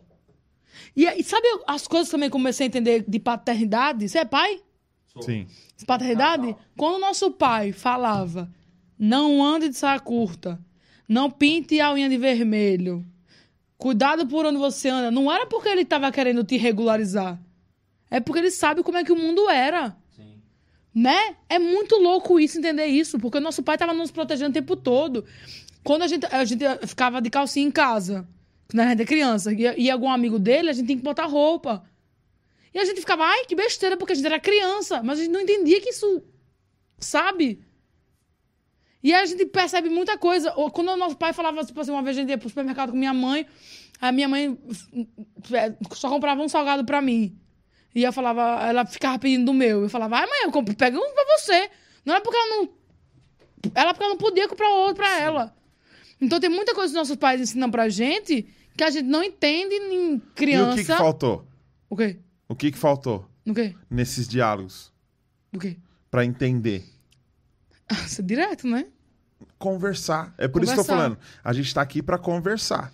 E, 0.95 1.05
aí, 1.05 1.21
sabe 1.23 1.45
as 1.67 1.85
coisas 1.87 2.07
que 2.07 2.15
também 2.15 2.29
comecei 2.29 2.65
a 2.65 2.67
entender 2.67 3.03
de 3.07 3.19
paternidade? 3.19 4.07
Você 4.07 4.19
é 4.19 4.25
pai? 4.25 4.61
Sim. 5.19 5.45
Paternidade? 5.85 6.55
Quando 6.77 6.95
o 6.95 6.99
nosso 6.99 7.29
pai 7.31 7.73
falava, 7.73 8.49
não 8.97 9.43
ande 9.43 9.69
de 9.69 9.75
saia 9.75 9.99
curta, 9.99 10.59
não 11.07 11.29
pinte 11.29 11.79
a 11.81 11.91
unha 11.93 12.09
de 12.09 12.17
vermelho, 12.17 13.05
cuidado 13.77 14.25
por 14.25 14.45
onde 14.45 14.57
você 14.57 14.87
anda, 14.87 15.11
não 15.11 15.31
era 15.31 15.45
porque 15.45 15.67
ele 15.67 15.81
estava 15.81 16.11
querendo 16.11 16.43
te 16.43 16.55
regularizar. 16.55 17.39
É 18.09 18.19
porque 18.19 18.39
ele 18.39 18.51
sabe 18.51 18.81
como 18.81 18.97
é 18.97 19.03
que 19.03 19.11
o 19.11 19.15
mundo 19.15 19.49
era. 19.49 19.95
Né? 20.93 21.35
É 21.49 21.57
muito 21.57 21.95
louco 21.95 22.39
isso, 22.39 22.59
entender 22.59 22.85
isso, 22.85 23.17
porque 23.19 23.37
o 23.37 23.41
nosso 23.41 23.63
pai 23.63 23.75
estava 23.75 23.93
nos 23.93 24.11
protegendo 24.11 24.51
o 24.51 24.53
tempo 24.53 24.75
todo. 24.75 25.25
Quando 25.83 26.03
a 26.03 26.07
gente, 26.07 26.25
a 26.27 26.45
gente 26.45 26.63
ficava 26.87 27.21
de 27.21 27.29
calcinha 27.29 27.67
em 27.67 27.71
casa, 27.71 28.27
quando 28.69 28.81
a 28.81 28.89
gente 28.89 29.01
é 29.01 29.05
criança, 29.05 29.51
e, 29.51 29.61
e 29.61 29.89
algum 29.89 30.09
amigo 30.09 30.37
dele, 30.37 30.69
a 30.69 30.73
gente 30.73 30.87
tem 30.87 30.97
que 30.97 31.03
botar 31.03 31.25
roupa. 31.25 31.83
E 32.73 32.79
a 32.79 32.85
gente 32.85 32.99
ficava, 32.99 33.25
ai, 33.25 33.45
que 33.45 33.55
besteira, 33.55 33.97
porque 33.97 34.13
a 34.13 34.15
gente 34.15 34.25
era 34.25 34.39
criança, 34.39 35.01
mas 35.03 35.19
a 35.19 35.23
gente 35.23 35.31
não 35.31 35.41
entendia 35.41 35.81
que 35.81 35.89
isso, 35.89 36.23
sabe? 36.97 37.63
E 39.03 39.13
aí 39.13 39.21
a 39.21 39.25
gente 39.25 39.45
percebe 39.45 39.89
muita 39.89 40.17
coisa. 40.17 40.51
Quando 40.71 40.89
o 40.89 40.97
nosso 40.97 41.17
pai 41.17 41.33
falava, 41.33 41.63
tipo 41.65 41.79
assim, 41.79 41.91
uma 41.91 42.01
vez 42.01 42.17
a 42.17 42.21
gente 42.21 42.29
ia 42.29 42.37
pro 42.37 42.47
supermercado 42.47 42.91
com 42.91 42.97
minha 42.97 43.13
mãe, 43.13 43.45
a 43.99 44.11
minha 44.11 44.29
mãe 44.29 44.57
eh, 45.51 45.73
só 45.93 46.09
comprava 46.09 46.41
um 46.41 46.47
salgado 46.47 46.85
pra 46.85 47.01
mim. 47.01 47.37
E 47.95 48.03
eu 48.03 48.11
falava, 48.13 48.41
ela 48.65 48.85
ficava 48.85 49.19
pedindo 49.19 49.45
do 49.45 49.53
meu. 49.53 49.83
Eu 49.83 49.89
falava, 49.89 50.17
ai, 50.17 50.25
mãe, 50.25 50.43
eu 50.45 50.51
compro, 50.51 50.75
pega 50.75 50.97
um 50.97 51.13
pra 51.13 51.37
você. 51.37 51.69
Não 52.05 52.15
é 52.15 52.19
porque 52.19 52.37
ela 52.37 52.55
não. 52.55 52.69
Ela 53.75 53.93
porque 53.93 54.03
ela 54.03 54.13
não 54.13 54.17
podia 54.17 54.47
comprar 54.47 54.69
outro 54.69 54.95
pra 54.95 55.19
ela. 55.19 55.55
Então 56.19 56.39
tem 56.39 56.49
muita 56.49 56.73
coisa 56.73 56.91
que 56.93 56.97
nossos 56.99 57.15
pais 57.15 57.39
ensinam 57.41 57.69
pra 57.69 57.89
gente 57.89 58.47
que 58.75 58.83
a 58.83 58.89
gente 58.89 59.05
não 59.07 59.23
entende 59.23 59.75
em 59.75 60.15
E 60.15 60.19
criança. 60.35 60.71
o 60.73 60.75
que, 60.75 60.81
que 60.85 60.97
faltou? 60.97 61.47
O 61.89 61.95
quê? 61.95 62.19
O 62.49 62.55
que, 62.55 62.71
que 62.71 62.77
faltou 62.77 63.29
O 63.45 63.53
quê? 63.53 63.75
nesses 63.89 64.27
diálogos? 64.27 64.91
O 65.53 65.59
quê? 65.59 65.77
Pra 66.09 66.25
entender? 66.25 66.83
Isso 68.05 68.21
é 68.21 68.23
direto, 68.23 68.67
né? 68.67 68.87
Conversar. 69.59 70.33
É 70.37 70.47
por 70.47 70.63
isso 70.63 70.73
que 70.73 70.79
eu 70.79 70.83
tô 70.83 70.89
Conversar. 70.89 71.15
falando. 71.15 71.19
A 71.43 71.53
gente 71.53 71.73
tá 71.73 71.81
aqui 71.81 72.01
pra 72.01 72.17
conversar. 72.17 72.91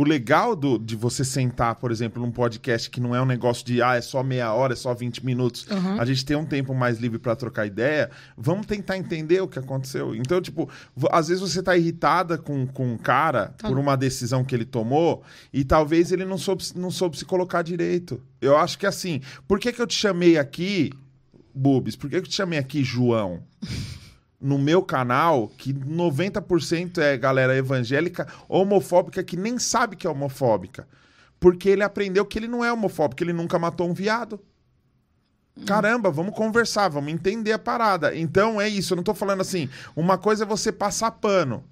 O 0.00 0.02
legal 0.02 0.56
do, 0.56 0.78
de 0.78 0.96
você 0.96 1.22
sentar, 1.22 1.74
por 1.74 1.92
exemplo, 1.92 2.22
num 2.22 2.30
podcast 2.30 2.88
que 2.88 2.98
não 2.98 3.14
é 3.14 3.20
um 3.20 3.26
negócio 3.26 3.66
de 3.66 3.82
ah, 3.82 3.96
é 3.96 4.00
só 4.00 4.22
meia 4.22 4.50
hora, 4.50 4.72
é 4.72 4.76
só 4.76 4.94
20 4.94 5.22
minutos. 5.26 5.66
Aham. 5.70 6.00
A 6.00 6.06
gente 6.06 6.24
tem 6.24 6.34
um 6.34 6.46
tempo 6.46 6.74
mais 6.74 6.98
livre 6.98 7.18
pra 7.18 7.36
trocar 7.36 7.66
ideia. 7.66 8.10
Vamos 8.34 8.64
tentar 8.64 8.96
entender 8.96 9.42
o 9.42 9.46
que 9.46 9.58
aconteceu. 9.58 10.14
Então, 10.14 10.40
tipo, 10.40 10.70
às 11.10 11.28
vezes 11.28 11.42
você 11.42 11.62
tá 11.62 11.76
irritada 11.76 12.38
com, 12.38 12.66
com 12.66 12.94
um 12.94 12.96
cara 12.96 13.48
Tá. 13.58 13.68
por 13.68 13.78
uma 13.78 13.94
decisão 13.94 14.42
que 14.42 14.54
ele 14.54 14.64
tomou 14.64 15.22
e 15.52 15.64
talvez 15.64 16.12
ele 16.12 16.24
não 16.24 16.38
soube, 16.38 16.64
não 16.76 16.90
soube 16.90 17.18
se 17.18 17.26
colocar 17.26 17.60
direito. 17.60 18.22
Eu 18.40 18.56
acho 18.56 18.78
que 18.78 18.86
assim, 18.86 19.20
por 19.46 19.60
que, 19.60 19.70
que 19.70 19.82
eu 19.82 19.86
te 19.86 19.94
chamei 19.94 20.38
aqui, 20.38 20.94
Bubis? 21.54 21.94
Por 21.94 22.08
que, 22.08 22.16
que 22.22 22.26
eu 22.26 22.30
te 22.30 22.36
chamei 22.36 22.58
aqui, 22.58 22.82
João? 22.82 23.42
no 24.40 24.58
meu 24.58 24.82
canal, 24.82 25.48
que 25.48 25.72
90% 25.74 26.98
é 26.98 27.16
galera 27.16 27.54
evangélica 27.54 28.26
homofóbica 28.48 29.22
que 29.22 29.36
nem 29.36 29.58
sabe 29.58 29.96
que 29.96 30.06
é 30.06 30.10
homofóbica. 30.10 30.88
Porque 31.38 31.68
ele 31.68 31.82
aprendeu 31.82 32.24
que 32.24 32.38
ele 32.38 32.48
não 32.48 32.64
é 32.64 32.72
homofóbico, 32.72 33.16
que 33.16 33.24
ele 33.24 33.32
nunca 33.32 33.58
matou 33.58 33.88
um 33.88 33.94
viado. 33.94 34.40
Caramba, 35.66 36.10
vamos 36.10 36.34
conversar, 36.34 36.88
vamos 36.88 37.12
entender 37.12 37.52
a 37.52 37.58
parada. 37.58 38.16
Então 38.16 38.60
é 38.60 38.68
isso, 38.68 38.92
eu 38.92 38.96
não 38.96 39.02
tô 39.02 39.14
falando 39.14 39.40
assim, 39.40 39.68
uma 39.94 40.16
coisa 40.16 40.44
é 40.44 40.46
você 40.46 40.72
passar 40.72 41.10
pano. 41.12 41.64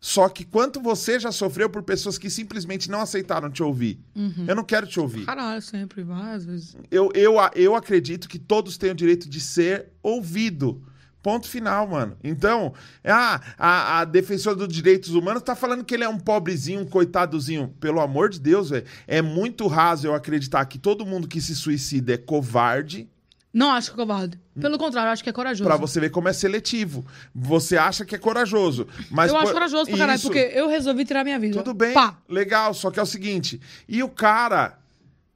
Só 0.00 0.28
que 0.28 0.44
quanto 0.44 0.82
você 0.82 1.18
já 1.18 1.32
sofreu 1.32 1.70
por 1.70 1.82
pessoas 1.82 2.18
que 2.18 2.28
simplesmente 2.28 2.90
não 2.90 3.00
aceitaram 3.00 3.50
te 3.50 3.62
ouvir? 3.62 3.98
Eu 4.46 4.54
não 4.54 4.62
quero 4.62 4.86
te 4.86 5.00
ouvir. 5.00 5.24
Caralho, 5.24 5.62
sempre, 5.62 6.02
várias 6.02 6.44
vezes. 6.44 6.76
Eu, 6.90 7.10
eu, 7.14 7.36
eu 7.54 7.74
acredito 7.74 8.28
que 8.28 8.38
todos 8.38 8.76
têm 8.76 8.90
o 8.90 8.94
direito 8.94 9.28
de 9.30 9.40
ser 9.40 9.86
ouvido. 10.02 10.82
Ponto 11.24 11.48
final, 11.48 11.86
mano. 11.88 12.18
Então, 12.22 12.74
ah, 13.02 13.40
a, 13.56 14.00
a 14.00 14.04
defensora 14.04 14.54
dos 14.54 14.68
direitos 14.68 15.14
humanos 15.14 15.42
tá 15.42 15.56
falando 15.56 15.82
que 15.82 15.94
ele 15.94 16.04
é 16.04 16.08
um 16.08 16.18
pobrezinho, 16.18 16.82
um 16.82 16.84
coitadozinho. 16.84 17.68
Pelo 17.80 17.98
amor 18.02 18.28
de 18.28 18.38
Deus, 18.38 18.68
velho. 18.68 18.84
É 19.06 19.22
muito 19.22 19.66
raso 19.66 20.06
eu 20.06 20.14
acreditar 20.14 20.62
que 20.66 20.78
todo 20.78 21.06
mundo 21.06 21.26
que 21.26 21.40
se 21.40 21.56
suicida 21.56 22.12
é 22.12 22.18
covarde. 22.18 23.08
Não 23.54 23.70
acho 23.72 23.88
que 23.90 23.94
é 23.98 24.04
covarde. 24.04 24.38
Pelo 24.60 24.76
contrário, 24.76 25.10
acho 25.12 25.24
que 25.24 25.30
é 25.30 25.32
corajoso. 25.32 25.64
Pra 25.64 25.78
você 25.78 25.98
ver 25.98 26.10
como 26.10 26.28
é 26.28 26.32
seletivo. 26.34 27.06
Você 27.34 27.78
acha 27.78 28.04
que 28.04 28.14
é 28.14 28.18
corajoso. 28.18 28.86
Mas 29.10 29.30
eu 29.30 29.36
acho 29.38 29.46
por- 29.46 29.52
corajoso 29.54 29.86
pra 29.88 29.96
caralho, 29.96 30.16
Isso. 30.18 30.26
porque 30.26 30.50
eu 30.52 30.68
resolvi 30.68 31.06
tirar 31.06 31.24
minha 31.24 31.38
vida. 31.38 31.56
Tudo 31.56 31.72
bem, 31.72 31.94
Pá. 31.94 32.18
legal, 32.28 32.74
só 32.74 32.90
que 32.90 33.00
é 33.00 33.02
o 33.02 33.06
seguinte: 33.06 33.58
e 33.88 34.02
o 34.02 34.10
cara 34.10 34.78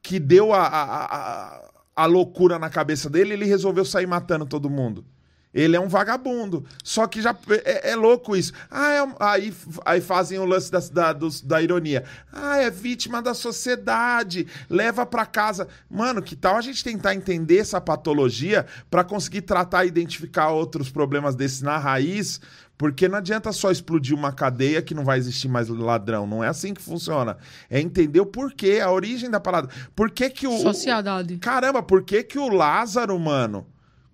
que 0.03 0.19
deu 0.19 0.53
a, 0.53 0.67
a, 0.67 1.05
a, 1.15 1.61
a 1.95 2.05
loucura 2.05 2.59
na 2.59 2.69
cabeça 2.69 3.09
dele, 3.09 3.33
ele 3.33 3.45
resolveu 3.45 3.83
sair 3.83 4.05
matando 4.05 4.45
todo 4.45 4.69
mundo. 4.69 5.03
Ele 5.53 5.75
é 5.75 5.79
um 5.79 5.87
vagabundo. 5.87 6.63
Só 6.83 7.07
que 7.07 7.21
já 7.21 7.35
é, 7.65 7.91
é 7.91 7.95
louco 7.95 8.35
isso. 8.35 8.53
Ah, 8.69 8.91
é 8.93 9.07
aí, 9.19 9.53
aí 9.85 9.99
fazem 10.01 10.37
o 10.37 10.45
lance 10.45 10.71
da, 10.71 10.79
da, 10.79 11.13
dos- 11.13 11.41
da 11.41 11.59
ironia. 11.61 12.03
Ah, 12.31 12.57
é 12.57 12.69
vítima 12.69 13.21
da 13.21 13.33
sociedade. 13.33 14.47
Leva 14.69 15.05
pra 15.05 15.25
casa. 15.25 15.67
Mano, 15.89 16.21
que 16.21 16.35
tal 16.35 16.55
a 16.55 16.61
gente 16.61 16.83
tentar 16.83 17.15
entender 17.15 17.57
essa 17.57 17.81
patologia 17.81 18.65
pra 18.89 19.03
conseguir 19.03 19.41
tratar 19.41 19.85
e 19.85 19.87
identificar 19.87 20.49
outros 20.49 20.89
problemas 20.89 21.35
desses 21.35 21.61
na 21.61 21.77
raiz? 21.77 22.39
Porque 22.77 23.09
não 23.09 23.17
adianta 23.17 23.51
só 23.51 23.71
explodir 23.71 24.15
uma 24.15 24.31
cadeia 24.31 24.81
que 24.81 24.93
não 24.95 25.03
vai 25.03 25.17
existir 25.17 25.49
mais 25.49 25.67
ladrão. 25.67 26.25
Não 26.25 26.43
é 26.43 26.47
assim 26.47 26.73
que 26.73 26.81
funciona. 26.81 27.37
É 27.69 27.81
entender 27.81 28.21
o 28.21 28.25
porquê, 28.25 28.79
a 28.81 28.89
origem 28.91 29.29
da 29.29 29.39
parada. 29.39 29.67
Por 29.95 30.09
que 30.11 30.29
que 30.29 30.47
o. 30.47 30.53
o- 30.53 30.59
Sociedade. 30.61 31.37
Caramba, 31.39 31.83
por 31.83 32.03
que 32.03 32.23
que 32.23 32.39
o 32.39 32.47
Lázaro, 32.49 33.19
mano? 33.19 33.67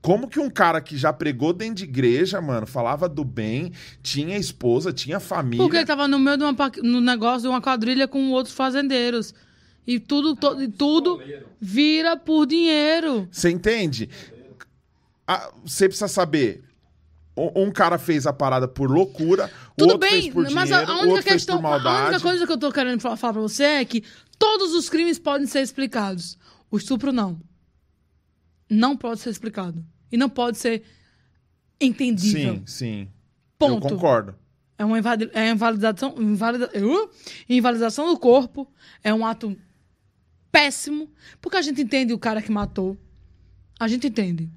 Como 0.06 0.28
que 0.28 0.40
um 0.40 0.50
cara 0.52 0.80
que 0.82 0.96
já 0.96 1.12
pregou 1.12 1.52
dentro 1.52 1.76
de 1.76 1.84
igreja, 1.86 2.40
mano, 2.40 2.68
falava 2.68 3.10
do 3.10 3.24
bem, 3.24 3.72
tinha 4.04 4.38
esposa, 4.38 4.94
tinha 4.94 5.20
família. 5.20 5.64
Porque 5.64 5.78
ele 5.78 5.86
tava 5.86 6.08
no 6.08 6.20
meio 6.20 6.38
de 6.38 6.44
uma, 6.44 6.56
no 6.84 7.02
negócio 7.02 7.42
de 7.42 7.48
uma 7.48 7.60
quadrilha 7.60 8.08
com 8.08 8.30
outros 8.30 8.54
fazendeiros. 8.54 9.34
E 9.88 10.00
tudo, 10.00 10.36
to- 10.36 10.62
e 10.62 10.68
tudo 10.68 11.20
vira 11.60 12.16
por 12.16 12.46
dinheiro. 12.46 13.28
Você 13.32 13.50
entende? 13.50 14.08
Ah, 15.28 15.50
Você 15.66 15.88
precisa 15.88 16.08
saber. 16.08 16.64
Um 17.36 17.70
cara 17.72 17.98
fez 17.98 18.26
a 18.28 18.32
parada 18.32 18.66
por 18.68 18.90
loucura, 18.90 19.52
o 19.72 19.76
Tudo 19.80 19.92
outro 19.94 20.08
bem, 20.10 20.22
fez 20.22 20.34
por 20.34 20.44
mas 20.52 20.70
dinheiro, 20.70 20.90
a, 20.90 20.94
única 20.94 21.08
outro 21.10 21.24
fez 21.24 21.34
questão, 21.36 21.66
a 21.68 22.04
única 22.06 22.20
coisa 22.22 22.46
que 22.48 22.52
eu 22.54 22.58
tô 22.58 22.72
querendo 22.72 23.02
fa- 23.02 23.18
falar 23.18 23.34
pra 23.34 23.42
você 23.42 23.64
é 23.64 23.86
que 23.86 24.04
todos 24.40 24.74
os 24.74 24.88
crimes 24.88 25.20
podem 25.20 25.46
ser 25.46 25.60
explicados. 25.62 26.38
O 26.72 26.78
estupro 26.78 27.12
não. 27.12 27.42
Não 28.70 28.96
pode 28.96 29.20
ser 29.20 29.30
explicado. 29.32 29.84
E 30.16 30.18
não 30.18 30.30
pode 30.30 30.58
ser 30.58 30.82
entendível. 31.80 32.56
Sim, 32.56 32.64
sim. 32.66 33.08
Ponto. 33.60 33.86
Eu 33.86 33.92
concordo. 33.92 34.34
É 34.78 34.86
uma 34.86 34.98
é 34.98 35.50
invalidação, 35.50 36.16
invalida, 36.18 36.72
uh, 36.74 37.10
invalidação 37.50 38.08
do 38.08 38.18
corpo. 38.18 38.66
É 39.04 39.14
um 39.14 39.26
ato 39.26 39.58
péssimo. 40.50 41.12
Porque 41.42 41.58
a 41.58 41.62
gente 41.62 41.82
entende 41.82 42.14
o 42.14 42.18
cara 42.18 42.42
que 42.42 42.50
matou. 42.50 42.98
A 43.78 43.90
gente 43.90 44.08
entende. 44.08 44.50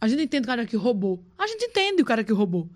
A 0.00 0.08
gente 0.08 0.22
entende 0.22 0.44
o 0.44 0.46
cara 0.46 0.64
que 0.64 0.76
roubou. 0.76 1.22
A 1.38 1.46
gente 1.46 1.66
entende 1.66 2.00
o 2.00 2.06
cara 2.06 2.24
que 2.24 2.32
roubou. 2.32 2.70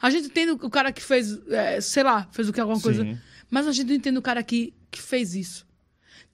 A 0.00 0.08
gente 0.08 0.28
entende 0.28 0.52
o 0.52 0.70
cara 0.70 0.90
que 0.90 1.02
fez, 1.02 1.38
é, 1.48 1.78
sei 1.82 2.02
lá, 2.04 2.26
fez 2.32 2.48
o 2.48 2.54
que 2.54 2.60
alguma 2.60 2.80
coisa. 2.80 3.02
Sim. 3.02 3.18
Mas 3.50 3.66
a 3.66 3.72
gente 3.72 3.88
não 3.88 3.94
entende 3.96 4.16
o 4.16 4.22
cara 4.22 4.42
que, 4.42 4.72
que 4.90 5.02
fez 5.02 5.34
isso. 5.34 5.66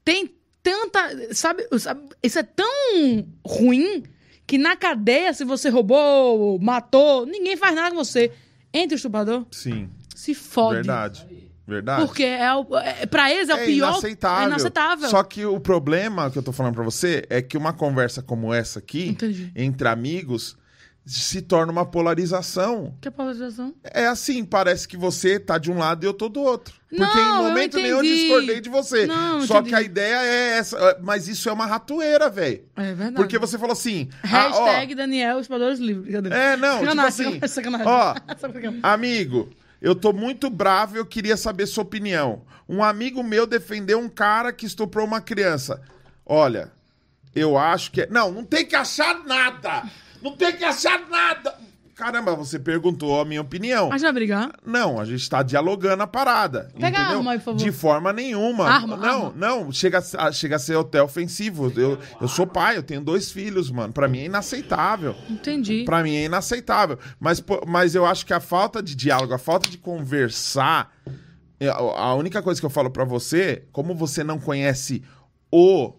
Tem 0.04 0.32
tanta. 0.62 1.34
Sabe, 1.34 1.66
sabe, 1.80 2.08
isso 2.22 2.38
é 2.38 2.44
tão 2.44 3.26
ruim 3.44 4.04
que 4.46 4.58
na 4.58 4.76
cadeia, 4.76 5.32
se 5.32 5.44
você 5.44 5.68
roubou, 5.68 6.58
matou, 6.60 7.26
ninguém 7.26 7.56
faz 7.56 7.74
nada 7.74 7.90
com 7.90 8.04
você. 8.04 8.32
Entre 8.72 8.94
o 8.94 8.96
estuprador, 8.96 9.46
Sim. 9.50 9.88
se 10.14 10.34
fode. 10.34 10.76
Verdade. 10.76 11.26
Verdade. 11.66 12.04
Porque 12.04 12.24
é, 12.24 12.52
o, 12.54 12.66
é, 12.76 13.06
pra 13.06 13.32
eles 13.32 13.48
é 13.48 13.54
o 13.54 13.58
é 13.58 13.64
pior. 13.66 13.90
inaceitável. 13.90 14.42
É 14.42 14.46
inaceitável. 14.46 15.08
Só 15.08 15.22
que 15.22 15.46
o 15.46 15.60
problema 15.60 16.30
que 16.30 16.38
eu 16.38 16.42
tô 16.42 16.52
falando 16.52 16.74
pra 16.74 16.82
você 16.84 17.24
é 17.30 17.40
que 17.40 17.56
uma 17.56 17.72
conversa 17.72 18.20
como 18.22 18.52
essa 18.52 18.78
aqui, 18.80 19.08
Entendi. 19.08 19.52
entre 19.54 19.86
amigos, 19.88 20.56
se 21.04 21.42
torna 21.42 21.72
uma 21.72 21.84
polarização. 21.84 22.94
Que 23.00 23.08
é 23.08 23.10
polarização? 23.10 23.74
É 23.82 24.06
assim, 24.06 24.44
parece 24.44 24.86
que 24.86 24.96
você 24.96 25.38
tá 25.40 25.58
de 25.58 25.70
um 25.70 25.78
lado 25.78 26.04
e 26.04 26.06
eu 26.06 26.14
tô 26.14 26.28
do 26.28 26.40
outro. 26.40 26.74
Porque 26.88 27.02
Não, 27.02 27.16
em 27.16 27.28
eu 27.44 27.48
momento 27.48 27.76
nenhum 27.76 27.96
eu 27.96 28.02
discordei 28.02 28.60
de 28.60 28.68
você. 28.68 29.06
Não, 29.06 29.40
Só 29.46 29.54
entendi. 29.56 29.70
que 29.70 29.74
a 29.74 29.82
ideia 29.82 30.16
é 30.22 30.58
essa. 30.58 30.98
Mas 31.02 31.26
isso 31.26 31.48
é 31.48 31.52
uma 31.52 31.66
ratoeira, 31.66 32.28
velho. 32.30 32.62
É 32.76 32.82
verdade. 32.92 33.14
Porque 33.16 33.38
você 33.38 33.58
falou 33.58 33.72
assim. 33.72 34.08
ah, 34.22 34.50
ó, 34.52 34.64
Hashtag 34.64 34.94
Daniel 34.94 35.40
Espadores 35.40 35.78
Livres. 35.80 36.14
É, 36.14 36.56
não, 36.56 36.78
tipo 36.78 36.90
Sacanagem, 36.90 37.38
assim, 37.42 37.48
sacanagem. 37.48 37.86
ó. 37.88 38.14
Amigo, 38.82 39.50
eu 39.80 39.94
tô 39.94 40.12
muito 40.12 40.48
bravo 40.48 40.96
e 40.96 40.98
eu 40.98 41.06
queria 41.06 41.36
saber 41.36 41.66
sua 41.66 41.82
opinião. 41.82 42.42
Um 42.68 42.82
amigo 42.84 43.22
meu 43.24 43.46
defendeu 43.46 43.98
um 43.98 44.08
cara 44.08 44.52
que 44.52 44.64
estuprou 44.66 45.04
uma 45.06 45.20
criança. 45.20 45.80
Olha, 46.24 46.70
eu 47.34 47.58
acho 47.58 47.90
que. 47.90 48.02
é- 48.02 48.06
Não, 48.08 48.30
não 48.30 48.44
tem 48.44 48.64
que 48.64 48.76
achar 48.76 49.24
nada! 49.24 49.82
Não 50.22 50.36
tem 50.36 50.56
que 50.56 50.64
achar 50.64 51.00
nada! 51.08 51.54
Caramba, 51.94 52.34
você 52.34 52.58
perguntou 52.58 53.20
a 53.20 53.24
minha 53.24 53.40
opinião. 53.42 53.88
A 53.88 53.92
gente 53.92 54.02
vai 54.02 54.12
brigar? 54.12 54.50
Não, 54.64 54.98
a 54.98 55.04
gente 55.04 55.28
tá 55.28 55.42
dialogando 55.42 56.02
a 56.02 56.06
parada. 56.06 56.70
Pega 56.74 56.86
a 56.86 57.00
entendeu? 57.02 57.18
arma 57.18 57.32
aí, 57.32 57.38
por 57.38 57.44
favor. 57.44 57.58
De 57.58 57.70
forma 57.70 58.12
nenhuma. 58.12 58.66
Arma, 58.66 58.96
não, 58.96 59.26
arma. 59.26 59.32
não, 59.36 59.70
chega 59.70 60.02
a, 60.18 60.32
chega 60.32 60.56
a 60.56 60.58
ser 60.58 60.76
até 60.78 61.00
ofensivo. 61.02 61.70
Eu, 61.78 61.98
eu 62.20 62.26
sou 62.26 62.46
pai, 62.46 62.76
eu 62.78 62.82
tenho 62.82 63.02
dois 63.02 63.30
filhos, 63.30 63.70
mano. 63.70 63.92
Pra 63.92 64.08
mim 64.08 64.20
é 64.20 64.24
inaceitável. 64.24 65.14
Entendi. 65.28 65.84
Pra 65.84 66.02
mim 66.02 66.16
é 66.16 66.24
inaceitável. 66.24 66.98
Mas, 67.20 67.40
pô, 67.40 67.62
mas 67.68 67.94
eu 67.94 68.04
acho 68.06 68.24
que 68.26 68.32
a 68.32 68.40
falta 68.40 68.82
de 68.82 68.96
diálogo, 68.96 69.34
a 69.34 69.38
falta 69.38 69.68
de 69.70 69.76
conversar. 69.78 70.90
é, 71.60 71.68
A 71.68 71.74
a 71.76 72.14
única 72.14 72.42
coisa 72.42 72.58
que 72.58 72.66
eu 72.66 72.70
falo 72.70 72.90
pra 72.90 73.04
você, 73.04 73.64
como 73.70 73.94
você 73.94 74.24
não 74.24 74.40
conhece 74.40 75.04
o, 75.52 75.92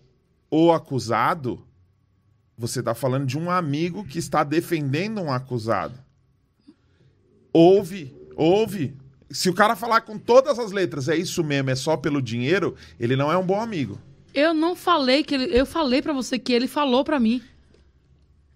o 0.51 0.71
acusado, 0.73 1.63
você 2.57 2.81
tá 2.81 2.93
falando 2.93 3.25
de 3.25 3.37
um 3.37 3.49
amigo 3.49 4.05
que 4.05 4.19
está 4.19 4.43
defendendo 4.43 5.21
um 5.21 5.31
acusado. 5.31 5.93
Ouve, 7.51 8.13
ouve. 8.35 8.95
Se 9.29 9.49
o 9.49 9.53
cara 9.53 9.75
falar 9.75 10.01
com 10.01 10.17
todas 10.17 10.59
as 10.59 10.71
letras, 10.71 11.09
é 11.09 11.15
isso 11.15 11.43
mesmo, 11.43 11.69
é 11.69 11.75
só 11.75 11.97
pelo 11.97 12.21
dinheiro, 12.21 12.75
ele 12.99 13.15
não 13.15 13.31
é 13.31 13.37
um 13.37 13.45
bom 13.45 13.59
amigo. 13.59 13.99
Eu 14.33 14.53
não 14.53 14.75
falei 14.75 15.23
que 15.23 15.35
ele. 15.35 15.55
Eu 15.55 15.65
falei 15.65 16.01
pra 16.01 16.13
você 16.13 16.39
que 16.39 16.53
ele 16.53 16.67
falou 16.67 17.03
pra 17.03 17.19
mim. 17.19 17.41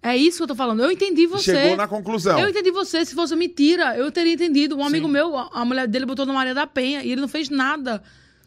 É 0.01 0.15
isso 0.15 0.37
que 0.37 0.43
eu 0.43 0.47
tô 0.47 0.55
falando. 0.55 0.81
Eu 0.83 0.91
entendi 0.91 1.27
você. 1.27 1.55
Chegou 1.55 1.75
na 1.75 1.87
conclusão. 1.87 2.39
Eu 2.39 2.49
entendi 2.49 2.71
você. 2.71 3.05
Se 3.05 3.13
fosse 3.13 3.35
mentira, 3.35 3.95
eu 3.97 4.11
teria 4.11 4.33
entendido. 4.33 4.75
Um 4.75 4.83
amigo 4.83 5.05
Sim. 5.07 5.13
meu, 5.13 5.35
a 5.35 5.49
a 5.51 5.65
mulher 5.65 5.87
dele 5.87 6.05
botou 6.05 6.25
na 6.25 6.33
Maria 6.33 6.53
da 6.53 6.65
Penha 6.65 7.03
e 7.03 7.11
ele 7.11 7.21
não 7.21 7.27
fez 7.27 7.49
nada 7.49 8.01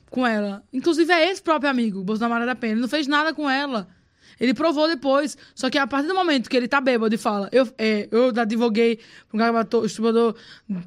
com 0.09 0.27
ela. 0.27 0.63
Inclusive, 0.73 1.13
é 1.13 1.31
esse 1.31 1.43
próprio 1.43 1.71
amigo, 1.71 2.03
botou 2.03 2.21
na 2.21 2.29
Maria 2.29 2.47
da 2.47 2.55
Penha. 2.55 2.73
Ele 2.73 2.81
não 2.81 2.89
fez 2.89 3.07
nada 3.07 3.33
com 3.33 3.49
ela. 3.49 3.89
Ele 4.41 4.55
provou 4.55 4.89
depois. 4.89 5.37
Só 5.55 5.69
que 5.69 5.77
a 5.77 5.87
partir 5.87 6.09
do 6.09 6.15
momento 6.15 6.49
que 6.49 6.57
ele 6.57 6.67
tá 6.67 6.81
bêbado 6.81 7.15
e 7.15 7.19
fala, 7.19 7.49
eu, 7.53 7.69
é, 7.77 8.09
eu 8.11 8.29
advoguei 8.35 8.97
pra 8.97 9.05
um 9.35 9.39
cara 9.39 9.51
que 9.51 9.59
matou, 9.59 9.85
estuprador, 9.85 10.35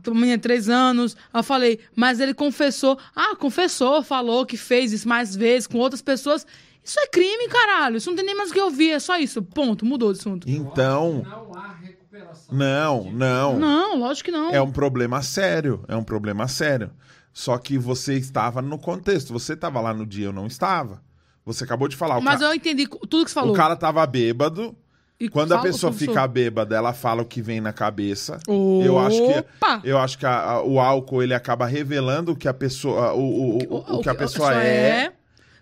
menina 0.08 0.38
de 0.38 0.42
três 0.44 0.68
anos. 0.70 1.16
Eu 1.32 1.44
falei, 1.44 1.80
mas 1.96 2.20
ele 2.20 2.34
confessou. 2.34 2.98
Ah, 3.16 3.36
confessou, 3.36 4.02
falou 4.02 4.46
que 4.46 4.58
fez 4.58 4.92
isso 4.92 5.08
mais 5.08 5.36
vezes 5.36 5.68
com 5.68 5.78
outras 5.78 6.02
pessoas. 6.02 6.46
Isso 6.84 7.00
é 7.00 7.08
crime, 7.08 7.48
caralho. 7.48 7.98
Isso 7.98 8.10
não 8.10 8.18
tem 8.18 8.26
nem 8.26 8.36
mais 8.36 8.50
o 8.50 8.54
que 8.54 8.60
ouvir. 8.60 8.90
É 8.90 9.00
só 9.00 9.18
isso. 9.18 9.42
Ponto. 9.42 9.86
Mudou 9.86 10.12
de 10.12 10.20
assunto. 10.20 10.50
Então, 10.50 11.24
Não 11.26 11.56
há 11.56 11.76
recuperação. 11.76 12.58
não, 12.58 13.12
não. 13.12 13.60
Não, 13.60 14.00
lógico 14.00 14.26
que 14.26 14.32
não. 14.36 14.50
É 14.52 14.62
um 14.62 14.72
problema 14.72 15.22
sério, 15.22 15.86
é 15.88 15.96
um 15.96 16.04
problema 16.04 16.48
sério. 16.48 16.92
Só 17.32 17.58
que 17.58 17.78
você 17.78 18.16
estava 18.16 18.62
no 18.62 18.78
contexto, 18.78 19.32
você 19.32 19.54
estava 19.54 19.80
lá 19.80 19.94
no 19.94 20.06
dia, 20.06 20.26
eu 20.26 20.34
não 20.34 20.46
estava. 20.46 21.02
Você 21.46 21.64
acabou 21.64 21.88
de 21.88 21.96
falar, 21.96 22.22
Mas 22.22 22.42
eu 22.42 22.54
entendi 22.54 22.88
tudo 22.88 23.26
que 23.26 23.32
você 23.32 23.34
falou. 23.36 23.54
o 23.54 23.58
cara 23.58 23.76
tava 23.76 24.06
bêbado. 24.06 24.76
E 25.20 25.30
Quando 25.30 25.54
a 25.54 25.58
fala- 25.58 25.68
pessoa 25.70 25.92
confessou. 25.92 26.14
fica 26.14 26.28
bêbada, 26.28 26.76
ela 26.76 26.92
fala 26.92 27.22
o 27.22 27.26
que 27.26 27.42
vem 27.42 27.62
na 27.62 27.72
cabeça. 27.72 28.40
Eu 28.48 28.98
acho 29.00 29.24
Opa! 29.24 29.80
que, 29.80 29.88
eu 29.88 29.98
acho 29.98 30.18
que 30.18 30.26
a- 30.26 30.42
a- 30.42 30.64
o 30.64 30.80
álcool 30.80 31.22
ele 31.24 31.34
acaba 31.34 31.66
revelando 31.66 32.32
o 32.32 32.36
que 32.36 32.48
a 32.48 32.54
pessoa, 32.54 33.14
o, 33.14 33.22
o, 33.22 33.58
o, 33.70 33.96
o 33.98 34.02
que 34.02 34.10
a 34.10 34.16
pessoa 34.16 34.54
é. 34.54 35.14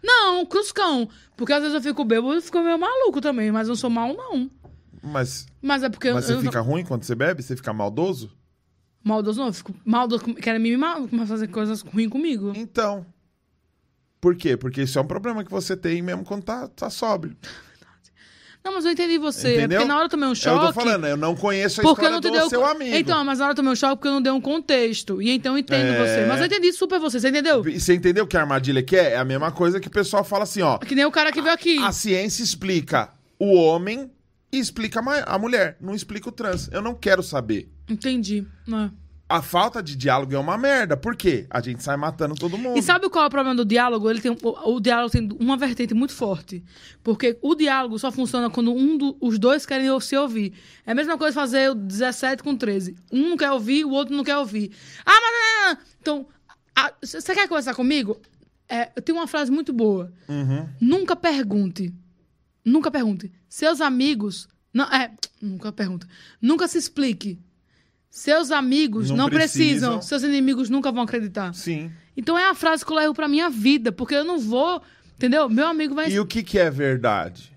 Não, 0.04 0.46
cruzcão. 0.48 1.08
Porque 1.38 1.54
às 1.54 1.60
vezes 1.62 1.76
eu 1.76 1.82
fico 1.82 2.04
bêbado 2.04 2.36
e 2.38 2.42
fico 2.42 2.60
meio 2.60 2.80
maluco 2.80 3.22
também, 3.22 3.52
mas 3.52 3.68
eu 3.68 3.72
não 3.74 3.76
sou 3.76 3.90
mal, 3.90 4.14
não. 4.16 4.50
Mas, 5.04 5.46
Mas 5.62 5.84
é 5.84 5.90
porque 5.90 6.12
mas 6.12 6.28
eu, 6.30 6.36
você 6.40 6.48
eu 6.48 6.52
fica 6.52 6.62
ruim 6.62 6.84
quando 6.84 7.04
você 7.04 7.14
bebe? 7.14 7.44
Você 7.44 7.56
fica 7.56 7.74
maldoso? 7.74 8.32
maldoso 9.04 9.40
não, 9.40 9.48
eu 9.48 9.54
fico 9.54 9.74
maldoso, 9.84 10.24
querem 10.36 10.60
me 10.62 10.76
começar 10.78 11.24
a 11.24 11.28
fazer 11.28 11.48
coisas 11.50 11.82
ruins 11.82 12.10
comigo. 12.10 12.54
Então. 12.56 13.06
Por 14.22 14.36
quê? 14.36 14.56
Porque 14.56 14.84
isso 14.84 14.98
é 15.00 15.02
um 15.02 15.08
problema 15.08 15.44
que 15.44 15.50
você 15.52 15.76
tem 15.76 16.02
mesmo 16.02 16.24
quando 16.24 16.44
tá, 16.44 16.68
tá 16.68 16.90
sóbrio. 16.90 17.36
Não, 18.64 18.76
mas 18.76 18.86
eu 18.86 18.92
entendi 18.92 19.18
você. 19.18 19.48
É 19.48 19.52
Entendeu? 19.56 19.80
porque 19.80 19.88
na 19.88 19.96
hora 19.96 20.06
eu 20.06 20.10
tomei 20.10 20.30
um 20.30 20.34
É 20.34 20.36
choque. 20.36 20.60
que 20.60 20.66
eu 20.66 20.74
tô 20.74 20.80
falando, 20.80 21.08
eu 21.08 21.18
não 21.18 21.36
conheço 21.36 21.82
a 21.82 21.84
porque 21.84 22.06
eu 22.06 22.10
história 22.10 22.12
não 22.14 22.22
te 22.22 22.28
do 22.28 22.32
dei 22.32 22.42
o 22.42 22.50
seu 22.50 22.64
amigo. 22.64 22.96
Então, 22.96 23.26
mas 23.26 23.40
na 23.40 23.46
hora 23.46 23.52
eu 23.54 23.56
tomei 23.56 23.72
um 23.72 23.76
choque 23.76 23.96
porque 23.96 24.08
eu 24.08 24.12
não 24.12 24.22
dei 24.22 24.32
um 24.32 24.40
contexto. 24.40 25.20
E 25.20 25.32
então 25.32 25.56
eu 25.56 25.58
entendo 25.58 25.88
É. 25.88 25.98
você. 25.98 26.26
Mas 26.28 26.40
eu 26.42 26.46
entendi 26.46 26.72
super 26.72 27.00
você, 27.00 27.20
você 27.20 27.30
entendeu? 27.30 27.68
E 27.68 27.80
Você 27.80 27.96
entendeu 27.96 28.28
que 28.28 28.38
a 28.38 28.42
armadilha 28.42 28.84
que 28.84 28.96
é? 28.96 29.14
É 29.14 29.18
a 29.18 29.26
mesma 29.26 29.52
coisa 29.52 29.80
que 29.80 29.88
o 29.88 29.92
pessoal 29.92 30.24
fala 30.24 30.44
assim, 30.44 30.62
ó. 30.62 30.78
Que 30.78 30.94
nem 30.94 31.06
o 31.06 31.12
cara 31.12 31.32
que 31.32 31.42
veio 31.42 31.56
aqui. 31.56 31.80
A 31.80 31.92
ciência 31.92 32.44
explica 32.44 33.10
o 33.40 33.56
homem 33.56 34.12
e 34.54 34.60
explica 34.60 35.00
a 35.26 35.40
mulher, 35.40 35.78
não 35.82 35.96
explica 35.96 36.30
o 36.30 36.32
trans. 36.32 36.70
Eu 36.72 36.84
não 36.84 36.94
quero 36.94 37.24
saber. 37.24 37.68
Entendi. 37.90 38.46
É. 38.72 38.90
A 39.32 39.42
falta 39.42 39.82
de 39.82 39.96
diálogo 39.96 40.34
é 40.34 40.38
uma 40.40 40.58
merda. 40.58 40.96
Por 40.98 41.16
quê? 41.16 41.46
A 41.50 41.62
gente 41.62 41.82
sai 41.82 41.96
matando 41.98 42.36
todo 42.36 42.58
mundo. 42.58 42.78
E 42.78 42.82
sabe 42.82 43.10
qual 43.10 43.24
é 43.24 43.28
o 43.28 43.30
problema 43.30 43.56
do 43.56 43.64
diálogo? 43.66 44.10
Ele 44.10 44.20
tem, 44.22 44.32
o, 44.32 44.74
o 44.76 44.80
diálogo 44.80 45.12
tem 45.12 45.30
uma 45.40 45.56
vertente 45.58 45.94
muito 45.94 46.14
forte. 46.14 46.64
Porque 47.04 47.38
o 47.42 47.56
diálogo 47.56 47.98
só 47.98 48.12
funciona 48.12 48.50
quando 48.50 48.74
um 48.74 48.98
do- 48.98 49.18
os 49.22 49.40
dois 49.40 49.66
querem 49.66 49.88
se 50.02 50.18
ouvir. 50.18 50.54
É 50.86 50.92
a 50.92 50.96
mesma 50.96 51.18
coisa 51.18 51.34
fazer 51.34 51.72
o 51.72 51.76
17 51.76 52.44
com 52.44 52.56
13. 52.56 52.96
Um 53.12 53.30
não 53.30 53.38
quer 53.38 53.52
ouvir, 53.52 53.86
o 53.86 53.92
outro 53.92 54.16
não 54.16 54.24
quer 54.24 54.38
ouvir. 54.38 54.72
Ah, 55.06 55.12
mas... 55.12 55.22
não, 55.22 55.68
não, 55.68 55.74
não. 55.76 55.82
Então, 56.02 56.28
você 57.02 57.34
quer 57.34 57.48
conversar 57.48 57.74
comigo? 57.76 58.18
É, 58.68 58.92
eu 58.96 59.02
tenho 59.02 59.18
uma 59.18 59.28
frase 59.28 59.52
muito 59.52 59.74
boa. 59.74 60.12
Uhum. 60.30 60.68
Nunca 60.80 61.16
pergunte. 61.16 61.94
Nunca 62.64 62.90
pergunte. 62.92 63.32
Seus 63.50 63.82
amigos 63.82 64.48
Não, 64.74 64.86
é, 64.86 65.12
nunca 65.42 65.72
pergunta. 65.72 66.08
Nunca 66.42 66.68
se 66.68 66.78
explique. 66.78 67.38
Seus 68.12 68.52
amigos 68.52 69.10
Não 69.10 69.16
não, 69.16 69.30
precisam. 69.30 69.94
precisam. 69.94 70.02
seus 70.02 70.22
inimigos 70.24 70.70
nunca 70.70 70.92
vão 70.92 71.04
acreditar. 71.04 71.54
Sim. 71.54 71.90
Então 72.16 72.38
é 72.38 72.50
a 72.50 72.54
frase 72.54 72.86
que 72.86 72.92
eu 72.92 72.96
levo 72.98 73.14
pra 73.14 73.26
minha 73.28 73.50
vida, 73.50 73.90
porque 73.90 74.14
eu 74.14 74.26
não 74.26 74.38
vou, 74.38 74.82
entendeu? 75.16 75.48
Meu 75.50 75.66
amigo 75.68 75.96
vai 75.96 76.12
E 76.12 76.20
o 76.20 76.26
que, 76.26 76.44
que 76.44 76.60
é 76.60 76.70
verdade? 76.70 77.50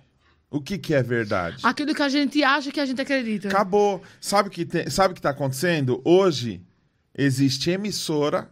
O 0.48 0.60
que, 0.60 0.78
que 0.78 0.94
é 0.94 1.02
verdade? 1.02 1.56
aquilo 1.64 1.92
que 1.92 2.02
a 2.02 2.08
gente 2.08 2.40
acha 2.44 2.70
que 2.70 2.78
a 2.78 2.86
gente 2.86 3.00
acredita. 3.02 3.48
Acabou. 3.48 4.00
Sabe 4.20 4.48
o 4.48 4.52
que, 4.52 4.64
tem, 4.64 4.88
sabe 4.88 5.10
o 5.10 5.14
que 5.16 5.20
tá 5.20 5.30
acontecendo? 5.30 6.00
Hoje 6.04 6.62
existe 7.12 7.70
emissora, 7.70 8.48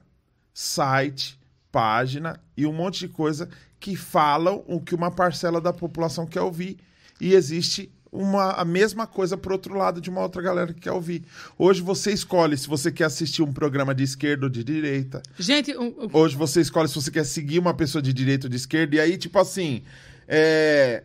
site, 0.53 1.39
página 1.71 2.41
e 2.57 2.67
um 2.67 2.73
monte 2.73 2.99
de 2.99 3.09
coisa 3.09 3.49
que 3.79 3.95
falam 3.95 4.65
o 4.67 4.81
que 4.81 4.95
uma 4.95 5.13
parcela 5.13 5.61
da 5.61 5.73
população 5.73 6.27
quer 6.27 6.41
ouvir. 6.41 6.79
E 7.21 7.33
existe 7.35 7.93
uma, 8.13 8.51
a 8.53 8.65
mesma 8.65 9.07
coisa 9.07 9.39
pro 9.39 9.55
outro 9.55 9.75
lado 9.75 9.99
de 9.99 10.11
uma 10.11 10.21
outra 10.21 10.43
galera 10.43 10.75
que 10.75 10.81
quer 10.83 10.93
ouvir. 10.93 11.25
Hoje 11.59 11.81
você 11.81 12.13
escolhe 12.13 12.59
se 12.59 12.69
você 12.69 12.93
quer 12.93 13.05
assistir 13.05 13.41
um 13.43 13.53
programa 13.53 13.95
de 13.95 14.05
esquerda 14.05 14.45
ou 14.47 14.51
de 14.51 14.63
direita. 14.63 15.23
Gente, 15.39 15.75
o- 15.75 15.83
o- 16.07 16.11
Hoje 16.13 16.37
você 16.37 16.61
escolhe 16.61 16.89
se 16.89 16.95
você 16.95 17.11
quer 17.11 17.25
seguir 17.25 17.59
uma 17.59 17.73
pessoa 17.73 18.03
de 18.03 18.13
direita 18.13 18.47
ou 18.47 18.51
de 18.51 18.57
esquerda. 18.57 18.97
E 18.97 19.01
aí, 19.01 19.17
tipo 19.17 19.39
assim, 19.39 19.83
é, 20.29 21.05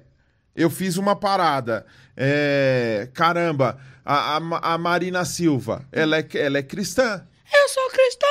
eu 0.53 0.69
fiz 0.69 0.97
uma 0.97 1.15
parada. 1.15 1.85
é, 2.19 3.07
caramba, 3.13 3.79
a, 4.03 4.38
a 4.38 4.73
a 4.73 4.77
Marina 4.77 5.23
Silva, 5.23 5.85
ela 5.91 6.17
é, 6.17 6.27
ela 6.34 6.57
é 6.57 6.63
cristã. 6.63 7.23
eu 7.53 7.69
sou 7.69 7.89
cristã, 7.89 8.25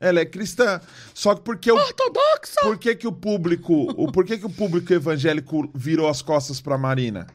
Ela 0.00 0.20
é 0.20 0.24
cristã. 0.24 0.80
Só 1.12 1.34
que 1.34 1.42
porque 1.42 1.70
o, 1.72 1.76
ortodoxa. 1.76 2.60
por 2.62 2.78
que, 2.78 2.94
que 2.94 3.06
o 3.06 3.12
público. 3.12 3.74
O, 3.96 4.12
por 4.12 4.24
que, 4.24 4.38
que 4.38 4.46
o 4.46 4.50
público 4.50 4.92
evangélico 4.92 5.70
virou 5.74 6.08
as 6.08 6.22
costas 6.22 6.60
pra 6.60 6.78
Marina? 6.78 7.26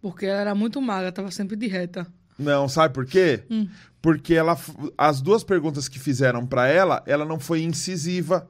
Porque 0.00 0.26
ela 0.26 0.40
era 0.40 0.54
muito 0.54 0.80
magra, 0.80 1.12
tava 1.12 1.30
sempre 1.30 1.56
de 1.56 1.66
reta. 1.66 2.06
Não, 2.38 2.68
sabe 2.68 2.94
por 2.94 3.06
quê? 3.06 3.44
Porque 4.00 4.34
ela, 4.34 4.58
as 4.96 5.20
duas 5.20 5.44
perguntas 5.44 5.88
que 5.88 5.98
fizeram 5.98 6.46
pra 6.46 6.66
ela, 6.66 7.02
ela 7.06 7.24
não 7.24 7.38
foi 7.38 7.62
incisiva. 7.62 8.48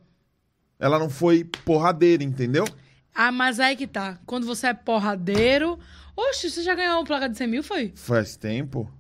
Ela 0.79 0.99
não 0.99 1.11
foi 1.11 1.45
porradeira, 1.65 2.25
entendeu? 2.25 2.65
Ah, 3.15 3.31
mas 3.31 3.61
aí 3.61 3.77
que 3.77 3.87
tá. 3.87 4.19
Quando 4.27 4.47
você 4.47 4.69
é 4.69 4.75
porradeiro. 4.75 5.79
Oxe, 6.17 6.51
você 6.51 6.63
já 6.63 6.75
ganhou 6.75 6.99
uma 6.99 7.05
placa 7.05 7.29
de 7.29 7.37
100 7.37 7.47
mil, 7.47 7.63
foi? 7.63 7.93
Faz 7.95 8.37
tempo. 8.37 8.91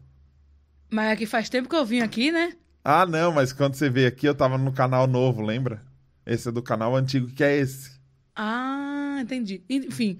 Mas 0.90 1.12
é 1.12 1.16
que 1.16 1.26
faz 1.26 1.48
tempo 1.48 1.68
que 1.68 1.76
eu 1.76 1.84
vim 1.84 2.00
aqui, 2.00 2.30
né? 2.30 2.54
Ah, 2.84 3.06
não, 3.06 3.32
mas 3.32 3.52
quando 3.52 3.74
você 3.74 3.88
veio 3.88 4.08
aqui, 4.08 4.26
eu 4.26 4.34
tava 4.34 4.58
no 4.58 4.72
canal 4.72 5.06
novo, 5.06 5.42
lembra? 5.42 5.82
Esse 6.26 6.48
é 6.48 6.52
do 6.52 6.62
canal 6.62 6.96
antigo, 6.96 7.28
que 7.28 7.42
é 7.44 7.56
esse. 7.56 7.90
Ah, 8.34 9.18
entendi. 9.20 9.62
Enfim. 9.68 10.18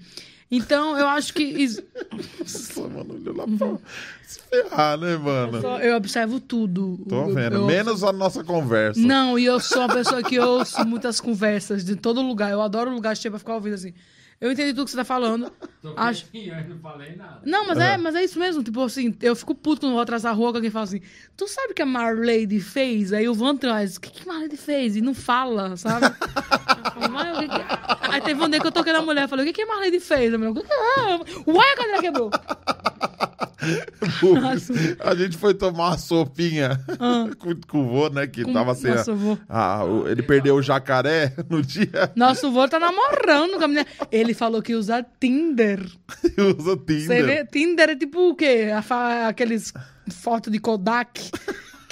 Então, 0.51 0.97
eu 0.97 1.07
acho 1.07 1.33
que. 1.33 1.43
is- 1.43 1.81
Nossa, 2.39 2.87
mano, 2.87 3.15
olhou 3.15 3.35
lá 3.35 3.45
pra 3.47 3.77
se 4.23 4.39
ferrar, 4.41 4.97
né, 4.99 5.17
mano? 5.17 5.61
Só- 5.61 5.79
Eu 5.79 5.95
observo 5.95 6.39
tudo. 6.39 6.99
Tô 7.09 7.27
Eu- 7.29 7.33
vendo. 7.33 7.55
eu- 7.55 7.65
Menos 7.65 8.03
a 8.03 8.13
nossa 8.13 8.43
conversa. 8.43 8.99
Não, 8.99 9.37
e 9.39 9.45
eu 9.45 9.59
sou 9.59 9.79
uma 9.81 9.93
pessoa 9.93 10.21
que 10.21 10.39
ouço 10.39 10.85
muitas 10.85 11.19
conversas 11.19 11.83
de 11.83 11.95
todo 11.95 12.21
lugar. 12.21 12.51
Eu 12.51 12.61
adoro 12.61 12.93
lugar 12.93 13.17
cheio 13.17 13.31
pra 13.31 13.39
ficar 13.39 13.55
ouvindo 13.55 13.73
assim. 13.73 13.93
Eu 14.43 14.51
entendi 14.51 14.73
tudo 14.73 14.83
que 14.85 14.91
você 14.91 14.97
tá 14.97 15.05
falando. 15.05 15.49
Tô 15.49 15.67
Acho- 15.95 16.25
eu 16.33 16.67
não 16.67 16.77
falei 16.79 17.15
nada. 17.15 17.39
Não, 17.45 17.65
mas 17.67 17.77
é, 17.79 17.97
mas 17.97 18.13
é 18.15 18.23
isso 18.25 18.37
mesmo. 18.37 18.61
Tipo 18.61 18.83
assim, 18.83 19.15
eu 19.21 19.35
fico 19.37 19.55
puto 19.55 19.79
quando 19.81 19.91
eu 19.91 19.93
vou 19.93 20.01
atrás 20.01 20.23
da 20.23 20.31
rua 20.31 20.51
que 20.51 20.57
alguém 20.57 20.69
fala 20.69 20.83
assim: 20.83 21.01
Tu 21.37 21.47
sabe 21.47 21.71
o 21.71 21.73
que 21.75 21.81
a 21.81 21.85
Marlady 21.85 22.59
fez? 22.59 23.13
Aí 23.13 23.27
o 23.29 23.33
Van 23.33 23.55
traz: 23.55 23.95
O 23.95 24.01
que, 24.01 24.11
que 24.11 24.27
a 24.29 24.33
Marlady 24.33 24.57
fez? 24.57 24.95
E 24.97 25.01
não 25.01 25.13
fala, 25.13 25.77
sabe? 25.77 26.07
Eu 26.85 26.91
falo, 26.91 27.09
"Mas 27.13 27.37
o 27.37 27.39
que 27.39 27.47
que-" 27.47 28.02
Aí 28.13 28.21
teve 28.21 28.43
um 28.43 28.49
dia 28.49 28.59
que 28.59 28.67
eu 28.67 28.71
toquei 28.71 28.93
na 28.93 29.01
mulher. 29.01 29.27
Falei: 29.27 29.43
O 29.43 29.47
que, 29.47 29.53
que 29.53 29.61
a 29.61 29.65
Marlady 29.67 29.99
fez? 29.99 30.33
A 30.33 30.37
mulher? 30.37 30.53
Ué, 31.47 31.71
a 31.71 31.75
cadeira 31.75 32.01
quebrou. 32.01 32.29
A 34.99 35.15
gente 35.15 35.37
foi 35.37 35.53
tomar 35.53 35.89
uma 35.89 35.97
sopinha 35.97 36.79
com, 37.39 37.55
com 37.67 37.79
o 37.85 37.87
vô, 37.87 38.09
né? 38.09 38.27
Que 38.27 38.41
Ah. 38.41 38.45
Com- 38.45 38.53
tava 38.53 38.75
sem. 38.75 38.91
a- 38.91 38.95
Nossa, 38.95 39.13
vô. 39.13 39.37
Ah, 39.47 39.83
o- 39.85 40.07
ele 40.07 40.21
perdeu 40.21 40.55
o 40.55 40.61
jacaré 40.61 41.33
no 41.49 41.61
dia 41.61 42.11
Nosso 42.15 42.51
vô 42.51 42.67
tá 42.67 42.79
namorando 42.79 43.57
com 43.57 43.63
a 43.63 43.67
menina. 43.67 43.85
Ele 44.11 44.33
falou 44.33 44.61
que 44.61 44.75
usa 44.75 45.05
Tinder. 45.19 45.79
usa 46.59 46.77
Tinder. 46.77 47.01
Você 47.07 47.23
vê? 47.23 47.45
Tinder 47.45 47.89
é 47.91 47.95
tipo 47.95 48.29
o 48.29 48.35
quê? 48.35 48.67
A 48.73 49.27
Aqueles 49.27 49.73
fotos 50.11 50.51
de 50.51 50.59
Kodak 50.59 51.31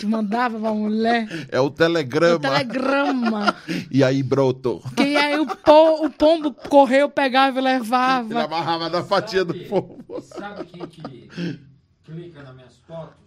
que 0.01 0.05
mandava 0.05 0.59
pra 0.59 0.73
mulher. 0.73 1.27
É 1.49 1.59
o 1.59 1.69
telegrama. 1.69 2.35
O 2.35 2.39
telegrama. 2.39 3.55
E 3.89 4.03
aí, 4.03 4.21
broto. 4.21 4.81
Que 4.95 5.15
aí 5.15 5.39
o, 5.39 5.45
po- 5.45 6.05
o 6.05 6.09
pombo 6.09 6.53
correu, 6.53 7.09
pegava 7.09 7.59
e 7.59 7.63
Ele 7.63 7.73
levava. 7.73 8.43
amarrava 8.43 8.89
na 8.89 9.03
fatia 9.03 9.45
do 9.45 9.53
Sabe- 9.53 9.65
povo. 9.69 10.03
Sabe 10.21 10.65
quem 10.65 10.87
que 10.87 11.59
clica 12.03 12.43
nas 12.43 12.55
minhas 12.55 12.77
fotos? 12.87 13.21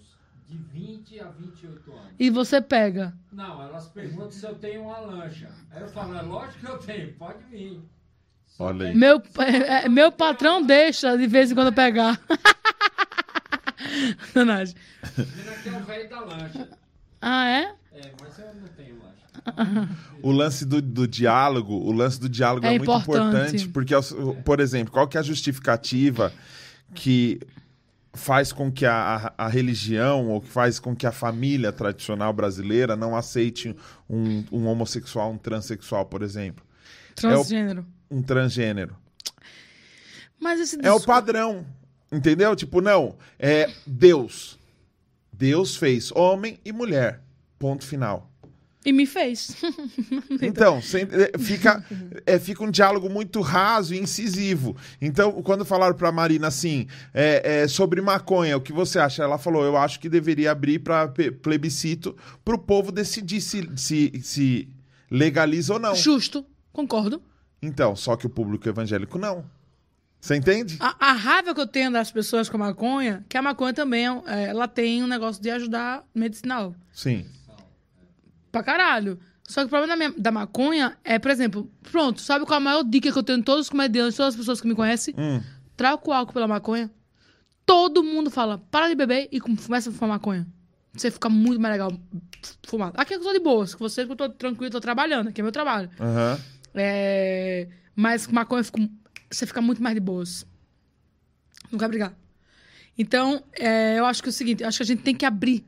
De 0.48 0.56
20 0.56 1.20
a 1.20 1.24
28 1.28 1.90
anos. 1.92 2.04
E 2.18 2.30
você 2.30 2.60
pega. 2.60 3.14
Não, 3.32 3.62
elas 3.62 3.86
perguntam 3.88 4.30
se 4.30 4.44
eu 4.44 4.54
tenho 4.54 4.82
uma 4.82 4.98
lancha. 4.98 5.48
Aí 5.70 5.82
eu 5.82 5.88
falo, 5.88 6.14
é 6.16 6.22
lógico 6.22 6.58
que 6.64 6.70
eu 6.70 6.78
tenho, 6.78 7.12
pode 7.14 7.42
vir. 7.50 7.80
Olha 8.58 8.86
aí. 8.88 8.94
Meu, 8.94 9.20
é, 9.38 9.86
é, 9.86 9.88
meu 9.88 10.12
patrão 10.12 10.62
deixa 10.62 11.16
de 11.16 11.26
vez 11.26 11.50
em 11.50 11.54
quando 11.56 11.72
pegar. 11.72 12.20
Sacanagem. 14.26 14.74
Aqui 15.02 15.68
é 15.68 15.72
o 15.72 15.84
velho 15.84 16.08
da 16.10 16.20
lancha. 16.20 16.68
Ah, 17.20 17.46
é? 17.48 17.74
É, 17.92 18.12
mas 18.20 18.38
eu 18.38 18.54
não 18.54 18.68
tenho 18.76 18.96
lancha. 18.98 19.88
O 20.22 20.30
lance 20.30 20.64
do, 20.64 20.80
do 20.80 21.06
diálogo, 21.08 21.74
o 21.74 21.92
lance 21.92 22.18
do 22.20 22.28
diálogo 22.28 22.66
é, 22.66 22.74
É 22.74 22.78
muito 22.78 22.90
importante. 22.90 23.56
importante, 23.56 23.68
porque, 23.68 23.94
por 24.44 24.60
exemplo, 24.60 24.92
qual 24.92 25.06
que 25.08 25.16
é 25.16 25.20
a 25.20 25.22
justificativa 25.24 26.32
que 26.94 27.40
faz 28.12 28.52
com 28.52 28.70
que 28.70 28.86
a, 28.86 29.32
a, 29.36 29.46
a 29.46 29.48
religião 29.48 30.28
ou 30.28 30.40
que 30.40 30.48
faz 30.48 30.78
com 30.78 30.94
que 30.94 31.04
a 31.06 31.10
família 31.12 31.72
tradicional 31.72 32.32
brasileira 32.32 32.94
não 32.94 33.16
aceite 33.16 33.74
um, 34.08 34.44
um 34.52 34.66
homossexual, 34.66 35.32
um 35.32 35.36
transexual, 35.38 36.06
por 36.06 36.22
exemplo, 36.22 36.64
Transgênero. 37.16 37.84
um 38.10 38.22
transgênero? 38.22 38.96
Mas 40.40 40.60
esse 40.60 40.76
É 40.76 40.78
o 40.78 40.82
discurso- 40.82 41.06
padrão, 41.06 41.66
entendeu? 42.14 42.54
Tipo, 42.54 42.80
não, 42.80 43.16
é 43.38 43.70
Deus. 43.86 44.58
Deus 45.32 45.76
fez 45.76 46.12
homem 46.12 46.58
e 46.64 46.72
mulher, 46.72 47.20
ponto 47.58 47.84
final. 47.84 48.30
E 48.84 48.92
me 48.92 49.06
fez. 49.06 49.56
Então, 50.42 50.78
é, 50.78 51.38
fica, 51.38 51.84
é, 52.26 52.38
fica 52.38 52.62
um 52.62 52.70
diálogo 52.70 53.08
muito 53.08 53.40
raso 53.40 53.94
e 53.94 53.98
incisivo. 53.98 54.76
Então, 55.00 55.42
quando 55.42 55.64
falaram 55.64 55.94
pra 55.94 56.12
Marina 56.12 56.48
assim, 56.48 56.86
é, 57.14 57.62
é, 57.62 57.68
sobre 57.68 58.00
maconha, 58.00 58.56
o 58.56 58.60
que 58.60 58.72
você 58.72 58.98
acha? 58.98 59.22
Ela 59.22 59.38
falou, 59.38 59.64
eu 59.64 59.76
acho 59.76 59.98
que 59.98 60.08
deveria 60.08 60.50
abrir 60.50 60.80
para 60.80 61.08
plebiscito 61.40 62.14
pro 62.44 62.58
povo 62.58 62.92
decidir 62.92 63.40
se, 63.40 63.70
se, 63.76 64.12
se 64.22 64.68
legaliza 65.10 65.74
ou 65.74 65.78
não. 65.78 65.94
Justo. 65.94 66.44
Concordo. 66.72 67.22
Então, 67.62 67.96
só 67.96 68.16
que 68.16 68.26
o 68.26 68.30
público 68.30 68.68
evangélico 68.68 69.18
não. 69.18 69.44
Você 70.24 70.36
entende? 70.36 70.78
A, 70.80 71.10
a 71.10 71.12
raiva 71.12 71.54
que 71.54 71.60
eu 71.60 71.66
tenho 71.66 71.92
das 71.92 72.10
pessoas 72.10 72.48
com 72.48 72.56
a 72.56 72.60
maconha, 72.60 73.22
que 73.28 73.36
a 73.36 73.42
maconha 73.42 73.74
também, 73.74 74.06
é, 74.26 74.44
ela 74.46 74.66
tem 74.66 75.02
um 75.02 75.06
negócio 75.06 75.42
de 75.42 75.50
ajudar 75.50 76.02
medicinal. 76.14 76.74
Sim. 76.94 77.26
Pra 78.50 78.62
caralho. 78.62 79.18
Só 79.46 79.60
que 79.60 79.66
o 79.66 79.68
problema 79.68 79.92
da, 79.92 79.96
minha- 79.96 80.18
da 80.18 80.30
maconha 80.32 80.96
é, 81.04 81.18
por 81.18 81.30
exemplo, 81.30 81.70
pronto, 81.92 82.22
sabe 82.22 82.46
qual 82.46 82.54
é 82.54 82.56
a 82.56 82.64
maior 82.64 82.82
dica 82.84 83.12
que 83.12 83.18
eu 83.18 83.22
tenho 83.22 83.40
em 83.40 83.42
todos 83.42 83.66
os 83.66 83.68
comediantes, 83.70 84.16
todas 84.16 84.32
as 84.32 84.38
pessoas 84.40 84.62
que 84.62 84.66
me 84.66 84.74
conhecem? 84.74 85.14
Hum. 85.18 85.42
Troca 85.76 86.08
o 86.08 86.12
álcool 86.14 86.32
pela 86.32 86.48
maconha. 86.48 86.90
Todo 87.66 88.02
mundo 88.02 88.30
fala, 88.30 88.56
para 88.70 88.88
de 88.88 88.94
beber 88.94 89.28
e 89.30 89.38
com- 89.40 89.54
começa 89.54 89.90
a 89.90 89.92
fumar 89.92 90.08
maconha. 90.18 90.46
Você 90.94 91.10
fica 91.10 91.28
muito 91.28 91.60
mais 91.60 91.72
legal 91.74 91.92
fumar. 92.66 92.92
Aqui 92.96 93.14
eu 93.14 93.20
tô 93.20 93.30
de 93.30 93.40
boas, 93.40 93.74
com 93.74 93.86
você 93.86 94.06
que 94.06 94.12
eu 94.12 94.16
tô 94.16 94.28
tranquilo, 94.30 94.70
tô 94.70 94.80
trabalhando, 94.80 95.28
aqui 95.28 95.42
é 95.42 95.44
meu 95.44 95.52
trabalho. 95.52 95.90
Aham. 96.00 96.38
É... 96.74 97.68
Mas 97.94 98.26
com 98.26 98.32
maconha 98.34 98.60
eu 98.60 98.64
fico- 98.64 98.88
você 99.34 99.46
fica 99.46 99.60
muito 99.60 99.82
mais 99.82 99.94
de 99.94 100.00
boas. 100.00 100.46
Não 101.70 101.78
quer 101.78 101.88
brigar. 101.88 102.14
Então, 102.96 103.42
é, 103.52 103.98
eu 103.98 104.06
acho 104.06 104.22
que 104.22 104.28
é 104.28 104.30
o 104.30 104.32
seguinte, 104.32 104.62
eu 104.62 104.68
acho 104.68 104.78
que 104.78 104.82
a 104.82 104.86
gente 104.86 105.02
tem 105.02 105.14
que 105.14 105.26
abrir. 105.26 105.64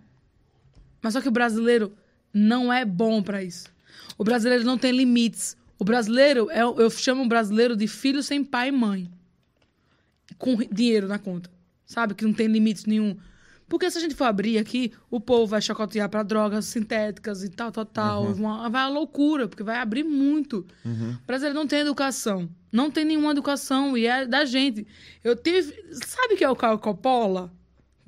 Mas 1.02 1.12
só 1.14 1.20
que 1.20 1.28
o 1.28 1.32
brasileiro 1.32 1.92
não 2.32 2.72
é 2.72 2.84
bom 2.84 3.22
pra 3.22 3.42
isso. 3.42 3.68
O 4.16 4.24
brasileiro 4.24 4.64
não 4.64 4.78
tem 4.78 4.92
limites. 4.92 5.56
O 5.78 5.84
brasileiro, 5.84 6.50
é, 6.50 6.62
eu 6.62 6.90
chamo 6.90 7.24
o 7.24 7.28
brasileiro 7.28 7.76
de 7.76 7.86
filho 7.88 8.22
sem 8.22 8.42
pai 8.44 8.68
e 8.68 8.72
mãe. 8.72 9.10
Com 10.38 10.56
dinheiro 10.72 11.08
na 11.08 11.18
conta. 11.18 11.50
Sabe? 11.84 12.14
Que 12.14 12.24
não 12.24 12.32
tem 12.32 12.46
limites 12.46 12.84
nenhum. 12.84 13.16
Porque 13.68 13.90
se 13.90 13.98
a 13.98 14.00
gente 14.00 14.14
for 14.14 14.24
abrir 14.24 14.58
aqui, 14.58 14.92
o 15.10 15.20
povo 15.20 15.46
vai 15.48 15.60
chacotear 15.60 16.08
pra 16.08 16.22
drogas 16.22 16.66
sintéticas 16.66 17.42
e 17.42 17.48
tal, 17.48 17.72
tal, 17.72 17.84
tal. 17.84 18.24
Uma- 18.32 18.68
vai 18.70 18.82
a 18.82 18.88
loucura, 18.88 19.48
porque 19.48 19.62
vai 19.64 19.76
abrir 19.78 20.04
muito. 20.04 20.64
O 20.84 21.26
brasileiro 21.26 21.58
não 21.58 21.66
tem 21.66 21.80
educação. 21.80 22.48
Não 22.76 22.90
tem 22.90 23.06
nenhuma 23.06 23.30
educação. 23.30 23.96
E 23.96 24.06
é 24.06 24.26
da 24.26 24.44
gente. 24.44 24.86
Eu 25.24 25.34
tive. 25.34 25.72
Sabe 25.92 26.34
o 26.34 26.36
que 26.36 26.44
é 26.44 26.50
o 26.50 26.54
Caio 26.54 26.78
Coppola? 26.78 27.50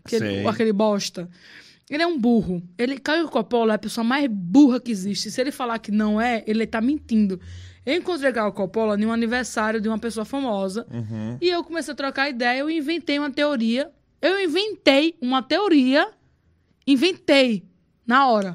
Aquele, 0.05 0.47
aquele 0.47 0.73
bosta. 0.75 1.29
Ele 1.89 2.03
é 2.03 2.07
um 2.07 2.19
burro. 2.19 2.63
Ele, 2.77 2.99
Caio 2.99 3.29
Coppola 3.29 3.73
é 3.73 3.77
a 3.77 3.79
pessoa 3.79 4.05
mais 4.05 4.29
burra 4.31 4.79
que 4.79 4.93
existe. 4.93 5.31
Se 5.31 5.41
ele 5.41 5.51
falar 5.51 5.79
que 5.79 5.91
não 5.91 6.21
é, 6.21 6.45
ele 6.47 6.67
tá 6.67 6.83
mentindo. 6.83 7.41
Eu 7.87 7.95
encontrei 7.97 8.31
Caio 8.31 8.53
Coppola 8.53 9.01
em 9.01 9.07
um 9.07 9.13
aniversário 9.13 9.81
de 9.81 9.89
uma 9.89 9.99
pessoa 9.99 10.27
famosa. 10.27 10.87
E 11.41 11.49
eu 11.49 11.65
comecei 11.65 11.95
a 11.95 11.97
trocar 11.97 12.29
ideia. 12.29 12.59
Eu 12.59 12.69
inventei 12.69 13.19
uma 13.19 13.31
teoria. 13.31 13.91
Eu 14.21 14.39
inventei 14.39 15.17
uma 15.19 15.43
teoria. 15.43 16.11
Inventei. 16.87 17.65
Na 18.07 18.29
hora. 18.29 18.55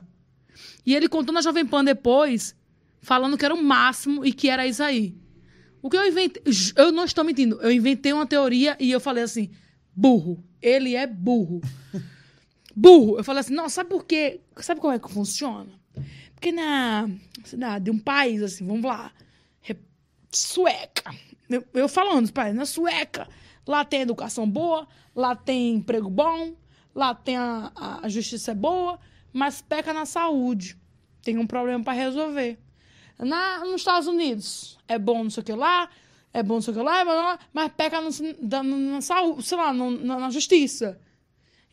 E 0.86 0.94
ele 0.94 1.10
contou 1.10 1.34
na 1.34 1.42
Jovem 1.42 1.66
Pan 1.66 1.84
depois, 1.84 2.56
falando 3.02 3.36
que 3.36 3.46
era 3.46 3.54
o 3.54 3.64
máximo 3.64 4.24
e 4.24 4.32
que 4.32 4.50
era 4.50 4.68
isso 4.68 4.84
aí. 4.84 5.16
O 5.84 5.90
que 5.90 5.98
eu 5.98 6.08
inventei. 6.08 6.42
Eu 6.78 6.94
não 6.94 7.04
estou 7.04 7.26
mentindo. 7.26 7.62
Eu 7.62 7.70
inventei 7.70 8.14
uma 8.14 8.26
teoria 8.26 8.78
e 8.80 8.90
eu 8.90 9.02
falei 9.02 9.24
assim: 9.24 9.52
burro. 9.94 10.42
Ele 10.62 10.96
é 10.96 11.06
burro. 11.06 11.60
burro. 12.74 13.18
Eu 13.18 13.24
falei 13.24 13.42
assim: 13.42 13.54
não, 13.54 13.68
sabe 13.68 13.90
por 13.90 14.06
quê? 14.06 14.40
Sabe 14.58 14.80
como 14.80 14.94
é 14.94 14.98
que 14.98 15.12
funciona? 15.12 15.70
Porque 16.34 16.54
na 16.54 17.10
cidade, 17.44 17.92
um 17.92 18.00
país, 18.00 18.42
assim, 18.42 18.66
vamos 18.66 18.84
lá, 18.84 19.12
re- 19.62 19.78
sueca. 20.32 21.14
Eu, 21.50 21.64
eu 21.74 21.90
falando, 21.90 22.32
pai, 22.32 22.54
na 22.54 22.66
sueca, 22.66 23.28
lá 23.68 23.84
tem 23.86 24.02
educação 24.02 24.50
boa, 24.50 24.88
lá 25.14 25.36
tem 25.36 25.76
emprego 25.76 26.10
bom, 26.10 26.56
lá 26.96 27.14
tem 27.14 27.36
a, 27.38 27.72
a, 27.76 28.06
a 28.06 28.10
justiça 28.10 28.52
é 28.52 28.56
boa, 28.56 29.00
mas 29.32 29.62
peca 29.62 29.94
na 29.94 30.06
saúde. 30.06 30.78
Tem 31.22 31.38
um 31.38 31.48
problema 31.48 31.84
para 31.84 31.94
resolver. 31.94 32.58
Na, 33.20 33.60
nos 33.60 33.82
Estados 33.82 34.08
Unidos, 34.08 34.78
é 34.88 34.98
bom 34.98 35.24
não 35.24 35.30
sei 35.30 35.42
o 35.42 35.46
que 35.46 35.54
lá, 35.54 35.90
é 36.34 36.42
bom 36.42 36.56
não 36.56 36.62
sei 36.62 36.74
o 36.74 36.78
que 36.78 36.84
lá, 36.84 37.40
mas 37.54 37.72
peca 37.72 38.02
no, 38.02 38.10
na 38.64 39.02
saúde, 39.02 39.44
sei 39.44 39.58
lá, 39.58 39.72
na, 39.74 40.20
na 40.20 40.30
justiça. 40.30 41.00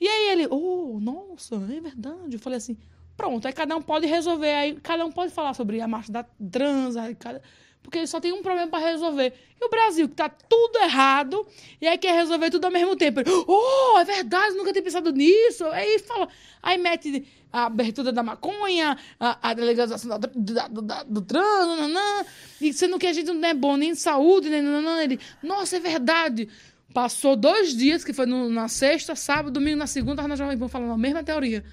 E 0.01 0.07
aí 0.09 0.29
ele, 0.31 0.47
oh, 0.51 0.99
nossa, 1.01 1.57
é 1.57 1.81
verdade. 1.81 2.35
Eu 2.37 2.39
falei 2.41 2.57
assim, 2.59 2.77
pronto, 3.17 3.47
aí 3.47 3.53
cada 3.53 3.77
um 3.77 3.83
pode 3.83 4.07
resolver, 4.07 4.55
aí 4.55 4.81
cada 4.81 5.05
um 5.05 5.13
pode 5.13 5.33
falar 5.33 5.55
sobre 5.55 5.81
a 5.81 5.89
marcha 5.89 6.11
da 6.13 6.25
trans, 6.51 6.97
aí 6.97 7.15
cada- 7.15 7.43
porque 7.83 7.99
ele 7.99 8.07
só 8.07 8.21
tem 8.21 8.33
um 8.33 8.43
problema 8.43 8.69
para 8.69 8.87
resolver. 8.91 9.33
E 9.61 9.65
o 9.65 9.69
Brasil, 9.69 10.09
que 10.09 10.15
tá 10.15 10.29
tudo 10.29 10.79
errado, 10.79 11.47
e 11.81 11.87
aí 11.89 11.99
quer 11.99 12.15
resolver 12.15 12.51
tudo 12.51 12.65
ao 12.67 12.71
mesmo 12.71 12.95
tempo. 12.97 13.21
Ele, 13.21 13.31
oh, 13.47 13.99
é 13.99 14.05
verdade, 14.05 14.55
nunca 14.55 14.73
tinha 14.73 14.83
pensado 14.83 15.11
nisso. 15.13 15.65
Aí 15.67 15.99
fala, 15.99 16.29
aí 16.63 16.79
mete 16.79 17.27
a 17.53 17.67
abertura 17.67 18.13
da 18.13 18.23
maconha, 18.23 18.97
a, 19.19 19.51
a 19.51 19.53
legalização 19.55 20.09
da- 20.19 20.31
do, 20.69 20.83
da- 20.83 21.03
do 21.03 21.21
trans, 21.23 21.67
nananã, 21.67 22.25
e 22.61 22.73
sendo 22.73 22.99
que 22.99 23.07
a 23.07 23.13
gente 23.13 23.33
não 23.33 23.49
é 23.49 23.53
bom 23.55 23.77
nem 23.77 23.91
em 23.91 23.95
saúde, 23.95 24.49
nem 24.49 24.63
nananã. 24.63 25.03
Ele, 25.03 25.19
nossa, 25.43 25.77
é 25.77 25.81
verdade. 25.81 26.49
Passou 26.95 27.35
dois 27.37 27.75
dias, 27.77 28.05
que 28.05 28.13
foi 28.13 28.27
no- 28.27 28.49
na 28.49 28.69
sexta, 28.69 29.15
sábado, 29.17 29.51
domingo, 29.53 29.77
na 29.79 29.87
segunda, 29.87 30.27
na 30.27 30.37
Jovem 30.37 30.57
Pan 30.59 30.69
falando 30.69 30.93
a 30.93 30.99
mesma 30.99 31.23
teoria. 31.23 31.65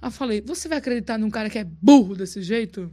Aí 0.00 0.08
eu 0.08 0.12
falei, 0.12 0.40
você 0.40 0.68
vai 0.68 0.78
acreditar 0.78 1.18
num 1.18 1.30
cara 1.30 1.48
que 1.48 1.58
é 1.58 1.64
burro 1.64 2.14
desse 2.14 2.42
jeito? 2.42 2.90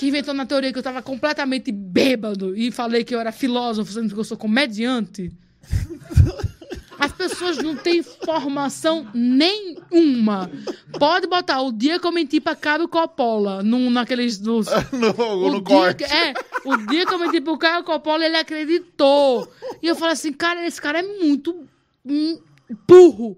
Que 0.00 0.08
inventou 0.08 0.32
na 0.32 0.46
teoria 0.46 0.72
que 0.72 0.78
eu 0.78 0.82
tava 0.82 1.02
completamente 1.02 1.70
bêbado 1.70 2.56
e 2.56 2.70
falei 2.70 3.04
que 3.04 3.14
eu 3.14 3.20
era 3.20 3.30
filósofo, 3.30 3.92
sendo 3.92 4.14
que 4.14 4.18
eu 4.18 4.24
sou 4.24 4.34
comediante? 4.34 5.30
As 6.98 7.12
pessoas 7.12 7.58
não 7.58 7.76
têm 7.76 8.02
formação 8.02 9.06
nenhuma. 9.12 10.50
Pode 10.98 11.26
botar 11.26 11.60
o 11.60 11.70
dia 11.70 12.00
que 12.00 12.06
eu 12.06 12.12
menti 12.12 12.40
pra 12.40 12.56
Caio 12.56 12.88
Coppola, 12.88 13.62
num, 13.62 13.90
naqueles 13.90 14.38
dos, 14.38 14.68
no, 14.90 15.10
o 15.10 15.50
no 15.50 15.62
dia 15.62 15.76
corte. 15.76 16.04
que- 16.04 16.10
é, 16.10 16.32
o 16.64 16.78
dia 16.86 17.04
que 17.04 17.12
eu 17.12 17.18
menti 17.18 17.38
pro 17.38 17.58
Caio 17.58 17.84
Coppola, 17.84 18.24
ele 18.24 18.38
acreditou. 18.38 19.52
E 19.82 19.86
eu 19.86 19.94
falei 19.94 20.14
assim, 20.14 20.32
cara, 20.32 20.66
esse 20.66 20.80
cara 20.80 21.00
é 21.00 21.02
muito 21.02 21.62
hum, 22.06 22.40
burro. 22.88 23.36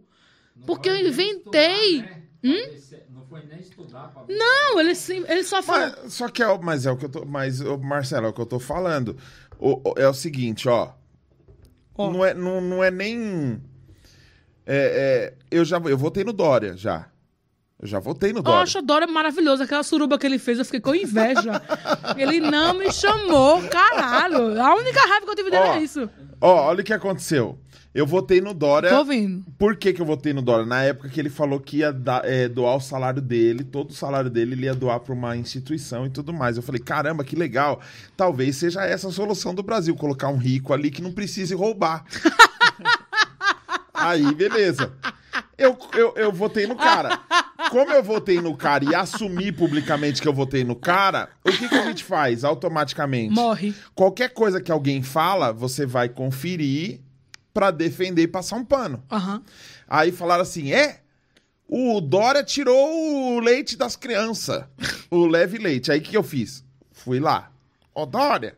Porque 0.65 0.89
eu 0.89 0.95
inventei. 0.97 1.97
estudar, 1.99 2.23
Não 3.33 3.41
foi 3.41 3.49
nem 3.49 3.61
estudar 3.61 4.09
pra 4.13 4.23
ver 4.25 4.37
Não, 4.37 4.79
ele, 4.81 4.95
sim, 4.95 5.25
ele 5.27 5.43
só 5.45 5.63
falou. 5.63 5.93
Mas, 6.03 6.13
só 6.13 6.29
que 6.29 6.43
é, 6.43 6.49
o- 6.49 6.63
mas 6.63 6.85
é 6.87 6.91
o 6.93 6.97
que 6.97 7.07
eu 7.07 7.09
tô. 7.09 7.25
Mas, 7.25 7.61
Marcelo, 7.61 8.27
é 8.27 8.29
o 8.29 8.33
que 8.33 8.41
eu 8.41 8.47
tô 8.47 8.59
falando. 8.61 9.17
O- 9.59 9.81
o- 9.91 9.95
é 9.97 10.07
o 10.09 10.15
seguinte, 10.15 10.69
ó. 10.69 10.91
Ó. 11.95 12.11
Não, 12.11 12.25
é, 12.25 12.35
não, 12.35 12.61
não 12.61 12.85
é 12.85 12.91
nem. 12.91 13.61
é, 14.67 14.77
é, 14.77 15.35
eu 15.51 15.65
já 15.65 15.79
eu 15.79 15.97
votei 15.99 16.25
no 16.25 16.33
Dória 16.33 16.77
já. 16.77 17.07
Eu 17.81 17.89
já 17.89 17.99
votei 17.99 18.33
no 18.33 18.39
Eu 18.39 18.43
Dória. 18.45 18.61
acho 18.63 18.79
a 18.79 18.81
Dora 18.81 19.07
maravilhosa. 19.09 19.65
Aquela 19.65 19.83
suruba 19.83 20.17
que 20.19 20.25
ele 20.27 20.39
fez, 20.39 20.59
eu 20.59 20.65
fiquei 20.65 20.81
com 20.81 20.95
inveja. 20.95 21.61
ele 22.17 22.39
não 22.39 22.75
me 22.75 22.93
chamou, 22.93 23.61
caralho. 23.69 24.61
A 24.63 24.75
única 24.77 25.01
raiva 25.01 25.25
que 25.27 25.31
eu 25.33 25.37
tive 25.37 25.51
dele 25.51 25.63
Ó, 25.65 25.75
é 25.75 25.81
isso. 25.83 26.09
Ó, 26.41 26.67
olha 26.69 26.81
o 26.81 26.85
que 26.85 26.93
aconteceu. 26.93 27.59
Eu 27.95 28.07
votei 28.07 28.41
no 28.41 28.55
Dória. 28.55 28.89
Tô 28.89 28.99
ouvindo. 29.01 29.45
Por 29.59 29.77
que, 29.77 29.93
que 29.93 30.01
eu 30.01 30.07
votei 30.07 30.33
no 30.33 30.41
Dória? 30.41 30.65
Na 30.65 30.83
época 30.83 31.11
que 31.11 31.21
ele 31.21 31.29
falou 31.29 31.61
que 31.61 31.79
ia 31.79 31.93
dar- 31.93 32.25
é, 32.25 32.49
doar 32.49 32.77
o 32.77 32.81
salário 32.81 33.21
dele, 33.21 33.65
todo 33.65 33.91
o 33.91 33.95
salário 33.95 34.31
dele 34.31 34.55
ele 34.55 34.65
ia 34.65 34.75
doar 34.75 34.99
para 35.01 35.13
uma 35.13 35.37
instituição 35.37 36.07
e 36.07 36.11
tudo 36.11 36.33
mais. 36.33 36.57
Eu 36.57 36.63
falei, 36.63 36.81
caramba, 36.81 37.23
que 37.23 37.37
legal. 37.37 37.81
Talvez 38.17 38.57
seja 38.57 38.83
essa 38.85 39.09
a 39.09 39.13
solução 39.13 39.55
do 39.55 39.63
Brasil, 39.63 39.95
colocar 39.95 40.29
um 40.29 40.39
rico 40.39 40.73
ali 40.73 40.91
que 40.91 41.03
não 41.03 41.13
precise 41.13 41.55
roubar. 41.55 42.05
Aí, 43.93 44.35
beleza. 44.35 44.93
Eu, 45.57 45.79
eu, 45.95 46.15
eu 46.17 46.33
votei 46.33 46.67
no 46.67 46.75
cara. 46.77 47.21
Como 47.71 47.93
eu 47.93 48.03
votei 48.03 48.41
no 48.41 48.57
cara 48.57 48.85
e 48.85 48.95
assumi 48.95 49.53
publicamente 49.53 50.21
que 50.21 50.27
eu 50.27 50.33
votei 50.33 50.65
no 50.65 50.75
cara, 50.75 51.29
o 51.45 51.51
que, 51.53 51.69
que 51.69 51.75
a 51.75 51.85
gente 51.85 52.03
faz 52.05 52.43
automaticamente? 52.43 53.33
Morre. 53.35 53.75
Qualquer 53.95 54.31
coisa 54.31 54.61
que 54.61 54.73
alguém 54.73 55.03
fala, 55.03 55.53
você 55.53 55.87
vai 55.87 56.09
conferir 56.09 57.01
pra 57.53 57.71
defender 57.71 58.23
e 58.23 58.29
passar 58.29 58.57
um 58.57 58.65
pano. 58.65 59.03
Aham. 59.11 59.43
Aí 59.89 60.13
falaram 60.13 60.43
assim: 60.43 60.73
é? 60.73 61.01
O 61.69 62.01
Dória 62.01 62.45
tirou 62.45 63.37
o 63.37 63.41
leite 63.41 63.77
das 63.77 63.97
crianças. 63.97 64.65
O 65.11 65.27
leve 65.27 65.59
leite. 65.59 65.91
Aí 65.91 66.01
o 66.01 66.03
que 66.03 66.17
eu 66.17 66.23
fiz? 66.23 66.65
Fui 66.91 67.19
lá. 67.19 67.51
Ó, 67.95 68.05
Dória, 68.05 68.57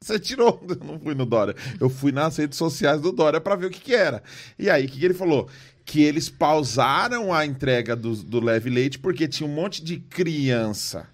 você 0.00 0.18
tirou. 0.18 0.60
Eu 0.68 0.84
não 0.84 0.98
fui 0.98 1.14
no 1.14 1.26
Dória. 1.26 1.54
Eu 1.78 1.88
fui 1.88 2.12
nas 2.12 2.36
redes 2.36 2.58
sociais 2.58 3.00
do 3.00 3.12
Dória 3.12 3.40
pra 3.40 3.56
ver 3.56 3.66
o 3.66 3.70
que, 3.70 3.80
que 3.80 3.94
era. 3.94 4.22
E 4.58 4.68
aí, 4.70 4.86
o 4.86 4.88
que, 4.88 4.98
que 4.98 5.04
ele 5.04 5.14
falou? 5.14 5.48
Que 5.84 6.02
eles 6.02 6.28
pausaram 6.28 7.32
a 7.32 7.44
entrega 7.44 7.94
do, 7.94 8.14
do 8.16 8.40
leve 8.40 8.70
leite 8.70 8.98
porque 8.98 9.28
tinha 9.28 9.48
um 9.48 9.52
monte 9.52 9.82
de 9.82 9.98
criança 9.98 11.08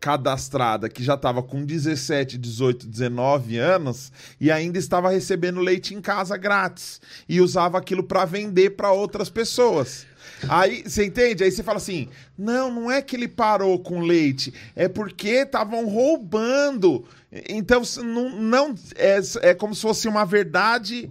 cadastrada 0.00 0.88
que 0.88 1.04
já 1.04 1.14
estava 1.14 1.42
com 1.42 1.64
17, 1.64 2.38
18, 2.38 2.86
19 2.86 3.58
anos 3.58 4.10
e 4.40 4.50
ainda 4.50 4.78
estava 4.78 5.10
recebendo 5.10 5.60
leite 5.60 5.94
em 5.94 6.00
casa 6.00 6.36
grátis 6.36 7.00
e 7.28 7.40
usava 7.40 7.76
aquilo 7.76 8.02
para 8.02 8.24
vender 8.24 8.70
para 8.70 8.90
outras 8.90 9.28
pessoas. 9.28 10.06
Aí, 10.48 10.82
você 10.82 11.04
entende? 11.04 11.44
Aí 11.44 11.52
você 11.52 11.62
fala 11.62 11.76
assim: 11.76 12.08
não, 12.36 12.70
não 12.70 12.90
é 12.90 13.02
que 13.02 13.14
ele 13.14 13.28
parou 13.28 13.78
com 13.78 14.00
leite, 14.00 14.54
é 14.74 14.88
porque 14.88 15.28
estavam 15.28 15.86
roubando. 15.86 17.04
Então, 17.48 17.82
não, 18.02 18.30
não 18.40 18.74
é, 18.96 19.20
é 19.42 19.54
como 19.54 19.74
se 19.74 19.82
fosse 19.82 20.08
uma 20.08 20.24
verdade 20.24 21.10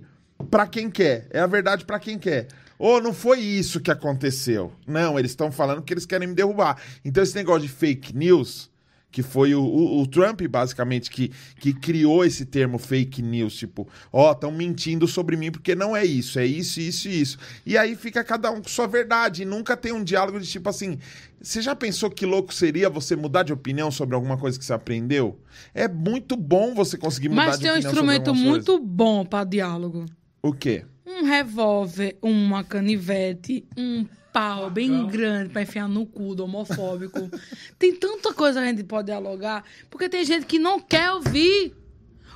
para 0.49 0.65
quem 0.65 0.89
quer. 0.89 1.27
É 1.29 1.39
a 1.39 1.47
verdade 1.47 1.85
para 1.85 1.99
quem 1.99 2.17
quer. 2.17 2.47
Ou 2.77 3.01
não 3.01 3.13
foi 3.13 3.39
isso 3.39 3.81
que 3.81 3.91
aconteceu. 3.91 4.71
Não, 4.87 5.19
eles 5.19 5.31
estão 5.31 5.51
falando 5.51 5.81
que 5.81 5.93
eles 5.93 6.05
querem 6.05 6.29
me 6.29 6.33
derrubar. 6.33 6.81
Então, 7.03 7.21
esse 7.21 7.35
negócio 7.35 7.63
de 7.63 7.67
fake 7.67 8.15
news, 8.15 8.71
que 9.11 9.23
foi 9.23 9.55
o, 9.55 9.61
o- 9.63 10.01
o 10.01 10.07
Trump, 10.07 10.41
basicamente, 10.43 11.09
que, 11.09 11.31
que 11.59 11.73
criou 11.73 12.23
esse 12.23 12.45
termo 12.45 12.77
fake 12.77 13.21
news, 13.21 13.55
tipo, 13.55 13.87
ó, 14.13 14.31
estão 14.31 14.51
mentindo 14.51 15.07
sobre 15.07 15.35
mim 15.35 15.51
porque 15.51 15.73
não 15.73 15.95
é 15.95 16.05
isso, 16.05 16.37
é 16.39 16.45
isso, 16.45 16.79
isso 16.79 17.07
e 17.09 17.21
isso. 17.21 17.37
E 17.65 17.77
aí 17.77 17.95
fica 17.95 18.23
cada 18.23 18.51
um 18.51 18.61
com 18.61 18.69
sua 18.69 18.85
verdade, 18.87 19.41
e 19.41 19.45
nunca 19.45 19.75
tem 19.75 19.91
um 19.91 20.03
diálogo 20.03 20.39
de 20.39 20.47
tipo 20.47 20.69
assim. 20.69 20.97
Você 21.41 21.61
já 21.61 21.73
pensou 21.73 22.09
que 22.11 22.25
louco 22.25 22.53
seria 22.53 22.89
você 22.89 23.15
mudar 23.15 23.43
de 23.43 23.53
opinião 23.53 23.89
sobre 23.89 24.13
alguma 24.13 24.37
coisa 24.37 24.59
que 24.59 24.65
você 24.65 24.73
aprendeu? 24.73 25.39
É 25.73 25.87
muito 25.87 26.35
bom 26.35 26.75
você 26.75 26.97
conseguir 26.97 27.29
mudar 27.29 27.45
Mas 27.45 27.55
de 27.59 27.61
tem 27.63 27.71
um 27.71 27.75
opinião 27.75 27.91
sobre 27.95 28.03
instrumento 28.15 28.27
algumas 28.27 28.47
coisas. 28.49 28.67
muito 28.69 28.85
bom 28.85 29.25
pra 29.25 29.43
diálogo. 29.45 30.05
O 30.43 30.51
quê? 30.53 30.85
Um 31.07 31.23
revólver, 31.23 32.17
uma 32.21 32.61
canivete, 32.63 33.65
um 33.77 34.05
pau 34.39 34.69
bem 34.69 35.05
grande 35.05 35.49
pra 35.49 35.63
enfiar 35.63 35.89
no 35.89 36.05
cu 36.05 36.33
do 36.33 36.45
homofóbico. 36.45 37.29
tem 37.77 37.93
tanta 37.93 38.33
coisa 38.33 38.61
que 38.61 38.65
a 38.65 38.69
gente 38.69 38.83
pode 38.85 39.07
dialogar, 39.07 39.65
porque 39.89 40.07
tem 40.07 40.23
gente 40.23 40.45
que 40.45 40.57
não 40.57 40.79
quer 40.79 41.11
ouvir. 41.11 41.75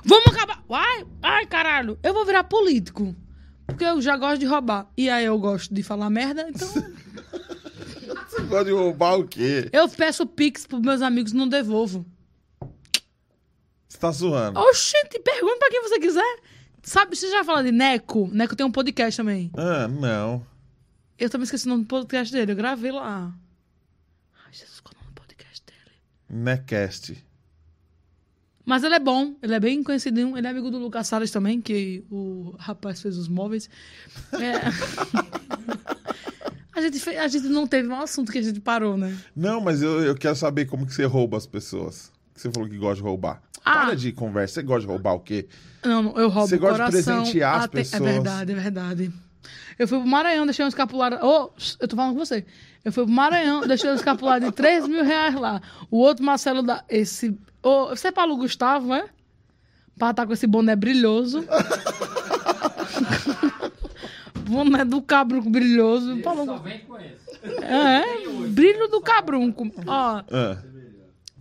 Vamos 0.04 0.26
acabar. 0.26 0.62
Ai, 0.68 1.06
ai, 1.22 1.46
caralho. 1.46 1.98
Eu 2.02 2.12
vou 2.12 2.26
virar 2.26 2.44
político. 2.44 3.16
Porque 3.66 3.84
eu 3.84 4.02
já 4.02 4.18
gosto 4.18 4.38
de 4.40 4.44
roubar. 4.44 4.86
E 4.98 5.08
aí 5.08 5.24
eu 5.24 5.38
gosto 5.38 5.72
de 5.72 5.82
falar 5.82 6.10
merda, 6.10 6.46
então 6.46 6.68
Você 8.28 8.42
gosta 8.42 8.64
de 8.66 8.72
roubar 8.72 9.18
o 9.18 9.26
quê? 9.26 9.70
eu 9.72 9.88
peço 9.88 10.26
pix 10.26 10.66
pros 10.66 10.82
meus 10.82 11.00
amigos 11.00 11.32
e 11.32 11.36
não 11.36 11.48
devolvo. 11.48 12.04
Você 13.88 13.96
tá 13.98 14.10
zoando. 14.10 14.60
Oxente, 14.60 15.18
pergunta 15.20 15.56
pra 15.58 15.70
quem 15.70 15.82
você 15.82 15.98
quiser. 15.98 16.36
Sabe, 16.82 17.16
você 17.16 17.30
já 17.30 17.42
fala 17.42 17.64
de 17.64 17.72
Neco? 17.72 18.28
Neco 18.30 18.54
tem 18.54 18.66
um 18.66 18.70
podcast 18.70 19.16
também. 19.16 19.50
Ah, 19.56 19.88
não. 19.88 20.44
Eu 21.18 21.30
também 21.30 21.44
esqueci 21.44 21.66
o 21.66 21.70
nome 21.70 21.84
do 21.84 21.88
podcast 21.88 22.32
dele. 22.32 22.52
Eu 22.52 22.56
gravei 22.56 22.90
lá. 22.92 23.32
Ai, 24.46 24.52
Jesus, 24.52 24.80
qual 24.80 24.92
é 24.94 24.96
o 24.96 25.00
nome 25.02 25.14
do 25.14 25.20
podcast 25.20 25.62
dele? 25.66 25.96
Necast. 26.28 27.24
Mas 28.66 28.82
ele 28.82 28.94
é 28.94 28.98
bom. 29.00 29.34
Ele 29.42 29.54
é 29.54 29.60
bem 29.60 29.82
conhecidinho. 29.82 30.36
Ele 30.36 30.46
é 30.46 30.50
amigo 30.50 30.70
do 30.70 30.78
Lucas 30.78 31.06
Salles 31.06 31.30
também, 31.30 31.60
que 31.60 32.04
o 32.10 32.54
rapaz 32.58 33.00
fez 33.02 33.16
os 33.16 33.28
móveis. 33.28 33.68
É... 34.32 34.54
gente, 36.80 36.98
fe- 36.98 37.16
a 37.18 37.28
gente 37.28 37.46
não 37.48 37.66
teve 37.66 37.88
um 37.88 38.00
assunto 38.00 38.30
que 38.32 38.38
a 38.38 38.42
gente 38.42 38.60
parou, 38.60 38.96
né? 38.96 39.16
Não, 39.34 39.60
mas 39.60 39.82
eu, 39.82 40.00
eu 40.02 40.14
quero 40.14 40.34
saber 40.36 40.64
como 40.66 40.86
que 40.86 40.94
você 40.94 41.04
rouba 41.04 41.36
as 41.36 41.46
pessoas. 41.46 42.10
Você 42.34 42.50
falou 42.50 42.68
que 42.68 42.76
gosta 42.76 42.96
de 42.96 43.02
roubar. 43.02 43.42
Ah. 43.64 43.72
Para 43.86 43.94
de 43.96 44.12
conversa. 44.12 44.54
Você 44.54 44.62
gosta 44.62 44.80
de 44.82 44.86
roubar 44.88 45.12
o 45.14 45.20
quê? 45.20 45.46
Não, 45.84 46.16
eu 46.18 46.28
roubo 46.28 46.48
Você 46.48 46.58
gosta 46.58 46.84
de 46.84 46.90
presentear 46.90 47.56
as 47.58 47.64
até- 47.64 47.78
pessoas. 47.78 48.02
É 48.02 48.12
verdade, 48.12 48.52
é 48.52 48.54
verdade. 48.54 49.12
Eu 49.78 49.88
fui 49.88 49.98
pro 49.98 50.06
Maranhão, 50.08 50.44
deixei 50.46 50.64
um 50.64 50.68
escapulário. 50.68 51.18
Ô, 51.24 51.50
eu 51.80 51.88
tô 51.88 51.96
falando 51.96 52.12
com 52.14 52.24
você. 52.24 52.44
Eu 52.84 52.92
fui 52.92 53.04
pro 53.04 53.12
Maranhão, 53.12 53.66
deixei 53.66 53.90
um 53.90 53.94
escapulário 53.94 54.46
de 54.48 54.52
3 54.54 54.86
mil 54.88 55.04
reais 55.04 55.34
lá. 55.34 55.60
O 55.90 55.98
outro 55.98 56.24
Marcelo 56.24 56.62
da. 56.62 56.84
Esse. 56.88 57.36
Ô, 57.62 57.88
você 57.88 58.08
é 58.08 58.12
Paulo 58.12 58.36
Gustavo, 58.36 58.92
é? 58.94 59.06
Pra 59.98 60.10
estar 60.10 60.26
com 60.26 60.32
esse 60.32 60.46
boné 60.46 60.74
brilhoso. 60.76 61.44
boné 64.46 64.84
do 64.84 65.00
cabrunco 65.02 65.48
brilhoso. 65.50 66.16
Paulo... 66.18 66.44
só 66.44 66.56
vem 66.58 66.80
com 66.80 66.98
esse. 66.98 67.24
É, 67.62 68.02
brilho 68.48 68.88
do 68.88 69.00
cabrunco. 69.00 69.70
Ó, 69.86 70.22
Ah, 70.30 70.58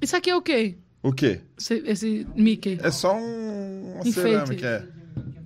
isso 0.01 0.15
aqui 0.15 0.30
é 0.30 0.35
o 0.35 0.41
quê? 0.41 0.77
o 1.01 1.11
quê? 1.13 1.41
Esse, 1.57 1.84
esse 1.85 2.27
Mickey. 2.35 2.77
É 2.81 2.91
só 2.91 3.15
um, 3.15 3.93
uma 3.95 4.07
Enfeite. 4.07 4.13
cerâmica. 4.21 4.67
É. 4.67 4.84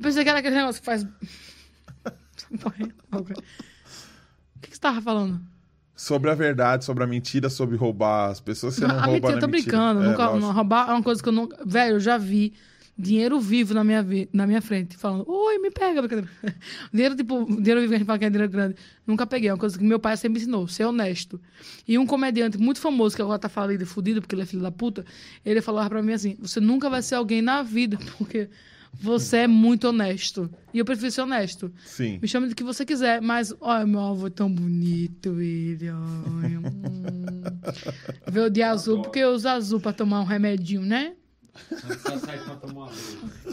Pensei 0.01 0.23
que 0.23 0.29
era 0.29 0.39
aquele 0.39 0.55
negócio 0.55 0.81
que 0.81 0.85
faz. 0.85 1.05
O 4.57 4.59
que, 4.59 4.69
que 4.69 4.75
você 4.75 4.81
tava 4.81 5.01
falando? 5.01 5.39
Sobre 5.95 6.29
a 6.29 6.35
verdade, 6.35 6.85
sobre 6.85 7.03
a 7.03 7.07
mentira, 7.07 7.49
sobre 7.49 7.75
roubar 7.75 8.29
as 8.31 8.39
pessoas. 8.39 8.75
Você 8.75 8.87
não, 8.87 8.97
a 8.97 9.01
rouba 9.05 9.11
mentira, 9.13 9.35
na 9.35 9.39
tô 9.41 9.47
mentira. 9.47 9.77
brincando. 9.77 10.03
É, 10.03 10.07
nunca, 10.09 10.35
não, 10.39 10.51
roubar 10.53 10.89
é 10.89 10.93
uma 10.93 11.03
coisa 11.03 11.21
que 11.21 11.29
eu 11.29 11.33
nunca. 11.33 11.57
Velho, 11.65 11.95
eu 11.95 11.99
já 11.99 12.17
vi 12.17 12.53
dinheiro 12.97 13.39
vivo 13.39 13.73
na 13.75 13.83
minha, 13.83 14.01
vi- 14.01 14.27
na 14.33 14.47
minha 14.47 14.61
frente, 14.61 14.97
falando, 14.97 15.23
oi, 15.27 15.59
me 15.59 15.69
pega. 15.69 16.01
dinheiro, 16.93 17.15
tipo, 17.15 17.45
dinheiro 17.45 17.81
vivo 17.81 17.89
que 17.89 17.95
a 17.95 17.97
gente 17.99 18.07
fala 18.07 18.19
que 18.19 18.25
é 18.25 18.29
dinheiro 18.29 18.51
grande. 18.51 18.75
Nunca 19.05 19.25
peguei. 19.27 19.49
É 19.49 19.53
uma 19.53 19.59
coisa 19.59 19.77
que 19.77 19.83
meu 19.83 19.99
pai 19.99 20.17
sempre 20.17 20.39
me 20.39 20.43
ensinou, 20.43 20.67
ser 20.67 20.85
honesto. 20.85 21.39
E 21.87 21.97
um 21.97 22.05
comediante 22.05 22.57
muito 22.57 22.79
famoso, 22.79 23.15
que 23.15 23.21
agora 23.21 23.37
tá 23.39 23.49
falando 23.49 23.77
de 23.77 23.85
fudido, 23.85 24.21
porque 24.21 24.33
ele 24.35 24.41
é 24.43 24.45
filho 24.45 24.61
da 24.63 24.71
puta, 24.71 25.05
ele 25.45 25.61
falava 25.61 25.89
pra 25.89 26.01
mim 26.03 26.13
assim: 26.13 26.35
você 26.39 26.59
nunca 26.59 26.89
vai 26.89 27.01
ser 27.01 27.15
alguém 27.15 27.41
na 27.41 27.61
vida, 27.63 27.97
porque 28.17 28.49
você 28.99 29.37
é 29.37 29.47
muito 29.47 29.87
honesto. 29.87 30.49
E 30.73 30.79
eu 30.79 30.85
prefiro 30.85 31.11
ser 31.11 31.21
honesto. 31.21 31.71
Sim. 31.85 32.19
Me 32.21 32.27
chame 32.27 32.47
do 32.47 32.55
que 32.55 32.63
você 32.63 32.85
quiser, 32.85 33.21
mas 33.21 33.53
olha, 33.61 33.85
meu 33.85 34.01
avô 34.01 34.27
é 34.27 34.29
tão 34.29 34.51
bonito, 34.51 35.39
ele. 35.39 35.89
Olha, 35.89 36.59
hum. 36.59 37.41
Veio 38.27 38.49
de 38.49 38.61
azul, 38.61 39.01
porque 39.01 39.19
eu 39.19 39.31
uso 39.31 39.47
azul 39.47 39.79
pra 39.79 39.93
tomar 39.93 40.21
um 40.21 40.25
remedinho, 40.25 40.81
né? 40.81 41.13
Não 41.71 41.77
precisa 41.77 42.19
sair 42.19 42.43
pra 42.43 42.55
tomar. 42.55 42.91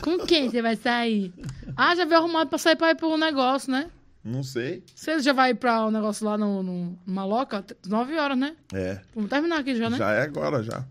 Com 0.02 0.18
quem 0.26 0.50
você 0.50 0.60
vai 0.60 0.76
sair? 0.76 1.32
Ah, 1.76 1.94
já 1.94 2.04
veio 2.04 2.20
arrumado 2.20 2.48
pra 2.48 2.58
sair 2.58 2.76
pra 2.76 2.90
ir 2.90 2.96
pro 2.96 3.16
negócio, 3.16 3.70
né? 3.72 3.90
Não 4.22 4.42
sei. 4.42 4.82
Você 4.94 5.20
já 5.20 5.32
vai 5.32 5.50
ir 5.50 5.54
pra 5.54 5.84
o 5.86 5.90
negócio 5.90 6.24
lá 6.24 6.38
no, 6.38 6.62
no 6.62 6.98
Maloca? 7.04 7.64
Nove 7.86 8.16
horas, 8.16 8.38
né? 8.38 8.56
É. 8.72 9.00
Vamos 9.14 9.28
terminar 9.28 9.58
aqui 9.58 9.76
já, 9.76 9.90
né? 9.90 9.98
Já 9.98 10.12
é 10.12 10.22
agora, 10.22 10.62
já. 10.62 10.84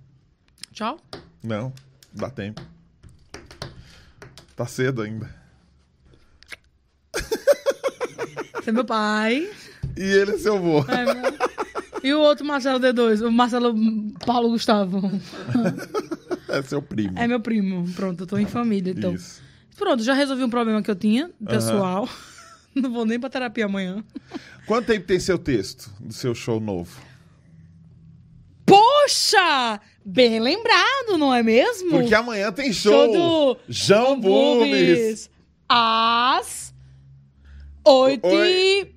Tchau. 0.71 0.99
Não, 1.43 1.73
dá 2.13 2.29
tempo. 2.29 2.61
Tá 4.55 4.65
cedo 4.65 5.01
ainda. 5.01 5.29
Você 8.55 8.69
é 8.69 8.71
meu 8.71 8.85
pai. 8.85 9.49
E 9.97 10.01
ele 10.01 10.31
é 10.31 10.37
seu 10.37 10.59
vô. 10.59 10.79
É, 10.87 11.05
meu- 11.13 11.33
E 12.03 12.13
o 12.13 12.19
outro 12.19 12.45
Marcelo 12.45 12.79
D2, 12.79 13.25
o 13.25 13.31
Marcelo 13.31 13.73
Paulo 14.25 14.49
Gustavo. 14.49 15.01
É 16.49 16.61
seu 16.61 16.81
primo. 16.81 17.17
É 17.17 17.27
meu 17.27 17.39
primo. 17.39 17.87
Pronto, 17.93 18.23
eu 18.23 18.27
tô 18.27 18.37
em 18.37 18.45
família, 18.45 18.91
então. 18.91 19.13
Isso. 19.15 19.41
Pronto, 19.77 20.03
já 20.03 20.13
resolvi 20.13 20.43
um 20.43 20.49
problema 20.49 20.81
que 20.83 20.91
eu 20.91 20.95
tinha, 20.95 21.31
pessoal. 21.45 22.07
Não 22.75 22.91
vou 22.91 23.05
nem 23.05 23.19
pra 23.19 23.29
terapia 23.29 23.65
amanhã. 23.65 24.03
Quanto 24.65 24.87
tempo 24.87 25.05
tem 25.05 25.19
seu 25.19 25.37
texto 25.37 25.91
do 25.99 26.13
seu 26.13 26.33
show 26.33 26.59
novo? 26.59 26.99
Poxa! 29.03 29.81
Bem 30.05 30.39
lembrado, 30.39 31.17
não 31.17 31.33
é 31.33 31.43
mesmo? 31.43 31.91
Porque 31.91 32.15
amanhã 32.15 32.51
tem 32.51 32.71
show. 32.71 32.93
Show 32.93 33.13
do 33.13 33.59
João. 33.67 34.19
Bubis. 34.19 35.29
Às 35.67 36.73
oito 37.85 38.27
e 38.27 38.93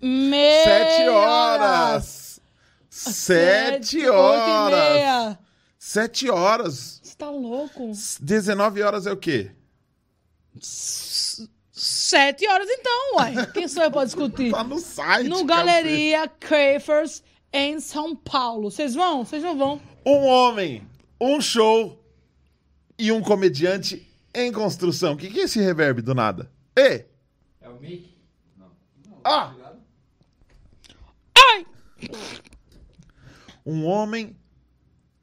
meia. 0.00 0.64
Sete 0.64 1.08
horas. 1.08 2.40
Sete 2.88 4.08
horas. 4.08 5.38
Sete 5.78 6.30
horas. 6.30 7.00
Você 7.02 7.16
tá 7.16 7.30
louco? 7.30 7.90
19 8.20 8.82
horas 8.82 9.06
é 9.06 9.12
o 9.12 9.16
quê? 9.16 9.50
Sete 11.72 12.46
horas 12.48 12.68
então, 12.70 13.14
uai. 13.16 13.46
Quem 13.52 13.66
sou 13.68 13.82
eu 13.82 13.90
pra 13.90 14.04
discutir? 14.04 14.50
Tá 14.50 14.62
no 14.62 14.78
site. 14.78 15.28
No. 15.28 15.44
Galeria 15.44 16.28
Crafers, 16.28 17.22
em 17.52 17.80
São 17.80 18.14
Paulo. 18.14 18.70
Vocês 18.70 18.94
vão? 18.94 19.24
Vocês 19.24 19.42
não 19.42 19.56
vão? 19.56 19.80
Um 20.04 20.24
homem, 20.26 20.86
um 21.20 21.40
show 21.40 22.02
e 22.98 23.10
um 23.12 23.20
comediante 23.20 24.06
em 24.34 24.52
construção. 24.52 25.14
O 25.14 25.16
que, 25.16 25.30
que 25.30 25.40
é 25.40 25.44
esse 25.44 25.60
reverb 25.60 26.02
do 26.02 26.14
nada? 26.14 26.50
É 26.76 27.68
o 27.68 27.80
Mickey? 27.80 28.16
Não. 28.56 28.70
Ah! 29.24 29.54
Ai! 31.36 31.66
Um 33.64 33.84
homem, 33.84 34.36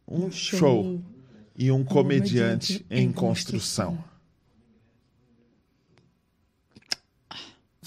um 0.08 0.32
show, 0.32 0.60
show 0.60 1.02
e 1.56 1.72
um 1.72 1.84
comediante, 1.84 2.80
comediante 2.80 2.86
em 2.90 3.04
em 3.04 3.12
construção. 3.12 4.04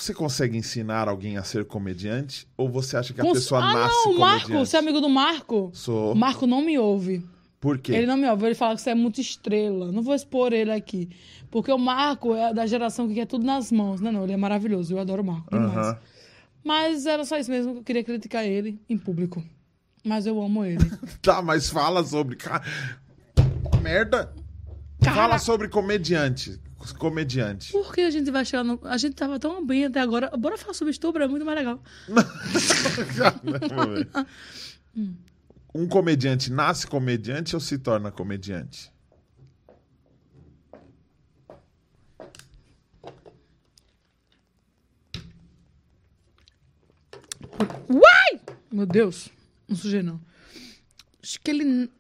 Você 0.00 0.14
consegue 0.14 0.56
ensinar 0.56 1.08
alguém 1.08 1.36
a 1.36 1.42
ser 1.42 1.64
comediante? 1.64 2.46
Ou 2.56 2.68
você 2.70 2.96
acha 2.96 3.12
que 3.12 3.20
a 3.20 3.24
Cons- 3.24 3.32
pessoa 3.38 3.60
ah, 3.62 3.72
nasce 3.72 4.04
não, 4.06 4.12
o 4.14 4.20
Marco, 4.20 4.42
comediante? 4.46 4.68
você 4.70 4.76
é 4.76 4.78
amigo 4.78 5.00
do 5.00 5.08
Marco? 5.08 5.70
Sou. 5.74 6.12
O 6.12 6.16
Marco 6.16 6.46
não 6.46 6.62
me 6.62 6.78
ouve. 6.78 7.26
Por 7.60 7.76
quê? 7.78 7.92
Ele 7.92 8.06
não 8.06 8.16
me 8.16 8.30
ouve, 8.30 8.46
ele 8.46 8.54
fala 8.54 8.76
que 8.76 8.80
você 8.80 8.90
é 8.90 8.94
muito 8.94 9.20
estrela. 9.20 9.90
Não 9.90 10.00
vou 10.00 10.14
expor 10.14 10.52
ele 10.52 10.70
aqui. 10.70 11.08
Porque 11.50 11.72
o 11.72 11.78
Marco 11.78 12.32
é 12.34 12.54
da 12.54 12.64
geração 12.64 13.08
que 13.08 13.14
quer 13.14 13.26
tudo 13.26 13.44
nas 13.44 13.72
mãos. 13.72 14.00
Não, 14.00 14.12
não, 14.12 14.22
ele 14.22 14.34
é 14.34 14.36
maravilhoso. 14.36 14.94
Eu 14.94 15.00
adoro 15.00 15.22
o 15.22 15.26
Marco. 15.26 15.50
Demais. 15.50 15.96
Mas 16.62 17.04
era 17.04 17.24
só 17.24 17.36
isso 17.36 17.50
mesmo 17.50 17.72
que 17.72 17.78
eu 17.80 17.82
queria 17.84 18.04
criticar 18.04 18.44
ele 18.44 18.80
em 18.88 18.96
público. 18.96 19.42
Mas 20.04 20.26
eu 20.26 20.40
amo 20.40 20.64
ele. 20.64 20.78
Tá, 21.20 21.42
mas 21.42 21.68
fala 21.68 22.04
sobre. 22.04 22.36
Merda! 23.82 24.32
Cara- 25.02 25.14
Fala 25.16 25.38
sobre 25.38 25.68
comediante. 25.68 26.60
Comediante. 26.98 27.72
Por 27.72 27.92
que 27.92 28.02
a 28.02 28.10
gente 28.10 28.30
vai 28.30 28.44
chegar 28.44 28.64
no. 28.64 28.80
A 28.84 28.96
gente 28.96 29.14
tava 29.14 29.38
tão 29.38 29.64
bem 29.64 29.86
até 29.86 30.00
agora. 30.00 30.30
Bora 30.36 30.56
falar 30.56 30.74
sobre 30.74 30.92
estupro, 30.92 31.22
é 31.22 31.28
muito 31.28 31.44
mais 31.44 31.58
legal. 31.58 31.82
Um 35.74 35.86
comediante 35.86 36.50
nasce 36.50 36.86
comediante 36.86 37.54
ou 37.54 37.60
se 37.60 37.78
torna 37.78 38.10
comediante? 38.10 38.90
Uai! 47.88 48.40
Meu 48.72 48.86
Deus. 48.86 49.28
Não 49.68 49.76
sujei, 49.76 50.02
não. 50.02 50.20
Acho 51.22 51.40
que 51.40 51.50
ele. 51.50 51.90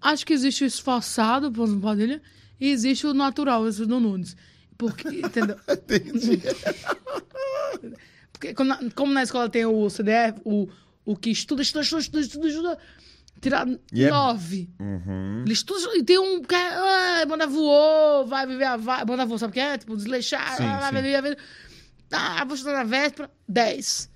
Acho 0.00 0.26
que 0.26 0.32
existe 0.32 0.62
o 0.62 0.66
esforçado, 0.66 1.50
por 1.50 1.64
exemplo, 1.64 1.82
Padilha, 1.82 2.22
e 2.60 2.70
existe 2.70 3.06
o 3.06 3.14
natural, 3.14 3.66
esse 3.68 3.84
do 3.86 4.00
Nunes. 4.00 4.36
Porque, 4.78 5.08
entendeu? 5.20 5.56
Entendi. 5.68 6.42
Porque 8.32 8.52
na- 8.64 8.78
como 8.94 9.12
na 9.12 9.22
escola 9.22 9.48
tem 9.48 9.64
o 9.64 9.88
CDF, 9.88 10.40
o, 10.44 10.68
o 11.04 11.16
que 11.16 11.30
estuda, 11.30 11.62
estuda, 11.62 11.82
estuda, 11.82 12.00
estuda, 12.02 12.20
estuda, 12.26 12.48
estuda 12.48 12.78
tirar 13.40 13.66
é- 13.68 14.10
nove. 14.10 14.68
Uhum. 14.78 15.42
Ele 15.44 15.52
estuda, 15.52 15.96
e 15.96 16.02
tem 16.02 16.18
um 16.18 16.42
que 16.42 16.54
é, 16.54 16.68
ah, 17.22 17.24
banda 17.26 17.46
voou, 17.46 18.26
vai 18.26 18.46
viver 18.46 18.64
a 18.64 18.76
vai, 18.76 19.04
banda 19.04 19.24
voou, 19.24 19.38
sabe 19.38 19.50
o 19.52 19.54
que 19.54 19.60
é? 19.60 19.78
Tipo, 19.78 19.96
desleixar, 19.96 20.56
Sim, 20.56 20.64
vai, 20.64 20.92
viver 21.02 21.14
a 21.16 21.20
vida. 21.20 21.36
Ah, 22.10 22.44
vou 22.44 22.54
estudar 22.54 22.74
na 22.74 22.84
véspera, 22.84 23.30
dez. 23.48 24.10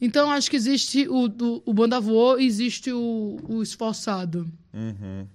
Então, 0.00 0.30
acho 0.30 0.50
que 0.50 0.56
existe 0.56 1.06
o, 1.08 1.26
o, 1.26 1.62
o 1.66 1.74
banda 1.74 2.00
voou 2.00 2.40
e 2.40 2.46
existe 2.46 2.90
o, 2.92 3.38
o 3.48 3.62
esforçado. 3.62 4.50
Uhum. 4.72 5.26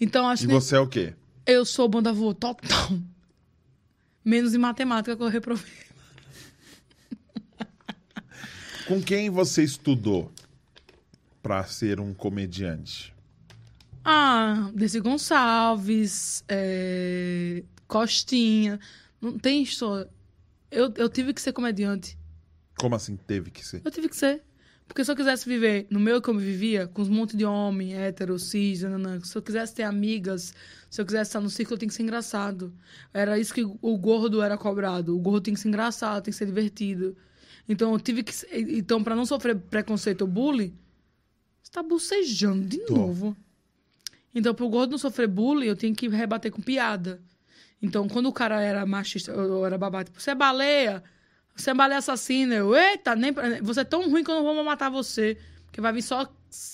Então, 0.00 0.28
acho 0.28 0.44
E 0.44 0.46
que 0.46 0.52
você 0.52 0.76
é 0.76 0.80
o 0.80 0.86
quê? 0.86 1.14
Eu 1.46 1.64
sou 1.64 1.88
banda 1.88 2.12
voou 2.12 2.34
total. 2.34 2.88
Menos 4.24 4.54
em 4.54 4.58
matemática 4.58 5.16
que 5.16 5.22
eu 5.22 5.28
reprovei. 5.28 5.72
Com 8.86 9.02
quem 9.02 9.30
você 9.30 9.62
estudou 9.62 10.30
pra 11.42 11.64
ser 11.64 11.98
um 11.98 12.12
comediante? 12.14 13.12
Ah, 14.04 14.70
Desi 14.74 15.00
Gonçalves, 15.00 16.44
é, 16.48 17.62
Costinha. 17.86 18.78
Não 19.20 19.38
tem 19.38 19.62
história. 19.62 20.08
Eu, 20.70 20.92
eu 20.96 21.08
tive 21.08 21.32
que 21.32 21.40
ser 21.40 21.52
comediante. 21.52 22.18
Como 22.78 22.94
assim 22.94 23.16
teve 23.16 23.50
que 23.50 23.64
ser? 23.66 23.82
Eu 23.84 23.90
tive 23.90 24.08
que 24.08 24.16
ser. 24.16 24.42
Porque 24.92 25.06
se 25.06 25.10
eu 25.10 25.16
quisesse 25.16 25.48
viver 25.48 25.86
no 25.88 25.98
meio 25.98 26.20
que 26.20 26.28
eu 26.28 26.36
vivia, 26.36 26.86
com 26.86 27.00
uns 27.00 27.08
monte 27.08 27.34
de 27.34 27.46
homem, 27.46 27.94
hétero, 27.94 28.38
cis, 28.38 28.82
nananã, 28.82 29.18
se 29.20 29.34
eu 29.34 29.40
quisesse 29.40 29.74
ter 29.74 29.84
amigas, 29.84 30.52
se 30.90 31.00
eu 31.00 31.06
quisesse 31.06 31.30
estar 31.30 31.40
no 31.40 31.48
círculo, 31.48 31.76
eu 31.76 31.78
tenho 31.78 31.88
que 31.88 31.94
ser 31.94 32.02
engraçado. 32.02 32.74
Era 33.10 33.38
isso 33.38 33.54
que 33.54 33.64
o 33.64 33.96
gordo 33.96 34.42
era 34.42 34.58
cobrado. 34.58 35.16
O 35.16 35.18
gordo 35.18 35.44
tem 35.44 35.54
que 35.54 35.60
ser 35.60 35.68
engraçado, 35.68 36.24
tem 36.24 36.30
que 36.30 36.36
ser 36.36 36.44
divertido. 36.44 37.16
Então 37.66 37.90
eu 37.94 37.98
tive 37.98 38.22
que. 38.22 38.34
Então, 38.52 39.02
pra 39.02 39.16
não 39.16 39.24
sofrer 39.24 39.56
preconceito 39.56 40.20
ou 40.20 40.28
bullying, 40.28 40.74
você 41.62 41.72
tá 41.72 41.82
bocejando 41.82 42.68
de 42.68 42.80
Tô. 42.80 42.94
novo. 42.94 43.34
Então, 44.34 44.54
pro 44.54 44.68
gordo 44.68 44.90
não 44.90 44.98
sofrer 44.98 45.26
bullying, 45.26 45.68
eu 45.68 45.76
tenho 45.76 45.96
que 45.96 46.06
rebater 46.06 46.52
com 46.52 46.60
piada. 46.60 47.18
Então, 47.80 48.06
quando 48.06 48.26
o 48.26 48.32
cara 48.32 48.60
era 48.60 48.84
machista, 48.84 49.32
eu 49.32 49.64
era 49.64 49.78
babado, 49.78 50.10
tipo, 50.10 50.20
você 50.20 50.32
é 50.32 50.34
baleia, 50.34 51.02
você 51.54 51.70
é 51.70 51.72
Sambalé 51.72 51.96
assassina. 51.96 52.54
Eu, 52.54 52.74
eita, 52.74 53.14
nem, 53.14 53.32
você 53.62 53.80
é 53.80 53.84
tão 53.84 54.08
ruim 54.10 54.24
que 54.24 54.30
eu 54.30 54.36
não 54.36 54.42
vou 54.42 54.64
matar 54.64 54.90
você. 54.90 55.38
Porque 55.64 55.80
vai 55.80 55.92
vir 55.92 56.02
só 56.02 56.22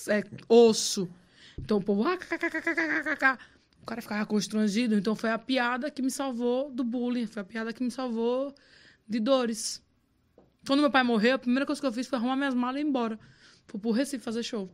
é, 0.08 0.24
osso. 0.48 1.08
Então 1.58 1.78
o 1.78 1.82
povo, 1.82 2.04
ah. 2.04 2.18
O 3.82 3.86
cara 3.86 4.02
ficava 4.02 4.26
constrangido. 4.26 4.94
Então 4.94 5.14
foi 5.14 5.30
a 5.30 5.38
piada 5.38 5.90
que 5.90 6.02
me 6.02 6.10
salvou 6.10 6.70
do 6.70 6.84
bullying. 6.84 7.26
Foi 7.26 7.42
a 7.42 7.44
piada 7.44 7.72
que 7.72 7.82
me 7.82 7.90
salvou 7.90 8.54
de 9.08 9.20
dores. 9.20 9.82
Quando 10.66 10.80
meu 10.80 10.90
pai 10.90 11.02
morreu, 11.02 11.36
a 11.36 11.38
primeira 11.38 11.64
coisa 11.64 11.80
que 11.80 11.86
eu 11.86 11.92
fiz 11.92 12.06
foi 12.06 12.18
arrumar 12.18 12.36
minhas 12.36 12.54
malas 12.54 12.80
e 12.80 12.84
ir 12.84 12.88
embora. 12.88 13.18
Fui 13.66 13.80
pro 13.80 13.90
Recife 13.90 14.22
fazer 14.22 14.42
show. 14.42 14.70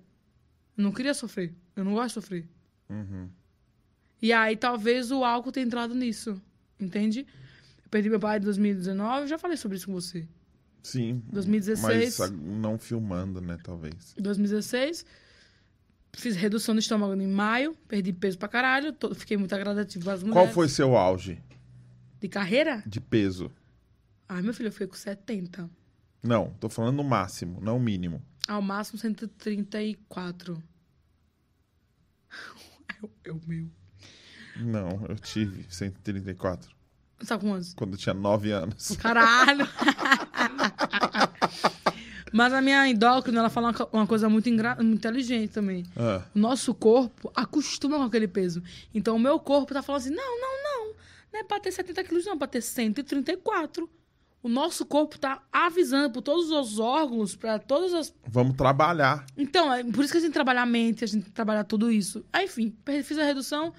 Eu 0.77 0.85
não 0.85 0.93
queria 0.93 1.15
sofrer. 1.15 1.55
Eu 1.77 1.85
não 1.85 1.95
gosto 1.95 2.09
de 2.09 2.15
sofrer. 2.15 2.49
Uhum. 2.89 3.29
E 4.21 4.33
aí 4.33 4.57
talvez 4.57 5.11
o 5.11 5.25
álcool 5.25 5.53
tenha 5.53 5.67
entrado 5.67 5.95
nisso. 5.95 6.41
Entende? 6.81 7.27
Eu 7.85 7.89
perdi 7.91 8.11
meu 8.11 8.19
pai 8.21 8.39
em 8.39 8.41
2019. 8.41 9.27
Já 9.29 9.39
falei 9.39 9.57
sobre 9.57 9.77
isso 9.77 9.87
com 9.87 9.93
você. 9.93 10.27
Sim. 10.83 11.23
2016. 11.33 12.19
Mas 12.19 12.21
ah, 12.21 12.31
não 12.31 12.79
filmando, 12.79 13.41
né, 13.41 13.59
talvez. 13.63 14.15
Em 14.19 14.23
2016. 14.23 15.05
Fiz 16.17 16.37
redução 16.37 16.75
no 16.75 16.81
estômago 16.81 17.15
em 17.15 17.27
maio. 17.27 17.75
Perdi 17.89 18.13
peso 18.13 18.39
pra 18.39 18.49
caralho. 18.49 18.93
tô- 18.93 19.15
fiquei 19.15 19.37
muito 19.37 19.55
agradativo 19.55 20.11
às 20.11 20.23
mulheres. 20.23 20.45
Qual 20.47 20.55
foi 20.55 20.69
seu 20.69 20.97
auge 20.97 21.41
De 22.21 22.29
carreira? 22.29 22.83
de 22.87 23.01
peso? 23.01 23.51
Ai, 24.29 24.41
meu 24.43 24.55
filho, 24.55 24.69
eu 24.69 24.73
fui 24.73 24.87
com 24.87 24.95
70. 24.95 25.69
Não, 26.23 26.51
tô 26.61 26.69
falando 26.69 26.97
no 26.97 27.05
máximo, 27.05 27.61
não 27.61 27.77
o 27.77 27.81
mínimo. 27.81 28.23
Ao 28.49 28.63
máximo 28.63 28.99
134. 28.99 30.63
É 32.89 33.05
o- 33.05 33.11
é 33.25 33.33
o 33.33 33.41
meu. 33.47 33.69
Não, 34.57 35.05
eu 35.09 35.17
tive 35.17 35.65
134 35.69 36.74
Você 37.25 37.29
tá 37.35 37.39
com 37.39 37.49
quantos? 37.49 37.75
quando 37.75 37.93
eu 37.95 37.99
tinha 37.99 38.15
9 38.15 38.51
anos. 38.53 38.97
Caralho! 38.97 39.67
Mas 42.33 42.53
a 42.53 42.61
minha 42.61 42.89
endócrina, 42.89 43.39
ela 43.41 43.49
fala 43.49 43.69
uma 43.69 43.75
co- 43.75 43.89
uma 43.93 44.07
coisa 44.07 44.29
muito, 44.29 44.49
ingra... 44.49 44.75
muito 44.77 44.95
inteligente 44.97 45.53
também. 45.53 45.85
O 46.35 46.39
nosso 46.39 46.75
corpo 46.75 47.31
acostuma 47.35 47.97
com 47.97 48.03
aquele 48.03 48.27
peso. 48.27 48.61
Então, 48.93 49.15
o 49.15 49.19
meu 49.21 49.39
corpo 49.39 49.73
tá 49.73 49.83
falando 49.83 50.01
assim, 50.03 50.11
não, 50.15 50.41
não, 50.41 50.63
não. 50.65 50.95
Não 51.33 51.41
é 51.41 51.45
pra 51.45 51.61
ter 51.61 51.71
70 51.71 52.03
quilos, 52.05 52.25
não. 52.27 52.33
É 52.35 52.37
pra 52.37 52.49
ter 52.49 52.61
134. 52.61 53.89
O 54.43 54.49
nosso 54.49 54.85
corpo 54.85 55.17
tá 55.19 55.41
avisando 55.53 56.11
por 56.11 56.23
todos 56.23 56.51
os 56.51 56.79
órgãos, 56.81 57.35
pra 57.37 57.59
todas 57.59 57.95
as 57.95 58.13
vamos 58.29 58.57
trabalhar. 58.57 59.25
Então, 59.39 59.73
é 59.73 59.83
por 59.85 60.05
isso 60.05 60.13
que 60.13 60.19
a 60.19 60.21
gente 60.21 60.33
trabalha 60.35 60.61
a 60.63 60.67
mente, 60.67 61.03
a 61.05 61.07
gente 61.07 61.31
trabalha 61.31 61.63
tudo 61.65 61.91
isso. 61.91 62.25
Aí, 62.33 62.45
enfim, 62.47 62.77
fiz 63.05 63.17
a 63.17 63.25
redução. 63.25 63.73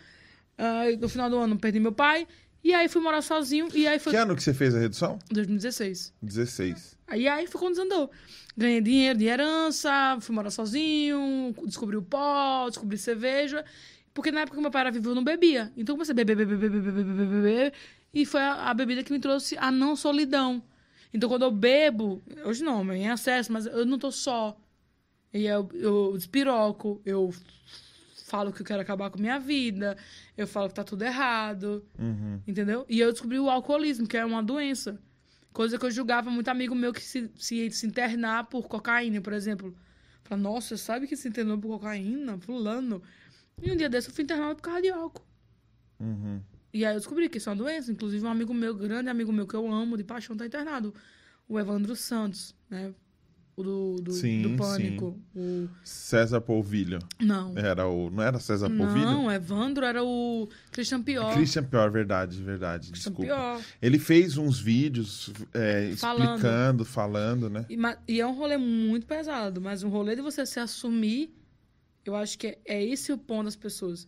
ah, 0.58 0.86
no 1.00 1.08
final 1.10 1.30
do 1.30 1.38
ano, 1.38 1.60
perdi 1.60 1.80
meu 1.80 1.92
pai. 1.92 2.26
E 2.66 2.74
aí, 2.74 2.90
fui 2.90 3.00
morar 3.00 3.22
sozinho. 3.22 3.68
E 3.76 3.88
aí, 3.88 4.00
foi 4.00 4.12
Que 4.12 4.18
ano 4.18 4.36
que 4.36 4.42
você 4.42 4.52
fez 4.52 4.74
a 4.74 4.80
redução? 4.80 5.20
2016. 5.30 6.12
16. 6.20 6.98
Aí, 7.06 7.28
aí 7.28 7.46
foi 7.46 7.62
quando 7.62 7.76
desandou. 7.76 8.10
Ganhei 8.58 8.82
dinheiro 8.82 9.20
de 9.20 9.26
herança, 9.26 10.18
fui 10.20 10.34
morar 10.34 10.50
sozinho, 10.50 11.54
descobri 11.64 11.96
o 11.96 12.02
pó, 12.02 12.68
descobri 12.68 12.98
cerveja. 12.98 13.64
Porque 14.16 14.32
na 14.32 14.42
época 14.42 14.58
que 14.58 14.62
meu 14.64 14.72
pai 14.72 14.82
era 14.82 14.90
vivo, 14.90 15.12
eu 15.12 15.14
não 15.14 15.24
bebia. 15.24 15.72
Então, 15.78 15.94
eu 15.94 15.98
comecei 15.98 16.14
a 16.14 16.16
beber, 16.16 16.36
beber, 16.36 16.58
beber, 16.58 16.82
beber, 16.82 17.04
beber, 17.04 17.28
beber. 17.28 17.74
E 18.12 18.26
foi 18.26 18.42
a, 18.42 18.72
a 18.72 18.74
bebida 18.74 19.04
que 19.04 19.14
me 19.14 19.20
trouxe 19.20 19.56
a 19.60 19.70
não 19.70 19.96
solidão. 19.96 20.64
Então, 21.14 21.30
quando 21.30 21.44
eu 21.44 21.52
bebo, 21.52 22.24
hoje 22.44 22.64
não, 22.64 22.92
em 22.92 23.08
acesso, 23.12 23.54
mas 23.54 23.68
eu 23.68 23.86
não 23.86 24.00
tô 24.00 24.12
só. 24.12 24.58
E 25.32 25.46
eu, 25.46 25.70
eu 25.76 26.14
despiroco, 26.18 27.00
eu 27.06 27.32
falo 28.26 28.52
que 28.52 28.62
eu 28.62 28.66
quero 28.66 28.82
acabar 28.82 29.12
com 29.12 29.20
a 29.20 29.22
minha 29.22 29.40
vida, 29.40 29.96
eu 30.36 30.48
falo 30.48 30.68
que 30.68 30.74
tá 30.74 30.84
tudo 30.84 31.04
errado, 31.04 31.86
Uhum. 31.98 32.42
entendeu? 32.48 32.84
E 32.90 33.00
eu 33.00 33.12
descobri 33.12 33.40
o 33.40 33.50
alcoolismo, 33.52 34.08
que 34.08 34.18
é 34.18 34.26
uma 34.26 34.42
doença. 34.42 35.00
Coisa 35.54 35.78
que 35.78 35.86
eu 35.86 35.92
julgava 35.92 36.32
muito 36.32 36.48
amigo 36.50 36.74
meu 36.74 36.92
que 36.92 37.02
se, 37.04 37.32
se, 37.36 37.70
se 37.70 37.86
internar 37.86 38.46
por 38.48 38.68
cocaína, 38.68 39.22
por 39.22 39.32
exemplo. 39.32 39.76
Fala, 40.24 40.42
nossa, 40.42 40.76
sabe 40.76 41.06
que 41.06 41.16
se 41.16 41.28
internou 41.28 41.56
por 41.60 41.78
cocaína? 41.80 42.40
Fulano. 42.40 43.00
E 43.62 43.72
um 43.72 43.76
dia 43.78 43.88
desse 43.88 44.10
eu 44.10 44.14
fui 44.14 44.24
internado 44.24 44.56
por 44.56 44.64
causa 44.64 44.82
de 44.82 44.90
álcool. 44.90 45.24
Uhum. 46.00 46.42
E 46.74 46.84
aí 46.84 46.96
eu 46.96 47.00
descobri 47.00 47.30
que 47.30 47.38
isso 47.38 47.48
é 47.48 47.52
uma 47.54 47.58
doença. 47.64 47.92
Inclusive, 47.92 48.26
um 48.26 48.30
amigo 48.30 48.54
meu, 48.56 48.74
grande 48.74 49.08
amigo 49.08 49.32
meu 49.32 49.46
que 49.46 49.56
eu 49.56 49.72
amo, 49.72 49.96
de 49.96 50.04
paixão, 50.04 50.36
tá 50.36 50.48
internado. 50.48 50.94
O 51.48 51.60
Evandro 51.60 51.96
Santos, 51.96 52.56
né? 52.70 52.92
O 53.58 53.64
do, 53.64 53.96
do, 54.02 54.12
Sim, 54.12 54.42
do 54.42 54.58
Pânico. 54.58 55.18
O... 55.34 55.70
César 55.82 56.42
Polvilho. 56.42 57.00
Não. 57.22 57.58
Era 57.58 57.88
o. 57.88 58.10
Não 58.10 58.22
era 58.22 58.38
César 58.38 58.70
Polvilho? 58.70 59.06
Não, 59.06 59.32
Evandro 59.32 59.86
era 59.86 60.04
o 60.04 60.50
Christian 60.72 61.02
Pior. 61.02 61.34
Christian 61.34 61.64
Pior, 61.64 61.90
verdade, 61.90 62.42
verdade. 62.44 62.92
Christian 62.92 63.12
Desculpa. 63.12 63.34
Pior. 63.34 63.62
Ele 63.82 63.98
fez 63.98 64.38
uns 64.38 64.60
vídeos 64.60 65.32
é, 65.54 65.94
Falando. 65.96 66.36
explicando, 66.36 66.86
falando, 66.86 67.50
né? 67.50 67.66
E, 67.70 67.78
e 68.16 68.20
é 68.20 68.28
um 68.28 68.34
rolê 68.34 68.58
muito 68.58 69.08
pesado, 69.08 69.62
mas 69.62 69.84
um 69.84 69.90
rolê 69.90 70.18
de 70.18 70.22
você 70.22 70.46
se 70.46 70.60
assumir, 70.60 71.34
eu 72.04 72.14
acho 72.14 72.38
que 72.38 72.48
é, 72.48 72.60
é 72.66 72.84
esse 72.84 73.14
o 73.14 73.18
ponto 73.18 73.46
das 73.46 73.56
pessoas. 73.56 74.06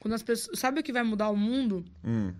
Quando 0.00 0.14
as 0.14 0.22
pessoas. 0.22 0.58
Sabe 0.58 0.80
o 0.80 0.82
que 0.82 0.92
vai 0.92 1.04
mudar 1.04 1.30
o 1.30 1.36
mundo? 1.36 1.84
Hum. 2.04 2.32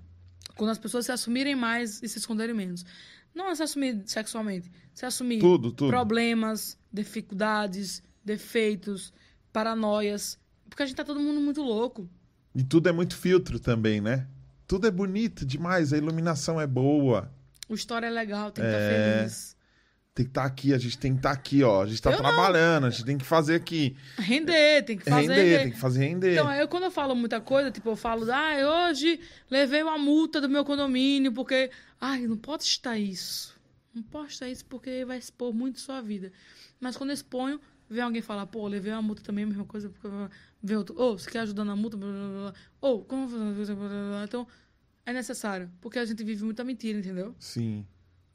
Quando 0.56 0.70
as 0.70 0.78
pessoas 0.78 1.06
se 1.06 1.12
assumirem 1.12 1.54
mais 1.54 2.02
e 2.02 2.08
se 2.08 2.18
esconderem 2.18 2.54
menos. 2.56 2.84
Não 3.34 3.48
é 3.48 3.54
se 3.54 3.62
assumir 3.62 4.02
sexualmente, 4.06 4.70
se 4.92 5.06
assumir 5.06 5.38
Tudo, 5.40 5.70
tudo. 5.72 5.88
problemas, 5.90 6.76
dificuldades, 6.92 8.02
defeitos, 8.24 9.12
paranoias. 9.52 10.38
Porque 10.68 10.82
a 10.82 10.86
gente 10.86 10.96
tá 10.96 11.04
todo 11.04 11.20
mundo 11.20 11.40
muito 11.40 11.62
louco. 11.62 12.08
E 12.54 12.62
tudo 12.62 12.88
é 12.88 12.92
muito 12.92 13.16
filtro 13.16 13.58
também, 13.60 14.00
né? 14.00 14.26
Tudo 14.66 14.86
é 14.86 14.90
bonito 14.90 15.44
demais, 15.44 15.92
a 15.92 15.98
iluminação 15.98 16.60
é 16.60 16.66
boa. 16.66 17.32
O 17.68 17.74
história 17.74 18.06
é 18.06 18.10
legal, 18.10 18.50
tem 18.50 18.64
que 18.64 18.70
estar 18.70 18.80
É. 18.80 19.18
feliz. 19.18 19.56
Tem 20.12 20.24
que 20.24 20.30
estar 20.30 20.44
aqui, 20.44 20.74
a 20.74 20.78
gente 20.78 20.98
tem 20.98 21.12
que 21.12 21.18
estar 21.20 21.30
aqui, 21.30 21.62
ó. 21.62 21.82
A 21.82 21.86
gente 21.86 22.02
tá 22.02 22.10
Eu 22.10 22.20
não. 22.20 22.24
trabalhando, 22.24 22.86
a 22.86 22.90
gente 22.90 23.04
tem 23.04 23.16
que 23.16 23.24
fazer 23.24 23.54
aqui. 23.54 23.96
Render, 24.18 24.82
tem 24.84 24.98
que 24.98 25.04
fazer. 25.08 25.28
render, 25.28 25.58
tem 25.62 25.70
que 25.70 25.78
fazer 25.78 26.00
render. 26.00 26.32
Então, 26.32 26.52
eu 26.52 26.66
quando 26.66 26.84
eu 26.84 26.90
falo 26.90 27.14
muita 27.14 27.40
coisa, 27.40 27.70
tipo, 27.70 27.88
eu 27.90 27.96
falo, 27.96 28.30
ah, 28.30 28.88
hoje 28.90 29.20
levei 29.48 29.82
uma 29.82 29.96
multa 29.96 30.40
do 30.40 30.48
meu 30.48 30.64
condomínio, 30.64 31.32
porque. 31.32 31.70
Ai, 32.00 32.26
não 32.26 32.36
pode 32.36 32.64
estar 32.64 32.98
isso. 32.98 33.54
Não 33.94 34.02
pode 34.02 34.32
estar 34.32 34.48
isso 34.48 34.64
porque 34.64 35.04
vai 35.04 35.18
expor 35.18 35.52
muito 35.54 35.78
sua 35.78 36.00
vida. 36.00 36.32
Mas 36.80 36.96
quando 36.96 37.10
eu 37.10 37.14
exponho, 37.14 37.60
vem 37.88 38.02
alguém 38.02 38.22
falar, 38.22 38.46
pô, 38.46 38.66
levei 38.66 38.92
uma 38.92 39.02
multa 39.02 39.22
também, 39.22 39.44
a 39.44 39.46
mesma 39.46 39.64
coisa, 39.64 39.90
porque 39.90 40.08
vem 40.62 40.76
outro, 40.76 41.00
ô, 41.00 41.16
você 41.16 41.30
quer 41.30 41.40
ajudar 41.40 41.64
na 41.64 41.76
multa? 41.76 41.96
Blá, 41.96 42.08
blá, 42.08 42.28
blá. 42.28 42.54
Ou, 42.80 43.04
como 43.04 43.28
blá, 43.28 43.74
blá. 43.74 44.24
Então, 44.24 44.46
é 45.06 45.12
necessário. 45.12 45.70
Porque 45.80 45.98
a 45.98 46.04
gente 46.04 46.22
vive 46.24 46.44
muita 46.44 46.64
mentira, 46.64 46.98
entendeu? 46.98 47.34
Sim. 47.38 47.86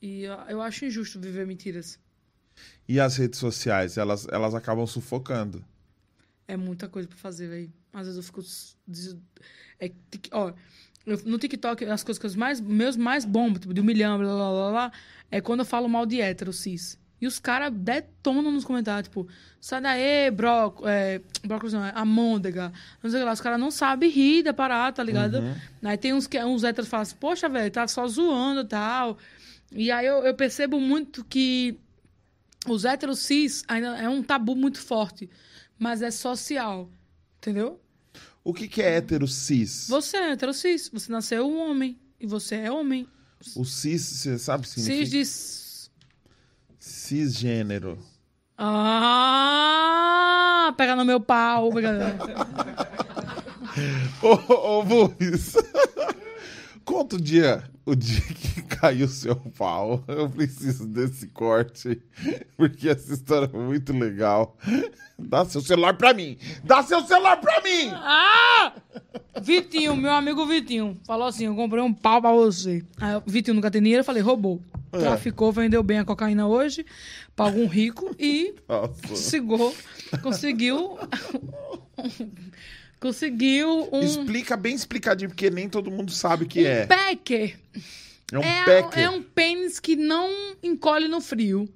E 0.06 0.24
eu, 0.50 0.62
acho 0.62 0.86
injusto 0.86 1.20
viver 1.20 1.48
mentiras. 1.48 1.98
E 2.88 3.00
as 3.00 3.18
redes 3.18 3.40
sociais, 3.40 3.98
elas, 3.98 4.28
elas 4.32 4.54
acabam 4.54 4.86
sufocando. 4.86 5.66
É 6.48 6.56
muita 6.56 6.88
coisa 6.88 7.08
pra 7.08 7.18
fazer, 7.18 7.48
velho. 7.48 7.74
Às 7.92 8.06
vezes 8.06 8.18
eu 8.18 8.24
fico. 8.24 8.44
É, 9.80 9.92
ó, 10.32 10.54
eu- 11.08 11.20
no 11.26 11.40
TikTok, 11.40 11.86
as 11.86 12.04
coisas 12.04 12.20
que 12.34 12.38
mais, 12.38 12.62
meus 12.62 12.96
mais 12.96 13.26
bombam, 13.26 13.60
tipo, 13.60 13.74
de 13.74 13.82
um 13.82 13.84
milhão, 13.84 14.20
blá, 14.20 14.28
blá, 14.28 14.52
blá, 14.52 14.72
blá, 14.72 14.92
é 15.32 15.42
quando 15.42 15.62
eu 15.62 15.66
falo 15.66 15.90
mal 15.90 16.06
de 16.06 16.22
hétero, 16.22 16.54
cis. 16.54 17.00
E 17.20 17.26
os 17.26 17.40
caras 17.40 17.74
detonam 17.74 18.52
nos 18.52 18.64
comentários, 18.64 19.08
tipo, 19.08 19.28
sai 19.60 19.82
daí, 19.82 20.30
bro, 20.30 20.76
é, 20.86 21.20
brócolis 21.44 21.74
não, 21.74 21.84
é 21.84 21.92
amôndega. 21.96 22.72
Não 23.02 23.10
sei 23.10 23.20
o 23.20 23.24
que 23.24 23.26
lá, 23.26 23.34
os 23.34 23.42
caras 23.42 23.60
não 23.60 23.72
sabem 23.72 24.10
rir 24.12 24.44
da 24.44 24.54
parada, 24.54 24.98
tá 24.98 25.04
ligado? 25.04 25.38
Aí 25.82 25.98
tem 25.98 26.14
uns, 26.14 26.28
que, 26.28 26.38
uns 26.44 26.64
héteros 26.64 26.86
que 26.88 26.92
falam 26.92 27.02
assim, 27.02 27.16
poxa, 27.16 27.50
velho, 27.50 27.72
tá 27.72 27.88
só 27.88 28.08
zoando 28.08 28.62
e 28.62 28.66
tal. 28.66 29.18
E 29.76 29.92
aí 29.92 30.06
eu, 30.06 30.20
eu 30.20 30.34
percebo 30.34 30.80
muito 30.80 31.24
que 31.26 31.78
os 32.66 32.86
héteros 32.86 33.20
cis 33.20 33.64
ainda 33.68 33.98
é 33.98 34.08
um 34.08 34.24
tabu 34.24 34.56
muito 34.56 34.80
forte, 34.80 35.30
mas 35.78 36.02
é 36.02 36.10
social, 36.10 36.90
entendeu? 37.38 37.80
O 38.42 38.54
que, 38.54 38.70
que 38.70 38.82
é 38.82 38.96
hétero 38.96 39.28
cis? 39.28 39.88
Você 39.90 40.16
é 40.16 40.32
hétero 40.32 40.54
cis, 40.54 40.90
você 40.90 41.12
nasceu 41.12 41.46
um 41.46 41.60
homem 41.60 42.00
e 42.20 42.26
você 42.26 42.56
é 42.56 42.72
homem. 42.72 43.06
O 43.56 43.66
cis, 43.66 44.02
você 44.02 44.40
sabe 44.40 44.62
o 44.62 44.64
que 44.64 44.70
significa? 44.70 45.06
Cis 45.06 45.12
diz... 45.12 45.92
Cisgênero. 46.80 48.00
Ah, 48.58 49.54
pega 50.78 50.96
no 50.96 51.04
meu 51.04 51.20
pau. 51.20 51.70
Ô, 54.22 54.30
ô, 54.54 54.84
Vuvis. 54.84 55.56
Conta 56.86 57.16
o 57.16 57.22
dia, 57.22 57.64
o 57.84 57.96
dia 57.96 58.22
que 58.22 58.62
caiu 58.78 59.08
seu 59.08 59.36
pau. 59.36 60.04
Eu 60.08 60.30
preciso 60.30 60.86
desse 60.88 61.28
corte, 61.28 62.00
porque 62.56 62.88
essa 62.90 63.12
história 63.14 63.50
é 63.52 63.58
muito 63.58 63.92
legal. 63.92 64.56
Dá 65.18 65.44
seu 65.46 65.62
celular 65.62 65.98
pra 65.98 66.14
mim! 66.14 66.38
Dá 66.64 66.84
seu 66.84 67.02
celular 67.06 67.38
pra 67.38 67.60
mim! 67.62 67.90
Ah! 67.92 68.74
Vitinho, 69.42 69.96
meu 69.96 70.12
amigo 70.12 70.46
Vitinho, 70.46 70.98
falou 71.06 71.28
assim, 71.28 71.46
eu 71.46 71.56
comprei 71.56 71.82
um 71.82 71.94
pau 71.94 72.22
pra 72.22 72.32
você. 72.32 72.86
Aí, 72.98 73.22
Vitinho 73.26 73.56
nunca 73.56 73.72
tem 73.72 73.82
dinheiro, 73.82 74.02
eu 74.02 74.06
falei, 74.06 74.22
roubou. 74.22 74.62
traficou, 74.92 75.52
vendeu 75.52 75.82
bem 75.84 76.00
a 76.00 76.06
cocaína 76.06 76.48
hoje 76.48 76.86
pra 77.36 77.46
algum 77.46 77.68
rico 77.68 78.16
e 78.20 78.54
Nossa. 78.68 79.16
Chegou, 79.30 79.76
conseguiu. 80.22 80.98
conseguiu 83.00 83.90
um. 83.92 84.00
Explica 84.02 84.56
bem 84.58 84.74
explicadinho, 84.76 85.30
porque 85.30 85.50
nem 85.50 85.68
todo 85.70 85.92
mundo 85.92 86.12
sabe 86.12 86.44
o 86.46 86.48
que 86.48 86.66
é. 86.66 86.86
Packer. 86.86 87.58
É 88.32 88.40
um 88.40 88.44
É, 88.44 88.82
packer. 88.82 89.04
é 89.04 89.10
um 89.10 89.22
pênis 89.22 89.80
que 89.80 89.96
não 89.96 90.30
encolhe 90.64 91.08
no 91.08 91.22
frio. 91.22 91.68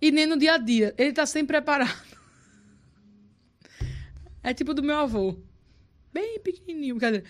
E 0.00 0.10
nem 0.10 0.26
no 0.26 0.36
dia 0.36 0.54
a 0.54 0.58
dia. 0.58 0.94
Ele 0.96 1.12
tá 1.12 1.26
sempre 1.26 1.56
preparado. 1.56 1.96
É 4.42 4.54
tipo 4.54 4.72
do 4.72 4.82
meu 4.82 4.96
avô. 4.96 5.36
Bem 6.12 6.38
pequenininho, 6.40 6.94
brincadeira. 6.96 7.24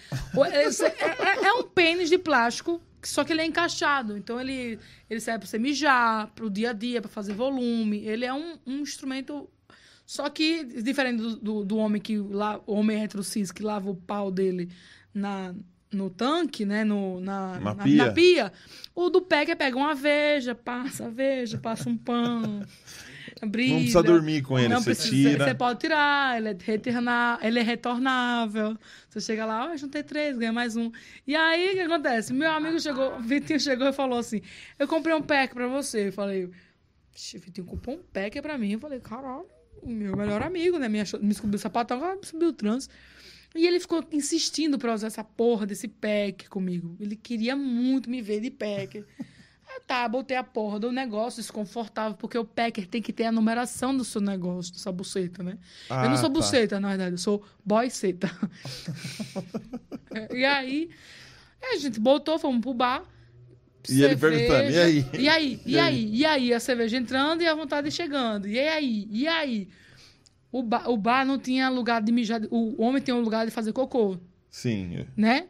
É, 0.52 0.64
é- 0.64 1.46
é 1.48 1.52
um 1.54 1.64
pênis 1.64 2.08
de 2.08 2.16
plástico, 2.18 2.80
só 3.02 3.24
que 3.24 3.32
ele 3.32 3.40
é 3.42 3.44
encaixado. 3.46 4.16
Então 4.16 4.40
ele, 4.40 4.78
ele 5.10 5.20
serve 5.20 5.40
pra 5.40 5.48
você 5.48 5.58
mijar, 5.58 6.28
pro 6.34 6.48
dia 6.50 6.70
a 6.70 6.72
dia, 6.72 7.00
pra 7.00 7.10
fazer 7.10 7.32
volume. 7.32 8.04
Ele 8.06 8.24
é 8.24 8.32
um, 8.32 8.58
um 8.66 8.78
instrumento. 8.80 9.48
Só 10.08 10.30
que, 10.30 10.64
diferente 10.64 11.18
do, 11.20 11.36
do, 11.36 11.64
do 11.66 11.76
homem 11.76 12.00
que 12.00 12.16
lá, 12.16 12.58
o 12.66 12.72
homem 12.72 13.02
hétero 13.02 13.22
cis 13.22 13.52
que 13.52 13.62
lava 13.62 13.90
o 13.90 13.94
pau 13.94 14.30
dele 14.30 14.70
na, 15.12 15.54
no 15.92 16.08
tanque, 16.08 16.64
né? 16.64 16.82
No, 16.82 17.20
na, 17.20 17.60
Na 17.60 17.74
pia. 17.74 18.06
na 18.06 18.12
pia, 18.14 18.50
o 18.94 19.10
do 19.10 19.20
Pecker 19.20 19.54
pega 19.54 19.76
uma 19.76 19.94
veja, 19.94 20.54
passa 20.54 21.04
a 21.04 21.10
veja, 21.10 21.58
passa 21.58 21.90
um 21.90 21.96
pano. 21.96 22.64
Brida. 23.46 23.72
Não 23.74 23.78
precisa 23.80 24.02
dormir 24.02 24.40
com 24.42 24.58
ele, 24.58 24.68
Não 24.68 24.80
você 24.80 24.94
precisa, 24.94 25.30
tira. 25.30 25.44
Você 25.44 25.54
pode 25.54 25.78
tirar, 25.78 26.38
ele 26.38 26.48
é, 26.48 26.56
retorna, 26.58 27.38
ele 27.42 27.58
é 27.58 27.62
retornável. 27.62 28.78
Você 29.10 29.20
chega 29.20 29.44
lá, 29.44 29.70
ó, 29.70 29.76
juntei 29.76 30.02
três, 30.02 30.38
ganha 30.38 30.54
mais 30.54 30.74
um. 30.74 30.90
E 31.26 31.36
aí, 31.36 31.68
o 31.68 31.74
que 31.74 31.80
acontece? 31.80 32.32
Meu 32.32 32.50
amigo 32.50 32.80
chegou, 32.80 33.14
o 33.18 33.20
Vitinho 33.20 33.60
chegou 33.60 33.86
e 33.86 33.92
falou 33.92 34.18
assim, 34.18 34.40
eu 34.78 34.88
comprei 34.88 35.14
um 35.14 35.20
pack 35.22 35.52
pra 35.52 35.68
você. 35.68 36.08
Eu 36.08 36.12
falei, 36.14 36.50
"Ixi, 37.14 37.36
o 37.36 37.40
Vitinho 37.40 37.66
comprou 37.66 37.96
um 37.96 38.02
pack 38.10 38.40
pra 38.40 38.56
mim. 38.56 38.72
Eu 38.72 38.80
falei, 38.80 39.00
caralho, 39.00 39.44
meu 39.84 40.16
melhor 40.16 40.42
amigo, 40.42 40.78
né? 40.78 40.88
Me, 40.88 41.00
achou, 41.00 41.20
me 41.20 41.28
descobriu 41.28 41.56
o 41.56 41.60
sapatão, 41.60 41.96
agora 41.98 42.16
me 42.16 42.24
subiu 42.26 42.48
o 42.48 42.52
trans. 42.52 42.88
E 43.54 43.66
ele 43.66 43.80
ficou 43.80 44.04
insistindo 44.12 44.78
pra 44.78 44.92
usar 44.94 45.06
essa 45.06 45.24
porra 45.24 45.64
desse 45.66 45.88
pack 45.88 46.48
comigo. 46.48 46.96
Ele 47.00 47.16
queria 47.16 47.56
muito 47.56 48.10
me 48.10 48.20
ver 48.20 48.40
de 48.40 48.50
pack. 48.50 49.04
Aí 49.70 49.80
tá, 49.86 50.08
botei 50.08 50.34
a 50.36 50.42
porra 50.42 50.78
do 50.80 50.90
negócio 50.90 51.42
desconfortável, 51.42 52.16
porque 52.16 52.38
o 52.38 52.44
packer 52.44 52.86
tem 52.86 53.02
que 53.02 53.12
ter 53.12 53.24
a 53.24 53.32
numeração 53.32 53.94
do 53.94 54.02
seu 54.02 54.18
negócio, 54.20 54.72
da 54.72 54.78
sua 54.78 54.92
buceta, 54.92 55.42
né? 55.42 55.58
eu 55.90 55.96
Ah, 55.96 56.08
não 56.08 56.16
sou 56.16 56.30
tá. 56.30 56.34
buceta, 56.34 56.80
na 56.80 56.88
verdade, 56.88 57.12
eu 57.12 57.18
sou 57.18 57.44
boyceta. 57.62 58.30
e 60.32 60.42
aí, 60.44 60.88
a 61.62 61.76
gente 61.76 62.00
botou, 62.00 62.38
fomos 62.38 62.60
pro 62.62 62.72
bar. 62.72 63.02
E 63.90 64.02
ele 64.02 64.16
perguntando, 64.16 64.70
"E 64.70 64.78
aí?" 64.78 65.06
E 65.14 65.28
aí? 65.28 65.60
E, 65.66 65.72
E 65.72 65.78
aí? 65.78 65.80
aí? 65.80 66.10
E 66.16 66.24
aí? 66.26 66.54
A 66.54 66.60
cerveja 66.60 66.96
entrando 66.96 67.42
e 67.42 67.46
a 67.46 67.54
vontade 67.54 67.90
chegando. 67.90 68.46
E 68.48 68.58
aí? 68.58 69.06
E 69.10 69.26
aí? 69.26 69.68
O 70.50 70.62
bar, 70.62 70.88
o 70.88 70.96
bar 70.96 71.24
não 71.26 71.38
tinha 71.38 71.68
lugar 71.68 72.02
de 72.02 72.10
mijar. 72.10 72.40
O 72.50 72.80
homem 72.82 73.02
tem 73.02 73.14
um 73.14 73.20
lugar 73.20 73.44
de 73.44 73.50
fazer 73.52 73.72
cocô, 73.72 74.16
Sim. 74.50 75.04
né? 75.16 75.46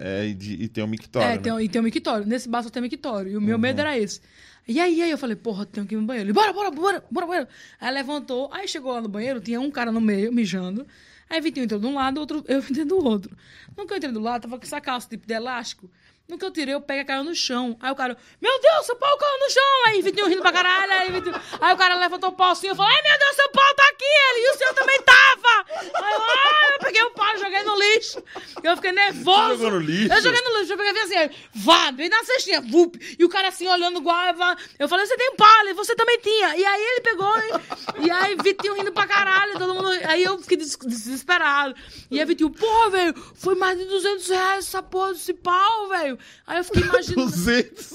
É, 0.00 0.26
e, 0.26 0.34
de- 0.34 0.54
e 0.62 0.68
tem 0.68 0.82
um 0.82 0.86
mictório. 0.86 1.28
É, 1.28 1.32
né? 1.34 1.38
tem, 1.38 1.60
e 1.64 1.68
tem 1.68 1.80
um 1.80 1.84
mictório. 1.84 2.26
Nesse 2.26 2.48
bar 2.48 2.62
só 2.62 2.70
tem 2.70 2.80
mictório. 2.82 3.32
E 3.32 3.36
o 3.36 3.40
meu 3.40 3.58
medo 3.58 3.80
era 3.80 3.98
esse. 3.98 4.20
E 4.68 4.80
aí, 4.80 5.00
aí 5.02 5.10
eu 5.10 5.18
falei, 5.18 5.36
porra, 5.36 5.64
tenho 5.66 5.86
que 5.86 5.94
ir 5.94 5.98
no 5.98 6.04
banheiro. 6.06 6.26
Ele, 6.28 6.32
bora, 6.32 6.52
bora, 6.52 6.70
bora, 6.70 7.04
bora, 7.10 7.26
bora. 7.26 7.48
Aí 7.80 7.92
levantou, 7.94 8.48
aí 8.52 8.66
chegou 8.66 8.92
lá 8.92 9.00
no 9.00 9.08
banheiro, 9.08 9.40
tinha 9.40 9.60
um 9.60 9.70
cara 9.70 9.92
no 9.92 10.00
meio, 10.00 10.32
mijando. 10.32 10.86
Aí 11.30 11.40
Vitinho 11.40 11.64
entrou 11.64 11.80
de 11.80 11.86
um 11.86 11.94
lado, 11.94 12.18
outro, 12.18 12.44
eu 12.48 12.58
entrei 12.60 12.84
do 12.84 12.96
outro. 13.04 13.36
Que 13.76 13.92
eu 13.92 13.96
entrei 13.96 14.12
do 14.12 14.20
lado, 14.20 14.42
tava 14.42 14.58
com 14.58 14.64
essa 14.64 14.80
calça 14.80 15.08
tipo 15.08 15.26
de 15.26 15.34
elástico. 15.34 15.88
No 16.28 16.36
que 16.36 16.44
eu 16.44 16.50
tirei, 16.50 16.74
o 16.74 16.80
pega 16.80 17.04
caiu 17.04 17.22
no 17.22 17.36
chão. 17.36 17.76
Aí 17.80 17.92
o 17.92 17.94
cara, 17.94 18.16
meu 18.42 18.60
Deus, 18.60 18.86
seu 18.86 18.96
pau 18.96 19.16
caiu 19.16 19.38
no 19.38 19.48
chão. 19.48 19.62
Aí 19.86 20.02
Vitinho 20.02 20.26
rindo 20.26 20.42
pra 20.42 20.50
caralho. 20.50 20.92
Aí, 20.92 21.10
Vitinho- 21.12 21.40
aí 21.60 21.72
o 21.72 21.76
cara 21.76 21.94
levantou 21.94 22.30
o 22.30 22.32
pau 22.32 22.50
assim, 22.50 22.66
eu 22.66 22.74
falei, 22.74 22.96
ai 22.96 23.02
meu 23.10 23.18
Deus, 23.18 23.36
seu 23.36 23.48
pau 23.50 23.74
tá 23.76 23.84
aqui. 23.92 24.04
Ele, 24.04 24.40
e 24.46 24.50
o 24.50 24.58
seu 24.58 24.74
também 24.74 25.00
tava. 25.02 25.66
Aí 26.04 26.12
eu, 26.14 26.22
ai, 26.22 26.74
eu 26.74 26.78
peguei 26.80 27.02
o 27.04 27.10
pau, 27.12 27.38
joguei 27.38 27.62
no 27.62 27.78
lixo. 27.78 28.22
Eu 28.60 28.74
fiquei 28.74 28.90
nervoso. 28.90 29.40
Você 29.50 29.56
jogou 29.56 29.70
no 29.70 29.78
lixo? 29.86 30.12
Eu 30.14 30.20
joguei 30.22 30.40
no 30.40 30.58
lixo, 30.58 30.72
eu 30.72 30.76
peguei 30.78 31.02
assim, 31.02 31.34
vá, 31.54 31.90
veio 31.92 32.10
na 32.10 32.24
cestinha, 32.24 32.60
vup. 32.60 33.16
E 33.16 33.24
o 33.24 33.28
cara 33.28 33.46
assim, 33.48 33.68
olhando 33.68 34.00
igual, 34.00 34.26
eu 34.26 34.34
falei- 34.36 34.64
eu 34.80 34.88
você 34.88 35.16
tem 35.16 35.30
um 35.30 35.36
pau, 35.36 35.60
ele, 35.60 35.74
você 35.74 35.94
também 35.94 36.18
tinha. 36.18 36.56
E 36.56 36.64
aí 36.64 36.82
ele 36.82 37.00
pegou, 37.02 37.32
e, 37.38 38.06
e 38.06 38.10
aí 38.10 38.34
Vitinho 38.42 38.74
rindo 38.74 38.90
pra 38.92 39.06
caralho, 39.06 39.56
todo 39.60 39.74
mundo, 39.76 39.88
aí 40.04 40.24
eu 40.24 40.36
fiquei 40.40 40.56
des- 40.56 40.76
desesperado. 40.76 41.72
E 42.10 42.18
aí 42.18 42.26
Vitinho, 42.26 42.50
porra, 42.50 42.90
velho, 42.90 43.14
foi 43.36 43.54
mais 43.54 43.78
de 43.78 43.84
200 43.84 44.28
reais 44.28 44.66
essa 44.66 44.82
porra 44.82 45.12
desse 45.12 45.32
pau, 45.32 45.86
velho. 45.88 46.15
Aí 46.46 46.58
eu 46.58 46.64
fiquei 46.64 46.82
imaginando... 46.82 47.30
200. 47.30 47.92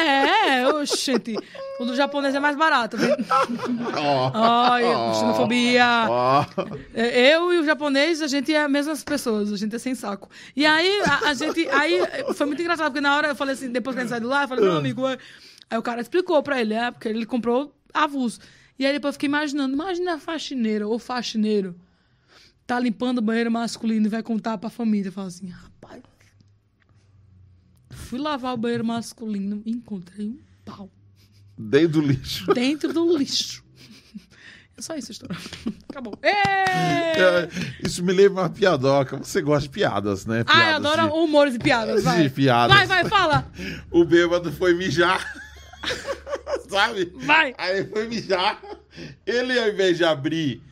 É, 0.00 0.66
oxente, 0.68 1.36
o 1.78 1.84
do 1.84 1.94
japonês 1.94 2.34
é 2.34 2.40
mais 2.40 2.56
barato. 2.56 2.96
Ai, 4.34 4.82
xenofobia. 5.14 6.06
Ó. 6.08 6.44
É, 6.94 7.34
Eu 7.34 7.52
e 7.52 7.58
o 7.58 7.64
japonês, 7.64 8.20
a 8.22 8.26
gente 8.26 8.52
é 8.54 8.64
as 8.64 8.70
mesmas 8.70 9.02
pessoas, 9.04 9.52
a 9.52 9.56
gente 9.56 9.74
é 9.74 9.78
sem 9.78 9.94
saco. 9.94 10.28
E 10.56 10.64
aí, 10.66 11.02
a, 11.06 11.28
a 11.30 11.34
gente. 11.34 11.68
Aí 11.70 12.00
foi 12.34 12.46
muito 12.46 12.60
engraçado, 12.60 12.86
porque 12.86 13.00
na 13.00 13.16
hora 13.16 13.28
eu 13.28 13.36
falei 13.36 13.54
assim, 13.54 13.70
depois 13.70 13.94
que 13.94 14.00
a 14.00 14.02
gente 14.04 14.10
saiu 14.10 14.20
de 14.22 14.26
lá, 14.26 14.44
eu 14.44 14.48
falei, 14.48 14.64
meu 14.64 14.76
amigo. 14.76 15.06
é- 15.08 15.18
Aí 15.70 15.78
o 15.78 15.82
cara 15.82 16.00
explicou 16.02 16.42
pra 16.42 16.60
ele, 16.60 16.74
é, 16.74 16.90
porque 16.90 17.08
ele 17.08 17.24
comprou 17.24 17.74
avulso. 17.94 18.38
E 18.78 18.84
aí 18.84 18.92
depois 18.92 19.10
eu 19.10 19.14
fiquei 19.14 19.28
imaginando, 19.28 19.72
imagina 19.72 20.14
a 20.14 20.18
faxineira 20.18 20.86
ou 20.86 20.98
faxineiro 20.98 21.74
tá 22.66 22.78
limpando 22.78 23.18
o 23.18 23.22
banheiro 23.22 23.50
masculino 23.50 24.06
e 24.06 24.08
vai 24.08 24.22
contar 24.22 24.58
pra 24.58 24.68
família. 24.70 25.10
Fala 25.10 25.28
assim, 25.28 25.48
rapaz. 25.48 26.02
Fui 28.12 28.20
lavar 28.20 28.52
o 28.52 28.58
banheiro 28.58 28.84
masculino 28.84 29.62
e 29.64 29.70
encontrei 29.70 30.26
um 30.28 30.38
pau 30.66 30.90
Dentro 31.56 32.02
do 32.02 32.06
lixo. 32.06 32.52
dentro 32.52 32.92
do 32.92 33.16
lixo. 33.16 33.64
É 34.76 34.82
só 34.82 34.94
isso 34.96 35.10
a 35.10 35.12
história. 35.12 35.36
Acabou. 35.88 36.18
É, 36.22 37.48
Isso 37.82 38.04
me 38.04 38.12
lembra 38.12 38.42
uma 38.42 38.50
piadoca. 38.50 39.16
Você 39.16 39.40
gosta 39.40 39.62
de 39.66 39.70
piadas, 39.70 40.26
né? 40.26 40.40
Ah, 40.40 40.40
eu 40.40 40.44
Piadas 40.80 40.92
adoro 40.92 41.08
de- 41.08 41.18
humores 41.24 41.54
e 41.54 41.58
piadas, 41.58 42.04
vai. 42.04 42.22
de 42.24 42.28
piadas. 42.28 42.76
Vai, 42.76 42.86
vai, 42.86 43.04
fala. 43.08 43.50
O 43.90 44.04
bêbado 44.04 44.52
foi 44.52 44.74
mijar. 44.74 45.34
Sabe? 46.68 47.10
Vai. 47.16 47.54
Aí 47.56 47.86
foi 47.86 48.08
mijar. 48.08 48.60
Ele, 49.24 49.58
ao 49.58 49.70
invés 49.70 49.96
de 49.96 50.04
abrir 50.04 50.62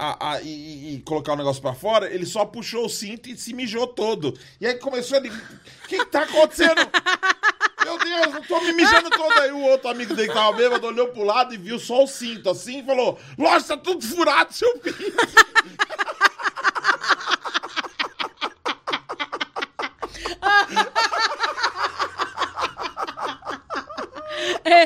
a- 0.00 0.32
a- 0.32 0.42
e, 0.42 0.94
e- 0.96 1.02
colocar 1.02 1.34
o 1.34 1.36
negócio 1.36 1.60
pra 1.60 1.74
fora, 1.74 2.12
ele 2.12 2.24
só 2.24 2.44
puxou 2.44 2.86
o 2.86 2.88
cinto 2.88 3.28
e 3.28 3.36
se 3.36 3.52
mijou 3.52 3.86
todo. 3.86 4.36
E 4.60 4.66
aí 4.66 4.74
começou 4.74 5.18
ele. 5.18 5.28
O 5.30 5.88
que, 5.88 6.04
tá 6.06 6.22
acontecendo? 6.22 6.80
Meu 7.84 7.98
Deus, 7.98 8.34
eu 8.34 8.42
tô 8.46 8.60
me 8.60 8.72
mijando 8.72 9.10
todo. 9.10 9.32
Aí 9.40 9.50
o 9.52 9.60
outro 9.62 9.88
amigo 9.88 10.14
dele 10.14 10.28
que 10.28 10.34
tava 10.34 10.52
bêbado 10.56 10.86
olhou 10.86 11.08
pro 11.08 11.24
lado 11.24 11.52
e 11.54 11.56
viu 11.58 11.78
só 11.78 12.04
o 12.04 12.06
cinto 12.06 12.48
assim 12.50 12.80
e 12.80 12.84
falou: 12.84 13.18
Lógico, 13.38 13.68
tá 13.68 13.76
tudo 13.76 14.04
furado, 14.06 14.52
seu 14.52 14.78
filho. 14.80 15.14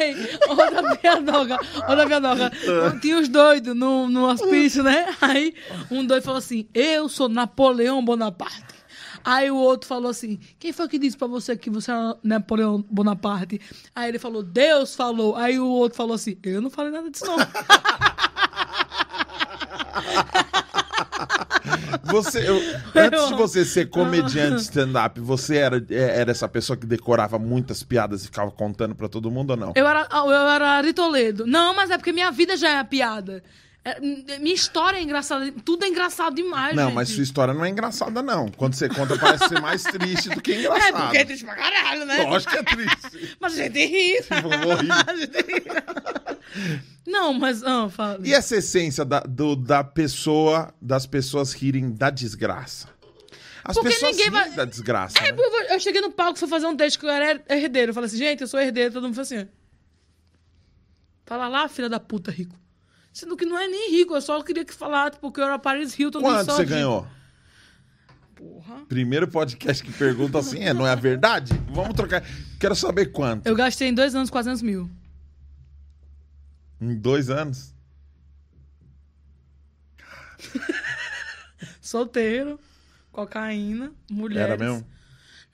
Ei, 0.01 0.17
outra 0.49 0.97
piadoca, 0.97 1.59
outra 1.89 2.07
piadoca. 2.07 2.53
Tinha 3.01 3.19
os 3.19 3.29
doidos 3.29 3.77
no, 3.77 4.09
no 4.09 4.27
hospício, 4.27 4.83
né? 4.83 5.15
Aí 5.21 5.55
um 5.91 6.05
doido 6.05 6.23
falou 6.23 6.39
assim: 6.39 6.67
Eu 6.75 7.09
sou 7.09 7.29
Napoleão 7.29 8.05
Bonaparte. 8.05 8.75
Aí 9.25 9.51
o 9.51 9.57
outro 9.57 9.89
falou 9.89 10.11
assim: 10.11 10.39
Quem 10.59 10.73
foi 10.73 10.89
que 10.89 10.99
disse 10.99 11.17
pra 11.17 11.27
você 11.27 11.57
que 11.57 11.71
você 11.71 11.91
é 11.91 11.95
Napoleão 12.23 12.85
Bonaparte? 12.91 13.61
Aí 13.95 14.11
ele 14.11 14.19
falou: 14.19 14.43
Deus 14.43 14.95
falou. 14.95 15.35
Aí 15.37 15.59
o 15.59 15.67
outro 15.67 15.97
falou 15.97 16.15
assim: 16.15 16.37
Eu 16.43 16.61
não 16.61 16.71
falei 16.71 16.93
nada 16.93 17.11
disso, 17.11 17.25
não. 17.25 17.37
Você, 22.07 22.41
eu- 22.49 22.61
antes 22.95 23.29
de 23.29 23.35
você 23.35 23.65
ser 23.65 23.87
comediante 23.91 24.61
stand-up, 24.63 25.21
você 25.21 25.57
era, 25.57 25.85
é, 25.91 26.21
era 26.21 26.31
essa 26.31 26.49
pessoa 26.49 26.77
que 26.77 26.87
decorava 26.87 27.39
muitas 27.39 27.83
piadas 27.83 28.23
e 28.23 28.27
ficava 28.27 28.51
contando 28.51 28.95
pra 28.95 29.09
todo 29.09 29.31
mundo 29.31 29.51
ou 29.51 29.57
não? 29.57 29.73
Eu 29.75 29.87
era, 29.87 30.07
eu 30.13 30.31
era 30.49 30.69
Ari 30.77 30.93
Toledo. 30.93 31.47
Não, 31.47 31.75
mas 31.75 31.91
é 31.91 31.97
porque 31.99 32.13
minha 32.13 32.31
vida 32.31 32.57
já 32.57 32.79
é 32.79 32.85
piada. 32.85 33.43
É, 33.87 34.01
minha 34.39 34.55
história 34.55 34.97
é 34.97 35.03
engraçada. 35.03 35.53
Tudo 35.63 35.85
é 35.85 35.89
engraçado 35.89 36.35
demais, 36.35 36.75
Não, 36.75 36.85
gente. 36.87 36.95
mas 36.95 37.11
sua 37.11 37.23
história 37.23 37.53
não 37.53 37.63
é 37.65 37.69
engraçada, 37.69 38.23
não. 38.23 38.49
Quando 38.49 38.73
você 38.75 38.89
conta, 38.89 39.19
parece 39.19 39.47
ser 39.49 39.61
mais 39.61 39.83
triste 39.83 40.31
do 40.31 40.41
que 40.41 40.53
É, 40.53 40.61
engraçado. 40.61 41.03
porque 41.03 41.19
é 41.19 41.25
triste 41.27 41.45
pra 41.45 41.55
caralho, 41.55 42.07
né? 42.07 42.23
Lógico 42.23 42.53
que 42.53 42.59
é 42.59 42.63
triste. 42.63 43.37
Mas 43.39 43.53
a 43.53 43.57
gente 43.65 43.79
ri. 43.85 44.21
rir. 44.23 44.25
A 45.07 45.17
gente 45.17 45.37
ri. 45.37 46.83
Não, 47.07 47.35
mas... 47.35 47.63
Ah, 47.63 47.89
fala. 47.91 48.21
E 48.27 48.33
essa 48.33 48.57
essência 48.57 49.05
da, 49.05 49.21
do- 49.21 49.55
da 49.57 49.85
pessoa, 49.85 50.73
das 50.81 51.05
pessoas 51.05 51.53
rirem 51.53 51.91
da 51.91 52.09
desgraça? 52.09 52.89
As 53.63 53.75
Porque 53.77 53.91
pessoas 53.91 54.17
ninguém 54.17 54.31
vai- 54.31 54.51
da 54.51 54.65
desgraça, 54.65 55.17
Aí 55.21 55.31
né? 55.33 55.39
eu, 55.39 55.63
eu 55.75 55.81
cheguei 55.81 56.01
no 56.01 56.11
palco, 56.11 56.39
fui 56.39 56.49
fazer 56.49 56.67
um 56.67 56.77
texto 56.77 56.99
que 57.01 57.07
eu 57.07 57.11
era 57.11 57.43
herdeiro. 57.51 57.91
Eu 57.91 57.95
falei 57.95 58.07
assim, 58.07 58.17
gente, 58.17 58.41
eu 58.41 58.47
sou 58.49 58.59
herdeiro. 58.61 58.93
Todo 58.95 59.03
mundo 59.05 59.15
falou 59.15 59.25
assim... 59.27 59.47
Fala 61.27 61.49
lá, 61.49 61.69
filha 61.69 61.89
da 61.89 61.99
puta, 62.01 62.31
rico. 62.31 62.55
Sendo 63.15 63.37
que 63.37 63.47
não 63.47 63.57
é 63.57 63.69
nem 63.69 63.93
rico, 63.93 64.17
eu 64.17 64.21
só 64.21 64.43
queria 64.43 64.65
que 64.65 64.75
falasse 64.75 65.17
porque 65.21 65.39
eu 65.39 65.45
era 65.45 65.57
Paris 65.57 65.97
Hilton. 65.97 66.21
Quanto 66.21 66.47
você 66.47 66.65
ganhou? 66.65 67.07
Porra. 68.35 68.85
Primeiro 68.87 69.29
podcast 69.29 69.85
que 69.85 69.93
pergunta 69.93 70.41
assim, 70.41 70.65
é, 70.65 70.75
não 70.75 70.85
é 70.85 70.91
a 70.91 70.97
verdade? 70.97 71.53
Vamos 71.71 71.95
trocar. 71.95 72.25
Quero 72.59 72.75
saber 72.75 73.13
quanto. 73.13 73.47
Eu 73.47 73.55
gastei 73.55 73.87
em 73.87 73.95
dois 73.95 74.17
anos 74.17 74.31
400 74.31 74.63
mil. 74.63 74.91
Em 76.81 76.97
dois 76.99 77.31
anos? 77.31 77.73
Solteiro, 81.81 82.59
cocaína, 83.13 83.93
mulheres. 84.11 84.51
Era 84.51 84.57
mesmo? 84.59 84.85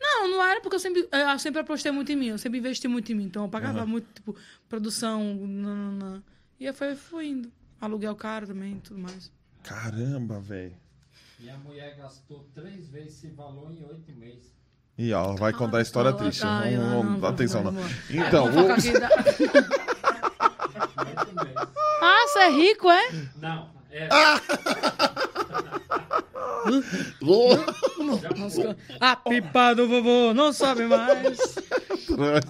Não, 0.01 0.31
não 0.31 0.43
era 0.43 0.63
porque 0.63 0.77
eu 0.77 0.81
sempre, 0.81 1.07
eu 1.13 1.39
sempre 1.39 1.61
apostei 1.61 1.93
muito 1.93 2.11
em 2.11 2.17
mim, 2.17 2.29
eu 2.29 2.39
sempre 2.39 2.59
investi 2.59 2.89
muito 2.89 3.13
em 3.13 3.15
mim. 3.15 3.25
Então 3.25 3.45
eu 3.45 3.51
pagava 3.51 3.85
muito, 3.85 4.07
tipo, 4.15 4.35
produção, 4.67 5.47
nanana. 5.47 6.25
E 6.61 6.67
aí 6.69 6.73
foi, 6.73 6.95
foi 6.95 7.27
indo. 7.29 7.51
Aluguel 7.81 8.15
caro 8.15 8.47
também 8.47 8.75
e 8.77 8.81
tudo 8.81 9.01
mais. 9.01 9.33
Caramba, 9.63 10.39
velho. 10.39 10.77
Minha 11.39 11.57
mulher 11.59 11.97
gastou 11.97 12.47
três 12.55 12.89
vezes 12.89 13.15
esse 13.17 13.29
valor 13.29 13.73
em 13.73 13.83
oito 13.85 14.13
meses. 14.13 14.51
E 14.99 15.13
ó, 15.15 15.35
vai 15.35 15.53
contar 15.55 15.79
a 15.79 15.83
história 15.83 16.11
Ah, 16.11 16.15
triste. 16.15 16.43
ai, 16.45 16.77
Vamos- 16.77 16.91
não, 16.91 17.03
vamos- 17.05 17.21
não, 17.23 17.29
atenção, 17.31 17.65
não. 17.65 17.73
Então, 18.11 18.45
o-. 18.47 18.69
Ah, 22.03 22.27
você 22.29 22.39
é 22.41 22.51
rico, 22.51 22.91
é? 22.91 23.03
Não, 23.37 23.71
é. 23.91 24.09
Nossa, 24.09 24.43
a 29.01 29.17
pipa 29.17 29.75
do 29.75 29.89
vovô 29.89 30.35
não 30.35 30.53
sobe 30.53 30.87
mais. 30.87 31.39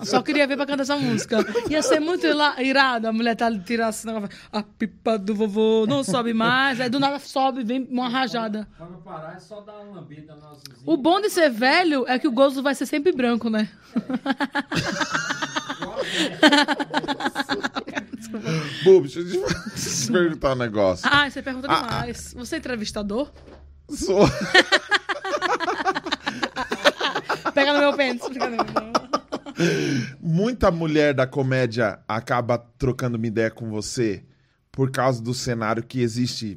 Só 0.04 0.22
queria 0.22 0.46
ver 0.46 0.56
pra 0.56 0.66
cantar 0.66 0.82
essa 0.82 0.96
música. 0.96 1.38
Ia 1.68 1.82
ser 1.82 2.00
muito 2.00 2.26
irado. 2.58 3.06
A 3.08 3.12
mulher 3.12 3.36
tá 3.36 3.50
tirando 3.58 3.88
assim, 3.88 4.08
a 4.52 4.62
pipa 4.62 5.18
do 5.18 5.34
vovô 5.34 5.86
não 5.86 6.02
sobe 6.02 6.32
mais. 6.32 6.80
Aí 6.80 6.88
do 6.88 6.98
nada 7.00 7.18
sobe, 7.18 7.62
vem 7.64 7.86
uma 7.90 8.08
rajada. 8.08 8.66
Quando 8.76 8.98
parar 8.98 9.36
é 9.36 9.40
só 9.40 9.60
dar 9.60 9.80
uma 9.80 10.00
lambida. 10.00 10.36
O 10.86 10.96
bom 10.96 11.20
de 11.20 11.30
ser 11.30 11.50
velho 11.50 12.04
é 12.08 12.18
que 12.18 12.28
o 12.28 12.32
gozo 12.32 12.62
vai 12.62 12.74
ser 12.74 12.86
sempre 12.86 13.12
branco, 13.12 13.48
né? 13.50 13.68
Bob, 18.84 19.02
deixa 19.08 19.20
eu 19.20 19.26
te 19.26 20.12
perguntar 20.12 20.52
um 20.52 20.56
negócio. 20.56 21.08
Ah, 21.10 21.28
você 21.28 21.42
pergunta 21.42 21.66
Ah, 21.70 21.82
demais. 21.82 22.34
Você 22.36 22.56
é 22.56 22.58
entrevistador? 22.58 23.30
Sou- 23.90 24.28
Pega 27.54 27.72
no 27.74 27.78
meu 27.80 27.96
pênis. 27.96 28.22
Muita 30.20 30.70
mulher 30.70 31.12
da 31.14 31.26
comédia 31.26 31.98
acaba 32.08 32.58
trocando 32.78 33.16
uma 33.16 33.26
ideia 33.26 33.50
com 33.50 33.68
você 33.70 34.22
por 34.72 34.90
causa 34.92 35.20
do 35.20 35.34
cenário 35.34 35.82
que 35.82 36.00
existe, 36.00 36.56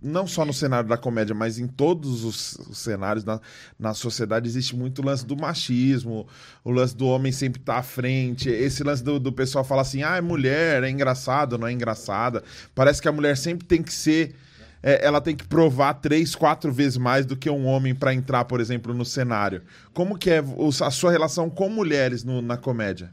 não 0.00 0.28
só 0.28 0.44
no 0.44 0.54
cenário 0.54 0.88
da 0.88 0.96
comédia, 0.96 1.34
mas 1.34 1.58
em 1.58 1.66
todos 1.66 2.22
os, 2.22 2.54
os 2.54 2.78
cenários 2.78 3.24
na, 3.24 3.40
na 3.76 3.92
sociedade, 3.92 4.48
existe 4.48 4.76
muito 4.76 5.02
lance 5.02 5.26
do 5.26 5.36
machismo, 5.36 6.26
o 6.64 6.70
lance 6.70 6.96
do 6.96 7.06
homem 7.06 7.32
sempre 7.32 7.60
estar 7.60 7.78
à 7.78 7.82
frente, 7.82 8.48
esse 8.48 8.84
lance 8.84 9.02
do, 9.02 9.18
do 9.18 9.32
pessoal 9.32 9.64
falar 9.64 9.82
assim, 9.82 10.04
ah, 10.04 10.16
é 10.16 10.20
mulher, 10.20 10.84
é 10.84 10.88
engraçado, 10.88 11.58
não 11.58 11.66
é 11.66 11.72
engraçada. 11.72 12.44
Parece 12.76 13.02
que 13.02 13.08
a 13.08 13.12
mulher 13.12 13.36
sempre 13.36 13.66
tem 13.66 13.82
que 13.82 13.92
ser 13.92 14.36
é, 14.82 15.04
ela 15.04 15.20
tem 15.20 15.36
que 15.36 15.46
provar 15.46 15.94
três, 15.94 16.34
quatro 16.34 16.72
vezes 16.72 16.96
mais 16.96 17.26
do 17.26 17.36
que 17.36 17.48
um 17.50 17.66
homem 17.66 17.94
pra 17.94 18.14
entrar, 18.14 18.44
por 18.44 18.60
exemplo, 18.60 18.94
no 18.94 19.04
cenário. 19.04 19.62
Como 19.92 20.18
que 20.18 20.30
é 20.30 20.42
a 20.84 20.90
sua 20.90 21.10
relação 21.10 21.48
com 21.50 21.68
mulheres 21.68 22.24
no- 22.24 22.42
na 22.42 22.56
comédia? 22.56 23.12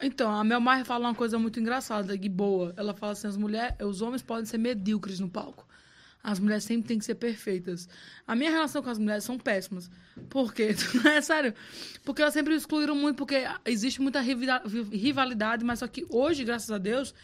Então, 0.00 0.30
a 0.30 0.42
Mel 0.44 0.60
Maher 0.60 0.84
fala 0.84 1.08
uma 1.08 1.14
coisa 1.14 1.38
muito 1.38 1.58
engraçada 1.60 2.14
e 2.14 2.28
boa. 2.28 2.74
Ela 2.76 2.92
fala 2.94 3.12
assim: 3.12 3.26
as 3.28 3.36
mulheres, 3.36 3.74
os 3.82 4.02
homens 4.02 4.22
podem 4.22 4.44
ser 4.44 4.58
medíocres 4.58 5.20
no 5.20 5.28
palco. 5.28 5.66
As 6.22 6.38
mulheres 6.40 6.64
sempre 6.64 6.88
têm 6.88 6.98
que 6.98 7.04
ser 7.04 7.16
perfeitas. 7.16 7.86
A 8.26 8.34
minha 8.34 8.50
relação 8.50 8.82
com 8.82 8.88
as 8.88 8.98
mulheres 8.98 9.24
são 9.24 9.38
péssimas. 9.38 9.90
Por 10.30 10.54
quê? 10.54 10.74
É 11.06 11.20
sério. 11.20 11.52
Porque 12.02 12.22
elas 12.22 12.32
sempre 12.32 12.54
excluíram 12.54 12.94
muito, 12.94 13.16
porque 13.16 13.44
existe 13.66 14.00
muita 14.00 14.20
rivalidade, 14.20 15.64
mas 15.64 15.78
só 15.80 15.86
que 15.86 16.06
hoje, 16.08 16.44
graças 16.44 16.70
a 16.70 16.78
Deus, 16.78 17.14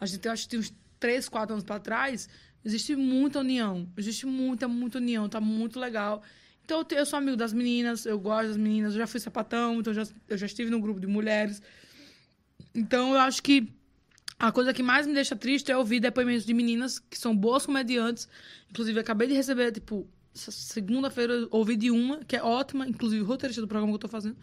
a 0.00 0.06
gente 0.06 0.28
acho 0.28 0.44
que 0.44 0.50
tem 0.50 0.60
uns 0.60 0.72
3, 1.00 1.28
4 1.28 1.52
anos 1.54 1.64
para 1.64 1.80
trás, 1.80 2.28
existe 2.64 2.96
muita 2.96 3.40
união. 3.40 3.88
Existe 3.96 4.26
muita, 4.26 4.66
muita 4.66 4.98
união. 4.98 5.28
Tá 5.28 5.40
muito 5.40 5.78
legal. 5.78 6.22
Então, 6.64 6.84
eu 6.90 7.04
sou 7.04 7.18
amigo 7.18 7.36
das 7.36 7.52
meninas, 7.52 8.06
eu 8.06 8.18
gosto 8.18 8.48
das 8.48 8.56
meninas, 8.56 8.94
eu 8.94 8.98
já 8.98 9.06
fui 9.06 9.20
sapatão, 9.20 9.80
então 9.80 9.92
eu 9.92 10.04
já, 10.04 10.12
eu 10.28 10.38
já 10.38 10.46
estive 10.46 10.70
num 10.70 10.80
grupo 10.80 10.98
de 10.98 11.06
mulheres. 11.06 11.60
Então, 12.74 13.12
eu 13.12 13.20
acho 13.20 13.42
que 13.42 13.68
a 14.38 14.50
coisa 14.50 14.72
que 14.72 14.82
mais 14.82 15.06
me 15.06 15.12
deixa 15.12 15.36
triste 15.36 15.70
é 15.70 15.76
ouvir 15.76 16.00
depoimentos 16.00 16.46
de 16.46 16.54
meninas 16.54 16.98
que 16.98 17.18
são 17.18 17.36
boas 17.36 17.66
comediantes. 17.66 18.28
Inclusive, 18.70 18.98
acabei 18.98 19.28
de 19.28 19.34
receber, 19.34 19.72
tipo, 19.72 20.08
segunda-feira 20.34 21.46
ouvi 21.50 21.76
de 21.76 21.90
uma, 21.90 22.18
que 22.24 22.36
é 22.36 22.42
ótima, 22.42 22.88
inclusive 22.88 23.22
o 23.22 23.26
roteirista 23.26 23.60
do 23.60 23.68
programa 23.68 23.92
que 23.92 23.96
eu 23.96 24.00
tô 24.00 24.08
fazendo, 24.08 24.36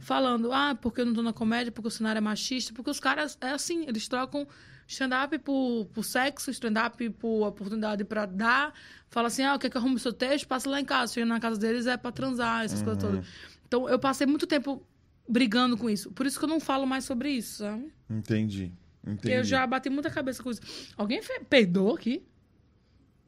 falando, 0.00 0.52
ah, 0.52 0.74
porque 0.74 1.02
eu 1.02 1.06
não 1.06 1.12
tô 1.12 1.22
na 1.22 1.32
comédia, 1.32 1.70
porque 1.70 1.88
o 1.88 1.90
cenário 1.90 2.18
é 2.18 2.20
machista, 2.20 2.72
porque 2.72 2.90
os 2.90 2.98
caras, 2.98 3.36
é 3.40 3.50
assim, 3.50 3.84
eles 3.86 4.08
trocam 4.08 4.46
stand-up 4.88 5.38
por, 5.40 5.86
por 5.92 6.02
sexo, 6.02 6.50
stand-up 6.50 7.08
por 7.10 7.46
oportunidade 7.46 8.04
pra 8.04 8.24
dar. 8.24 8.72
Fala 9.10 9.28
assim, 9.28 9.42
ah, 9.42 9.54
o 9.54 9.58
que 9.58 9.66
é 9.66 9.70
que 9.70 9.76
eu 9.76 9.80
arrumo 9.80 9.98
seu 9.98 10.12
texto? 10.12 10.48
Passa 10.48 10.68
lá 10.68 10.80
em 10.80 10.84
casa. 10.84 11.12
Chega 11.12 11.26
na 11.26 11.38
casa 11.38 11.60
deles 11.60 11.86
é 11.86 11.96
pra 11.96 12.10
transar, 12.10 12.64
essas 12.64 12.82
coisas 12.82 13.02
todas. 13.02 13.26
Então, 13.66 13.86
eu 13.86 13.98
passei 13.98 14.26
muito 14.26 14.46
tempo 14.46 14.82
brigando 15.28 15.76
com 15.76 15.90
isso. 15.90 16.10
Por 16.10 16.26
isso 16.26 16.38
que 16.38 16.44
eu 16.46 16.48
não 16.48 16.58
falo 16.58 16.86
mais 16.86 17.04
sobre 17.04 17.30
isso, 17.30 17.58
sabe? 17.58 17.92
Entendi. 18.08 18.72
Entendi. 19.06 19.34
Eu 19.34 19.44
já 19.44 19.66
bati 19.66 19.90
muita 19.90 20.10
cabeça 20.10 20.42
com 20.42 20.50
isso. 20.50 20.62
Alguém 20.96 21.20
peidou 21.48 21.94
aqui? 21.94 22.26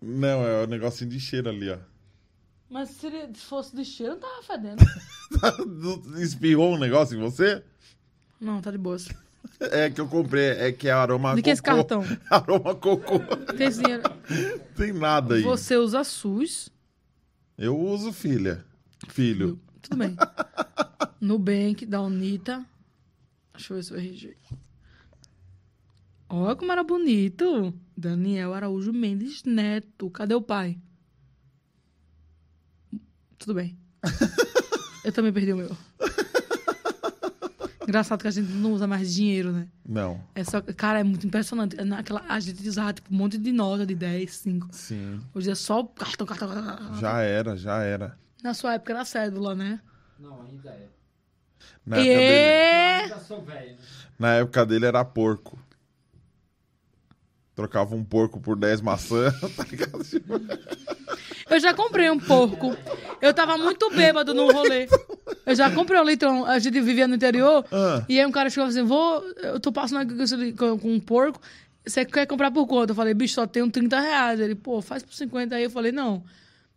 Não, 0.00 0.46
é 0.46 0.64
o 0.64 0.66
negocinho 0.66 1.10
de 1.10 1.20
cheiro 1.20 1.50
ali, 1.50 1.68
ó. 1.68 1.78
Mas 2.70 2.88
se 2.88 3.10
fosse 3.34 3.76
de 3.76 3.84
cheiro, 3.84 4.14
não 4.14 4.20
tava 4.20 4.42
fedendo. 4.42 4.82
Espirrou 6.22 6.74
um 6.74 6.78
negócio 6.78 7.18
em 7.18 7.20
você? 7.20 7.62
não, 8.40 8.62
tá 8.62 8.70
de 8.70 8.78
boas. 8.78 9.08
É 9.60 9.90
que 9.90 10.00
eu 10.00 10.08
comprei, 10.08 10.50
é 10.50 10.72
que 10.72 10.88
é 10.88 10.92
aroma 10.92 11.34
De 11.34 11.42
que 11.42 11.50
esse 11.50 11.62
cocô. 11.62 11.76
cartão? 11.76 12.02
Aroma 12.30 12.74
cocô. 12.74 13.18
Tem 13.56 13.66
esse 13.66 13.82
dinheiro. 13.82 14.02
Tem 14.76 14.92
nada 14.92 15.34
aí. 15.34 15.42
Você 15.42 15.76
usa 15.76 16.02
SUS. 16.02 16.70
Eu 17.58 17.78
uso 17.78 18.10
filha. 18.12 18.64
Filho. 19.08 19.60
Tudo 19.82 19.96
bem. 19.98 20.16
Nubank, 21.20 21.84
da 21.84 22.00
Unita. 22.00 22.64
Deixa 23.54 23.72
eu 23.72 23.76
ver 23.76 23.82
se 23.82 23.92
eu 23.92 23.98
RG. 23.98 24.36
Olha 26.30 26.56
como 26.56 26.72
era 26.72 26.82
bonito. 26.82 27.74
Daniel 27.96 28.54
Araújo 28.54 28.92
Mendes 28.92 29.42
Neto. 29.44 30.08
Cadê 30.10 30.34
o 30.34 30.40
pai? 30.40 30.78
Tudo 33.38 33.54
bem. 33.54 33.76
Eu 35.04 35.12
também 35.12 35.32
perdi 35.32 35.52
o 35.52 35.56
meu. 35.56 35.76
Engraçado 37.90 38.22
que 38.22 38.28
a 38.28 38.30
gente 38.30 38.48
não 38.52 38.72
usa 38.72 38.86
mais 38.86 39.12
dinheiro, 39.12 39.50
né? 39.50 39.66
Não. 39.84 40.20
É 40.32 40.44
só, 40.44 40.62
cara, 40.62 41.00
é 41.00 41.02
muito 41.02 41.26
impressionante. 41.26 41.74
Naquela, 41.84 42.22
a 42.28 42.38
gente 42.38 42.66
usava 42.68 42.92
tipo, 42.92 43.12
um 43.12 43.16
monte 43.16 43.36
de 43.36 43.50
nota 43.50 43.84
de 43.84 43.96
10, 43.96 44.32
5. 44.32 44.68
Sim. 44.70 45.20
Hoje 45.34 45.50
é 45.50 45.56
só 45.56 45.82
cartão, 45.82 46.24
cartão, 46.24 46.48
cartão. 46.48 46.94
Já 47.00 47.20
era, 47.20 47.56
já 47.56 47.82
era. 47.82 48.16
Na 48.44 48.54
sua 48.54 48.74
época 48.74 48.92
era 48.92 49.04
cédula, 49.04 49.56
né? 49.56 49.80
Não, 50.20 50.40
ainda 50.42 50.70
é. 50.70 50.86
Na 51.84 51.96
época, 51.96 52.08
dele, 52.14 53.12
Eu 53.12 53.38
E... 53.38 53.44
velho. 53.44 53.70
né? 53.72 53.76
na 54.20 54.34
época 54.34 54.66
dele 54.66 54.86
era 54.86 55.04
porco. 55.04 55.58
Trocava 57.60 57.94
um 57.94 58.02
porco 58.02 58.40
por 58.40 58.56
10 58.56 58.80
maçãs, 58.80 59.34
tá 59.54 59.66
ligado? 59.70 60.02
Tipo, 60.02 60.40
Eu 61.50 61.60
já 61.60 61.74
comprei 61.74 62.08
um 62.08 62.18
porco. 62.18 62.74
Eu 63.20 63.34
tava 63.34 63.58
muito 63.58 63.90
bêbado 63.90 64.32
no 64.32 64.50
rolê. 64.50 64.88
Eu 65.44 65.54
já 65.54 65.70
comprei 65.70 66.00
um 66.00 66.04
litrão. 66.04 66.46
A 66.46 66.58
gente 66.58 66.80
vivia 66.80 67.06
no 67.06 67.16
interior. 67.16 67.62
Ah. 67.70 68.02
E 68.08 68.18
aí 68.18 68.24
um 68.24 68.30
cara 68.30 68.48
chegou 68.48 68.66
assim: 68.66 68.82
vou. 68.82 69.22
Eu 69.42 69.60
tô 69.60 69.70
passando 69.70 70.00
aqui 70.00 70.52
com, 70.54 70.78
um 70.84 70.98
porco. 70.98 71.38
Você 71.86 72.02
quer 72.06 72.26
comprar 72.26 72.50
por 72.50 72.66
quanto? 72.66 72.90
Eu 72.90 72.94
falei, 72.94 73.12
bicho, 73.12 73.34
só 73.34 73.46
tenho 73.46 73.70
30 73.70 74.00
reais. 74.00 74.40
Ele, 74.40 74.54
pô, 74.54 74.80
faz 74.80 75.02
por 75.02 75.12
50 75.12 75.54
aí. 75.54 75.64
Eu 75.64 75.70
falei, 75.70 75.92
não. 75.92 76.24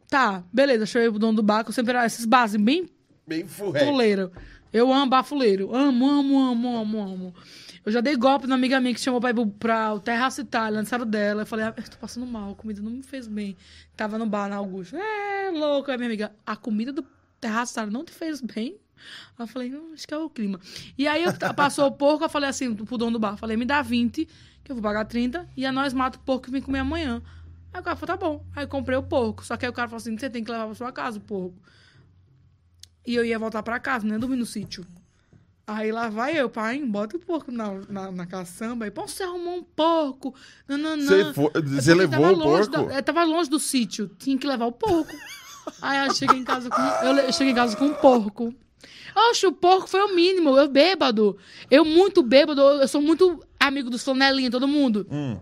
Tá, 0.09 0.43
beleza. 0.51 0.85
Chamei 0.85 1.09
pro 1.09 1.17
dono 1.17 1.37
do 1.37 1.43
bar, 1.43 1.63
que 1.63 1.69
eu 1.69 1.73
sempre 1.73 1.93
era 1.93 2.05
esses 2.05 2.25
bases 2.25 2.61
bem 2.61 2.89
bem 3.25 3.47
furré. 3.47 3.85
fuleiro. 3.85 4.31
Eu 4.73 4.91
amo 4.91 5.09
bafuleiro. 5.09 5.73
Amo, 5.73 6.09
amo, 6.09 6.39
amo, 6.41 6.77
amo, 6.77 6.99
amo. 7.01 7.35
Eu 7.85 7.91
já 7.91 7.99
dei 7.99 8.15
golpe 8.15 8.47
na 8.47 8.55
amiga 8.55 8.79
minha 8.79 8.93
que 8.93 8.99
chamou 8.99 9.19
pra 9.19 9.31
ir 9.31 9.47
pra 9.59 9.93
o 9.93 9.99
Terraço 9.99 10.41
Itália, 10.41 10.79
aniversário 10.79 11.05
dela. 11.05 11.41
Eu 11.41 11.45
falei, 11.45 11.65
ah, 11.65 11.73
eu 11.75 11.83
tô 11.83 11.97
passando 11.97 12.25
mal, 12.25 12.51
a 12.51 12.55
comida 12.55 12.81
não 12.81 12.91
me 12.91 13.03
fez 13.03 13.27
bem. 13.27 13.57
Tava 13.95 14.17
no 14.17 14.25
bar 14.25 14.47
na 14.47 14.55
Augusto. 14.55 14.95
É, 14.95 15.51
louco. 15.51 15.91
Aí 15.91 15.97
minha 15.97 16.07
amiga, 16.07 16.31
a 16.45 16.55
comida 16.55 16.93
do 16.93 17.05
Terraço 17.41 17.73
Itália 17.73 17.91
não 17.91 18.05
te 18.05 18.11
fez 18.11 18.39
bem? 18.39 18.77
Aí 19.37 19.43
eu 19.43 19.47
falei, 19.47 19.75
hum, 19.75 19.91
acho 19.93 20.07
que 20.07 20.13
é 20.13 20.17
o 20.17 20.29
clima. 20.29 20.59
E 20.97 21.07
aí 21.07 21.25
passou 21.55 21.87
o 21.87 21.91
porco, 21.91 22.23
eu 22.23 22.29
falei 22.29 22.49
assim 22.49 22.73
pro 22.73 22.97
dono 22.97 23.11
do 23.11 23.19
bar, 23.19 23.35
falei, 23.35 23.57
me 23.57 23.65
dá 23.65 23.81
20, 23.81 24.27
que 24.63 24.71
eu 24.71 24.75
vou 24.77 24.81
pagar 24.83 25.03
30, 25.03 25.49
e 25.57 25.65
a 25.65 25.71
nós 25.71 25.93
mata 25.93 26.17
o 26.17 26.21
porco 26.21 26.47
e 26.47 26.51
vem 26.51 26.61
comer 26.61 26.79
amanhã. 26.79 27.21
Aí 27.73 27.81
o 27.81 27.83
cara 27.83 27.97
falou, 27.97 28.17
tá 28.17 28.25
bom. 28.25 28.45
Aí 28.55 28.63
eu 28.63 28.67
comprei 28.67 28.97
o 28.97 29.03
porco. 29.03 29.43
Só 29.43 29.57
que 29.57 29.65
aí 29.65 29.69
o 29.69 29.73
cara 29.73 29.89
falou 29.89 29.97
assim, 29.97 30.17
você 30.17 30.29
tem 30.29 30.43
que 30.43 30.51
levar 30.51 30.67
pra 30.67 30.75
sua 30.75 30.91
casa 30.91 31.17
o 31.17 31.21
porco. 31.21 31.57
E 33.05 33.15
eu 33.15 33.25
ia 33.25 33.37
voltar 33.37 33.61
pra 33.63 33.79
casa, 33.79 34.05
não 34.05 34.13
ia 34.13 34.19
dormir 34.19 34.37
no 34.37 34.45
sítio. 34.45 34.85
Aí 35.65 35.91
lá 35.93 36.09
vai 36.09 36.37
eu, 36.37 36.49
pai, 36.49 36.77
bota 36.79 37.15
o 37.15 37.19
porco 37.19 37.49
na, 37.51 37.73
na, 37.87 38.11
na 38.11 38.25
caçamba. 38.25 38.83
Aí, 38.85 38.91
pô, 38.91 39.07
você 39.07 39.23
arrumou 39.23 39.55
um 39.59 39.63
porco. 39.63 40.35
Não, 40.67 40.77
não, 40.77 40.97
não. 40.97 41.05
Você 41.05 41.93
levou 41.93 42.31
o 42.33 42.37
porco? 42.69 42.71
da- 42.89 42.93
é, 42.95 43.01
tava 43.01 43.23
longe 43.23 43.49
do 43.49 43.59
sítio. 43.59 44.09
Tinha 44.19 44.37
que 44.37 44.45
levar 44.45 44.65
o 44.65 44.71
porco. 44.73 45.13
Aí 45.81 46.05
eu 46.05 46.13
cheguei 46.13 46.37
em 46.37 46.43
casa 46.43 46.69
com. 46.69 46.81
Eu 47.05 47.15
eu 47.17 47.31
cheguei 47.31 47.53
em 47.53 47.55
casa 47.55 47.77
com 47.77 47.85
um 47.85 47.93
porco. 47.93 48.53
Oxe, 49.29 49.45
o 49.47 49.53
porco 49.53 49.87
foi 49.87 50.01
o 50.01 50.13
mínimo. 50.13 50.57
Eu 50.57 50.67
bêbado. 50.67 51.37
Eu 51.71 51.85
muito 51.85 52.21
bêbado. 52.21 52.59
Eu 52.59 52.87
sou 52.87 53.01
muito 53.01 53.41
amigo 53.57 53.89
dos 53.89 54.03
flanelinhos, 54.03 54.51
todo 54.51 54.67
mundo. 54.67 55.07
Hum, 55.09 55.37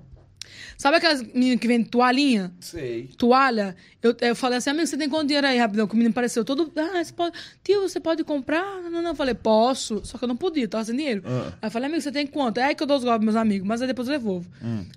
Sabe 0.82 0.98
aquelas 0.98 1.22
meninas 1.22 1.60
que 1.60 1.68
vendem 1.68 1.86
toalhinha? 1.88 2.52
sei. 2.60 3.08
Toalha? 3.16 3.76
Eu, 4.02 4.16
eu 4.20 4.36
falei 4.36 4.58
assim, 4.58 4.72
amigo, 4.72 4.88
você 4.88 4.98
tem 4.98 5.08
quanto 5.08 5.28
dinheiro 5.28 5.45
aí, 5.45 5.56
rapidão? 5.56 5.86
Que 5.86 5.94
o 5.94 5.95
menino 5.95 6.12
pareceu 6.12 6.44
todo. 6.44 6.72
Ah, 6.76 7.03
você 7.03 7.14
pode. 7.14 7.38
Tio, 7.64 7.82
você 7.84 7.99
pode 7.99 8.24
comprar? 8.24 8.82
Não, 8.82 8.90
não, 8.90 9.02
não. 9.03 9.10
Eu 9.12 9.16
falei, 9.16 9.36
posso. 9.36 10.02
Só 10.03 10.18
que 10.18 10.24
eu 10.24 10.28
não 10.28 10.36
podia, 10.36 10.68
tava 10.68 10.84
sem 10.84 10.95
dinheiro. 10.95 11.22
Ah. 11.24 11.53
Aí 11.62 11.68
eu 11.68 11.72
falei, 11.72 11.88
amigo, 11.88 12.02
você 12.02 12.12
tem 12.12 12.26
quanto? 12.26 12.58
É 12.58 12.64
aí 12.64 12.74
que 12.74 12.82
eu 12.82 12.88
dou 12.88 12.98
os 12.98 13.03
golpes 13.03 13.24
meus 13.24 13.36
amigos, 13.36 13.68
mas 13.68 13.80
aí 13.80 13.88
depois 13.88 14.08
eu 14.08 14.14
devolvo. 14.18 14.49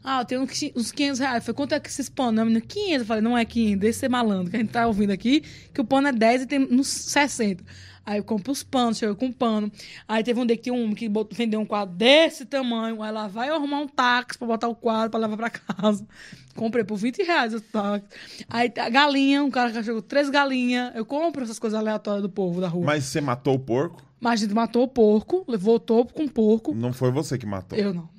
Ah, 0.02 0.23
eu 0.23 0.24
tenho 0.24 0.40
uns 0.40 0.51
qui- 0.59 0.73
uns 0.74 0.90
500 0.90 1.19
reais. 1.20 1.36
Eu 1.36 1.43
falei, 1.43 1.55
quanto 1.56 1.74
é 1.74 1.81
que 1.81 1.89
esses 1.90 2.09
panos? 2.09 2.35
Não, 2.36 2.47
menino, 2.47 2.65
500. 2.66 3.01
Eu 3.01 3.05
falei, 3.06 3.23
não 3.23 3.36
é 3.36 3.44
500, 3.44 3.78
deixa 3.78 3.98
ser 3.98 4.09
malandro, 4.09 4.51
que 4.51 4.56
a 4.56 4.61
gente 4.61 4.70
tá 4.73 4.86
ouvindo 4.86 5.11
aqui, 5.11 5.43
que 5.74 5.82
o 5.82 5.85
pano 5.85 6.09
é 6.09 6.12
10 6.12 6.43
e 6.44 6.47
tem 6.47 6.61
uns 6.70 6.89
60. 6.89 7.62
Aí 8.06 8.18
eu 8.18 8.24
compro 8.24 8.52
os 8.52 8.62
panos, 8.62 8.98
chego 8.98 9.14
com 9.16 9.32
pano. 9.32 9.70
Aí 10.06 10.22
teve 10.22 10.39
um 10.39 10.44
dia 10.47 10.56
que 10.56 10.64
tinha 10.64 10.74
um 10.74 10.94
que 10.94 11.09
botou- 11.09 11.36
vendeu 11.36 11.59
um 11.60 11.64
quadro 11.66 11.94
desse 11.94 12.44
tamanho. 12.44 13.02
Aí 13.02 13.10
lá 13.10 13.26
vai 13.28 13.48
arrumar 13.48 13.78
um 13.81 13.89
táxi 13.89 14.36
pra 14.39 14.47
botar 14.47 14.68
o 14.68 14.74
quadro 14.74 15.10
pra 15.10 15.20
levar 15.20 15.36
pra 15.36 15.51
casa. 15.51 16.06
Comprei 16.55 16.85
por 16.85 16.97
20 16.97 17.22
reais 17.22 17.55
o 17.55 17.60
táxi. 17.60 18.06
Aí 18.48 18.72
a 18.78 18.89
galinha, 18.90 19.43
um 19.43 19.51
cara 19.51 19.72
que 19.72 19.82
chegou 19.82 20.02
três 20.02 20.28
galinhas. 20.31 20.94
Eu 20.94 21.05
compro 21.06 21.43
essas 21.43 21.59
coisas 21.59 21.78
aleatórias 21.78 22.22
do 22.22 22.28
povo 22.31 22.60
da 22.60 22.68
rua. 22.68 22.85
Mas, 22.85 22.97
Mas 22.97 23.05
você 23.06 23.20
matou 23.20 23.55
o 23.55 23.59
porco? 23.59 24.02
a 24.24 24.36
gente 24.36 24.55
matou 24.55 24.82
o 24.85 24.89
porco, 24.89 25.44
levou 25.48 25.76
o 25.76 25.81
topo 25.81 26.12
com 26.14 26.24
o 26.24 26.31
porco. 26.31 26.74
Não 26.74 26.93
foi 26.93 27.10
você 27.10 27.36
que 27.39 27.44
matou. 27.47 27.78
Eu 27.78 27.93
não, 27.93 28.02
não. 28.02 28.10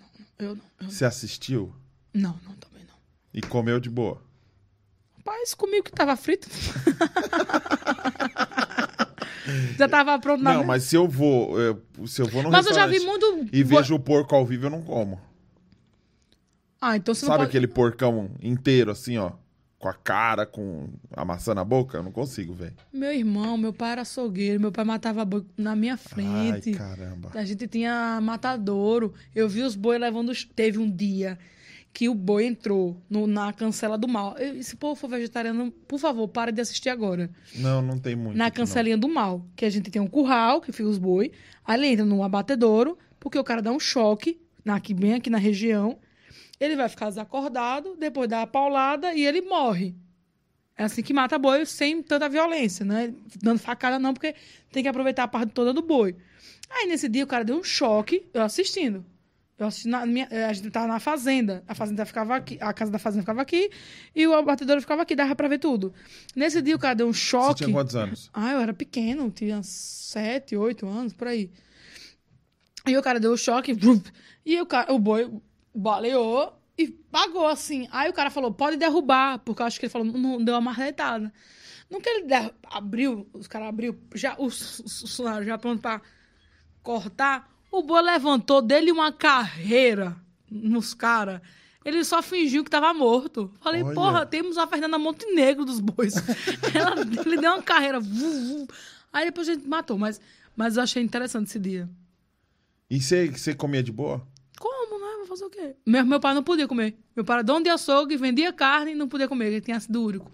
Eu 0.48 0.56
não. 0.56 0.62
Eu 0.82 0.90
Você 0.90 1.06
assistiu 1.06 1.74
não, 2.14 2.38
não, 2.46 2.54
também 2.56 2.84
não. 2.86 2.96
e 3.34 3.42
comeu 3.42 3.80
de 3.80 3.90
boa. 3.90 4.22
Rapaz, 5.18 5.54
comigo 5.56 5.84
que 5.86 5.92
tava 5.92 6.16
frito. 6.16 6.48
Já 9.78 9.88
tava 9.88 10.18
pronto 10.20 10.44
na 10.44 10.54
Não, 10.56 10.64
mas 10.64 10.84
se 10.84 10.96
eu 10.96 11.08
vou, 11.08 11.60
eu- 11.60 11.82
se 12.08 12.22
eu 12.22 12.28
vou 12.28 12.42
no 12.44 12.50
Mas 12.52 12.66
eu 12.66 12.74
já 12.74 12.86
vi 12.88 12.94
restaurante 12.98 13.22
muito. 13.36 13.56
e 13.56 13.64
vejo 13.64 13.96
o 13.96 14.00
porco 14.00 14.36
ao 14.36 14.46
vivo, 14.46 14.66
eu 14.66 14.70
não 14.70 14.82
como. 14.82 15.20
Ah, 16.82 16.96
então 16.98 17.14
você 17.14 17.26
não 17.26 17.32
Sabe 17.32 17.40
pode... 17.44 17.50
aquele 17.50 17.68
porcão 17.68 18.30
inteiro, 18.42 18.92
assim, 18.92 19.18
ó? 19.18 19.32
Com 19.80 19.90
a 19.90 19.94
cara, 19.94 20.46
com 20.46 20.88
a 21.16 21.24
maçã 21.26 21.54
na 21.54 21.64
boca? 21.64 21.98
Eu 21.98 22.04
não 22.04 22.12
consigo 22.12 22.54
ver. 22.54 22.74
Meu 22.92 23.12
irmão, 23.14 23.58
meu 23.58 23.74
pai 23.74 23.92
era 23.92 24.02
açougueiro, 24.02 24.60
meu 24.60 24.72
pai 24.72 24.84
matava 24.86 25.24
boi 25.26 25.46
na 25.58 25.76
minha 25.76 25.94
Ai, 25.94 25.98
frente. 25.98 26.72
caramba. 26.72 27.30
A 27.34 27.44
gente 27.46 27.68
tinha 27.68 28.20
matadouro. 28.22 29.14
Eu 29.36 29.48
vi 29.50 29.62
os 29.62 29.76
bois 29.76 30.00
levando. 30.00 30.30
os- 30.30 30.44
Teve 30.46 30.78
um 30.80 30.90
dia 30.90 31.38
que 31.96 32.10
o 32.10 32.14
boi 32.14 32.46
entrou 32.46 33.02
no- 33.10 33.26
na 33.26 33.54
cancela 33.54 33.98
do 33.98 34.06
mal. 34.06 34.38
Eu- 34.38 34.62
se 34.62 34.74
o 34.74 34.78
povo 34.78 34.96
for 35.00 35.08
vegetariano, 35.10 35.72
por 35.72 35.98
favor, 35.98 36.28
para 36.28 36.52
de 36.52 36.60
assistir 36.60 36.90
agora. 36.90 37.30
Não, 37.56 37.82
não 37.82 37.98
tem 37.98 38.18
muito. 38.18 38.38
na 38.38 38.48
aqui, 38.48 38.60
não. 38.60 38.66
cancelinha 38.66 38.98
do 38.98 39.08
mal. 39.08 39.46
Que 39.56 39.64
a 39.64 39.70
gente 39.70 39.90
tem 39.90 40.02
um 40.02 40.08
curral 40.08 40.60
que 40.60 40.74
fica 40.74 40.90
os 40.90 40.98
boi. 40.98 41.32
Aí 41.64 41.80
ele 41.80 41.88
entra 41.88 42.04
no 42.04 42.22
abatedouro, 42.22 42.98
porque 43.18 43.40
o 43.40 43.44
cara 43.46 43.62
dá 43.62 43.72
um 43.72 43.80
choque, 43.80 44.38
na- 44.66 44.76
aqui, 44.76 44.94
bem 44.94 45.14
aqui 45.14 45.30
na 45.30 45.38
região. 45.38 45.98
Ele 46.60 46.76
vai 46.76 46.90
ficar 46.90 47.08
desacordado, 47.08 47.96
depois 47.98 48.28
dá 48.28 48.42
a 48.42 48.48
paulada 48.48 49.14
e 49.14 49.26
ele 49.26 49.40
morre. 49.42 49.96
É 50.78 50.84
assim 50.84 51.02
que 51.02 51.14
mata 51.14 51.40
boi 51.40 51.66
sem 51.66 52.04
tanta 52.04 52.28
violência, 52.28 52.84
né? 52.86 53.14
Dando 53.42 53.60
facada 53.60 53.98
não, 53.98 54.14
porque 54.14 54.36
tem 54.70 54.84
que 54.84 54.90
aproveitar 54.90 55.24
a 55.24 55.28
parte 55.30 55.54
toda 55.54 55.72
do 55.74 55.82
boi. 55.82 56.14
Aí 56.70 56.88
nesse 56.88 57.08
dia 57.08 57.24
o 57.24 57.28
cara 57.28 57.46
deu 57.46 57.56
um 57.58 57.64
choque, 57.64 58.26
eu 58.34 58.42
assistindo. 58.42 59.06
Eu 59.58 59.68
assisti 59.68 59.88
na 59.88 60.06
minha, 60.06 60.28
eh, 60.30 60.46
a 60.46 60.52
gente 60.54 60.70
tava 60.70 60.86
na 60.88 61.00
fazenda. 61.00 61.64
A 61.68 61.74
fazenda 61.74 62.06
ficava 62.06 62.36
aqui, 62.36 62.58
a 62.60 62.74
casa 62.74 62.92
da 62.92 63.00
fazenda 63.00 63.22
ficava 63.24 63.42
aqui 63.42 63.70
e 64.14 64.28
o 64.28 64.34
abatedouro 64.34 64.82
ficava 64.82 65.04
aqui, 65.04 65.16
dava 65.16 65.34
pra 65.36 65.48
ver 65.48 65.60
tudo. 65.60 65.94
Nesse 66.36 66.62
dia 66.62 66.76
o 66.76 66.80
cara 66.80 66.94
deu 66.96 67.08
um 67.08 67.14
Você 67.14 67.20
choque. 67.20 67.64
tinha 67.64 67.72
quantos 67.72 67.96
anos? 67.96 68.30
Ah, 68.34 68.52
eu 68.52 68.60
era 68.60 68.74
pequeno, 68.74 69.32
tinha 69.32 69.62
sete, 69.64 70.58
oito 70.58 70.86
anos, 70.88 71.14
por 71.14 71.28
aí. 71.30 71.50
E 72.86 72.98
o 72.98 73.02
cara 73.02 73.20
deu 73.20 73.32
o 73.32 73.38
choque, 73.38 73.74
e 74.46 74.62
o, 74.62 74.66
cara, 74.66 74.94
o 74.94 75.00
boi 75.00 75.32
baleou 75.74 76.54
e 76.78 76.88
pagou 76.90 77.48
assim. 77.48 77.88
Aí 77.92 78.10
o 78.10 78.14
cara 78.14 78.30
falou, 78.30 78.54
pode 78.54 78.76
derrubar, 78.78 79.40
porque 79.40 79.62
eu 79.62 79.66
acho 79.66 79.80
que 79.80 79.86
ele 79.86 79.92
falou, 79.92 80.06
não 80.06 80.44
deu 80.44 80.54
uma 80.54 80.62
marretada. 80.62 81.34
No 81.90 82.02
que 82.02 82.10
ele 82.10 82.28
der- 82.28 82.54
abriu, 82.70 83.28
os 83.34 83.48
caras 83.48 83.70
abriu, 83.70 83.98
já, 84.14 84.36
os, 84.38 84.80
os 84.82 85.00
funcionários 85.02 85.48
já 85.48 85.58
pronto 85.58 85.82
pra 85.82 86.02
cortar, 86.84 87.50
o 87.80 87.84
boi 87.84 88.02
levantou 88.02 88.62
dele 88.62 88.92
uma 88.92 89.12
carreira 89.12 90.16
nos 90.50 90.94
caras. 90.94 91.42
Ele 91.84 92.04
só 92.04 92.22
fingiu 92.22 92.64
que 92.64 92.70
tava 92.70 92.94
morto. 92.94 93.52
Falei, 93.62 93.84
Olha. 93.84 93.94
porra, 93.94 94.26
temos 94.26 94.58
a 94.58 94.66
Fernanda 94.66 94.98
Montenegro 94.98 95.64
dos 95.64 95.80
bois. 95.80 96.16
Ela, 96.74 97.02
ele 97.26 97.38
deu 97.38 97.52
uma 97.52 97.62
carreira. 97.62 98.00
vu, 98.00 98.32
vu. 98.32 98.68
Aí 99.14 99.26
depois 99.26 99.48
a 99.48 99.54
gente 99.54 99.68
matou, 99.68 99.98
mas, 99.98 100.20
mas 100.56 100.78
eu 100.78 100.84
achei 100.84 101.04
interessante 101.04 101.48
esse 101.48 101.60
dia. 101.60 101.88
E 102.90 103.00
você, 103.00 103.28
você 103.28 103.54
comia 103.54 103.84
de 103.84 103.92
boa? 103.92 104.26
Como, 104.60 105.00
né? 105.00 105.18
Vou 105.18 105.28
fazer 105.28 105.46
o 105.46 105.50
quê? 105.50 105.76
Meu, 105.86 106.06
meu 106.06 106.20
pai 106.20 106.34
não 106.34 106.44
podia 106.44 106.68
comer. 106.68 106.98
Meu 107.16 107.24
pai 107.24 107.38
era 107.38 107.44
dono 107.44 107.64
de 107.64 107.70
açougue, 107.70 108.18
vendia 108.18 108.52
carne 108.52 108.92
e 108.92 108.96
não 108.96 109.08
podia 109.08 109.28
comer, 109.28 109.48
ele 109.48 109.62
tinha 109.62 109.78
ácido 109.78 110.02
úrico. 110.02 110.32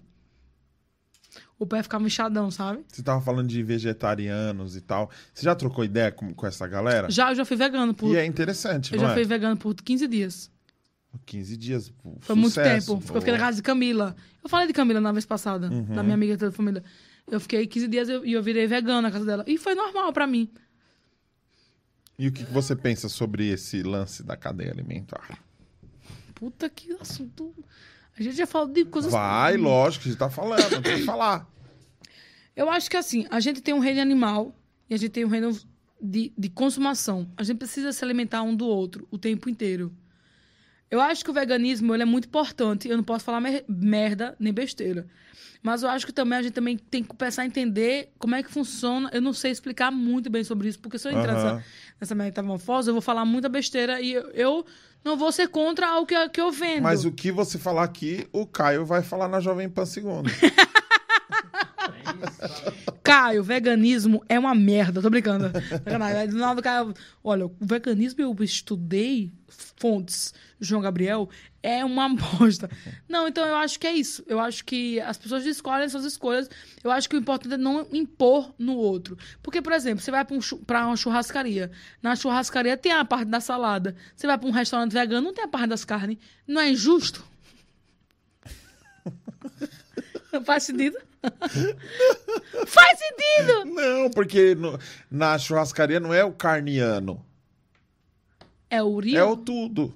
O 1.62 1.66
pé 1.66 1.80
ficava 1.80 2.04
inchadão, 2.04 2.50
sabe? 2.50 2.80
Você 2.88 3.02
tava 3.04 3.20
falando 3.20 3.46
de 3.48 3.62
vegetarianos 3.62 4.74
e 4.74 4.80
tal. 4.80 5.08
Você 5.32 5.44
já 5.44 5.54
trocou 5.54 5.84
ideia 5.84 6.10
com, 6.10 6.34
com 6.34 6.44
essa 6.44 6.66
galera? 6.66 7.08
Já, 7.08 7.30
eu 7.30 7.36
já 7.36 7.44
fui 7.44 7.56
vegano 7.56 7.94
por. 7.94 8.12
E 8.12 8.16
é 8.16 8.26
interessante, 8.26 8.92
eu 8.92 8.98
já 8.98 9.10
é? 9.10 9.14
fui 9.14 9.24
vegano 9.24 9.56
por 9.56 9.72
15 9.74 10.08
dias. 10.08 10.50
15 11.24 11.56
dias. 11.56 11.92
Foi 12.20 12.34
muito 12.34 12.54
sucesso. 12.54 12.88
tempo. 12.94 13.00
Porque 13.00 13.16
eu 13.16 13.20
fiquei 13.20 13.32
na 13.34 13.38
casa 13.38 13.56
de 13.58 13.62
Camila. 13.62 14.16
Eu 14.42 14.48
falei 14.50 14.66
de 14.66 14.72
Camila 14.72 15.00
na 15.00 15.12
vez 15.12 15.24
passada, 15.24 15.68
Uhum. 15.70 15.84
da 15.94 16.02
minha 16.02 16.14
amiga 16.14 16.36
da 16.36 16.50
família. 16.50 16.82
Eu 17.30 17.38
fiquei 17.38 17.64
15 17.64 17.86
dias 17.86 18.08
e 18.08 18.12
eu, 18.12 18.24
eu 18.24 18.42
virei 18.42 18.66
vegana 18.66 19.02
na 19.02 19.10
casa 19.12 19.24
dela. 19.24 19.44
E 19.46 19.56
foi 19.56 19.76
normal 19.76 20.12
pra 20.12 20.26
mim. 20.26 20.50
E 22.18 22.26
o 22.26 22.32
que, 22.32 22.44
que 22.44 22.52
você 22.52 22.74
pensa 22.74 23.08
sobre 23.08 23.46
esse 23.48 23.84
lance 23.84 24.24
da 24.24 24.36
cadeia 24.36 24.72
alimentar? 24.72 25.38
Puta 26.34 26.68
que 26.68 26.92
assunto. 27.00 27.54
A 28.18 28.22
gente 28.22 28.36
já 28.36 28.46
falou 28.46 28.68
de 28.68 28.84
coisas. 28.84 29.10
Vai, 29.12 29.56
lógico, 29.56 30.04
a 30.04 30.08
gente 30.08 30.18
tá 30.18 30.28
falando, 30.30 30.82
tem 30.82 30.96
que 30.98 31.04
falar. 31.04 31.48
Eu 32.54 32.68
acho 32.68 32.90
que 32.90 32.96
assim, 32.96 33.26
a 33.30 33.40
gente 33.40 33.60
tem 33.62 33.72
um 33.74 33.78
reino 33.78 34.00
animal 34.00 34.54
e 34.88 34.94
a 34.94 34.96
gente 34.98 35.10
tem 35.12 35.24
um 35.24 35.28
reino 35.28 35.58
de, 36.00 36.32
de 36.36 36.48
consumação. 36.50 37.26
A 37.36 37.42
gente 37.42 37.56
precisa 37.58 37.92
se 37.92 38.04
alimentar 38.04 38.42
um 38.42 38.54
do 38.54 38.66
outro 38.66 39.06
o 39.10 39.16
tempo 39.16 39.48
inteiro. 39.48 39.92
Eu 40.90 41.00
acho 41.00 41.24
que 41.24 41.30
o 41.30 41.32
veganismo 41.32 41.94
ele 41.94 42.02
é 42.02 42.06
muito 42.06 42.26
importante. 42.26 42.86
Eu 42.86 42.98
não 42.98 43.04
posso 43.04 43.24
falar 43.24 43.40
mer- 43.40 43.64
merda 43.66 44.36
nem 44.38 44.52
besteira. 44.52 45.06
Mas 45.62 45.82
eu 45.82 45.88
acho 45.88 46.04
que 46.04 46.12
também 46.12 46.38
a 46.38 46.42
gente 46.42 46.52
também 46.52 46.76
tem 46.76 47.02
que 47.02 47.08
começar 47.08 47.42
a 47.42 47.46
entender 47.46 48.12
como 48.18 48.34
é 48.34 48.42
que 48.42 48.50
funciona. 48.50 49.08
Eu 49.12 49.22
não 49.22 49.32
sei 49.32 49.50
explicar 49.52 49.90
muito 49.90 50.28
bem 50.28 50.44
sobre 50.44 50.68
isso, 50.68 50.78
porque 50.78 50.98
se 50.98 51.08
eu 51.08 51.12
entrar 51.12 51.32
Aham. 51.34 51.54
nessa, 51.54 51.64
nessa 52.00 52.14
metamorfose, 52.14 52.90
eu 52.90 52.94
vou 52.94 53.00
falar 53.00 53.24
muita 53.24 53.48
besteira 53.48 54.00
e 54.02 54.12
eu, 54.12 54.22
eu 54.32 54.66
não 55.04 55.16
vou 55.16 55.32
ser 55.32 55.48
contra 55.48 55.98
o 55.98 56.06
que, 56.06 56.28
que 56.28 56.40
eu 56.40 56.50
vendo. 56.50 56.82
Mas 56.82 57.04
o 57.04 57.12
que 57.12 57.32
você 57.32 57.58
falar 57.58 57.84
aqui, 57.84 58.26
o 58.32 58.46
Caio 58.46 58.84
vai 58.84 59.02
falar 59.02 59.28
na 59.28 59.40
Jovem 59.40 59.68
Pan 59.68 59.86
Segundo. 59.86 60.30
Caio, 63.02 63.42
veganismo 63.42 64.22
é 64.28 64.38
uma 64.38 64.54
merda. 64.54 65.02
Tô 65.02 65.10
brincando. 65.10 65.50
Do 65.50 66.38
nada 66.38 66.62
Caio, 66.62 66.94
olha, 67.22 67.46
o 67.46 67.54
veganismo 67.60 68.22
eu 68.22 68.36
estudei 68.40 69.32
fontes, 69.76 70.32
João 70.60 70.80
Gabriel, 70.80 71.28
é 71.62 71.84
uma 71.84 72.08
bosta. 72.14 72.70
Não, 73.08 73.28
então 73.28 73.46
eu 73.46 73.56
acho 73.56 73.78
que 73.78 73.86
é 73.86 73.92
isso. 73.92 74.24
Eu 74.26 74.40
acho 74.40 74.64
que 74.64 75.00
as 75.00 75.18
pessoas 75.18 75.44
escolhem 75.44 75.88
suas 75.88 76.04
escolhas. 76.04 76.48
Eu 76.82 76.90
acho 76.90 77.08
que 77.08 77.16
o 77.16 77.18
importante 77.18 77.54
é 77.54 77.58
não 77.58 77.86
impor 77.92 78.54
no 78.58 78.76
outro. 78.76 79.16
Porque, 79.42 79.60
por 79.60 79.72
exemplo, 79.72 80.02
você 80.02 80.10
vai 80.10 80.24
pra 80.24 80.86
uma 80.86 80.96
churrascaria. 80.96 81.70
Na 82.00 82.16
churrascaria 82.16 82.76
tem 82.76 82.92
a 82.92 83.04
parte 83.04 83.28
da 83.28 83.40
salada. 83.40 83.94
Você 84.14 84.26
vai 84.26 84.38
pra 84.38 84.48
um 84.48 84.52
restaurante 84.52 84.92
vegano, 84.92 85.26
não 85.26 85.34
tem 85.34 85.44
a 85.44 85.48
parte 85.48 85.68
das 85.68 85.84
carnes. 85.84 86.18
Não 86.46 86.60
é 86.60 86.70
injusto? 86.70 87.24
Não 90.32 90.42
faz 90.42 90.62
sentido? 90.62 90.96
faz 92.66 92.98
sentido! 92.98 93.64
não, 93.66 94.10
porque 94.10 94.54
no- 94.54 94.78
na 95.10 95.38
churrascaria 95.38 96.00
não 96.00 96.12
é 96.12 96.24
o 96.24 96.32
carniano, 96.32 97.24
É 98.70 98.82
o 98.82 98.86
Uri? 98.88 99.16
é 99.16 99.24
o 99.24 99.36
tudo. 99.36 99.94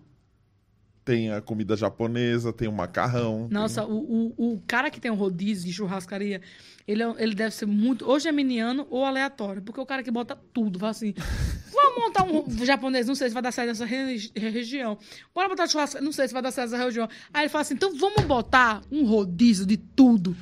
Tem 1.04 1.30
a 1.30 1.40
comida 1.40 1.76
japonesa, 1.76 2.52
tem 2.52 2.66
o 2.66 2.72
macarrão. 2.72 3.46
Nossa, 3.48 3.84
o, 3.84 4.32
o, 4.36 4.54
o 4.54 4.62
cara 4.66 4.90
que 4.90 4.98
tem 5.00 5.08
um 5.08 5.14
rodízio 5.14 5.64
de 5.64 5.72
churrascaria, 5.72 6.40
ele, 6.86 7.00
é- 7.00 7.14
ele 7.18 7.32
deve 7.32 7.54
ser 7.54 7.64
muito 7.66 8.04
ou 8.04 8.18
geminiano 8.18 8.84
ou 8.90 9.04
aleatório. 9.04 9.62
Porque 9.62 9.80
o 9.80 9.86
cara 9.86 10.02
que 10.02 10.10
bota 10.10 10.36
tudo, 10.52 10.80
fala 10.80 10.90
assim: 10.90 11.14
vamos 11.72 12.02
montar 12.02 12.24
um 12.24 12.64
japonês, 12.64 13.06
não 13.06 13.14
sei 13.14 13.28
se 13.28 13.34
vai 13.34 13.42
dar 13.42 13.52
certo 13.52 13.68
nessa 13.68 13.84
re- 13.84 14.32
região. 14.34 14.98
Bora 15.32 15.48
botar 15.48 15.68
churrasco, 15.68 16.02
não 16.02 16.10
sei 16.10 16.26
se 16.26 16.34
vai 16.34 16.42
dar 16.42 16.50
certo 16.50 16.72
nessa 16.72 16.82
região. 16.84 17.08
Aí 17.32 17.42
ele 17.44 17.50
fala 17.50 17.62
assim: 17.62 17.74
então 17.74 17.96
vamos 17.96 18.24
botar 18.24 18.82
um 18.90 19.06
rodízio 19.06 19.64
de 19.64 19.76
tudo. 19.76 20.36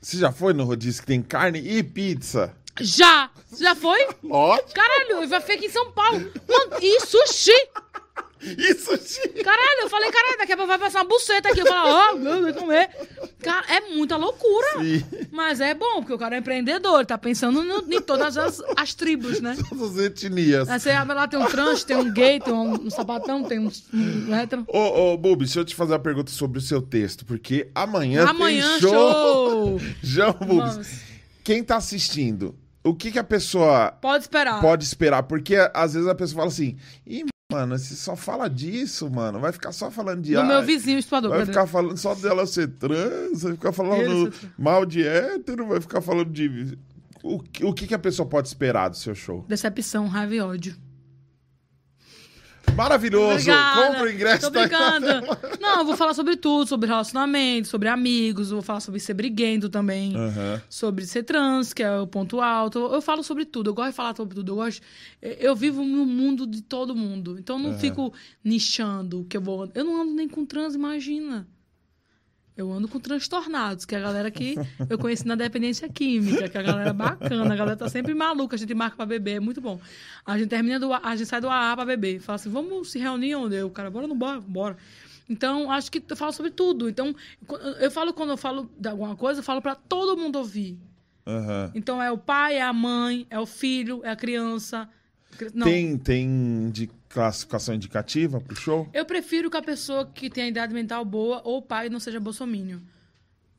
Você 0.00 0.16
já 0.16 0.32
foi 0.32 0.54
no 0.54 0.64
rodízio 0.64 1.02
que 1.02 1.06
tem 1.06 1.20
carne 1.22 1.58
e 1.58 1.82
pizza? 1.82 2.54
Já! 2.80 3.30
Você 3.50 3.64
já 3.64 3.74
foi? 3.74 4.08
Lógico. 4.22 4.72
Caralho, 4.72 5.28
vai 5.28 5.40
ficar 5.40 5.54
aqui 5.54 5.66
em 5.66 5.70
São 5.70 5.92
Paulo. 5.92 6.18
Mano, 6.48 6.82
e 6.82 7.00
sushi! 7.00 7.68
Isso 8.42 8.96
sim. 8.98 9.28
Caralho, 9.42 9.80
eu 9.82 9.88
falei, 9.90 10.10
caralho, 10.10 10.38
daqui 10.38 10.52
a 10.52 10.56
pouco 10.56 10.68
vai 10.68 10.78
passar 10.78 11.00
uma 11.00 11.04
buceta 11.08 11.50
aqui. 11.50 11.60
Eu 11.60 11.66
falo, 11.66 11.88
ó, 11.90 12.14
oh, 12.14 12.42
vai 12.42 12.52
comer. 12.54 12.88
Cara, 13.42 13.66
é 13.68 13.80
muita 13.94 14.16
loucura. 14.16 14.80
Sim. 14.80 15.04
Mas 15.30 15.60
é 15.60 15.74
bom, 15.74 15.96
porque 16.00 16.14
o 16.14 16.18
cara 16.18 16.36
é 16.36 16.38
empreendedor, 16.38 17.04
tá 17.04 17.18
pensando 17.18 17.62
no- 17.62 17.92
em 17.92 18.00
todas 18.00 18.36
as, 18.36 18.62
as 18.76 18.94
tribos, 18.94 19.40
né? 19.40 19.56
Todas 19.68 19.98
as 19.98 20.04
etnias. 20.04 20.68
Aí 20.68 20.80
você 20.80 20.90
abre 20.90 21.14
lá, 21.14 21.28
tem 21.28 21.38
um 21.38 21.46
trans, 21.46 21.84
tem 21.84 21.96
um 21.96 22.12
gay, 22.12 22.40
tem 22.40 22.52
um, 22.54 22.86
um 22.86 22.90
sapatão, 22.90 23.44
tem 23.44 23.58
um, 23.58 23.70
um 23.92 24.34
hétero. 24.34 24.64
Ô, 24.68 25.12
ô, 25.12 25.16
Bubi, 25.18 25.44
deixa 25.44 25.60
eu 25.60 25.64
te 25.64 25.74
fazer 25.74 25.92
uma 25.92 25.98
pergunta 25.98 26.30
sobre 26.30 26.58
o 26.58 26.62
seu 26.62 26.80
texto, 26.80 27.24
porque 27.26 27.70
amanhã, 27.74 28.26
Amanhã, 28.26 28.70
tem 28.72 28.80
show. 28.80 28.90
show! 28.92 29.80
João 30.02 30.32
Bubis, 30.32 31.02
quem 31.44 31.62
tá 31.62 31.76
assistindo, 31.76 32.54
o 32.82 32.94
que 32.94 33.10
que 33.12 33.18
a 33.18 33.24
pessoa 33.24 33.92
Pode 34.00 34.24
esperar. 34.24 34.60
pode 34.60 34.84
esperar? 34.84 35.22
Porque 35.24 35.56
às 35.74 35.92
vezes 35.94 36.08
a 36.08 36.14
pessoa 36.14 36.36
fala 36.38 36.48
assim, 36.48 36.76
mano, 37.50 37.78
você 37.78 37.94
só 37.94 38.14
fala 38.16 38.48
disso, 38.48 39.10
mano, 39.10 39.40
vai 39.40 39.52
ficar 39.52 39.72
só 39.72 39.90
falando 39.90 40.22
de... 40.22 40.34
Do 40.34 40.44
meu 40.44 40.58
ai, 40.58 40.64
vizinho, 40.64 40.98
estudador. 40.98 41.30
Vai 41.30 41.46
ficar 41.46 41.66
falando 41.66 41.96
só 41.96 42.14
dela 42.14 42.46
ser 42.46 42.68
trans, 42.68 43.42
vai 43.42 43.52
ficar 43.52 43.72
falando 43.72 44.32
mal 44.58 44.86
de 44.86 45.06
hétero, 45.06 45.66
vai 45.66 45.80
ficar 45.80 46.00
falando 46.00 46.30
de... 46.30 46.78
O, 47.22 47.36
o 47.62 47.74
que 47.74 47.86
que 47.86 47.94
a 47.94 47.98
pessoa 47.98 48.26
pode 48.26 48.48
esperar 48.48 48.88
do 48.88 48.96
seu 48.96 49.14
show? 49.14 49.44
Decepção, 49.46 50.06
raiva 50.06 50.34
e 50.34 50.40
ódio. 50.40 50.74
Maravilhoso! 52.76 53.32
Obrigada. 53.32 53.86
Compra 53.86 54.02
o 54.04 54.10
ingresso. 54.10 54.40
Tô 54.40 54.50
tá 54.50 54.60
brincando. 54.60 55.06
Não, 55.60 55.80
eu 55.80 55.84
vou 55.84 55.96
falar 55.96 56.14
sobre 56.14 56.36
tudo, 56.36 56.66
sobre 56.66 56.88
relacionamento, 56.88 57.68
sobre 57.68 57.88
amigos, 57.88 58.50
vou 58.50 58.62
falar 58.62 58.80
sobre 58.80 59.00
ser 59.00 59.14
briguento 59.14 59.68
também. 59.68 60.16
Aham. 60.16 60.62
Sobre 60.68 61.06
ser 61.06 61.22
trans, 61.22 61.72
que 61.72 61.82
é 61.82 61.98
o 61.98 62.06
ponto 62.06 62.40
alto. 62.40 62.78
Eu 62.78 63.00
falo 63.00 63.22
sobre 63.22 63.44
tudo, 63.44 63.70
eu 63.70 63.74
gosto 63.74 63.90
de 63.90 63.96
falar 63.96 64.16
sobre 64.16 64.34
tudo. 64.34 64.52
Eu 64.52 64.56
gosto. 64.56 64.82
Eu 65.20 65.54
vivo 65.54 65.82
no 65.82 66.06
mundo 66.06 66.46
de 66.46 66.62
todo 66.62 66.94
mundo. 66.94 67.36
Então 67.38 67.56
eu 67.56 67.62
não 67.62 67.78
fico 67.78 68.12
nichando 68.42 69.20
o 69.20 69.24
que 69.24 69.36
eu 69.36 69.40
vou. 69.40 69.70
Eu 69.74 69.84
não 69.84 70.02
ando 70.02 70.14
nem 70.14 70.28
com 70.28 70.44
trans, 70.44 70.74
imagina. 70.74 71.46
Eu 72.56 72.70
ando 72.72 72.88
com 72.88 73.00
transtornados, 73.00 73.84
que 73.84 73.94
é 73.94 73.98
a 73.98 74.00
galera 74.02 74.30
que 74.30 74.54
eu 74.88 74.98
conheci 74.98 75.26
na 75.26 75.34
dependência 75.34 75.88
química, 75.88 76.48
que 76.48 76.56
é 76.58 76.60
a 76.60 76.64
galera 76.64 76.92
bacana, 76.92 77.54
a 77.54 77.56
galera 77.56 77.76
tá 77.76 77.88
sempre 77.88 78.12
maluca, 78.12 78.54
a 78.56 78.58
gente 78.58 78.74
marca 78.74 78.96
pra 78.96 79.06
beber, 79.06 79.36
é 79.36 79.40
muito 79.40 79.60
bom. 79.60 79.80
A 80.26 80.36
gente 80.36 80.48
termina 80.50 80.78
do 80.78 80.92
A- 80.92 81.16
gente 81.16 81.28
sai 81.28 81.40
do 81.40 81.48
AA 81.48 81.74
pra 81.76 81.84
beber, 81.86 82.20
fala 82.20 82.36
assim, 82.36 82.50
vamos 82.50 82.90
se 82.90 82.98
reunir 82.98 83.34
onde? 83.34 83.54
Eu, 83.56 83.70
cara, 83.70 83.90
bora 83.90 84.06
não 84.06 84.16
bora, 84.16 84.40
bora. 84.40 84.76
Então, 85.28 85.70
acho 85.70 85.90
que 85.90 86.02
eu 86.06 86.16
falo 86.16 86.32
sobre 86.32 86.50
tudo. 86.50 86.88
Então, 86.88 87.14
eu 87.80 87.90
falo 87.90 88.12
quando 88.12 88.30
eu 88.30 88.36
falo 88.36 88.68
de 88.78 88.88
alguma 88.88 89.14
coisa, 89.16 89.40
eu 89.40 89.44
falo 89.44 89.62
pra 89.62 89.74
todo 89.76 90.16
mundo 90.20 90.36
ouvir. 90.36 90.76
Aham. 91.26 91.70
Então 91.74 92.02
é 92.02 92.10
o 92.10 92.18
pai, 92.18 92.56
é 92.56 92.62
a 92.62 92.72
mãe, 92.72 93.26
é 93.30 93.38
o 93.38 93.46
filho, 93.46 94.00
é 94.04 94.10
a 94.10 94.16
criança. 94.16 94.88
Não. 95.54 95.66
Tem, 95.66 95.96
tem 95.96 96.70
de 96.70 96.86
classificação 97.08 97.74
indicativa 97.74 98.40
pro 98.40 98.54
show? 98.56 98.88
Eu 98.92 99.04
prefiro 99.04 99.50
que 99.50 99.56
a 99.56 99.62
pessoa 99.62 100.04
que 100.06 100.28
tem 100.28 100.44
a 100.44 100.48
idade 100.48 100.74
mental 100.74 101.04
boa 101.04 101.40
ou 101.44 101.58
o 101.58 101.62
pai 101.62 101.88
não 101.88 101.98
seja 102.00 102.20
bolsomínio. 102.20 102.80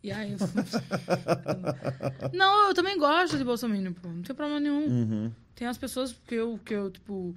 E 0.04 0.12
aí. 0.12 0.32
eu- 0.34 0.38
não, 2.34 2.68
eu 2.70 2.74
também 2.74 2.98
gosto 2.98 3.38
de 3.38 3.44
bolsomínio, 3.44 3.94
pô. 3.94 4.08
Não 4.10 4.22
tem 4.22 4.36
problema 4.36 4.60
nenhum. 4.60 4.86
Uhum. 4.88 5.32
Tem 5.56 5.68
as 5.68 5.78
pessoas 5.78 6.14
que 6.28 6.36
eu, 6.36 6.60
que 6.64 6.74
eu, 6.74 6.90
tipo, 6.90 7.36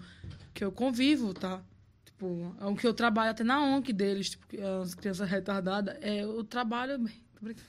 que 0.53 0.65
eu 0.65 0.73
convivo, 0.73 1.35
tá? 1.35 1.61
Tipo, 2.05 2.55
é 2.61 2.65
o 2.67 2.75
que 2.75 2.87
eu 2.87 2.95
trabalho 2.95 3.31
até 3.31 3.45
na 3.45 3.61
ONG 3.63 3.93
deles, 3.93 4.31
tipo, 4.31 4.47
que 4.47 4.61
as 4.61 4.95
crianças 4.95 5.29
retardadas. 5.29 5.97
É, 6.01 6.23
eu 6.23 6.43
trabalho. 6.45 6.99
bem, 6.99 7.15
tô 7.35 7.41
brincando. 7.45 7.67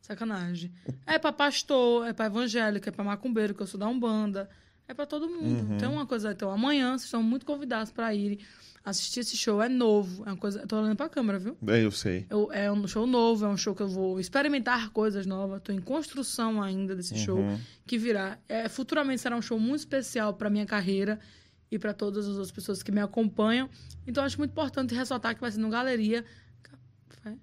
Sacanagem. 0.00 0.72
É 1.06 1.18
pra 1.18 1.32
pastor, 1.32 2.06
é 2.06 2.12
pra 2.12 2.26
evangélico, 2.26 2.88
é 2.88 2.92
pra 2.92 3.04
macumbeiro, 3.04 3.54
que 3.54 3.60
eu 3.62 3.66
sou 3.66 3.78
da 3.78 3.86
Umbanda. 3.88 4.48
É 4.88 4.94
pra 4.94 5.04
todo 5.06 5.28
mundo. 5.28 5.78
Tem 5.78 5.86
uma 5.88 6.06
coisa. 6.06 6.32
Então, 6.32 6.50
amanhã 6.50 6.90
vocês 6.92 7.04
estão 7.04 7.22
muito 7.22 7.44
convidados 7.44 7.92
pra 7.92 8.12
irem 8.14 8.38
assistir 8.84 9.20
esse 9.20 9.36
show. 9.36 9.62
É 9.62 9.68
novo. 9.68 10.24
É 10.24 10.30
uma 10.30 10.36
coisa. 10.38 10.60
Eu 10.60 10.66
tô 10.66 10.80
olhando 10.80 10.96
pra 10.96 11.08
câmera, 11.10 11.38
viu? 11.38 11.56
É, 11.66 11.84
eu 11.84 11.90
sei. 11.90 12.26
Eu- 12.30 12.50
é 12.52 12.72
um 12.72 12.86
show 12.88 13.06
novo, 13.06 13.44
é 13.44 13.48
um 13.48 13.56
show 13.56 13.74
que 13.74 13.82
eu 13.82 13.88
vou 13.88 14.18
experimentar 14.18 14.88
coisas 14.90 15.26
novas. 15.26 15.58
Estou 15.58 15.74
em 15.74 15.80
construção 15.80 16.62
ainda 16.62 16.96
desse 16.96 17.14
show 17.18 17.38
que 17.86 17.98
virá. 17.98 18.38
É, 18.48 18.66
futuramente 18.68 19.20
será 19.20 19.36
um 19.36 19.42
show 19.42 19.60
muito 19.60 19.80
especial 19.80 20.32
para 20.32 20.48
minha 20.48 20.64
carreira 20.64 21.20
e 21.70 21.78
para 21.78 21.92
todas 21.92 22.24
as 22.26 22.32
outras 22.32 22.50
pessoas 22.50 22.82
que 22.82 22.90
me 22.90 23.00
acompanham. 23.02 23.68
Então 24.06 24.24
acho 24.24 24.38
muito 24.38 24.52
importante 24.52 24.94
ressaltar 24.94 25.34
que 25.34 25.40
vai 25.42 25.52
ser 25.52 25.58
no 25.60 25.68
Galeria 25.68 26.24
Café, 26.62 27.36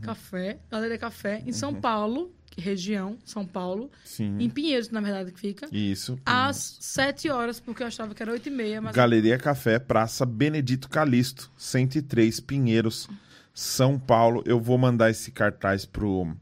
Café, 0.00 0.58
Galeria 0.68 0.98
Café 0.98 1.40
em 1.46 1.52
São 1.52 1.72
Paulo, 1.80 2.34
que 2.43 2.43
região 2.56 3.16
São 3.24 3.44
Paulo, 3.46 3.90
Sim. 4.04 4.36
em 4.40 4.48
Pinheiros 4.48 4.90
na 4.90 5.00
verdade 5.00 5.32
que 5.32 5.40
fica, 5.40 5.66
Isso. 5.72 6.18
às 6.24 6.76
7 6.80 7.28
horas 7.30 7.60
porque 7.60 7.82
eu 7.82 7.86
achava 7.86 8.14
que 8.14 8.22
era 8.22 8.32
8 8.32 8.48
e 8.48 8.50
meia, 8.50 8.80
mas 8.80 8.94
Galeria 8.94 9.38
Café, 9.38 9.78
Praça 9.78 10.24
Benedito 10.26 10.88
Calixto, 10.88 11.50
103, 11.56 12.40
Pinheiros, 12.40 13.08
São 13.52 13.98
Paulo. 13.98 14.42
Eu 14.46 14.60
vou 14.60 14.76
mandar 14.78 15.10
esse 15.10 15.30
cartaz 15.30 15.84
pro, 15.84 16.34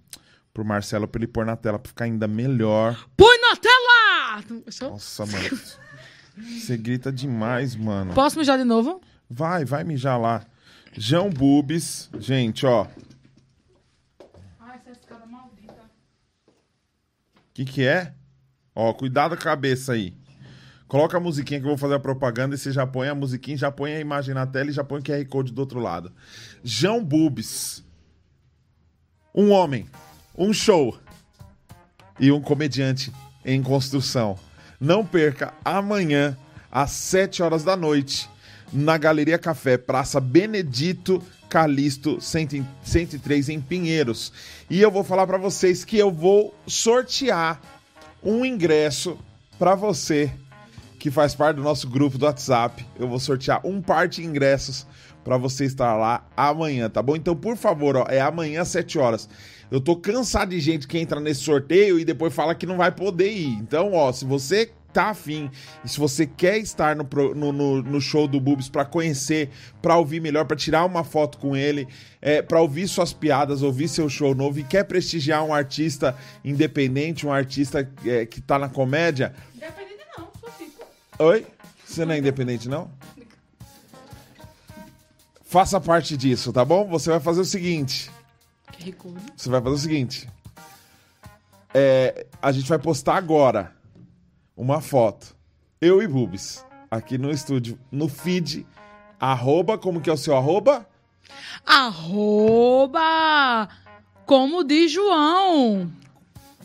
pro 0.52 0.64
Marcelo 0.64 1.06
pra 1.08 1.18
ele 1.18 1.26
pôr 1.26 1.44
na 1.46 1.56
tela 1.56 1.78
pra 1.78 1.88
ficar 1.88 2.04
ainda 2.04 2.26
melhor. 2.28 3.08
põe 3.16 3.38
na 3.40 3.56
tela. 3.56 4.42
Nossa, 4.90 5.26
mano. 5.26 5.60
Você 6.58 6.76
grita 6.78 7.12
demais, 7.12 7.76
mano. 7.76 8.14
Posso 8.14 8.38
mijar 8.38 8.56
de 8.56 8.64
novo? 8.64 9.00
Vai, 9.28 9.64
vai 9.66 9.84
mijar 9.84 10.18
lá. 10.18 10.46
João 10.96 11.28
Bubis. 11.28 12.08
Gente, 12.18 12.64
ó. 12.64 12.86
Ai, 14.60 14.76
essa 14.76 14.90
escada 14.92 15.26
maldita. 15.26 15.82
O 17.36 17.40
que 17.54 17.64
que 17.64 17.86
é? 17.86 18.12
Ó, 18.74 18.92
cuidado 18.92 19.36
com 19.36 19.42
a 19.42 19.44
cabeça 19.44 19.92
aí. 19.92 20.14
Coloca 20.88 21.16
a 21.16 21.20
musiquinha 21.20 21.58
que 21.58 21.64
eu 21.64 21.70
vou 21.70 21.78
fazer 21.78 21.94
a 21.94 22.00
propaganda 22.00 22.54
e 22.54 22.58
você 22.58 22.70
já 22.70 22.86
põe 22.86 23.08
a 23.08 23.14
musiquinha, 23.14 23.56
já 23.56 23.70
põe 23.70 23.94
a 23.94 24.00
imagem 24.00 24.34
na 24.34 24.46
tela 24.46 24.70
e 24.70 24.74
já 24.74 24.84
põe 24.84 25.00
o 25.00 25.02
QR 25.02 25.24
Code 25.26 25.52
do 25.52 25.58
outro 25.58 25.80
lado. 25.80 26.12
João 26.62 27.02
Bubis. 27.02 27.82
Um 29.34 29.50
homem, 29.50 29.88
um 30.36 30.52
show 30.52 30.98
e 32.20 32.30
um 32.30 32.42
comediante 32.42 33.10
em 33.44 33.62
construção. 33.62 34.38
Não 34.78 35.04
perca 35.04 35.54
amanhã, 35.64 36.36
às 36.70 36.90
7 36.90 37.42
horas 37.42 37.64
da 37.64 37.74
noite, 37.74 38.28
na 38.72 38.98
Galeria 38.98 39.38
Café, 39.38 39.78
Praça 39.78 40.20
Benedito 40.20 41.22
Calixto 41.52 42.18
100 42.18 42.66
103, 42.82 43.50
em 43.50 43.60
Pinheiros. 43.60 44.32
E 44.70 44.80
eu 44.80 44.90
vou 44.90 45.04
falar 45.04 45.26
pra 45.26 45.36
vocês 45.36 45.84
que 45.84 45.98
eu 45.98 46.10
vou 46.10 46.54
sortear 46.66 47.60
um 48.24 48.42
ingresso 48.42 49.18
pra 49.58 49.74
você 49.74 50.32
que 50.98 51.10
faz 51.10 51.34
parte 51.34 51.56
do 51.56 51.62
nosso 51.62 51.86
grupo 51.90 52.16
do 52.16 52.24
WhatsApp. 52.24 52.86
Eu 52.98 53.06
vou 53.06 53.18
sortear 53.20 53.60
um 53.66 53.82
par 53.82 54.08
de 54.08 54.24
ingressos 54.24 54.86
pra 55.22 55.36
você 55.36 55.66
estar 55.66 55.94
lá 55.94 56.26
amanhã, 56.34 56.88
tá 56.88 57.02
bom? 57.02 57.16
Então, 57.16 57.36
por 57.36 57.54
favor, 57.58 57.98
ó, 57.98 58.06
é 58.08 58.18
amanhã 58.18 58.62
às 58.62 58.68
7 58.68 58.98
horas. 58.98 59.28
Eu 59.70 59.78
tô 59.78 59.94
cansado 59.94 60.48
de 60.48 60.60
gente 60.60 60.88
que 60.88 60.98
entra 60.98 61.20
nesse 61.20 61.42
sorteio 61.42 61.98
e 61.98 62.04
depois 62.04 62.34
fala 62.34 62.54
que 62.54 62.64
não 62.64 62.78
vai 62.78 62.92
poder 62.92 63.30
ir. 63.30 63.58
Então, 63.58 63.92
ó, 63.92 64.10
se 64.10 64.24
você 64.24 64.72
tá 64.92 65.10
afim 65.10 65.50
e 65.84 65.88
se 65.88 65.98
você 65.98 66.26
quer 66.26 66.58
estar 66.58 66.94
no, 66.94 67.04
no, 67.34 67.52
no- 67.52 67.82
no 67.82 68.00
show 68.00 68.28
do 68.28 68.40
Bubis 68.40 68.68
pra 68.68 68.84
conhecer, 68.84 69.50
pra 69.80 69.96
ouvir 69.96 70.20
melhor, 70.20 70.44
pra 70.44 70.56
tirar 70.56 70.84
uma 70.84 71.02
foto 71.04 71.38
com 71.38 71.56
ele, 71.56 71.88
é, 72.20 72.42
para 72.42 72.60
ouvir 72.60 72.86
suas 72.88 73.12
piadas, 73.12 73.62
ouvir 73.62 73.88
seu 73.88 74.08
show 74.08 74.34
novo 74.34 74.58
e 74.58 74.64
quer 74.64 74.84
prestigiar 74.84 75.42
um 75.44 75.52
artista 75.54 76.16
independente, 76.44 77.26
um 77.26 77.32
artista 77.32 77.88
é, 78.04 78.26
que 78.26 78.40
tá 78.40 78.58
na 78.58 78.68
comédia, 78.68 79.34
Independente 79.54 79.98
não, 80.18 80.28
só 80.40 80.50
fico. 80.58 80.84
Oi? 81.18 81.46
Você 81.86 82.04
não 82.04 82.14
é 82.14 82.18
independente, 82.18 82.68
não? 82.68 82.90
Faça 85.44 85.80
parte 85.80 86.16
disso, 86.16 86.52
tá 86.52 86.64
bom? 86.64 86.86
Você 86.88 87.10
vai 87.10 87.20
fazer 87.20 87.40
o 87.42 87.44
seguinte. 87.44 88.10
Que 88.72 88.84
rico. 88.84 89.14
Você 89.36 89.50
vai 89.50 89.60
fazer 89.60 89.74
o 89.74 89.78
seguinte. 89.78 90.28
É, 91.74 92.26
a 92.40 92.50
gente 92.52 92.68
vai 92.68 92.78
postar 92.78 93.16
agora 93.16 93.72
uma 94.62 94.80
foto. 94.80 95.34
Eu 95.80 96.00
e 96.00 96.06
Bubis. 96.06 96.64
Aqui 96.88 97.18
no 97.18 97.30
estúdio. 97.30 97.76
No 97.90 98.08
feed. 98.08 98.64
Arroba. 99.18 99.76
Como 99.76 100.00
que 100.00 100.08
é 100.08 100.12
o 100.12 100.16
seu 100.16 100.36
arroba? 100.36 100.86
Arroba! 101.66 103.68
Como 104.24 104.62
diz 104.62 104.92
João. 104.92 105.90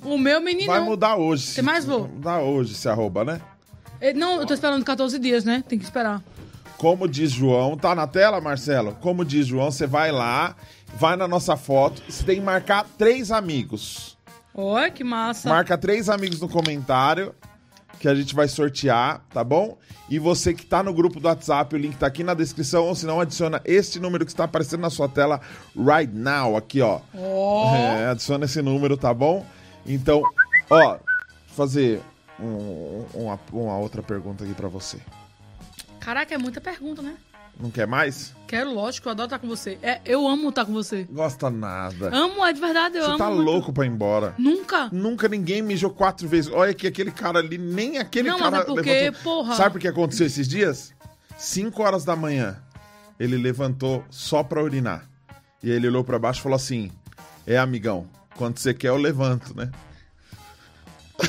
O 0.04 0.18
meu 0.18 0.40
menino. 0.40 0.68
Vai 0.68 0.80
mudar 0.80 1.16
hoje. 1.16 1.56
Tem 1.56 1.64
mais? 1.64 1.86
Vai 1.86 1.98
mudar 1.98 2.42
hoje 2.42 2.74
esse 2.74 2.88
arroba, 2.88 3.26
né? 3.26 3.42
Eh, 4.00 4.14
Não, 4.14 4.40
eu 4.40 4.46
tô 4.46 4.54
esperando 4.54 4.86
14 4.86 5.18
dias, 5.18 5.44
né? 5.44 5.64
Tem 5.68 5.80
que 5.80 5.86
esperar. 5.86 6.22
Como 6.78 7.08
diz 7.08 7.32
João, 7.32 7.76
tá 7.76 7.96
na 7.96 8.06
tela, 8.06 8.40
Marcelo? 8.40 8.96
Como 9.02 9.26
diz 9.26 9.48
João, 9.48 9.72
você 9.72 9.88
vai 9.88 10.12
lá, 10.12 10.56
vai 10.96 11.16
na 11.16 11.28
nossa 11.28 11.58
foto, 11.58 12.04
você 12.08 12.24
tem 12.24 12.36
que 12.36 12.42
marcar 12.44 12.86
três 13.00 13.32
amigos. 13.32 14.16
Olha 14.54 14.92
que 14.92 15.04
massa. 15.04 15.50
Marca 15.50 15.76
três 15.76 16.08
amigos 16.10 16.40
no 16.40 16.48
comentário 16.48 17.34
que 18.00 18.08
a 18.08 18.16
gente 18.16 18.34
vai 18.36 18.48
sortear, 18.48 19.22
tá 19.34 19.44
bom? 19.44 19.78
E 20.10 20.20
você 20.20 20.54
que 20.54 20.66
tá 20.66 20.82
no 20.84 20.94
grupo 20.94 21.20
do 21.20 21.28
WhatsApp, 21.28 21.76
o 21.76 21.78
link 21.78 21.98
tá 21.98 22.08
aqui 22.08 22.24
na 22.24 22.34
descrição, 22.34 22.86
ou 22.86 22.96
se 22.96 23.06
não, 23.06 23.20
adiciona 23.20 23.62
este 23.66 24.00
número 24.00 24.26
que 24.26 24.32
está 24.32 24.46
aparecendo 24.46 24.82
na 24.82 24.90
sua 24.90 25.10
tela 25.10 25.42
right 25.76 26.14
now, 26.14 26.56
aqui, 26.56 26.82
ó. 26.82 27.02
Ó. 27.16 27.76
É, 27.76 28.06
adiciona 28.10 28.46
esse 28.46 28.62
número, 28.62 28.96
tá 28.96 29.14
bom? 29.14 29.46
Então, 29.86 30.22
ó, 30.70 30.98
fazer 31.56 32.02
um- 32.40 33.06
uma, 33.14 33.40
uma 33.52 33.78
outra 33.78 34.02
pergunta 34.04 34.44
aqui 34.44 34.54
pra 34.54 34.68
você. 34.70 34.98
Caraca, 36.00 36.34
é 36.34 36.38
muita 36.38 36.62
pergunta, 36.62 37.02
né? 37.02 37.16
Não 37.60 37.72
quer 37.72 37.88
mais? 37.88 38.34
Quero, 38.48 38.72
lógico, 38.74 39.08
eu 39.08 39.12
adoro 39.12 39.26
estar 39.28 39.40
com 39.40 39.48
você. 39.48 39.78
É, 39.82 40.00
eu 40.06 40.28
amo 40.28 40.50
estar 40.50 40.64
com 40.66 40.72
você. 40.74 41.08
Gosta 41.12 41.50
nada. 41.50 42.16
Amo, 42.16 42.46
é 42.46 42.54
de 42.54 42.62
verdade, 42.62 42.98
eu 42.98 43.04
Você 43.04 43.10
amo. 43.10 43.18
tá 43.18 43.28
muito. 43.30 43.42
louco 43.42 43.74
pra 43.74 43.86
ir 43.86 43.90
embora. 43.90 44.36
Nunca. 44.38 44.90
Nunca 44.92 45.28
ninguém 45.28 45.62
mijou 45.64 45.90
quatro 45.90 46.28
vezes. 46.28 46.52
Olha 46.54 46.72
que 46.74 46.86
aquele 46.86 47.10
cara 47.12 47.40
ali, 47.40 47.58
nem 47.58 47.98
aquele 47.98 48.30
Não, 48.30 48.38
cara 48.38 48.58
é 48.60 48.64
porque, 48.64 48.90
levantou. 48.92 49.24
porra. 49.24 49.56
Sabe 49.56 49.78
o 49.78 49.80
que 49.82 49.88
aconteceu 49.88 50.28
esses 50.28 50.48
dias? 50.48 50.94
Cinco 51.38 51.82
horas 51.84 52.06
da 52.06 52.16
manhã, 52.16 52.58
ele 53.20 53.38
levantou 53.38 54.04
só 54.10 54.44
pra 54.44 54.64
urinar. 54.64 55.06
E 55.64 55.72
ele 55.72 55.88
olhou 55.88 56.04
pra 56.04 56.20
baixo 56.20 56.40
e 56.40 56.44
falou 56.44 56.56
assim: 56.56 56.92
É, 57.46 57.58
amigão, 57.58 58.08
quando 58.36 58.60
você 58.60 58.74
quer 58.74 58.90
eu 58.90 58.98
levanto, 58.98 59.56
né? 59.58 59.72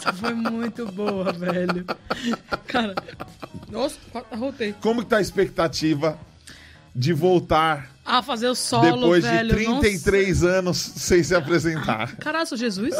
Essa 0.00 0.12
foi 0.12 0.34
muito 0.34 0.86
boa, 0.92 1.32
velho. 1.32 1.84
Cara, 2.66 2.94
nossa, 3.70 3.98
arrotei. 4.30 4.74
Como 4.80 5.02
que 5.02 5.08
tá 5.10 5.18
a 5.18 5.20
expectativa 5.20 6.18
de 6.94 7.12
voltar 7.12 7.90
Ah, 8.04 8.22
fazer 8.22 8.48
o 8.48 8.54
solo, 8.54 8.96
depois 9.02 9.24
velho. 9.24 9.56
de 9.56 9.64
não 9.64 9.80
33 9.80 10.42
anos 10.44 10.76
sem 10.78 11.22
se 11.22 11.34
apresentar? 11.34 12.16
Caralho, 12.18 12.46
sou 12.46 12.58
Jesus? 12.58 12.94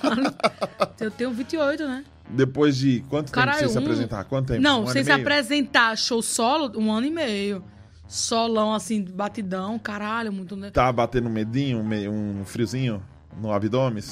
Caralho. 0.00 0.34
Eu 1.00 1.10
tenho 1.10 1.30
28, 1.32 1.86
né? 1.86 2.04
Depois 2.28 2.76
de 2.76 3.00
quanto 3.08 3.26
tempo 3.26 3.34
Caralho, 3.34 3.58
sem 3.60 3.68
se 3.68 3.78
um- 3.78 3.82
apresentar? 3.82 4.24
Quanto 4.24 4.48
tempo? 4.48 4.60
Não, 4.62 4.84
Um 4.84 4.86
sem 4.86 5.04
se 5.04 5.10
meio? 5.10 5.20
apresentar 5.22 5.96
show 5.96 6.22
solo, 6.22 6.72
um 6.78 6.90
ano 6.92 7.06
e 7.06 7.10
meio. 7.10 7.62
Solão, 8.06 8.74
assim, 8.74 9.02
batidão, 9.02 9.78
caralho, 9.78 10.32
muito. 10.32 10.54
né? 10.56 10.70
Tá 10.70 10.90
batendo 10.92 11.28
um 11.28 11.32
medinho, 11.32 11.82
me- 11.82 12.08
um 12.08 12.42
friozinho 12.44 13.02
no 13.40 13.50
abdômen? 13.52 14.02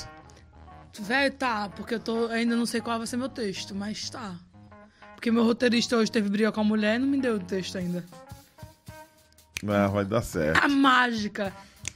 Velho, 1.01 1.35
tá, 1.35 1.69
porque 1.71 1.95
eu 1.95 2.01
tô. 2.01 2.27
Ainda 2.27 2.55
não 2.55 2.67
sei 2.67 2.81
qual 2.81 2.99
vai 2.99 3.07
ser 3.07 3.17
meu 3.17 3.29
texto, 3.29 3.75
mas 3.75 4.11
tá. 4.11 4.37
Porque 5.15 5.31
meu 5.31 5.45
roteirista 5.45 5.97
hoje 5.97 6.11
teve 6.11 6.29
briga 6.29 6.53
com 6.53 6.61
a 6.61 6.65
mulher 6.65 6.97
e 6.97 6.99
não 6.99 7.07
me 7.09 7.21
deu 7.21 7.37
o 7.37 7.41
texto 7.41 7.79
ainda. 7.79 8.05
Ah, 9.67 9.87
vai 9.87 10.05
dar 10.05 10.23
certo. 10.23 10.63
A 10.63 10.69
mágica. 10.69 11.53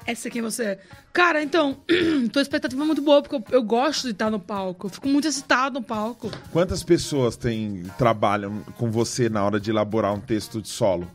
Essa 0.06 0.28
é 0.28 0.30
quem 0.30 0.40
você 0.40 0.64
é. 0.64 0.80
Cara, 1.12 1.42
então, 1.42 1.78
tua 2.32 2.40
expectativa 2.40 2.80
é 2.80 2.86
muito 2.86 3.02
boa, 3.02 3.20
porque 3.20 3.34
eu, 3.34 3.44
eu 3.50 3.62
gosto 3.62 4.04
de 4.04 4.12
estar 4.12 4.30
no 4.30 4.38
palco. 4.38 4.86
Eu 4.86 4.90
fico 4.90 5.08
muito 5.08 5.26
excitado 5.26 5.80
no 5.80 5.84
palco. 5.84 6.30
Quantas 6.52 6.84
pessoas 6.84 7.36
têm, 7.36 7.82
trabalham 7.98 8.60
com 8.78 8.90
você 8.90 9.28
na 9.28 9.44
hora 9.44 9.58
de 9.58 9.70
elaborar 9.70 10.14
um 10.14 10.20
texto 10.20 10.62
de 10.62 10.68
solo? 10.68 11.10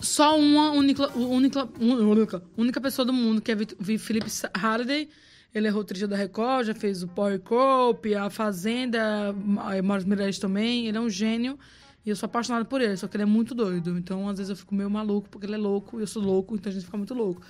Só 0.00 0.38
uma 0.38 0.70
única, 0.70 1.08
única, 1.16 1.68
única, 1.78 2.42
única 2.56 2.80
pessoa 2.80 3.04
do 3.04 3.12
mundo, 3.12 3.42
que 3.42 3.52
é 3.52 3.56
Felipe 3.98 4.30
Halliday. 4.54 5.08
Ele 5.54 5.68
é 5.68 5.70
roteirista 5.70 6.08
da 6.08 6.16
Record, 6.16 6.66
já 6.66 6.74
fez 6.74 7.02
o 7.02 7.08
Power 7.08 7.38
Coupe, 7.40 8.14
A 8.14 8.28
Fazenda, 8.28 9.28
a 9.30 9.82
Maurício 9.82 10.08
Meirelles 10.08 10.38
também. 10.38 10.86
Ele 10.88 10.98
é 10.98 11.00
um 11.00 11.08
gênio 11.08 11.56
e 12.04 12.10
eu 12.10 12.16
sou 12.16 12.26
apaixonada 12.26 12.64
por 12.64 12.80
ele, 12.80 12.96
só 12.96 13.06
que 13.06 13.16
ele 13.16 13.22
é 13.22 13.26
muito 13.26 13.54
doido. 13.54 13.96
Então, 13.96 14.28
às 14.28 14.38
vezes, 14.38 14.50
eu 14.50 14.56
fico 14.56 14.74
meio 14.74 14.90
maluco, 14.90 15.28
porque 15.28 15.46
ele 15.46 15.54
é 15.54 15.58
louco 15.58 15.98
e 16.00 16.02
eu 16.02 16.06
sou 16.08 16.20
louco, 16.22 16.54
então 16.56 16.70
a 16.70 16.74
gente 16.74 16.84
fica 16.84 16.96
muito 16.96 17.14
louco. 17.14 17.40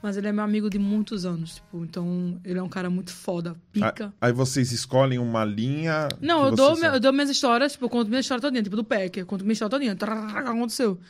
Mas 0.00 0.16
ele 0.16 0.28
é 0.28 0.32
meu 0.32 0.44
amigo 0.44 0.70
de 0.70 0.78
muitos 0.78 1.26
anos, 1.26 1.56
tipo, 1.56 1.82
então 1.84 2.40
ele 2.44 2.56
é 2.56 2.62
um 2.62 2.68
cara 2.68 2.88
muito 2.88 3.10
foda, 3.12 3.56
pica. 3.72 4.14
Aí 4.20 4.32
vocês 4.32 4.70
escolhem 4.70 5.18
uma 5.18 5.44
linha. 5.44 6.06
Não, 6.20 6.44
eu 6.44 6.50
dou, 6.54 6.76
meu- 6.80 6.92
eu 6.94 7.00
dou 7.00 7.12
minhas 7.12 7.28
histórias, 7.30 7.72
tipo, 7.72 7.86
eu 7.86 7.88
conto 7.90 8.06
minha 8.06 8.20
história 8.20 8.40
todinha, 8.40 8.62
tipo 8.62 8.76
do 8.76 8.84
Peck, 8.84 9.18
eu 9.18 9.26
conto 9.26 9.42
minha 9.42 9.54
história 9.54 9.70
todinha. 9.70 9.96
Trará, 9.96 10.44
que 10.44 10.48
aconteceu? 10.48 11.00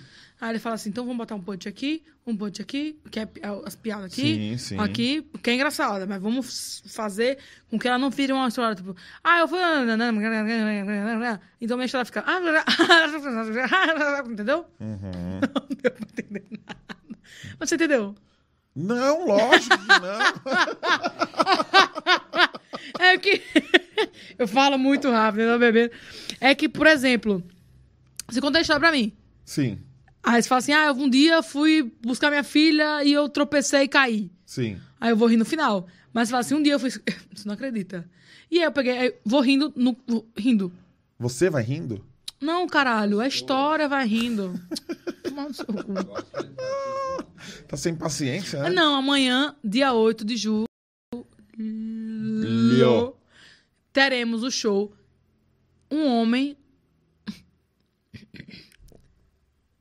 Aí 0.40 0.50
ele 0.50 0.58
fala 0.58 0.74
assim, 0.76 0.90
então 0.90 1.04
vamos 1.04 1.18
botar 1.18 1.34
um 1.34 1.40
punch 1.40 1.68
aqui, 1.68 2.02
um 2.26 2.36
punch 2.36 2.62
aqui, 2.62 2.96
que 3.10 3.18
é 3.18 3.22
é 3.22 3.28
as 3.64 3.74
piadas 3.74 4.12
aqui, 4.12 4.22
Sim, 4.22 4.58
sim. 4.58 4.78
aqui, 4.78 5.26
que 5.42 5.50
é 5.50 5.54
engraçada, 5.54 6.06
mas 6.06 6.22
vamos 6.22 6.82
fazer 6.86 7.38
com 7.68 7.76
que 7.78 7.88
ela 7.88 7.98
não 7.98 8.08
vire 8.08 8.32
uma 8.32 8.46
história, 8.46 8.76
tipo, 8.76 8.94
ah, 9.24 9.40
eu 9.40 9.48
fui... 9.48 9.58
Então 11.60 11.76
minha 11.76 11.86
história 11.86 12.04
fica... 12.04 12.24
Entendeu? 14.30 14.64
Uhum. 14.78 15.40
Não 15.42 15.76
deu 15.82 15.90
pra 15.90 16.06
entender 16.12 16.44
nada. 16.50 16.78
Mas 17.58 17.68
você 17.68 17.74
entendeu? 17.74 18.14
Não, 18.74 19.26
lógico 19.26 19.76
que 19.76 19.86
não. 19.88 20.18
É 23.00 23.18
que. 23.18 23.42
eu 24.38 24.46
falo 24.46 24.78
muito 24.78 25.10
rápido, 25.10 25.46
não 25.46 25.58
bebê. 25.58 25.90
É 26.40 26.54
que, 26.54 26.68
por 26.68 26.86
exemplo, 26.86 27.42
você 28.28 28.40
conta 28.40 28.58
a 28.58 28.60
história 28.60 28.78
pra 28.80 28.92
mim. 28.92 29.12
Sim, 29.44 29.78
Aí 30.22 30.42
você 30.42 30.48
fala 30.48 30.58
assim: 30.58 30.72
ah, 30.72 30.92
um 30.92 31.08
dia 31.08 31.42
fui 31.42 31.92
buscar 32.02 32.30
minha 32.30 32.44
filha 32.44 33.02
e 33.04 33.12
eu 33.12 33.28
tropecei 33.28 33.82
e 33.82 33.88
caí. 33.88 34.30
sim. 34.44 34.78
Aí 35.00 35.10
eu 35.10 35.16
vou 35.16 35.28
rir 35.28 35.36
no 35.36 35.44
final. 35.44 35.86
Mas 36.12 36.28
você 36.28 36.32
fala 36.32 36.40
assim: 36.40 36.54
um 36.54 36.62
dia 36.62 36.72
eu 36.72 36.80
fui. 36.80 36.90
Você 37.32 37.46
não 37.46 37.54
acredita. 37.54 38.08
E 38.50 38.58
aí 38.58 38.64
eu 38.64 38.72
peguei, 38.72 38.98
aí 38.98 39.14
vou 39.24 39.40
rindo, 39.40 39.72
no, 39.76 39.96
rindo. 40.36 40.72
Você 41.18 41.48
vai 41.48 41.62
rindo? 41.62 42.04
Não, 42.40 42.66
caralho, 42.66 43.20
a 43.20 43.28
história 43.28 43.88
vai 43.88 44.06
rindo. 44.06 44.54
Tá 47.68 47.76
sem 47.76 47.94
paciência, 47.94 48.62
né? 48.62 48.70
Não, 48.70 48.96
amanhã, 48.96 49.54
dia 49.62 49.92
8 49.92 50.24
de 50.24 50.36
julho, 50.36 50.66
Lio. 51.56 53.14
teremos 53.92 54.42
o 54.42 54.50
show 54.50 54.92
Um 55.90 56.06
Homem. 56.06 56.56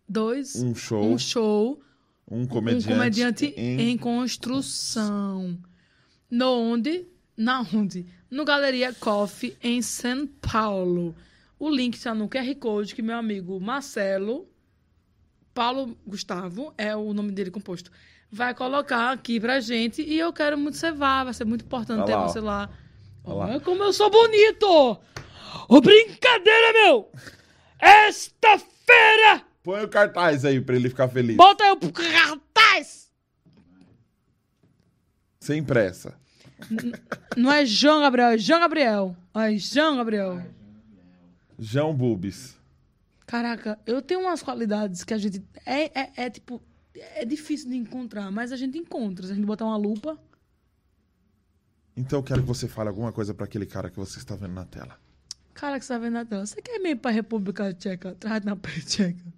Dois. 0.08 0.56
Um 0.56 0.74
show, 0.74 1.04
Um 1.04 1.18
show. 1.18 1.82
um 2.30 2.42
Um 2.42 2.48
comediante, 2.48 2.88
comediante 2.88 3.46
em- 3.58 3.82
em, 3.92 3.98
construção. 3.98 5.58
No 6.30 6.52
onde? 6.60 7.06
Na 7.36 7.62
onde? 7.74 8.06
No 8.30 8.44
Galeria 8.46 8.94
Coffee, 8.94 9.56
em 9.64 9.82
São 9.82 10.28
Paulo. 10.28 11.16
O 11.60 11.70
link 11.70 11.96
está 11.96 12.14
no 12.14 12.28
QR 12.30 12.54
Code 12.56 12.94
que 12.96 13.02
meu 13.02 13.18
amigo 13.18 13.60
Marcelo, 13.60 14.48
Paulo 15.54 15.98
Gustavo, 16.06 16.74
é 16.78 16.96
o 16.96 17.14
nome 17.14 17.32
dele 17.32 17.50
composto, 17.50 17.92
vai 18.32 18.54
colocar 18.54 19.12
aqui 19.12 19.40
pra 19.40 19.60
gente. 19.60 20.02
E 20.02 20.20
eu 20.20 20.32
quero 20.32 20.58
muito 20.58 20.74
que 20.74 20.80
você 20.80 20.92
vá, 20.92 21.24
vai 21.24 21.34
ser 21.34 21.46
muito 21.46 21.66
importante 21.66 21.98
Olha 22.00 22.06
ter 22.06 22.16
lá, 22.16 22.28
você 22.28 22.40
lá. 22.40 22.70
Olha. 23.24 23.52
Olha 23.54 23.60
como 23.60 23.84
eu 23.84 23.92
sou 23.94 24.10
bonito! 24.10 25.00
Ô, 25.68 25.82
brincadeira, 25.82 26.74
meu! 26.74 27.12
Esta 27.80 28.58
feira! 28.60 29.44
Põe 29.68 29.84
o 29.84 29.90
cartaz 29.90 30.46
aí 30.46 30.62
pra 30.62 30.78
ele 30.78 30.88
ficar 30.88 31.10
feliz. 31.10 31.36
Bota 31.36 31.62
aí 31.62 31.72
o 31.72 31.92
cartaz! 31.92 33.12
Sem 35.42 35.62
pressa. 35.62 36.18
Não 37.36 37.52
é 37.52 37.66
João 37.66 38.00
Gabriel, 38.00 38.30
é 38.30 38.38
João 38.38 38.62
Gabriel. 38.62 39.18
É 39.36 39.58
João 39.58 39.98
Gabriel. 39.98 40.42
João 41.60 41.94
Bubis. 41.94 42.58
Caraca, 43.26 43.78
eu 43.86 44.02
tenho 44.02 44.22
umas 44.22 44.42
qualidades 44.42 45.04
que 45.04 45.14
a 45.14 45.18
gente. 45.18 45.44
É, 45.66 46.00
é, 46.00 46.12
é, 46.16 46.30
tipo. 46.30 46.64
É 46.94 47.26
difícil 47.26 47.70
de 47.70 47.76
encontrar, 47.76 48.32
mas 48.32 48.54
a 48.54 48.56
gente 48.56 48.78
encontra. 48.78 49.28
Se 49.28 49.34
a 49.34 49.36
gente 49.36 49.46
botar 49.46 49.66
uma 49.66 49.76
lupa. 49.76 50.18
Então 51.94 52.20
eu 52.20 52.24
quero 52.24 52.40
que 52.40 52.48
você 52.48 52.70
fale 52.70 52.88
alguma 52.88 53.12
coisa 53.12 53.34
pra 53.34 53.44
aquele 53.44 53.66
cara 53.66 53.90
que 53.90 53.98
você 53.98 54.18
está 54.18 54.34
vendo 54.34 54.54
na 54.54 54.64
tela. 54.64 54.98
Cara, 55.54 55.78
que 55.78 55.84
você 55.84 55.92
tá 55.92 56.00
vendo 56.00 56.14
na 56.14 56.24
tela. 56.24 56.46
Você 56.46 56.62
quer 56.62 56.80
ir 56.80 56.96
pra 56.96 57.12
República 57.12 57.74
Tcheca? 57.74 58.16
Traz 58.16 58.46
na 58.46 58.56
Tcheca. 58.56 59.37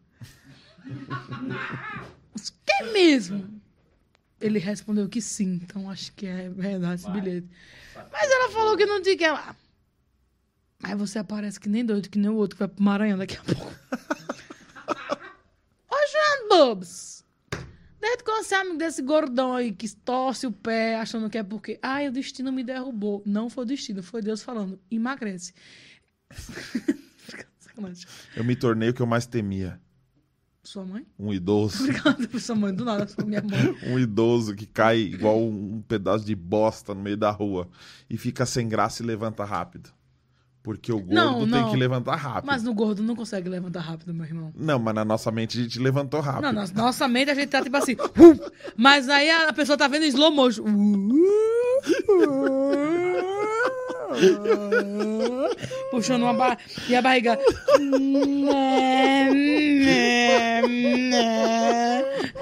Você 2.34 2.51
quer 2.65 2.91
mesmo? 2.91 3.61
Ele 4.39 4.60
respondeu 4.60 5.10
que 5.10 5.22
sim, 5.22 5.60
então 5.61 5.89
acho 5.89 6.14
que 6.14 6.26
é 6.26 6.49
verdade 6.49 7.01
esse 7.01 7.11
bilhete. 7.11 7.47
Mas 8.11 8.31
ela 8.31 8.49
falou 8.51 8.77
que 8.77 8.85
não 8.85 9.01
tinha 9.01 9.18
que 9.18 9.26
ir 9.26 9.31
lá. 9.31 9.56
Aí 10.81 10.95
você 10.95 11.19
aparece 11.19 11.60
que 11.60 11.68
nem 11.68 11.84
doido, 11.84 12.10
que 12.10 12.18
nem 12.18 12.30
o 12.30 12.35
outro 12.35 12.56
que 12.56 12.60
vai 12.60 12.69
pro 12.69 12.84
Maranhão 12.84 13.18
daqui 13.18 13.35
a 13.35 13.43
pouco. 13.43 13.73
Ô, 15.89 15.95
João 16.11 16.47
Bobs! 16.49 17.26
Desde 17.99 18.23
quando 18.23 18.45
você 18.45 18.56
é 18.56 18.60
amigo 18.60 18.77
desse 18.77 19.01
gordão 19.01 19.56
aí 19.56 19.73
que 19.73 19.93
torce 19.93 20.47
o 20.47 20.51
pé 20.53 20.95
achando 20.95 21.30
que 21.30 21.38
é 21.38 21.43
porque. 21.43 21.77
Ai, 21.81 22.07
o 22.07 22.11
destino 22.11 22.49
me 22.51 22.64
derrubou. 22.64 23.22
Não 23.26 23.49
foi 23.49 23.65
o 23.65 23.68
destino, 23.68 24.01
foi 24.01 24.22
Deus 24.22 24.41
falando. 24.41 24.80
Emagrece. 24.89 25.53
Sacanagem. 27.60 28.07
Eu 28.38 28.45
me 28.45 28.56
tornei 28.56 28.89
o 28.89 28.93
que 28.93 29.01
eu 29.01 29.06
mais 29.06 29.26
temia. 29.26 29.81
Sua 30.64 30.86
mãe? 30.86 31.06
Um 31.18 31.34
idoso. 31.34 31.84
Obrigada 31.84 32.27
por 32.27 32.40
sua 32.40 32.56
mãe. 32.56 32.73
Do 32.73 32.84
nada, 32.86 33.07
sua 33.07 33.26
minha 33.26 33.41
mãe. 33.41 33.76
Um 33.88 33.98
idoso 33.98 34.53
que 34.56 34.65
cai 34.65 34.99
igual 34.99 35.40
um 35.41 35.81
pedaço 35.88 36.26
de 36.26 36.36
bosta 36.36 36.94
no 36.94 37.02
meio 37.02 37.18
da 37.18 37.31
rua 37.31 37.68
e 38.10 38.18
fica 38.18 38.45
sem 38.45 38.68
graça 38.68 39.02
e 39.02 39.06
levanta 39.06 39.44
rápido. 39.45 39.90
Porque 40.61 40.91
o 40.91 40.98
gordo 40.99 41.15
Não, 41.15 41.40
tem 41.40 41.48
não. 41.48 41.72
que 41.72 41.77
levantar 41.77 42.15
rápido. 42.18 42.45
Mas 42.45 42.61
no 42.61 42.73
gordo 42.73 43.02
não 43.02 43.15
consegue 43.15 43.48
levantar 43.48 43.80
rápido, 43.80 44.14
meu 44.14 44.26
irmão. 44.26 44.52
Não, 44.53 44.77
mas 44.77 44.94
na 44.94 45.06
nossa 45.06 45.31
mente 45.31 45.57
a 45.57 45.64
gente 45.64 45.80
levantou 45.80 46.19
rápido. 46.19 46.44
Não, 46.44 46.52
na 46.52 46.68
nossa 46.73 47.07
mente 47.07 47.31
a 47.31 47.34
gente 47.34 47.48
tá 47.49 47.64
tipo 47.64 47.77
assim. 47.77 47.95
mas 48.76 49.07
aí 49.07 49.31
a 49.31 49.53
pessoa 49.53 49.77
tá 49.77 49.88
vendo 49.88 50.03
em 50.03 50.10
slow 50.10 50.31
motion. 50.31 50.65
Puxando 55.91 56.23
uma 56.23 56.34
barra. 56.34 56.57
E 56.88 56.95
a 56.95 57.02
barriga. 57.02 57.38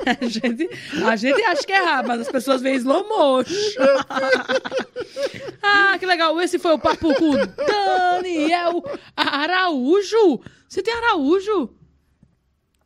A 0.07 0.25
gente, 0.25 0.69
a 1.05 1.15
gente 1.17 1.41
acha 1.41 1.63
que 1.63 1.71
é 1.73 1.83
rápido, 1.83 2.07
mas 2.07 2.21
as 2.21 2.31
pessoas 2.31 2.61
veem 2.61 2.75
slow 2.77 3.05
motion. 3.09 3.83
ah, 5.61 5.97
que 5.99 6.05
legal. 6.05 6.39
Esse 6.39 6.57
foi 6.57 6.71
o 6.71 6.79
papo 6.79 7.13
com 7.13 7.31
o 7.31 7.45
Daniel 7.45 8.83
Araújo. 9.17 10.39
Você 10.67 10.81
tem 10.81 10.93
Araújo? 10.93 11.69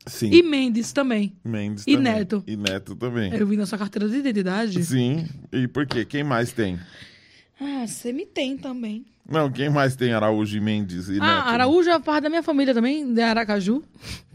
Sim. 0.07 0.31
E 0.31 0.41
Mendes 0.41 0.91
também. 0.91 1.37
Mendes 1.43 1.85
e 1.85 1.95
também. 1.95 2.13
Neto. 2.13 2.43
E 2.47 2.55
Neto 2.57 2.95
também. 2.95 3.31
Eu 3.33 3.45
vi 3.45 3.55
na 3.55 3.67
sua 3.67 3.77
carteira 3.77 4.09
de 4.09 4.17
identidade. 4.17 4.83
Sim. 4.83 5.27
E 5.51 5.67
por 5.67 5.85
quê? 5.85 6.03
Quem 6.03 6.23
mais 6.23 6.51
tem? 6.51 6.79
Ah, 7.61 7.85
você 7.85 8.11
me 8.11 8.25
tem 8.25 8.57
também. 8.57 9.05
Não, 9.29 9.51
quem 9.51 9.69
mais 9.69 9.95
tem 9.95 10.13
Araújo 10.13 10.57
e 10.57 10.59
Mendes 10.59 11.07
e 11.07 11.13
Neto? 11.13 11.23
Ah, 11.23 11.51
Araújo 11.51 11.89
é 11.91 11.99
parte 11.99 12.23
da 12.23 12.29
minha 12.29 12.41
família 12.41 12.73
também, 12.73 13.13
de 13.13 13.21
Aracaju. 13.21 13.83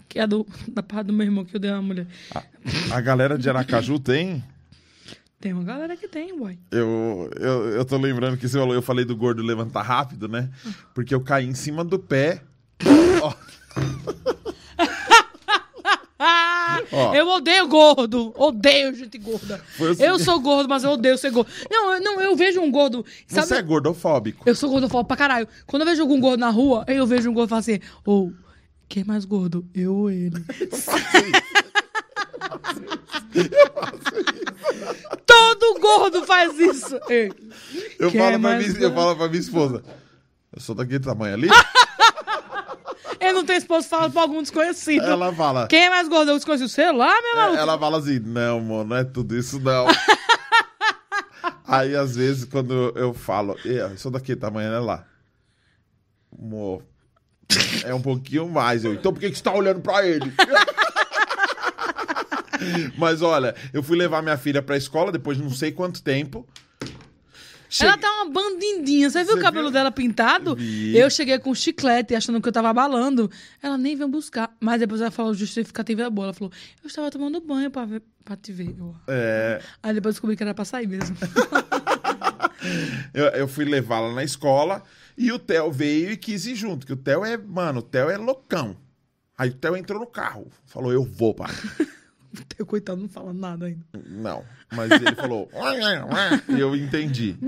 Que 0.09 0.21
é 0.21 0.27
do, 0.27 0.47
da 0.69 0.83
parte 0.83 1.09
do 1.09 1.13
meu 1.13 1.27
irmão 1.27 1.45
que 1.45 1.57
eu 1.57 1.61
dei 1.61 1.71
uma 1.73 1.83
mulher. 1.83 2.07
A 2.93 3.01
galera 3.01 3.37
de 3.37 3.49
Aracaju 3.51 3.99
tem? 3.99 4.43
Tem 5.41 5.53
uma 5.53 5.65
galera 5.65 5.97
que 5.97 6.09
tem, 6.09 6.39
boy. 6.39 6.57
Eu, 6.71 7.29
eu, 7.37 7.69
eu 7.71 7.85
tô 7.85 7.99
lembrando 7.99 8.39
que 8.39 8.49
você 8.49 8.59
falou, 8.59 8.75
eu 8.75 8.81
falei 8.81 9.05
do 9.05 9.17
gordo 9.17 9.43
levantar 9.43 9.83
rápido, 9.83 10.29
né? 10.29 10.49
Porque 10.95 11.15
eu 11.15 11.21
caí 11.21 11.47
em 11.47 11.55
cima 11.55 11.85
do 11.85 11.99
pé. 11.99 12.41
Ó, 13.21 13.35
Ó. 16.93 17.15
Eu 17.15 17.29
odeio 17.29 17.69
gordo. 17.69 18.33
Odeio 18.37 18.95
gente 18.95 19.19
gorda. 19.19 19.61
Assim- 19.79 20.03
Eu 20.03 20.19
sou 20.19 20.39
gordo, 20.41 20.69
mas 20.69 20.85
eu 20.85 20.91
odeio 20.91 21.17
ser 21.19 21.31
gordo. 21.31 21.51
Não, 21.71 21.95
eu, 21.95 22.01
não, 22.01 22.21
eu 22.21 22.37
vejo 22.37 22.61
um 22.61 22.71
gordo. 22.71 23.05
Sabe? 23.27 23.47
você 23.49 23.55
é 23.57 23.63
gordofóbico. 23.63 24.49
Eu 24.49 24.55
sou 24.55 24.69
gordofóbico 24.71 25.09
pra 25.09 25.17
caralho. 25.17 25.49
Quando 25.67 25.83
eu 25.83 25.87
vejo 25.87 26.03
algum 26.03 26.21
gordo 26.21 26.41
na 26.41 26.51
rua, 26.51 26.85
eu 26.89 27.07
vejo 27.07 27.31
um 27.31 27.35
gordo 27.35 27.49
e 27.49 27.51
falo 27.51 27.61
assim: 27.61 27.81
Ô, 28.05 28.31
quem 28.89 29.03
é 29.03 29.07
mais 29.07 29.25
gordo? 29.25 29.67
Eu 29.75 29.95
ou 29.95 30.11
ele? 30.11 30.45
Todo 35.27 35.81
gordo 35.81 36.25
faz 36.25 36.59
isso. 36.59 36.99
Ei, 37.09 37.33
Eu 37.99 38.11
falo, 38.11 38.23
é 38.35 38.39
mais 38.39 38.73
minha, 38.75 38.85
eu 38.87 38.95
falo 38.95 39.17
pra 39.17 39.29
minha 39.29 39.41
esposa. 39.41 39.83
Eu 40.53 40.61
sou 40.61 40.75
daquele 40.75 41.01
tamanho 41.01 41.35
ali. 41.35 41.49
Eu 43.21 43.35
não 43.35 43.45
tenho 43.45 43.59
esposo 43.59 43.89
fala 43.89 44.11
pra 44.11 44.23
algum 44.23 44.43
desconhecido. 44.43 45.05
ela 45.05 45.33
fala. 45.33 45.67
Quem 45.69 45.85
é 45.85 45.91
mais 45.91 46.09
gordo? 46.09 46.31
Eu 46.31 46.37
desconhecido. 46.37 46.69
Sei 46.69 46.91
lá, 46.93 47.15
meu 47.23 47.37
maluco. 47.37 47.59
Ela 47.59 47.79
fala 47.79 47.99
assim: 47.99 48.19
não, 48.21 48.59
amor, 48.59 48.87
não 48.87 48.97
é 48.97 49.05
tudo 49.05 49.37
isso, 49.37 49.61
não. 49.61 49.87
Aí, 51.67 51.97
às 51.97 52.15
vezes, 52.17 52.45
quando 52.45 52.93
eu 52.97 53.13
falo, 53.13 53.57
"É, 53.65 53.97
sou 53.97 54.11
daquele 54.11 54.39
tamanho, 54.39 54.71
né, 54.71 54.79
lá. 54.79 55.05
Amor, 56.39 56.83
é 57.85 57.95
um 57.95 58.01
pouquinho 58.03 58.49
mais. 58.49 58.85
Eu, 58.85 58.95
então 58.95 59.13
por 59.13 59.21
que, 59.21 59.31
que 59.31 59.37
você 59.37 59.43
tá 59.43 59.53
olhando 59.53 59.81
pra 59.81 60.07
ele? 60.07 60.33
Mas 62.97 63.23
olha, 63.23 63.55
eu 63.73 63.83
fui 63.83 63.97
levar 63.97 64.23
minha 64.23 64.37
filha 64.37 64.63
pra 64.63 64.77
escola 64.77 65.13
depois 65.13 65.37
de 65.37 65.43
não 65.43 65.51
sei 65.51 65.73
quanto 65.73 66.03
tempo. 66.03 66.47
Ela 67.81 67.93
Cheguei- 67.93 67.97
tá 67.99 68.23
uma 68.23 68.31
bandindinha. 68.31 69.11
Você 69.11 69.25
viu 69.25 69.35
Você 69.35 69.39
o 69.39 69.43
cabelo 69.43 69.65
viu? 69.67 69.73
dela 69.73 69.91
pintado? 69.91 70.55
Vi. 70.57 70.97
Eu 70.97 71.11
cheguei 71.11 71.39
com 71.39 71.55
chiclete 71.55 72.15
achando 72.15 72.41
que 72.41 72.49
eu 72.49 72.53
tava 72.53 72.69
abalando. 72.71 73.31
Ela 73.63 73.77
nem 73.77 73.97
veio 73.97 74.09
buscar. 74.09 74.55
Mas 74.61 74.81
depois 74.81 75.01
ela 75.01 75.11
falou 75.11 75.35
justificativa 75.35 76.03
da 76.03 76.11
boa. 76.11 76.27
Ela 76.27 76.35
falou: 76.35 76.53
Eu 76.83 76.87
estava 76.89 77.11
tomando 77.11 77.41
banho 77.41 77.71
pra, 77.71 77.85
ver, 77.85 78.03
pra 78.25 78.37
te 78.37 78.53
ver. 78.53 78.75
Eu, 78.79 78.95
É, 79.09 79.61
Aí 79.83 79.95
depois 79.95 80.15
descobri 80.15 80.37
que 80.37 80.43
era 80.43 80.55
pra 80.55 80.65
sair 80.65 80.87
mesmo. 80.87 81.17
eu, 83.13 83.25
eu 83.27 83.49
fui 83.49 83.65
levá-la 83.65 84.13
na 84.13 84.25
escola 84.25 84.83
e 85.17 85.31
o 85.33 85.39
Theo 85.39 85.71
veio 85.73 86.11
e 86.13 86.17
quis 86.17 86.47
ir 86.47 86.55
junto. 86.55 86.87
Que 86.87 86.93
o 86.93 86.97
Theo 86.97 87.25
é, 87.25 87.37
mano, 87.37 87.81
o 87.81 87.83
Theo 87.83 88.11
é 88.11 88.17
loucão. 88.17 88.77
Aí 89.39 89.51
o 89.51 89.55
Theo 89.55 89.77
entrou 89.77 90.01
no 90.01 90.07
carro. 90.07 90.51
Falou, 90.65 90.93
eu 90.93 91.05
vou, 91.05 91.35
pai. 91.35 91.51
Teu 92.45 92.67
coitado 92.67 93.01
não 93.01 93.09
fala 93.09 93.33
nada 93.33 93.67
ainda. 93.67 93.85
Não. 94.07 94.45
Mas 94.73 94.91
ele 94.91 95.15
falou. 95.15 95.49
e 96.49 96.61
eu 96.61 96.75
entendi. 96.75 97.37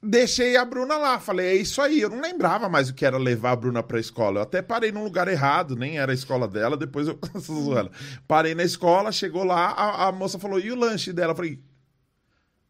Deixei 0.00 0.56
a 0.56 0.64
Bruna 0.64 0.96
lá. 0.96 1.18
Falei, 1.18 1.46
é 1.46 1.54
isso 1.56 1.82
aí. 1.82 2.00
Eu 2.00 2.10
não 2.10 2.20
lembrava 2.20 2.68
mais 2.68 2.88
o 2.88 2.94
que 2.94 3.04
era 3.04 3.18
levar 3.18 3.52
a 3.52 3.56
Bruna 3.56 3.82
pra 3.82 3.98
escola. 3.98 4.38
Eu 4.38 4.42
até 4.42 4.62
parei 4.62 4.92
num 4.92 5.02
lugar 5.02 5.26
errado, 5.28 5.74
nem 5.74 5.98
era 5.98 6.12
a 6.12 6.14
escola 6.14 6.46
dela. 6.46 6.76
Depois 6.76 7.08
eu. 7.08 7.18
Parei 8.26 8.54
na 8.54 8.62
escola, 8.62 9.10
chegou 9.10 9.44
lá, 9.44 9.70
a, 9.70 10.08
a 10.08 10.12
moça 10.12 10.38
falou, 10.38 10.60
e 10.60 10.70
o 10.70 10.76
lanche 10.76 11.12
dela? 11.12 11.32
Eu 11.32 11.36
falei. 11.36 11.60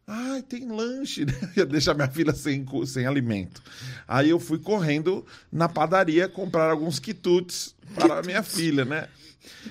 Ai, 0.07 0.41
tem 0.41 0.67
lanche. 0.67 1.23
Ia 1.55 1.67
deixar 1.67 1.93
minha 1.93 2.07
filha 2.07 2.33
sem, 2.33 2.65
sem 2.87 3.05
alimento. 3.05 3.61
Aí 4.07 4.31
eu 4.31 4.39
fui 4.39 4.57
correndo 4.57 5.23
na 5.51 5.69
padaria 5.69 6.27
comprar 6.27 6.71
alguns 6.71 6.97
quitutes 6.97 7.75
para 7.93 8.19
a 8.19 8.23
minha 8.23 8.41
filha, 8.41 8.83
né? 8.83 9.07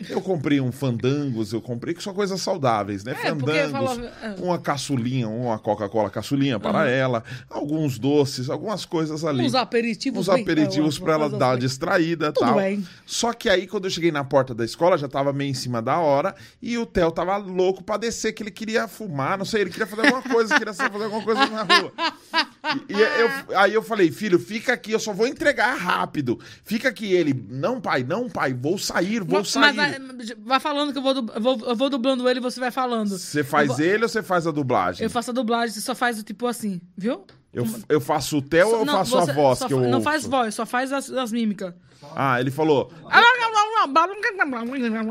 Eu 0.09 0.21
comprei 0.21 0.61
um 0.61 0.73
fandangos, 0.73 1.53
eu 1.53 1.61
comprei 1.61 1.95
que 1.95 2.03
são 2.03 2.15
coisas 2.15 2.41
saudáveis, 2.41 3.05
né? 3.05 3.13
É, 3.13 3.15
fandangos, 3.31 3.99
é. 4.23 4.35
uma 4.39 4.59
caçulinha, 4.59 5.29
uma 5.29 5.59
Coca-Cola 5.59 6.11
caçulinha 6.11 6.59
para 6.59 6.89
ela, 6.89 7.23
alguns 7.51 7.99
doces, 7.99 8.49
algumas 8.51 8.85
coisas 8.85 9.25
ali. 9.25 9.45
Uns 9.45 9.55
aperitivos. 9.55 10.27
Uns 10.29 10.35
bem- 10.35 10.43
aperitivos 10.43 10.97
é, 10.97 11.01
para 11.01 11.13
ela 11.15 11.29
dar 11.29 11.49
coisas 11.49 11.61
distraída 11.71 12.29
e 12.29 12.33
Tudo 12.33 12.47
tal. 12.47 12.57
bem. 12.57 12.87
Só 13.07 13.33
que 13.33 13.49
aí, 13.49 13.67
quando 13.67 13.85
eu 13.85 13.91
cheguei 13.91 14.11
na 14.13 14.25
porta 14.25 14.55
da 14.55 14.65
escola, 14.65 14.97
já 14.97 15.09
tava 15.09 15.33
meio 15.33 15.51
em 15.51 15.55
cima 15.55 15.83
da 15.83 15.99
hora, 15.99 16.35
e 16.63 16.79
o 16.79 16.87
Theo 16.87 17.11
tava 17.11 17.37
louco 17.37 17.83
pra 17.83 17.97
descer, 17.97 18.33
que 18.33 18.43
ele 18.43 18.51
queria 18.51 18.89
fumar, 18.89 19.37
não 19.39 19.45
sei, 19.45 19.63
ele 19.63 19.71
queria 19.71 19.87
fazer 19.87 20.07
alguma 20.07 20.23
coisa, 20.23 20.59
queria 20.59 20.75
fazer 20.75 21.05
alguma 21.05 21.23
coisa 21.23 21.47
na 21.47 21.63
rua. 21.63 21.93
E, 22.89 22.93
e 22.93 23.01
eu- 23.01 23.59
aí 23.59 23.75
eu 23.75 23.83
falei, 23.83 24.11
filho, 24.11 24.39
fica 24.39 24.73
aqui, 24.73 24.93
eu 24.93 25.01
só 25.01 25.13
vou 25.13 25.27
entregar 25.27 25.75
rápido. 25.75 26.39
Fica 26.65 26.89
aqui, 26.89 27.13
ele, 27.13 27.33
não 27.49 27.81
pai, 27.81 28.03
não 28.05 28.29
pai, 28.29 28.53
vou 28.53 28.79
sair, 28.79 29.21
vou 29.25 29.39
Mas 29.41 29.49
sair. 29.51 29.75
vai, 29.75 29.99
vai 30.45 30.61
falando 30.61 30.93
que 30.93 30.99
eu 30.99 31.03
vou, 31.03 31.15
eu 31.15 31.41
vou, 31.41 31.61
eu 31.67 31.77
vou 31.77 31.89
dublando 31.91 32.29
ele 32.29 32.41
e 32.41 32.43
você 32.43 32.61
vai 32.61 32.71
falando. 32.71 33.17
Você 33.19 33.43
faz 33.45 33.69
vou- 33.69 33.81
ele 33.81 34.03
ou 34.03 34.09
você 34.09 34.23
faz 34.23 34.47
a 34.47 34.51
dublagem? 34.51 35.03
Eu 35.05 35.11
faço 35.11 35.31
a 35.31 35.35
dublagem, 35.35 35.75
você 35.75 35.81
só 35.81 35.95
faz 35.95 36.19
o 36.19 36.23
tipo 36.23 36.47
assim, 36.47 36.81
viu? 36.97 37.25
Eu, 37.53 37.67
eu 37.89 38.01
faço 38.01 38.37
o 38.39 38.43
Theo 38.43 38.69
ou 38.69 38.81
eu 38.81 38.87
faço 38.87 39.17
a 39.17 39.25
voz 39.33 39.59
que 39.65 39.73
eu 39.73 39.81
Não 39.81 39.93
ouço? 39.95 40.03
faz 40.03 40.27
voz, 40.27 40.55
só 40.55 40.67
faz 40.67 40.93
as, 40.93 41.11
as 41.11 41.33
mímicas. 41.33 41.73
Ah, 42.15 42.41
ele 42.41 42.51
falou, 42.51 42.93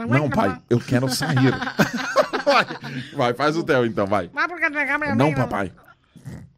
não 0.07 0.29
pai, 0.29 0.61
eu 0.69 0.79
quero 0.79 1.09
sair. 1.09 1.51
vai, 2.45 2.65
vai, 3.13 3.33
faz 3.33 3.57
o 3.57 3.63
Theo 3.63 3.85
então, 3.85 4.05
vai. 4.05 4.29
Não, 5.15 5.33
papai. 5.33 5.71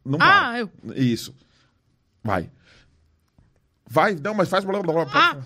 Não. 0.04 0.18
Ah, 0.20 0.58
eu. 0.58 0.70
Isso. 0.94 1.34
Vai. 2.22 2.50
Vai, 3.92 4.14
não, 4.14 4.34
mas 4.34 4.48
faz. 4.48 4.64
blá, 4.64 4.80
blá, 4.80 4.92
blá, 4.92 5.04
blá. 5.04 5.12
Ah. 5.14 5.36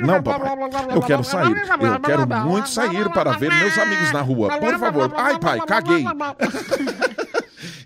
Não, 0.00 0.20
papai. 0.22 0.48
Eu 0.94 1.00
quero 1.02 1.22
sair. 1.22 1.56
Eu 1.56 2.00
quero 2.00 2.26
muito 2.44 2.68
sair 2.68 3.08
para 3.10 3.32
ver 3.36 3.52
meus 3.54 3.78
amigos 3.78 4.12
na 4.12 4.20
rua. 4.20 4.58
Por 4.58 4.78
favor. 4.78 5.14
Ai, 5.16 5.38
pai, 5.38 5.60
caguei. 5.66 6.04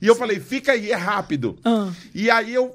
E 0.01 0.07
eu 0.07 0.15
falei, 0.15 0.41
fica 0.41 0.73
aí, 0.73 0.91
é 0.93 0.97
rápido. 0.97 1.59
Ah. 1.65 1.91
E 2.15 2.31
aí 2.31 2.55
eu 2.55 2.75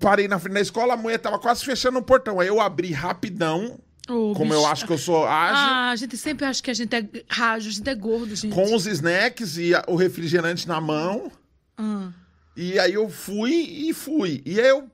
parei 0.00 0.26
na 0.26 0.38
frente 0.38 0.54
da 0.54 0.60
escola, 0.60 0.94
a 0.94 0.96
mulher 0.96 1.18
tava 1.18 1.38
quase 1.38 1.64
fechando 1.64 1.98
o 1.98 2.02
portão. 2.02 2.40
Aí 2.40 2.48
eu 2.48 2.60
abri 2.60 2.90
rapidão, 2.92 3.78
Ô, 4.08 4.32
como 4.34 4.50
bicho. 4.50 4.54
eu 4.54 4.66
acho 4.66 4.86
que 4.86 4.92
eu 4.92 4.98
sou 4.98 5.26
ágil, 5.26 5.56
Ah, 5.56 5.90
a 5.90 5.96
gente 5.96 6.16
sempre 6.16 6.46
acha 6.46 6.62
que 6.62 6.70
a 6.70 6.74
gente 6.74 6.94
é 6.96 7.06
rádio, 7.28 7.68
a 7.68 7.72
gente 7.72 7.88
é 7.88 7.94
gordo, 7.94 8.34
gente. 8.34 8.54
com 8.54 8.74
os 8.74 8.86
snacks 8.86 9.58
e 9.58 9.72
o 9.86 9.94
refrigerante 9.94 10.66
na 10.66 10.80
mão. 10.80 11.30
Ah. 11.76 12.08
E 12.56 12.78
aí 12.78 12.94
eu 12.94 13.08
fui 13.08 13.52
e 13.52 13.92
fui. 13.94 14.42
E 14.44 14.60
aí 14.60 14.68
eu. 14.68 14.88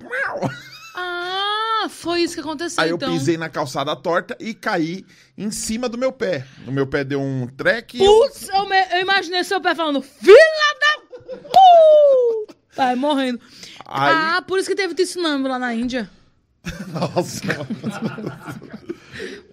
miau. 0.00 0.50
Ah, 0.94 1.86
foi 1.88 2.22
isso 2.22 2.34
que 2.34 2.40
aconteceu, 2.40 2.82
Aí 2.82 2.90
eu 2.90 2.96
então. 2.96 3.12
pisei 3.12 3.36
na 3.38 3.48
calçada 3.48 3.94
torta 3.94 4.36
e 4.40 4.52
caí 4.52 5.06
em 5.38 5.50
cima 5.50 5.88
do 5.88 5.96
meu 5.96 6.10
pé. 6.12 6.44
O 6.66 6.72
meu 6.72 6.86
pé 6.86 7.04
deu 7.04 7.20
um 7.20 7.46
treco 7.46 7.96
e 7.96 8.04
eu... 8.04 8.06
Putz, 8.12 8.48
eu, 8.48 8.68
me- 8.68 8.88
eu 8.92 9.00
imaginei 9.00 9.44
seu 9.44 9.60
pé 9.60 9.74
falando, 9.74 10.02
filha 10.02 10.34
da... 10.80 11.36
Uh! 11.36 12.46
Vai 12.76 12.96
morrendo. 12.96 13.40
Aí- 13.86 14.12
Ah, 14.36 14.42
por 14.46 14.58
isso 14.58 14.68
que 14.68 14.74
teve 14.74 14.94
tsunami 14.94 15.46
lá 15.48 15.58
na 15.58 15.72
Índia. 15.72 16.10
Nossa. 16.92 17.40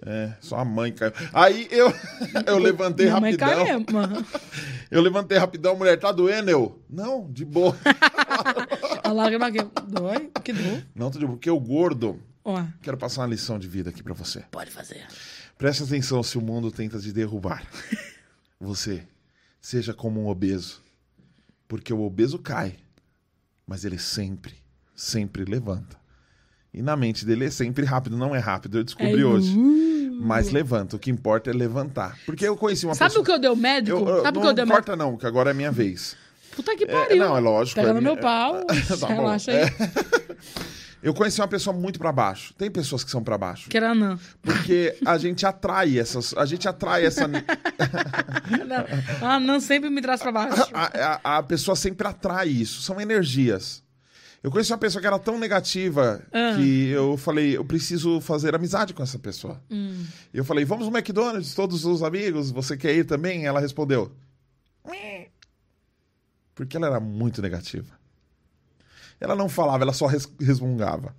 é, 0.04 0.32
só 0.40 0.56
a 0.58 0.64
mãe 0.64 0.92
caiu. 0.92 1.12
Aí 1.32 1.68
eu, 1.70 1.92
eu 2.46 2.58
levantei 2.58 3.06
Minha 3.06 3.20
mãe 3.20 3.32
rapidão. 3.36 3.64
caiu 3.64 4.08
mesmo. 4.08 4.26
Eu 4.90 5.02
levantei 5.02 5.36
rapidão, 5.38 5.76
mulher, 5.76 5.98
tá 5.98 6.10
doendo? 6.12 6.50
Eu, 6.50 6.82
não, 6.88 7.30
de 7.30 7.44
boa. 7.44 7.76
A 9.04 9.12
lágrima 9.12 9.46
aqui. 9.46 9.58
Dói? 9.86 10.30
Que 10.42 10.52
dor. 10.52 10.82
não, 10.94 11.10
tô 11.10 11.18
de 11.18 11.26
boa, 11.26 11.36
porque 11.36 11.50
o 11.50 11.60
gordo... 11.60 12.20
Quero 12.80 12.96
passar 12.96 13.20
uma 13.22 13.26
lição 13.28 13.58
de 13.58 13.68
vida 13.68 13.90
aqui 13.90 14.02
pra 14.02 14.14
você. 14.14 14.40
pode 14.50 14.70
fazer. 14.70 15.06
Preste 15.58 15.82
atenção 15.82 16.22
se 16.22 16.38
o 16.38 16.40
mundo 16.40 16.70
tenta 16.72 16.98
te 16.98 17.12
derrubar. 17.12 17.62
Você 18.58 19.06
seja 19.60 19.92
como 19.92 20.22
um 20.22 20.28
obeso. 20.28 20.80
Porque 21.68 21.92
o 21.92 22.00
obeso 22.00 22.38
cai, 22.38 22.76
mas 23.66 23.84
ele 23.84 23.98
sempre, 23.98 24.54
sempre 24.96 25.44
levanta. 25.44 25.98
E 26.72 26.80
na 26.80 26.96
mente 26.96 27.26
dele 27.26 27.44
é 27.44 27.50
sempre 27.50 27.84
rápido, 27.84 28.16
não 28.16 28.34
é 28.34 28.38
rápido, 28.38 28.78
eu 28.78 28.84
descobri 28.84 29.20
É, 29.20 29.24
hoje. 29.26 29.54
uh. 29.58 29.97
Mas 30.18 30.50
levanta, 30.50 30.96
o 30.96 30.98
que 30.98 31.10
importa 31.10 31.50
é 31.50 31.52
levantar. 31.52 32.18
Porque 32.26 32.46
eu 32.46 32.56
conheci 32.56 32.84
uma 32.86 32.94
Sabe 32.94 33.10
pessoa. 33.10 33.22
o 33.22 33.24
que 33.26 33.32
eu 33.32 33.38
dei 33.38 33.50
o 33.50 33.56
médico? 33.56 33.98
Eu, 33.98 34.08
eu- 34.08 34.22
Sabe 34.22 34.38
o 34.38 34.40
não 34.40 34.42
que 34.42 34.48
eu 34.50 34.54
dei 34.54 34.64
o 34.64 34.66
médico? 34.66 34.82
importa, 34.90 34.96
não, 34.96 35.16
que 35.16 35.26
agora 35.26 35.50
é 35.50 35.54
minha 35.54 35.70
vez. 35.72 36.16
Puta 36.56 36.76
que 36.76 36.84
É, 36.84 36.86
pariu. 36.88 37.16
não, 37.18 37.36
é 37.36 37.40
lógico. 37.40 37.76
Pega 37.76 37.90
é 37.90 37.92
no 37.92 38.00
minha- 38.00 38.14
meu 38.14 38.20
pau. 38.22 38.64
Tá 39.00 39.06
relaxa 39.06 39.50
aí. 39.52 39.58
É. 39.58 39.68
Eu 41.00 41.14
conheci 41.14 41.40
uma 41.40 41.46
pessoa 41.46 41.74
muito 41.74 41.96
pra 41.96 42.10
baixo. 42.10 42.52
Tem 42.58 42.68
pessoas 42.68 43.04
que 43.04 43.10
são 43.12 43.22
pra 43.22 43.38
baixo. 43.38 43.70
Que 43.70 43.76
era 43.76 43.92
anã. 43.92 44.18
Porque 44.42 44.96
a 45.06 45.16
gente 45.16 45.46
atrai 45.46 45.96
essas. 45.96 46.34
A 46.36 46.44
gente 46.44 46.66
atrai 46.68 47.06
essa. 47.06 47.24
A 49.22 49.34
anã 49.36 49.60
sempre 49.60 49.90
me 49.90 50.00
traz 50.02 50.20
pra 50.20 50.32
baixo. 50.32 50.66
A, 50.72 51.18
a- 51.22 51.38
a 51.38 51.42
pessoa 51.44 51.76
sempre 51.76 52.06
atrai 52.06 52.48
isso. 52.48 52.82
São 52.82 53.00
energias. 53.00 53.82
Eu 54.42 54.50
conheci 54.52 54.70
uma 54.72 54.78
pessoa 54.78 55.00
que 55.00 55.06
era 55.06 55.18
tão 55.18 55.38
negativa 55.38 56.22
Ah. 56.32 56.54
que 56.56 56.88
eu 56.90 57.16
falei, 57.16 57.56
eu 57.56 57.64
preciso 57.64 58.20
fazer 58.20 58.54
amizade 58.54 58.94
com 58.94 59.02
essa 59.02 59.18
pessoa. 59.18 59.60
Hum. 59.70 60.04
Eu 60.32 60.44
falei, 60.44 60.64
vamos 60.64 60.86
no 60.88 60.96
McDonald's, 60.96 61.54
todos 61.54 61.84
os 61.84 62.02
amigos, 62.02 62.50
você 62.50 62.76
quer 62.76 62.94
ir 62.94 63.04
também? 63.04 63.46
Ela 63.46 63.58
respondeu. 63.60 64.12
Porque 66.54 66.76
ela 66.76 66.86
era 66.86 67.00
muito 67.00 67.40
negativa. 67.42 67.96
Ela 69.20 69.34
não 69.34 69.48
falava, 69.48 69.82
ela 69.84 69.92
só 69.92 70.06
res- 70.06 70.28
resmungava. 70.40 71.14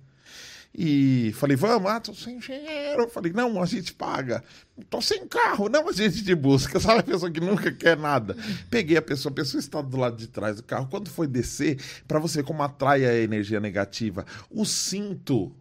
E 0.72 1.32
falei, 1.34 1.56
vamos, 1.56 1.90
ah, 1.90 1.98
tô 1.98 2.14
sem 2.14 2.38
dinheiro. 2.38 3.08
Falei, 3.08 3.32
não, 3.32 3.60
a 3.60 3.66
gente 3.66 3.92
paga. 3.92 4.42
Tô 4.88 5.00
sem 5.00 5.26
carro, 5.26 5.68
não, 5.68 5.88
a 5.88 5.92
gente 5.92 6.24
te 6.24 6.34
busca. 6.34 6.78
Sabe 6.80 7.00
a 7.00 7.02
pessoa 7.02 7.30
que 7.30 7.40
nunca 7.40 7.72
quer 7.72 7.96
nada? 7.96 8.36
Peguei 8.70 8.96
a 8.96 9.02
pessoa, 9.02 9.32
a 9.32 9.34
pessoa 9.34 9.58
está 9.58 9.82
do 9.82 9.96
lado 9.96 10.16
de 10.16 10.28
trás 10.28 10.56
do 10.56 10.62
carro. 10.62 10.86
Quando 10.88 11.10
foi 11.10 11.26
descer, 11.26 11.78
pra 12.06 12.18
você 12.18 12.42
como 12.42 12.62
atrai 12.62 13.04
a 13.04 13.14
energia 13.16 13.58
negativa, 13.58 14.24
o 14.48 14.64
cinto, 14.64 15.52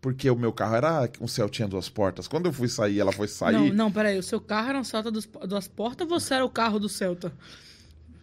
porque 0.00 0.28
o 0.28 0.36
meu 0.36 0.52
carro 0.52 0.74
era 0.74 1.10
um 1.20 1.28
céu 1.28 1.48
tinha 1.48 1.68
duas 1.68 1.88
portas. 1.88 2.26
Quando 2.26 2.46
eu 2.46 2.52
fui 2.52 2.68
sair, 2.68 2.98
ela 2.98 3.12
foi 3.12 3.28
sair. 3.28 3.52
Não, 3.52 3.68
não, 3.68 3.92
peraí. 3.92 4.18
O 4.18 4.22
seu 4.22 4.40
carro 4.40 4.70
era 4.70 4.78
um 4.78 4.84
Celta 4.84 5.10
duas 5.10 5.68
portas 5.68 6.10
ou 6.10 6.18
você 6.18 6.34
era 6.34 6.44
o 6.44 6.50
carro 6.50 6.80
do 6.80 6.88
Celta? 6.88 7.32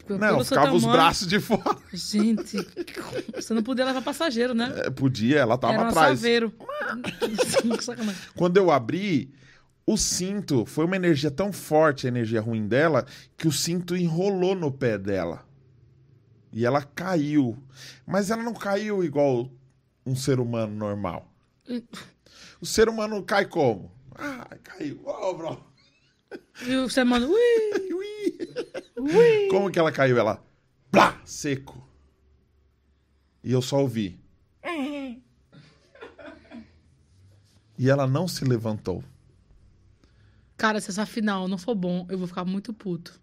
Não, 0.10 0.44
ficava 0.44 0.74
os 0.74 0.82
tamanho- 0.84 0.92
braços 1.02 1.28
de 1.28 1.40
fora. 1.40 1.78
Gente, 1.94 2.58
você 3.36 3.54
não 3.54 3.64
podia 3.64 3.86
levar 3.86 4.02
passageiro, 4.02 4.54
né? 4.54 4.72
É, 4.86 4.90
Podia, 4.90 5.40
ela 5.40 5.58
tava 5.58 5.74
era 5.74 5.84
um 5.84 5.88
atrás. 5.88 6.20
saveiro. 6.20 6.54
Quando 8.36 8.58
eu 8.58 8.72
abri, 8.72 9.32
o 9.86 9.98
cinto 9.98 10.66
foi 10.66 10.86
uma 10.86 10.96
energia 10.96 11.32
tão 11.32 11.52
forte, 11.52 12.06
a 12.06 12.10
energia 12.10 12.42
ruim 12.42 12.68
dela, 12.68 13.06
que 13.38 13.48
o 13.48 13.52
cinto 13.52 13.96
enrolou 13.96 14.56
no 14.56 14.72
pé 14.72 14.98
dela. 14.98 15.46
E 16.52 16.66
ela 16.66 16.82
caiu. 16.82 17.58
Mas 18.06 18.32
ela 18.32 18.42
não 18.44 18.54
caiu 18.54 19.04
igual 19.04 19.50
um 20.06 20.16
ser 20.16 20.40
humano 20.40 20.74
normal. 20.74 21.32
O 22.62 22.66
ser 22.66 22.88
humano 22.90 23.22
cai 23.24 23.46
como? 23.46 23.92
Ah, 24.16 24.48
caiu. 24.64 25.02
Ô, 25.06 25.34
bro. 25.34 25.67
E 26.62 26.76
você 26.78 27.04
manda, 27.04 27.28
ui, 27.28 27.94
Ui. 27.94 28.38
ui. 28.98 29.48
Como 29.50 29.72
que 29.72 29.80
ela 29.80 29.92
caiu? 29.92 30.18
Ela, 30.18 30.44
plá, 30.92 31.20
seco. 31.24 31.88
E 33.44 33.52
eu 33.52 33.62
só 33.62 33.80
ouvi. 33.80 34.20
E 37.78 37.90
ela 37.90 38.08
não 38.08 38.28
se 38.28 38.44
levantou. 38.44 39.04
Cara, 40.58 40.82
se 40.82 40.90
essa 40.90 41.06
final 41.06 41.48
não 41.48 41.58
for 41.58 41.76
bom, 41.76 42.08
eu 42.10 42.18
vou 42.18 42.28
ficar 42.28 42.44
muito 42.44 42.74
puto. 42.74 43.22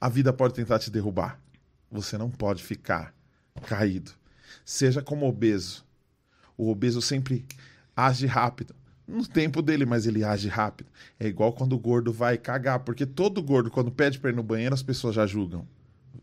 A 0.00 0.08
vida 0.08 0.32
pode 0.32 0.54
tentar 0.54 0.80
te 0.80 0.90
derrubar. 0.90 1.40
Você 1.90 2.18
não 2.18 2.28
pode 2.30 2.62
ficar 2.62 3.14
caído. 3.66 4.10
Seja 4.64 5.00
como 5.00 5.26
obeso. 5.28 5.86
O 6.56 6.68
obeso 6.70 7.00
sempre 7.00 7.46
age 7.96 8.26
rápido. 8.26 8.74
No 9.08 9.26
tempo 9.26 9.62
dele, 9.62 9.86
mas 9.86 10.06
ele 10.06 10.22
age 10.22 10.48
rápido. 10.48 10.90
É 11.18 11.26
igual 11.26 11.54
quando 11.54 11.72
o 11.72 11.78
gordo 11.78 12.12
vai 12.12 12.36
cagar, 12.36 12.80
porque 12.80 13.06
todo 13.06 13.42
gordo, 13.42 13.70
quando 13.70 13.90
pede 13.90 14.18
pra 14.18 14.30
ir 14.30 14.36
no 14.36 14.42
banheiro, 14.42 14.74
as 14.74 14.82
pessoas 14.82 15.14
já 15.14 15.26
julgam. 15.26 15.66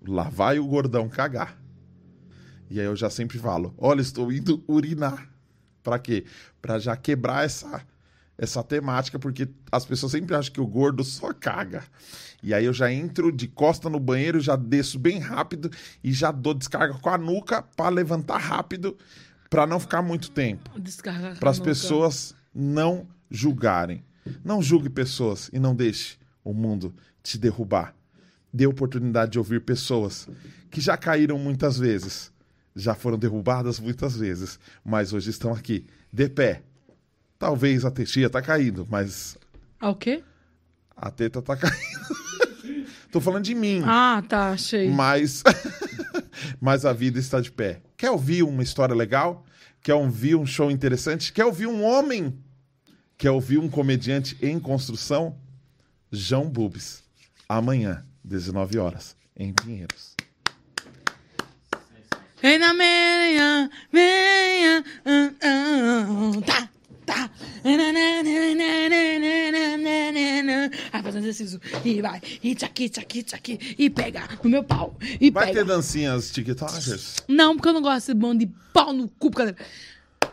Lá 0.08 0.30
vai 0.30 0.60
o 0.60 0.68
gordão 0.68 1.10
cagar. 1.10 1.60
E 2.70 2.80
aí 2.80 2.86
eu 2.86 2.96
já 2.96 3.10
sempre 3.10 3.40
falo: 3.40 3.74
olha, 3.76 4.02
estou 4.02 4.32
indo 4.32 4.64
urinar. 4.68 5.28
Pra 5.82 5.98
quê? 5.98 6.26
Pra 6.62 6.78
já 6.78 6.96
quebrar 6.96 7.46
essa, 7.46 7.82
essa 8.38 8.64
temática, 8.64 9.18
porque 9.18 9.48
as 9.72 9.84
pessoas 9.84 10.12
sempre 10.12 10.36
acham 10.36 10.54
que 10.54 10.62
o 10.62 10.68
gordo 10.68 11.04
só 11.04 11.34
caga. 11.34 11.84
E 12.44 12.54
aí 12.54 12.66
eu 12.66 12.74
já 12.74 12.92
entro 12.92 13.32
de 13.32 13.48
costa 13.48 13.90
no 13.90 14.00
banheiro, 14.00 14.40
já 14.40 14.56
desço 14.56 15.00
bem 15.00 15.18
rápido 15.18 15.72
e 16.04 16.14
já 16.14 16.32
dou 16.32 16.54
descarga 16.54 16.94
com 16.94 17.10
a 17.10 17.18
nuca 17.18 17.64
pra 17.64 17.90
levantar 17.90 18.38
rápido, 18.38 18.96
pra 19.50 19.66
não 19.66 19.80
ficar 19.80 20.04
muito 20.04 20.30
tempo. 20.30 20.80
Descarga. 20.80 21.36
Para 21.40 21.50
as 21.50 21.60
pessoas 21.60 22.36
não 22.56 23.08
julgarem. 23.30 24.04
Não 24.44 24.62
julgue 24.62 24.90
pessoas 24.90 25.50
e 25.54 25.60
não 25.60 25.76
deixe 25.76 26.18
o 26.44 26.54
mundo 26.54 26.96
te 27.22 27.38
derrubar. 27.38 27.94
Dê 28.54 28.66
oportunidade 28.66 29.34
de 29.34 29.38
ouvir 29.38 29.62
pessoas 29.62 30.28
que 30.72 30.80
já 30.82 30.96
caíram 30.98 31.38
muitas 31.38 31.78
vezes, 31.78 32.32
já 32.76 32.96
foram 32.96 33.18
derrubadas 33.18 33.80
muitas 33.80 34.16
vezes, 34.18 34.58
mas 34.84 35.14
hoje 35.14 35.30
estão 35.30 35.54
aqui, 35.54 35.86
de 36.12 36.28
pé. 36.30 36.64
Talvez 37.38 37.84
a 37.86 37.92
tetia 37.92 38.30
tá 38.30 38.42
caindo, 38.42 38.88
mas 38.90 39.38
Ah, 39.80 39.90
o 39.90 39.96
quê? 39.96 40.24
a 40.96 41.12
teta 41.12 41.42
tá 41.42 41.56
caindo. 41.58 41.76
Tô 43.12 43.20
falando 43.22 43.44
de 43.44 43.54
mim. 43.56 43.82
Ah, 43.86 44.24
tá, 44.28 44.50
achei. 44.52 44.90
Mas, 44.90 45.44
mas 46.60 46.86
a 46.86 46.94
vida 46.94 47.20
está 47.20 47.40
de 47.40 47.52
pé. 47.52 47.82
Quer 47.96 48.10
ouvir 48.12 48.44
uma 48.44 48.64
história 48.64 48.96
legal? 48.96 49.46
Quer 49.82 49.94
ouvir 49.94 50.36
um 50.36 50.46
show 50.46 50.72
interessante? 50.72 51.32
Quer 51.32 51.46
ouvir 51.46 51.68
um 51.68 51.84
homem? 51.84 52.38
Quer 53.18 53.32
ouvir 53.32 53.58
um 53.58 53.70
comediante 53.70 54.38
em 54.42 54.60
construção? 54.60 55.38
João 56.12 56.50
Bubes. 56.50 57.04
Amanhã, 57.48 58.06
19 58.24 58.78
horas, 58.78 59.16
em 59.38 59.54
Pinheiros. 59.54 60.16
Vem 62.42 62.60
na 62.60 62.74
meia, 62.74 63.70
meia, 63.92 64.84
tá, 66.46 66.70
tá. 67.06 67.30
Vai 70.92 71.02
faz 71.02 71.16
um 71.16 71.20
exercício 71.20 71.62
e 71.84 72.02
vai, 72.02 72.22
e 72.44 72.54
tchaqui, 72.54 72.90
tchaqui, 72.90 73.24
tchaqui, 73.24 73.76
e 73.78 73.90
pega 73.90 74.28
no 74.44 74.50
meu 74.50 74.64
pau, 74.64 74.98
e 75.20 75.32
Vai 75.32 75.48
pega. 75.48 75.60
ter 75.60 75.66
dancinhas 75.66 76.30
tiktokers? 76.32 77.16
Não, 77.28 77.56
porque 77.56 77.70
eu 77.70 77.74
não 77.74 77.82
gosto 77.82 78.08
desse 78.08 78.14
bando 78.14 78.46
de 78.46 78.52
pau 78.74 78.92
no 78.92 79.08
cu. 79.08 79.32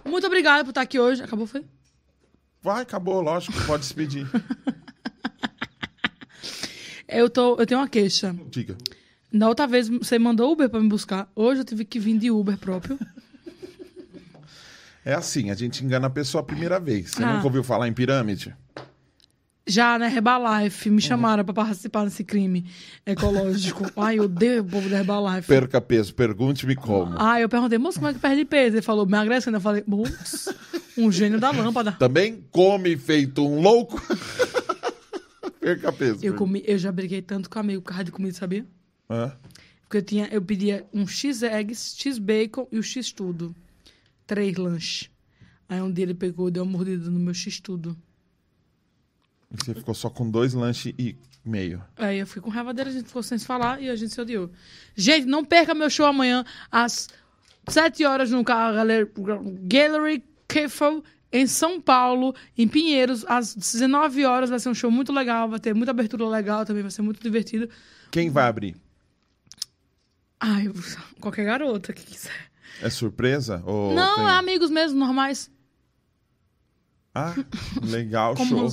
Muito 0.05 0.27
obrigada 0.27 0.65
por 0.65 0.71
estar 0.71 0.83
aqui 0.83 0.99
hoje. 0.99 1.23
Acabou, 1.23 1.47
foi? 1.47 1.65
Vai, 2.63 2.83
acabou, 2.83 3.21
lógico, 3.21 3.61
pode 3.67 3.83
despedir. 3.83 4.27
Eu, 7.09 7.29
tô, 7.29 7.57
eu 7.57 7.67
tenho 7.67 7.79
uma 7.79 7.89
queixa. 7.89 8.35
Diga. 8.51 8.75
Na 9.31 9.47
outra 9.47 9.67
vez 9.67 9.87
você 9.87 10.19
mandou 10.19 10.51
Uber 10.51 10.67
pra 10.71 10.81
me 10.81 10.89
buscar. 10.89 11.31
Hoje 11.37 11.61
eu 11.61 11.65
tive 11.65 11.85
que 11.85 11.99
vir 11.99 12.17
de 12.19 12.31
Uber 12.31 12.57
próprio. 12.57 12.99
É 15.05 15.13
assim, 15.13 15.51
a 15.51 15.55
gente 15.55 15.85
engana 15.85 16.07
a 16.07 16.11
pessoa 16.11 16.41
a 16.41 16.45
primeira 16.45 16.81
vez. 16.81 17.11
Você 17.11 17.23
Ah. 17.23 17.35
nunca 17.35 17.45
ouviu 17.45 17.63
falar 17.63 17.87
em 17.87 17.93
pirâmide? 17.93 18.57
Já, 19.67 19.97
né, 19.97 20.13
Herbalife, 20.13 20.91
me 20.91 21.01
chamaram 21.01 21.45
pra 21.45 21.55
participar 21.55 22.05
desse 22.05 22.25
crime 22.25 22.67
ecológico. 23.07 23.85
Ai, 23.97 24.19
eu 24.19 24.25
odeio 24.25 24.63
o 24.63 24.65
povo 24.65 24.89
da 24.89 24.99
Herbalife. 24.99 25.47
Perca 25.47 25.81
peso, 25.81 26.13
pergunte-me 26.15 26.75
como. 26.75 27.15
Ai, 27.17 27.45
eu 27.45 27.49
perguntei, 27.49 27.79
moço, 27.79 27.99
como 27.99 28.11
é 28.11 28.13
que 28.13 28.19
perde 28.19 28.45
peso? 28.45 28.77
Ele 28.77 28.83
falou, 28.83 29.07
emagrecendo. 29.07 29.59
Eu 29.59 29.61
falei, 29.61 29.85
moço, 29.87 30.53
um 30.99 31.13
gênio 31.13 31.39
da 31.39 31.53
lâmpada. 31.53 31.93
Também 31.93 32.45
come 32.51 32.97
feito 32.97 33.47
um 33.47 33.61
louco. 33.61 34.03
Perca 35.61 35.93
peso. 35.93 36.25
Eu, 36.25 36.35
comi, 36.35 36.63
eu 36.67 36.77
já 36.77 36.91
briguei 36.91 37.23
tanto 37.23 37.49
com 37.49 37.59
amigo 37.61 37.83
por 37.83 37.91
causa 37.91 38.05
de 38.05 38.11
comida, 38.11 38.35
sabia? 38.35 38.67
Hã? 39.09 39.33
Porque 39.83 39.99
eu, 39.99 40.03
tinha, 40.03 40.29
eu 40.33 40.43
pedia 40.43 40.85
um 40.93 41.07
X-Eggs, 41.07 41.95
X-Bacon 41.99 42.67
e 42.73 42.79
o 42.79 42.83
X-Tudo. 42.83 43.55
Três 44.27 44.57
lanches. 44.57 45.09
Aí 45.69 45.81
um 45.81 45.93
dia 45.93 46.05
ele 46.05 46.15
pegou 46.15 46.49
e 46.49 46.51
deu 46.51 46.65
uma 46.65 46.73
mordida 46.73 47.09
no 47.09 47.21
meu 47.21 47.33
X-Tudo. 47.33 47.97
E 49.53 49.65
Você 49.65 49.75
ficou 49.75 49.95
só 49.95 50.09
com 50.09 50.31
dois 50.31 50.55
lanches 50.55 50.95
e 50.99 51.17
meio. 51.45 51.83
Aí 51.97 52.19
eu 52.19 52.27
fui 52.27 52.41
com 52.41 52.49
raiva 52.51 52.73
dele, 52.73 52.91
a 52.91 52.93
gente 52.93 53.07
ficou 53.07 53.23
sem 53.23 53.37
se 53.39 53.45
falar 53.45 53.81
e 53.83 53.89
a 53.91 53.97
gente 53.97 54.15
se 54.15 54.21
odiou. 54.21 54.51
Gente, 54.97 55.27
não 55.27 55.45
perca 55.45 55.75
meu 55.75 55.91
show 55.91 56.07
amanhã 56.07 56.45
às 56.71 57.09
7 57.69 58.05
horas 58.05 58.31
no 58.31 58.43
Gallery 58.43 60.25
Cafe 60.49 61.03
em 61.31 61.47
São 61.47 61.81
Paulo, 61.81 62.35
em 62.57 62.69
Pinheiros, 62.69 63.25
às 63.27 63.55
19 63.55 64.25
horas. 64.25 64.51
Vai 64.51 64.59
ser 64.59 64.69
um 64.69 64.75
show 64.75 64.91
muito 64.91 65.13
legal, 65.13 65.49
vai 65.49 65.59
ter 65.61 65.75
muita 65.75 65.91
abertura 65.91 66.27
legal 66.29 66.65
também, 66.65 66.83
vai 66.83 66.91
ser 66.91 67.03
muito 67.03 67.23
divertido. 67.23 67.69
Quem 68.11 68.31
vai 68.31 68.45
abrir? 68.47 68.77
Ai, 70.41 70.71
qualquer 71.21 71.45
garota 71.45 71.93
que 71.93 72.05
quiser. 72.05 72.51
É 72.83 72.91
surpresa? 72.91 73.63
Ou 73.65 73.95
não, 73.95 74.17
tem- 74.17 74.25
é 74.25 74.31
amigos 74.31 74.71
mesmo, 74.71 74.99
normais. 74.99 75.51
Ah, 77.15 77.35
legal, 77.83 78.35
show. 78.49 78.69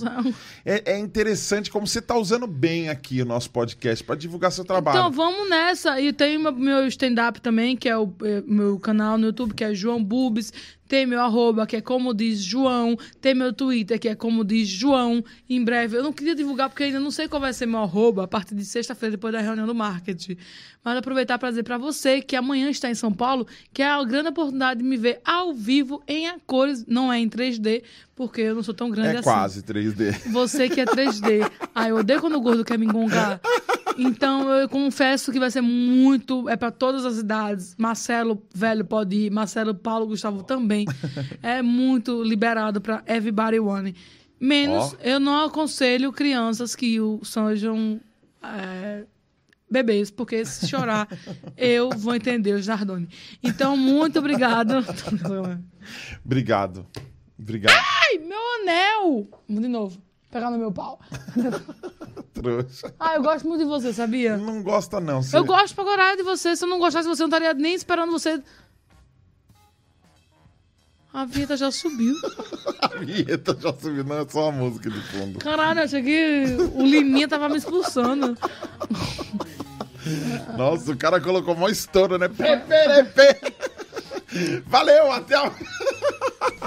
É, 0.65 0.93
é 0.93 0.99
interessante 0.99 1.69
como 1.69 1.85
você 1.85 2.01
tá 2.01 2.17
usando 2.17 2.47
bem 2.47 2.87
aqui 2.87 3.21
o 3.21 3.25
nosso 3.25 3.49
podcast 3.49 4.01
para 4.03 4.15
divulgar 4.15 4.51
seu 4.51 4.63
trabalho. 4.63 4.97
Então 4.97 5.11
vamos 5.11 5.49
nessa. 5.49 5.99
E 5.99 6.13
tem 6.13 6.37
meu, 6.37 6.53
meu 6.53 6.87
stand-up 6.87 7.41
também, 7.41 7.75
que 7.75 7.89
é 7.89 7.97
o 7.97 8.13
é, 8.23 8.41
meu 8.47 8.79
canal 8.79 9.17
no 9.17 9.27
YouTube, 9.27 9.53
que 9.53 9.63
é 9.63 9.73
João 9.73 10.01
Bubes. 10.01 10.53
Tem 10.89 11.05
meu 11.05 11.21
arroba, 11.21 11.67
que 11.67 11.75
é 11.75 11.81
como 11.81 12.15
diz 12.15 12.39
João, 12.39 12.97
tem 13.21 13.35
meu 13.35 13.53
Twitter, 13.53 13.99
que 13.99 14.09
é 14.09 14.15
como 14.15 14.43
diz 14.43 14.67
João. 14.67 15.23
Em 15.47 15.63
breve, 15.63 15.95
eu 15.97 16.01
não 16.03 16.11
queria 16.11 16.33
divulgar 16.33 16.67
porque 16.67 16.85
ainda 16.85 16.99
não 16.99 17.11
sei 17.11 17.27
qual 17.27 17.39
vai 17.39 17.53
ser 17.53 17.67
meu 17.67 17.79
arroba 17.79 18.23
a 18.23 18.27
partir 18.27 18.55
de 18.55 18.65
sexta-feira, 18.65 19.11
depois 19.11 19.31
da 19.31 19.39
reunião 19.39 19.67
do 19.67 19.75
marketing. 19.75 20.35
Mas 20.83 20.97
aproveitar 20.97 21.37
para 21.37 21.49
dizer 21.49 21.61
para 21.63 21.77
você 21.77 22.21
que 22.21 22.35
amanhã 22.35 22.71
está 22.71 22.89
em 22.89 22.95
São 22.95 23.13
Paulo, 23.13 23.45
que 23.71 23.83
é 23.83 23.87
a 23.87 24.03
grande 24.03 24.29
oportunidade 24.29 24.81
de 24.81 24.85
me 24.85 24.97
ver 24.97 25.21
ao 25.23 25.53
vivo 25.53 26.01
em 26.07 26.27
a 26.27 26.39
cores, 26.39 26.83
não 26.87 27.13
é 27.13 27.19
em 27.19 27.29
3D, 27.29 27.83
porque 28.15 28.41
eu 28.41 28.55
não 28.55 28.63
sou 28.63 28.73
tão 28.73 28.89
grande 28.89 29.09
É 29.09 29.11
assim. 29.19 29.23
quase 29.23 29.61
3D. 29.61 30.31
Você 30.31 30.67
que 30.67 30.81
é 30.81 30.85
3D. 30.85 31.49
Ai, 31.75 31.91
eu 31.91 31.97
odeio 31.97 32.19
quando 32.19 32.35
o 32.35 32.41
gordo 32.41 32.65
quer 32.65 32.79
me 32.79 32.85
engongar. 32.87 33.39
Então, 33.97 34.49
eu 34.49 34.69
confesso 34.69 35.29
que 35.31 35.39
vai 35.39 35.51
ser 35.51 35.59
muito. 35.61 36.47
É 36.47 36.55
para 36.55 36.71
todas 36.71 37.05
as 37.05 37.17
idades. 37.17 37.75
Marcelo, 37.77 38.41
velho, 38.55 38.85
pode 38.85 39.15
ir. 39.15 39.29
Marcelo, 39.31 39.75
Paulo, 39.75 40.07
Gustavo 40.07 40.41
também. 40.43 40.78
É 41.41 41.61
muito 41.61 42.23
liberado 42.23 42.81
para 42.81 43.03
everybody 43.07 43.59
one. 43.59 43.95
Menos, 44.39 44.93
Ó. 44.93 44.97
eu 45.01 45.19
não 45.19 45.45
aconselho 45.45 46.13
crianças 46.13 46.75
que 46.75 46.99
o 46.99 47.19
sejam 47.23 47.99
é, 48.41 49.03
bebês, 49.69 50.09
porque 50.09 50.45
se 50.45 50.67
chorar, 50.67 51.07
eu 51.57 51.89
vou 51.89 52.15
entender 52.15 52.53
o 52.53 52.61
Jardone. 52.61 53.09
Então, 53.43 53.75
muito 53.75 54.19
obrigado. 54.19 54.75
Obrigado. 56.23 56.85
Obrigado, 57.37 57.73
Ai, 57.73 58.17
meu 58.19 58.37
anel! 58.61 59.27
De 59.47 59.67
novo. 59.67 60.01
Pegar 60.29 60.51
no 60.51 60.57
meu 60.57 60.71
pau. 60.71 60.99
trouxa. 62.33 62.93
Ah, 62.99 63.15
eu 63.15 63.23
gosto 63.23 63.47
muito 63.47 63.61
de 63.61 63.69
você, 63.69 63.93
sabia? 63.93 64.37
Não 64.37 64.61
gosta, 64.61 64.99
não. 64.99 65.21
Você... 65.21 65.37
Eu 65.37 65.45
gosto 65.45 65.73
pra 65.73 65.85
caralho 65.85 66.17
de 66.17 66.23
você. 66.23 66.55
Se 66.55 66.63
eu 66.63 66.69
não 66.69 66.79
gostasse 66.79 67.07
de 67.07 67.15
você, 67.15 67.23
eu 67.23 67.27
não 67.27 67.37
estaria 67.37 67.53
nem 67.53 67.73
esperando 67.73 68.11
você. 68.11 68.41
A 71.13 71.25
vinheta 71.25 71.57
já 71.57 71.71
subiu. 71.71 72.15
A 72.81 72.87
vinheta 72.99 73.57
já 73.59 73.73
subiu, 73.73 74.03
não 74.03 74.19
é 74.19 74.25
só 74.29 74.49
a 74.49 74.51
música 74.51 74.89
de 74.89 75.01
fundo. 75.01 75.39
Caralho, 75.39 75.79
eu 75.79 75.83
achei 75.83 76.01
que 76.01 76.45
o 76.75 76.83
Liminha 76.85 77.27
tava 77.27 77.49
me 77.49 77.57
expulsando. 77.57 78.37
Nossa, 80.57 80.91
o 80.91 80.97
cara 80.97 81.19
colocou 81.19 81.55
mó 81.55 81.67
estouro, 81.67 82.17
né? 82.17 82.27
Pê, 82.29 82.57
pê, 82.57 83.03
pê. 83.03 84.61
Valeu, 84.65 85.11
até 85.11 85.35
a... 85.35 85.51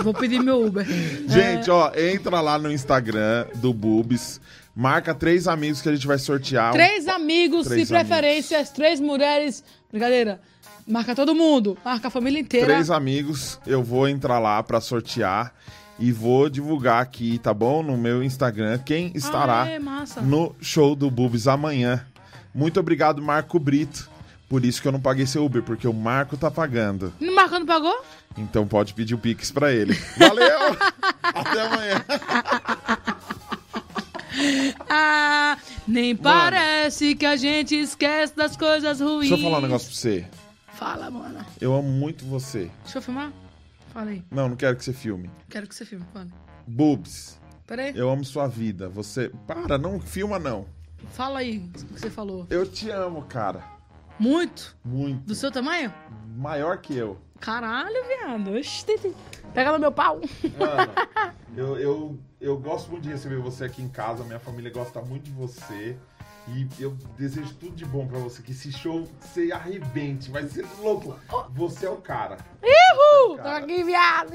Vou 0.03 0.13
pedir 0.13 0.41
meu 0.41 0.67
Uber. 0.67 0.85
Gente, 1.29 1.71
ó, 1.71 1.93
entra 1.95 2.41
lá 2.41 2.59
no 2.59 2.71
Instagram 2.71 3.47
do 3.57 3.73
Bubis, 3.73 4.41
marca 4.75 5.15
três 5.15 5.47
amigos 5.49 5.81
que 5.81 5.89
a 5.89 5.95
gente 5.95 6.07
vai 6.07 6.19
sortear. 6.19 6.73
Três 6.73 7.09
amigos, 7.09 7.69
Três 7.69 7.89
de 7.89 7.95
preferências, 7.95 8.71
três 8.71 9.01
mulheres. 9.01 9.63
Brincadeira. 9.91 10.41
Marca 10.87 11.15
todo 11.15 11.35
mundo. 11.35 11.77
Marca 11.85 12.09
a 12.09 12.11
família 12.11 12.41
inteira. 12.41 12.67
Três 12.67 12.91
amigos, 12.91 13.59
eu 13.67 13.83
vou 13.83 14.09
entrar 14.09 14.39
lá 14.39 14.63
pra 14.63 14.81
sortear 14.81 15.53
e 15.99 16.11
vou 16.11 16.49
divulgar 16.49 17.03
aqui, 17.03 17.39
tá 17.39 17.55
bom? 17.55 17.83
No 17.83 17.97
meu 17.97 18.23
Instagram, 18.23 18.79
quem 18.79 19.13
estará 19.15 19.63
Ah, 19.63 19.69
é, 19.71 19.79
no 20.23 20.55
show 20.61 20.95
do 20.97 21.11
Bubis 21.11 21.47
amanhã. 21.47 22.05
Muito 22.55 22.79
obrigado, 22.81 23.23
Marco 23.23 23.59
Brito. 23.59 24.11
Por 24.49 24.65
isso 24.67 24.83
que 24.83 24.89
eu 24.89 24.93
não 24.93 25.01
paguei 25.01 25.25
seu 25.25 25.45
Uber, 25.45 25.63
porque 25.63 25.89
o 25.89 25.95
Marco 25.95 26.37
tá 26.37 26.51
pagando. 26.51 27.13
O 27.21 27.35
Marcão 27.35 27.61
não 27.61 27.67
pagou? 27.67 28.05
Então 28.37 28.67
pode 28.67 28.93
pedir 28.93 29.15
o 29.15 29.19
Pix 29.19 29.51
pra 29.51 29.73
ele. 29.73 29.95
Valeu! 30.19 30.77
Até 31.23 31.61
amanhã. 31.63 32.05
Ah, 34.89 35.57
nem 35.87 36.17
parece 36.17 37.15
que 37.15 37.27
a 37.27 37.37
gente 37.37 37.75
esquece 37.79 38.35
das 38.35 38.57
coisas 38.57 39.01
ruins. 39.01 39.29
Deixa 39.29 39.35
eu 39.35 39.43
falar 39.51 39.59
um 39.59 39.63
negócio 39.63 39.89
pra 39.89 39.97
você. 39.97 40.27
Fala, 40.83 41.09
mano. 41.13 41.47
Eu 41.61 41.73
amo 41.77 41.89
muito 41.89 42.25
você. 42.25 42.69
Deixa 42.83 42.99
eu 42.99 43.03
filmar? 43.03 43.33
Fala 43.93 44.11
aí. 44.11 44.25
Não, 44.29 44.49
não 44.49 44.57
quero 44.57 44.77
que 44.77 44.85
você 44.85 44.93
filme. 44.93 45.31
Quero 45.49 45.69
que 45.69 45.75
você 45.77 45.85
filme. 45.85 46.05
Fala. 46.13 46.27
Boobs, 46.67 47.39
Pera 47.69 47.83
aí. 47.83 47.93
eu 47.97 48.11
amo 48.11 48.25
sua 48.25 48.49
vida. 48.49 48.89
Você. 48.89 49.31
Para, 49.47 49.79
não 49.79 50.01
filma, 50.01 50.41
não. 50.41 50.67
Fala 51.13 51.39
aí 51.39 51.59
o 51.59 51.71
que 51.71 52.01
você 52.01 52.11
falou. 52.11 52.49
Eu 52.51 52.67
te 52.67 52.91
amo, 52.91 53.23
cara. 53.23 53.63
Muito? 54.19 54.77
Muito. 54.85 55.21
Do 55.25 55.37
seu 55.37 55.53
tamanho? 55.53 55.95
Maior 56.37 56.79
que 56.79 56.97
eu. 56.97 57.17
Caralho, 57.39 58.05
viado. 58.09 58.53
Oxi, 58.53 58.85
Pega 59.55 59.71
no 59.71 59.79
meu 59.79 59.93
pau. 59.93 60.21
Mano, 60.59 60.93
eu, 61.57 61.79
eu, 61.79 62.19
eu 62.41 62.59
gosto 62.59 62.91
muito 62.91 63.05
de 63.05 63.11
receber 63.11 63.37
você 63.39 63.67
aqui 63.67 63.81
em 63.83 63.89
casa. 63.89 64.25
Minha 64.25 64.41
família 64.41 64.73
gosta 64.73 65.01
muito 65.01 65.25
de 65.27 65.31
você. 65.31 65.97
E 66.49 66.67
eu 66.81 66.91
desejo 67.17 67.55
tudo 67.55 67.75
de 67.75 67.85
bom 67.85 68.07
pra 68.07 68.19
você, 68.19 68.43
que 68.43 68.51
esse 68.51 68.73
show 68.73 69.09
você 69.21 69.53
arrebente, 69.53 70.31
vai 70.31 70.47
ser 70.49 70.67
louco. 70.81 71.17
Oh. 71.33 71.45
Você 71.51 71.87
é 71.87 71.91
o 71.91 71.97
cara. 71.97 72.37
Ihu! 72.63 73.39
É 73.39 73.43
Tô 73.43 73.49
aqui, 73.49 73.85
viado. 73.85 74.33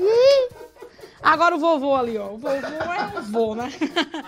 Agora 1.21 1.55
o 1.55 1.59
vovô 1.59 1.95
ali, 1.95 2.17
ó. 2.17 2.31
O 2.31 2.37
vovô 2.37 2.55
é 2.55 3.05
o 3.05 3.21
vovô, 3.21 3.55
né? 3.55 3.69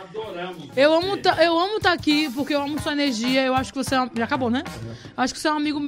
Adoramos. 0.10 0.70
Eu 0.76 0.94
amo 0.94 1.18
tá, 1.18 1.44
eu 1.44 1.58
amo 1.58 1.78
estar 1.78 1.90
tá 1.90 1.96
aqui 1.96 2.30
porque 2.34 2.54
eu 2.54 2.62
amo 2.62 2.80
sua 2.82 2.92
energia. 2.92 3.46
Eu 3.46 3.56
acho 3.56 3.72
que 3.72 3.82
você 3.82 3.96
é 3.96 4.02
um... 4.02 4.10
Já 4.14 4.26
acabou, 4.26 4.50
né? 4.50 4.64
Uhum. 4.84 4.96
Acho 5.16 5.34
que 5.34 5.40
você 5.40 5.48
é 5.48 5.54
um 5.54 5.58
amigo. 5.58 5.86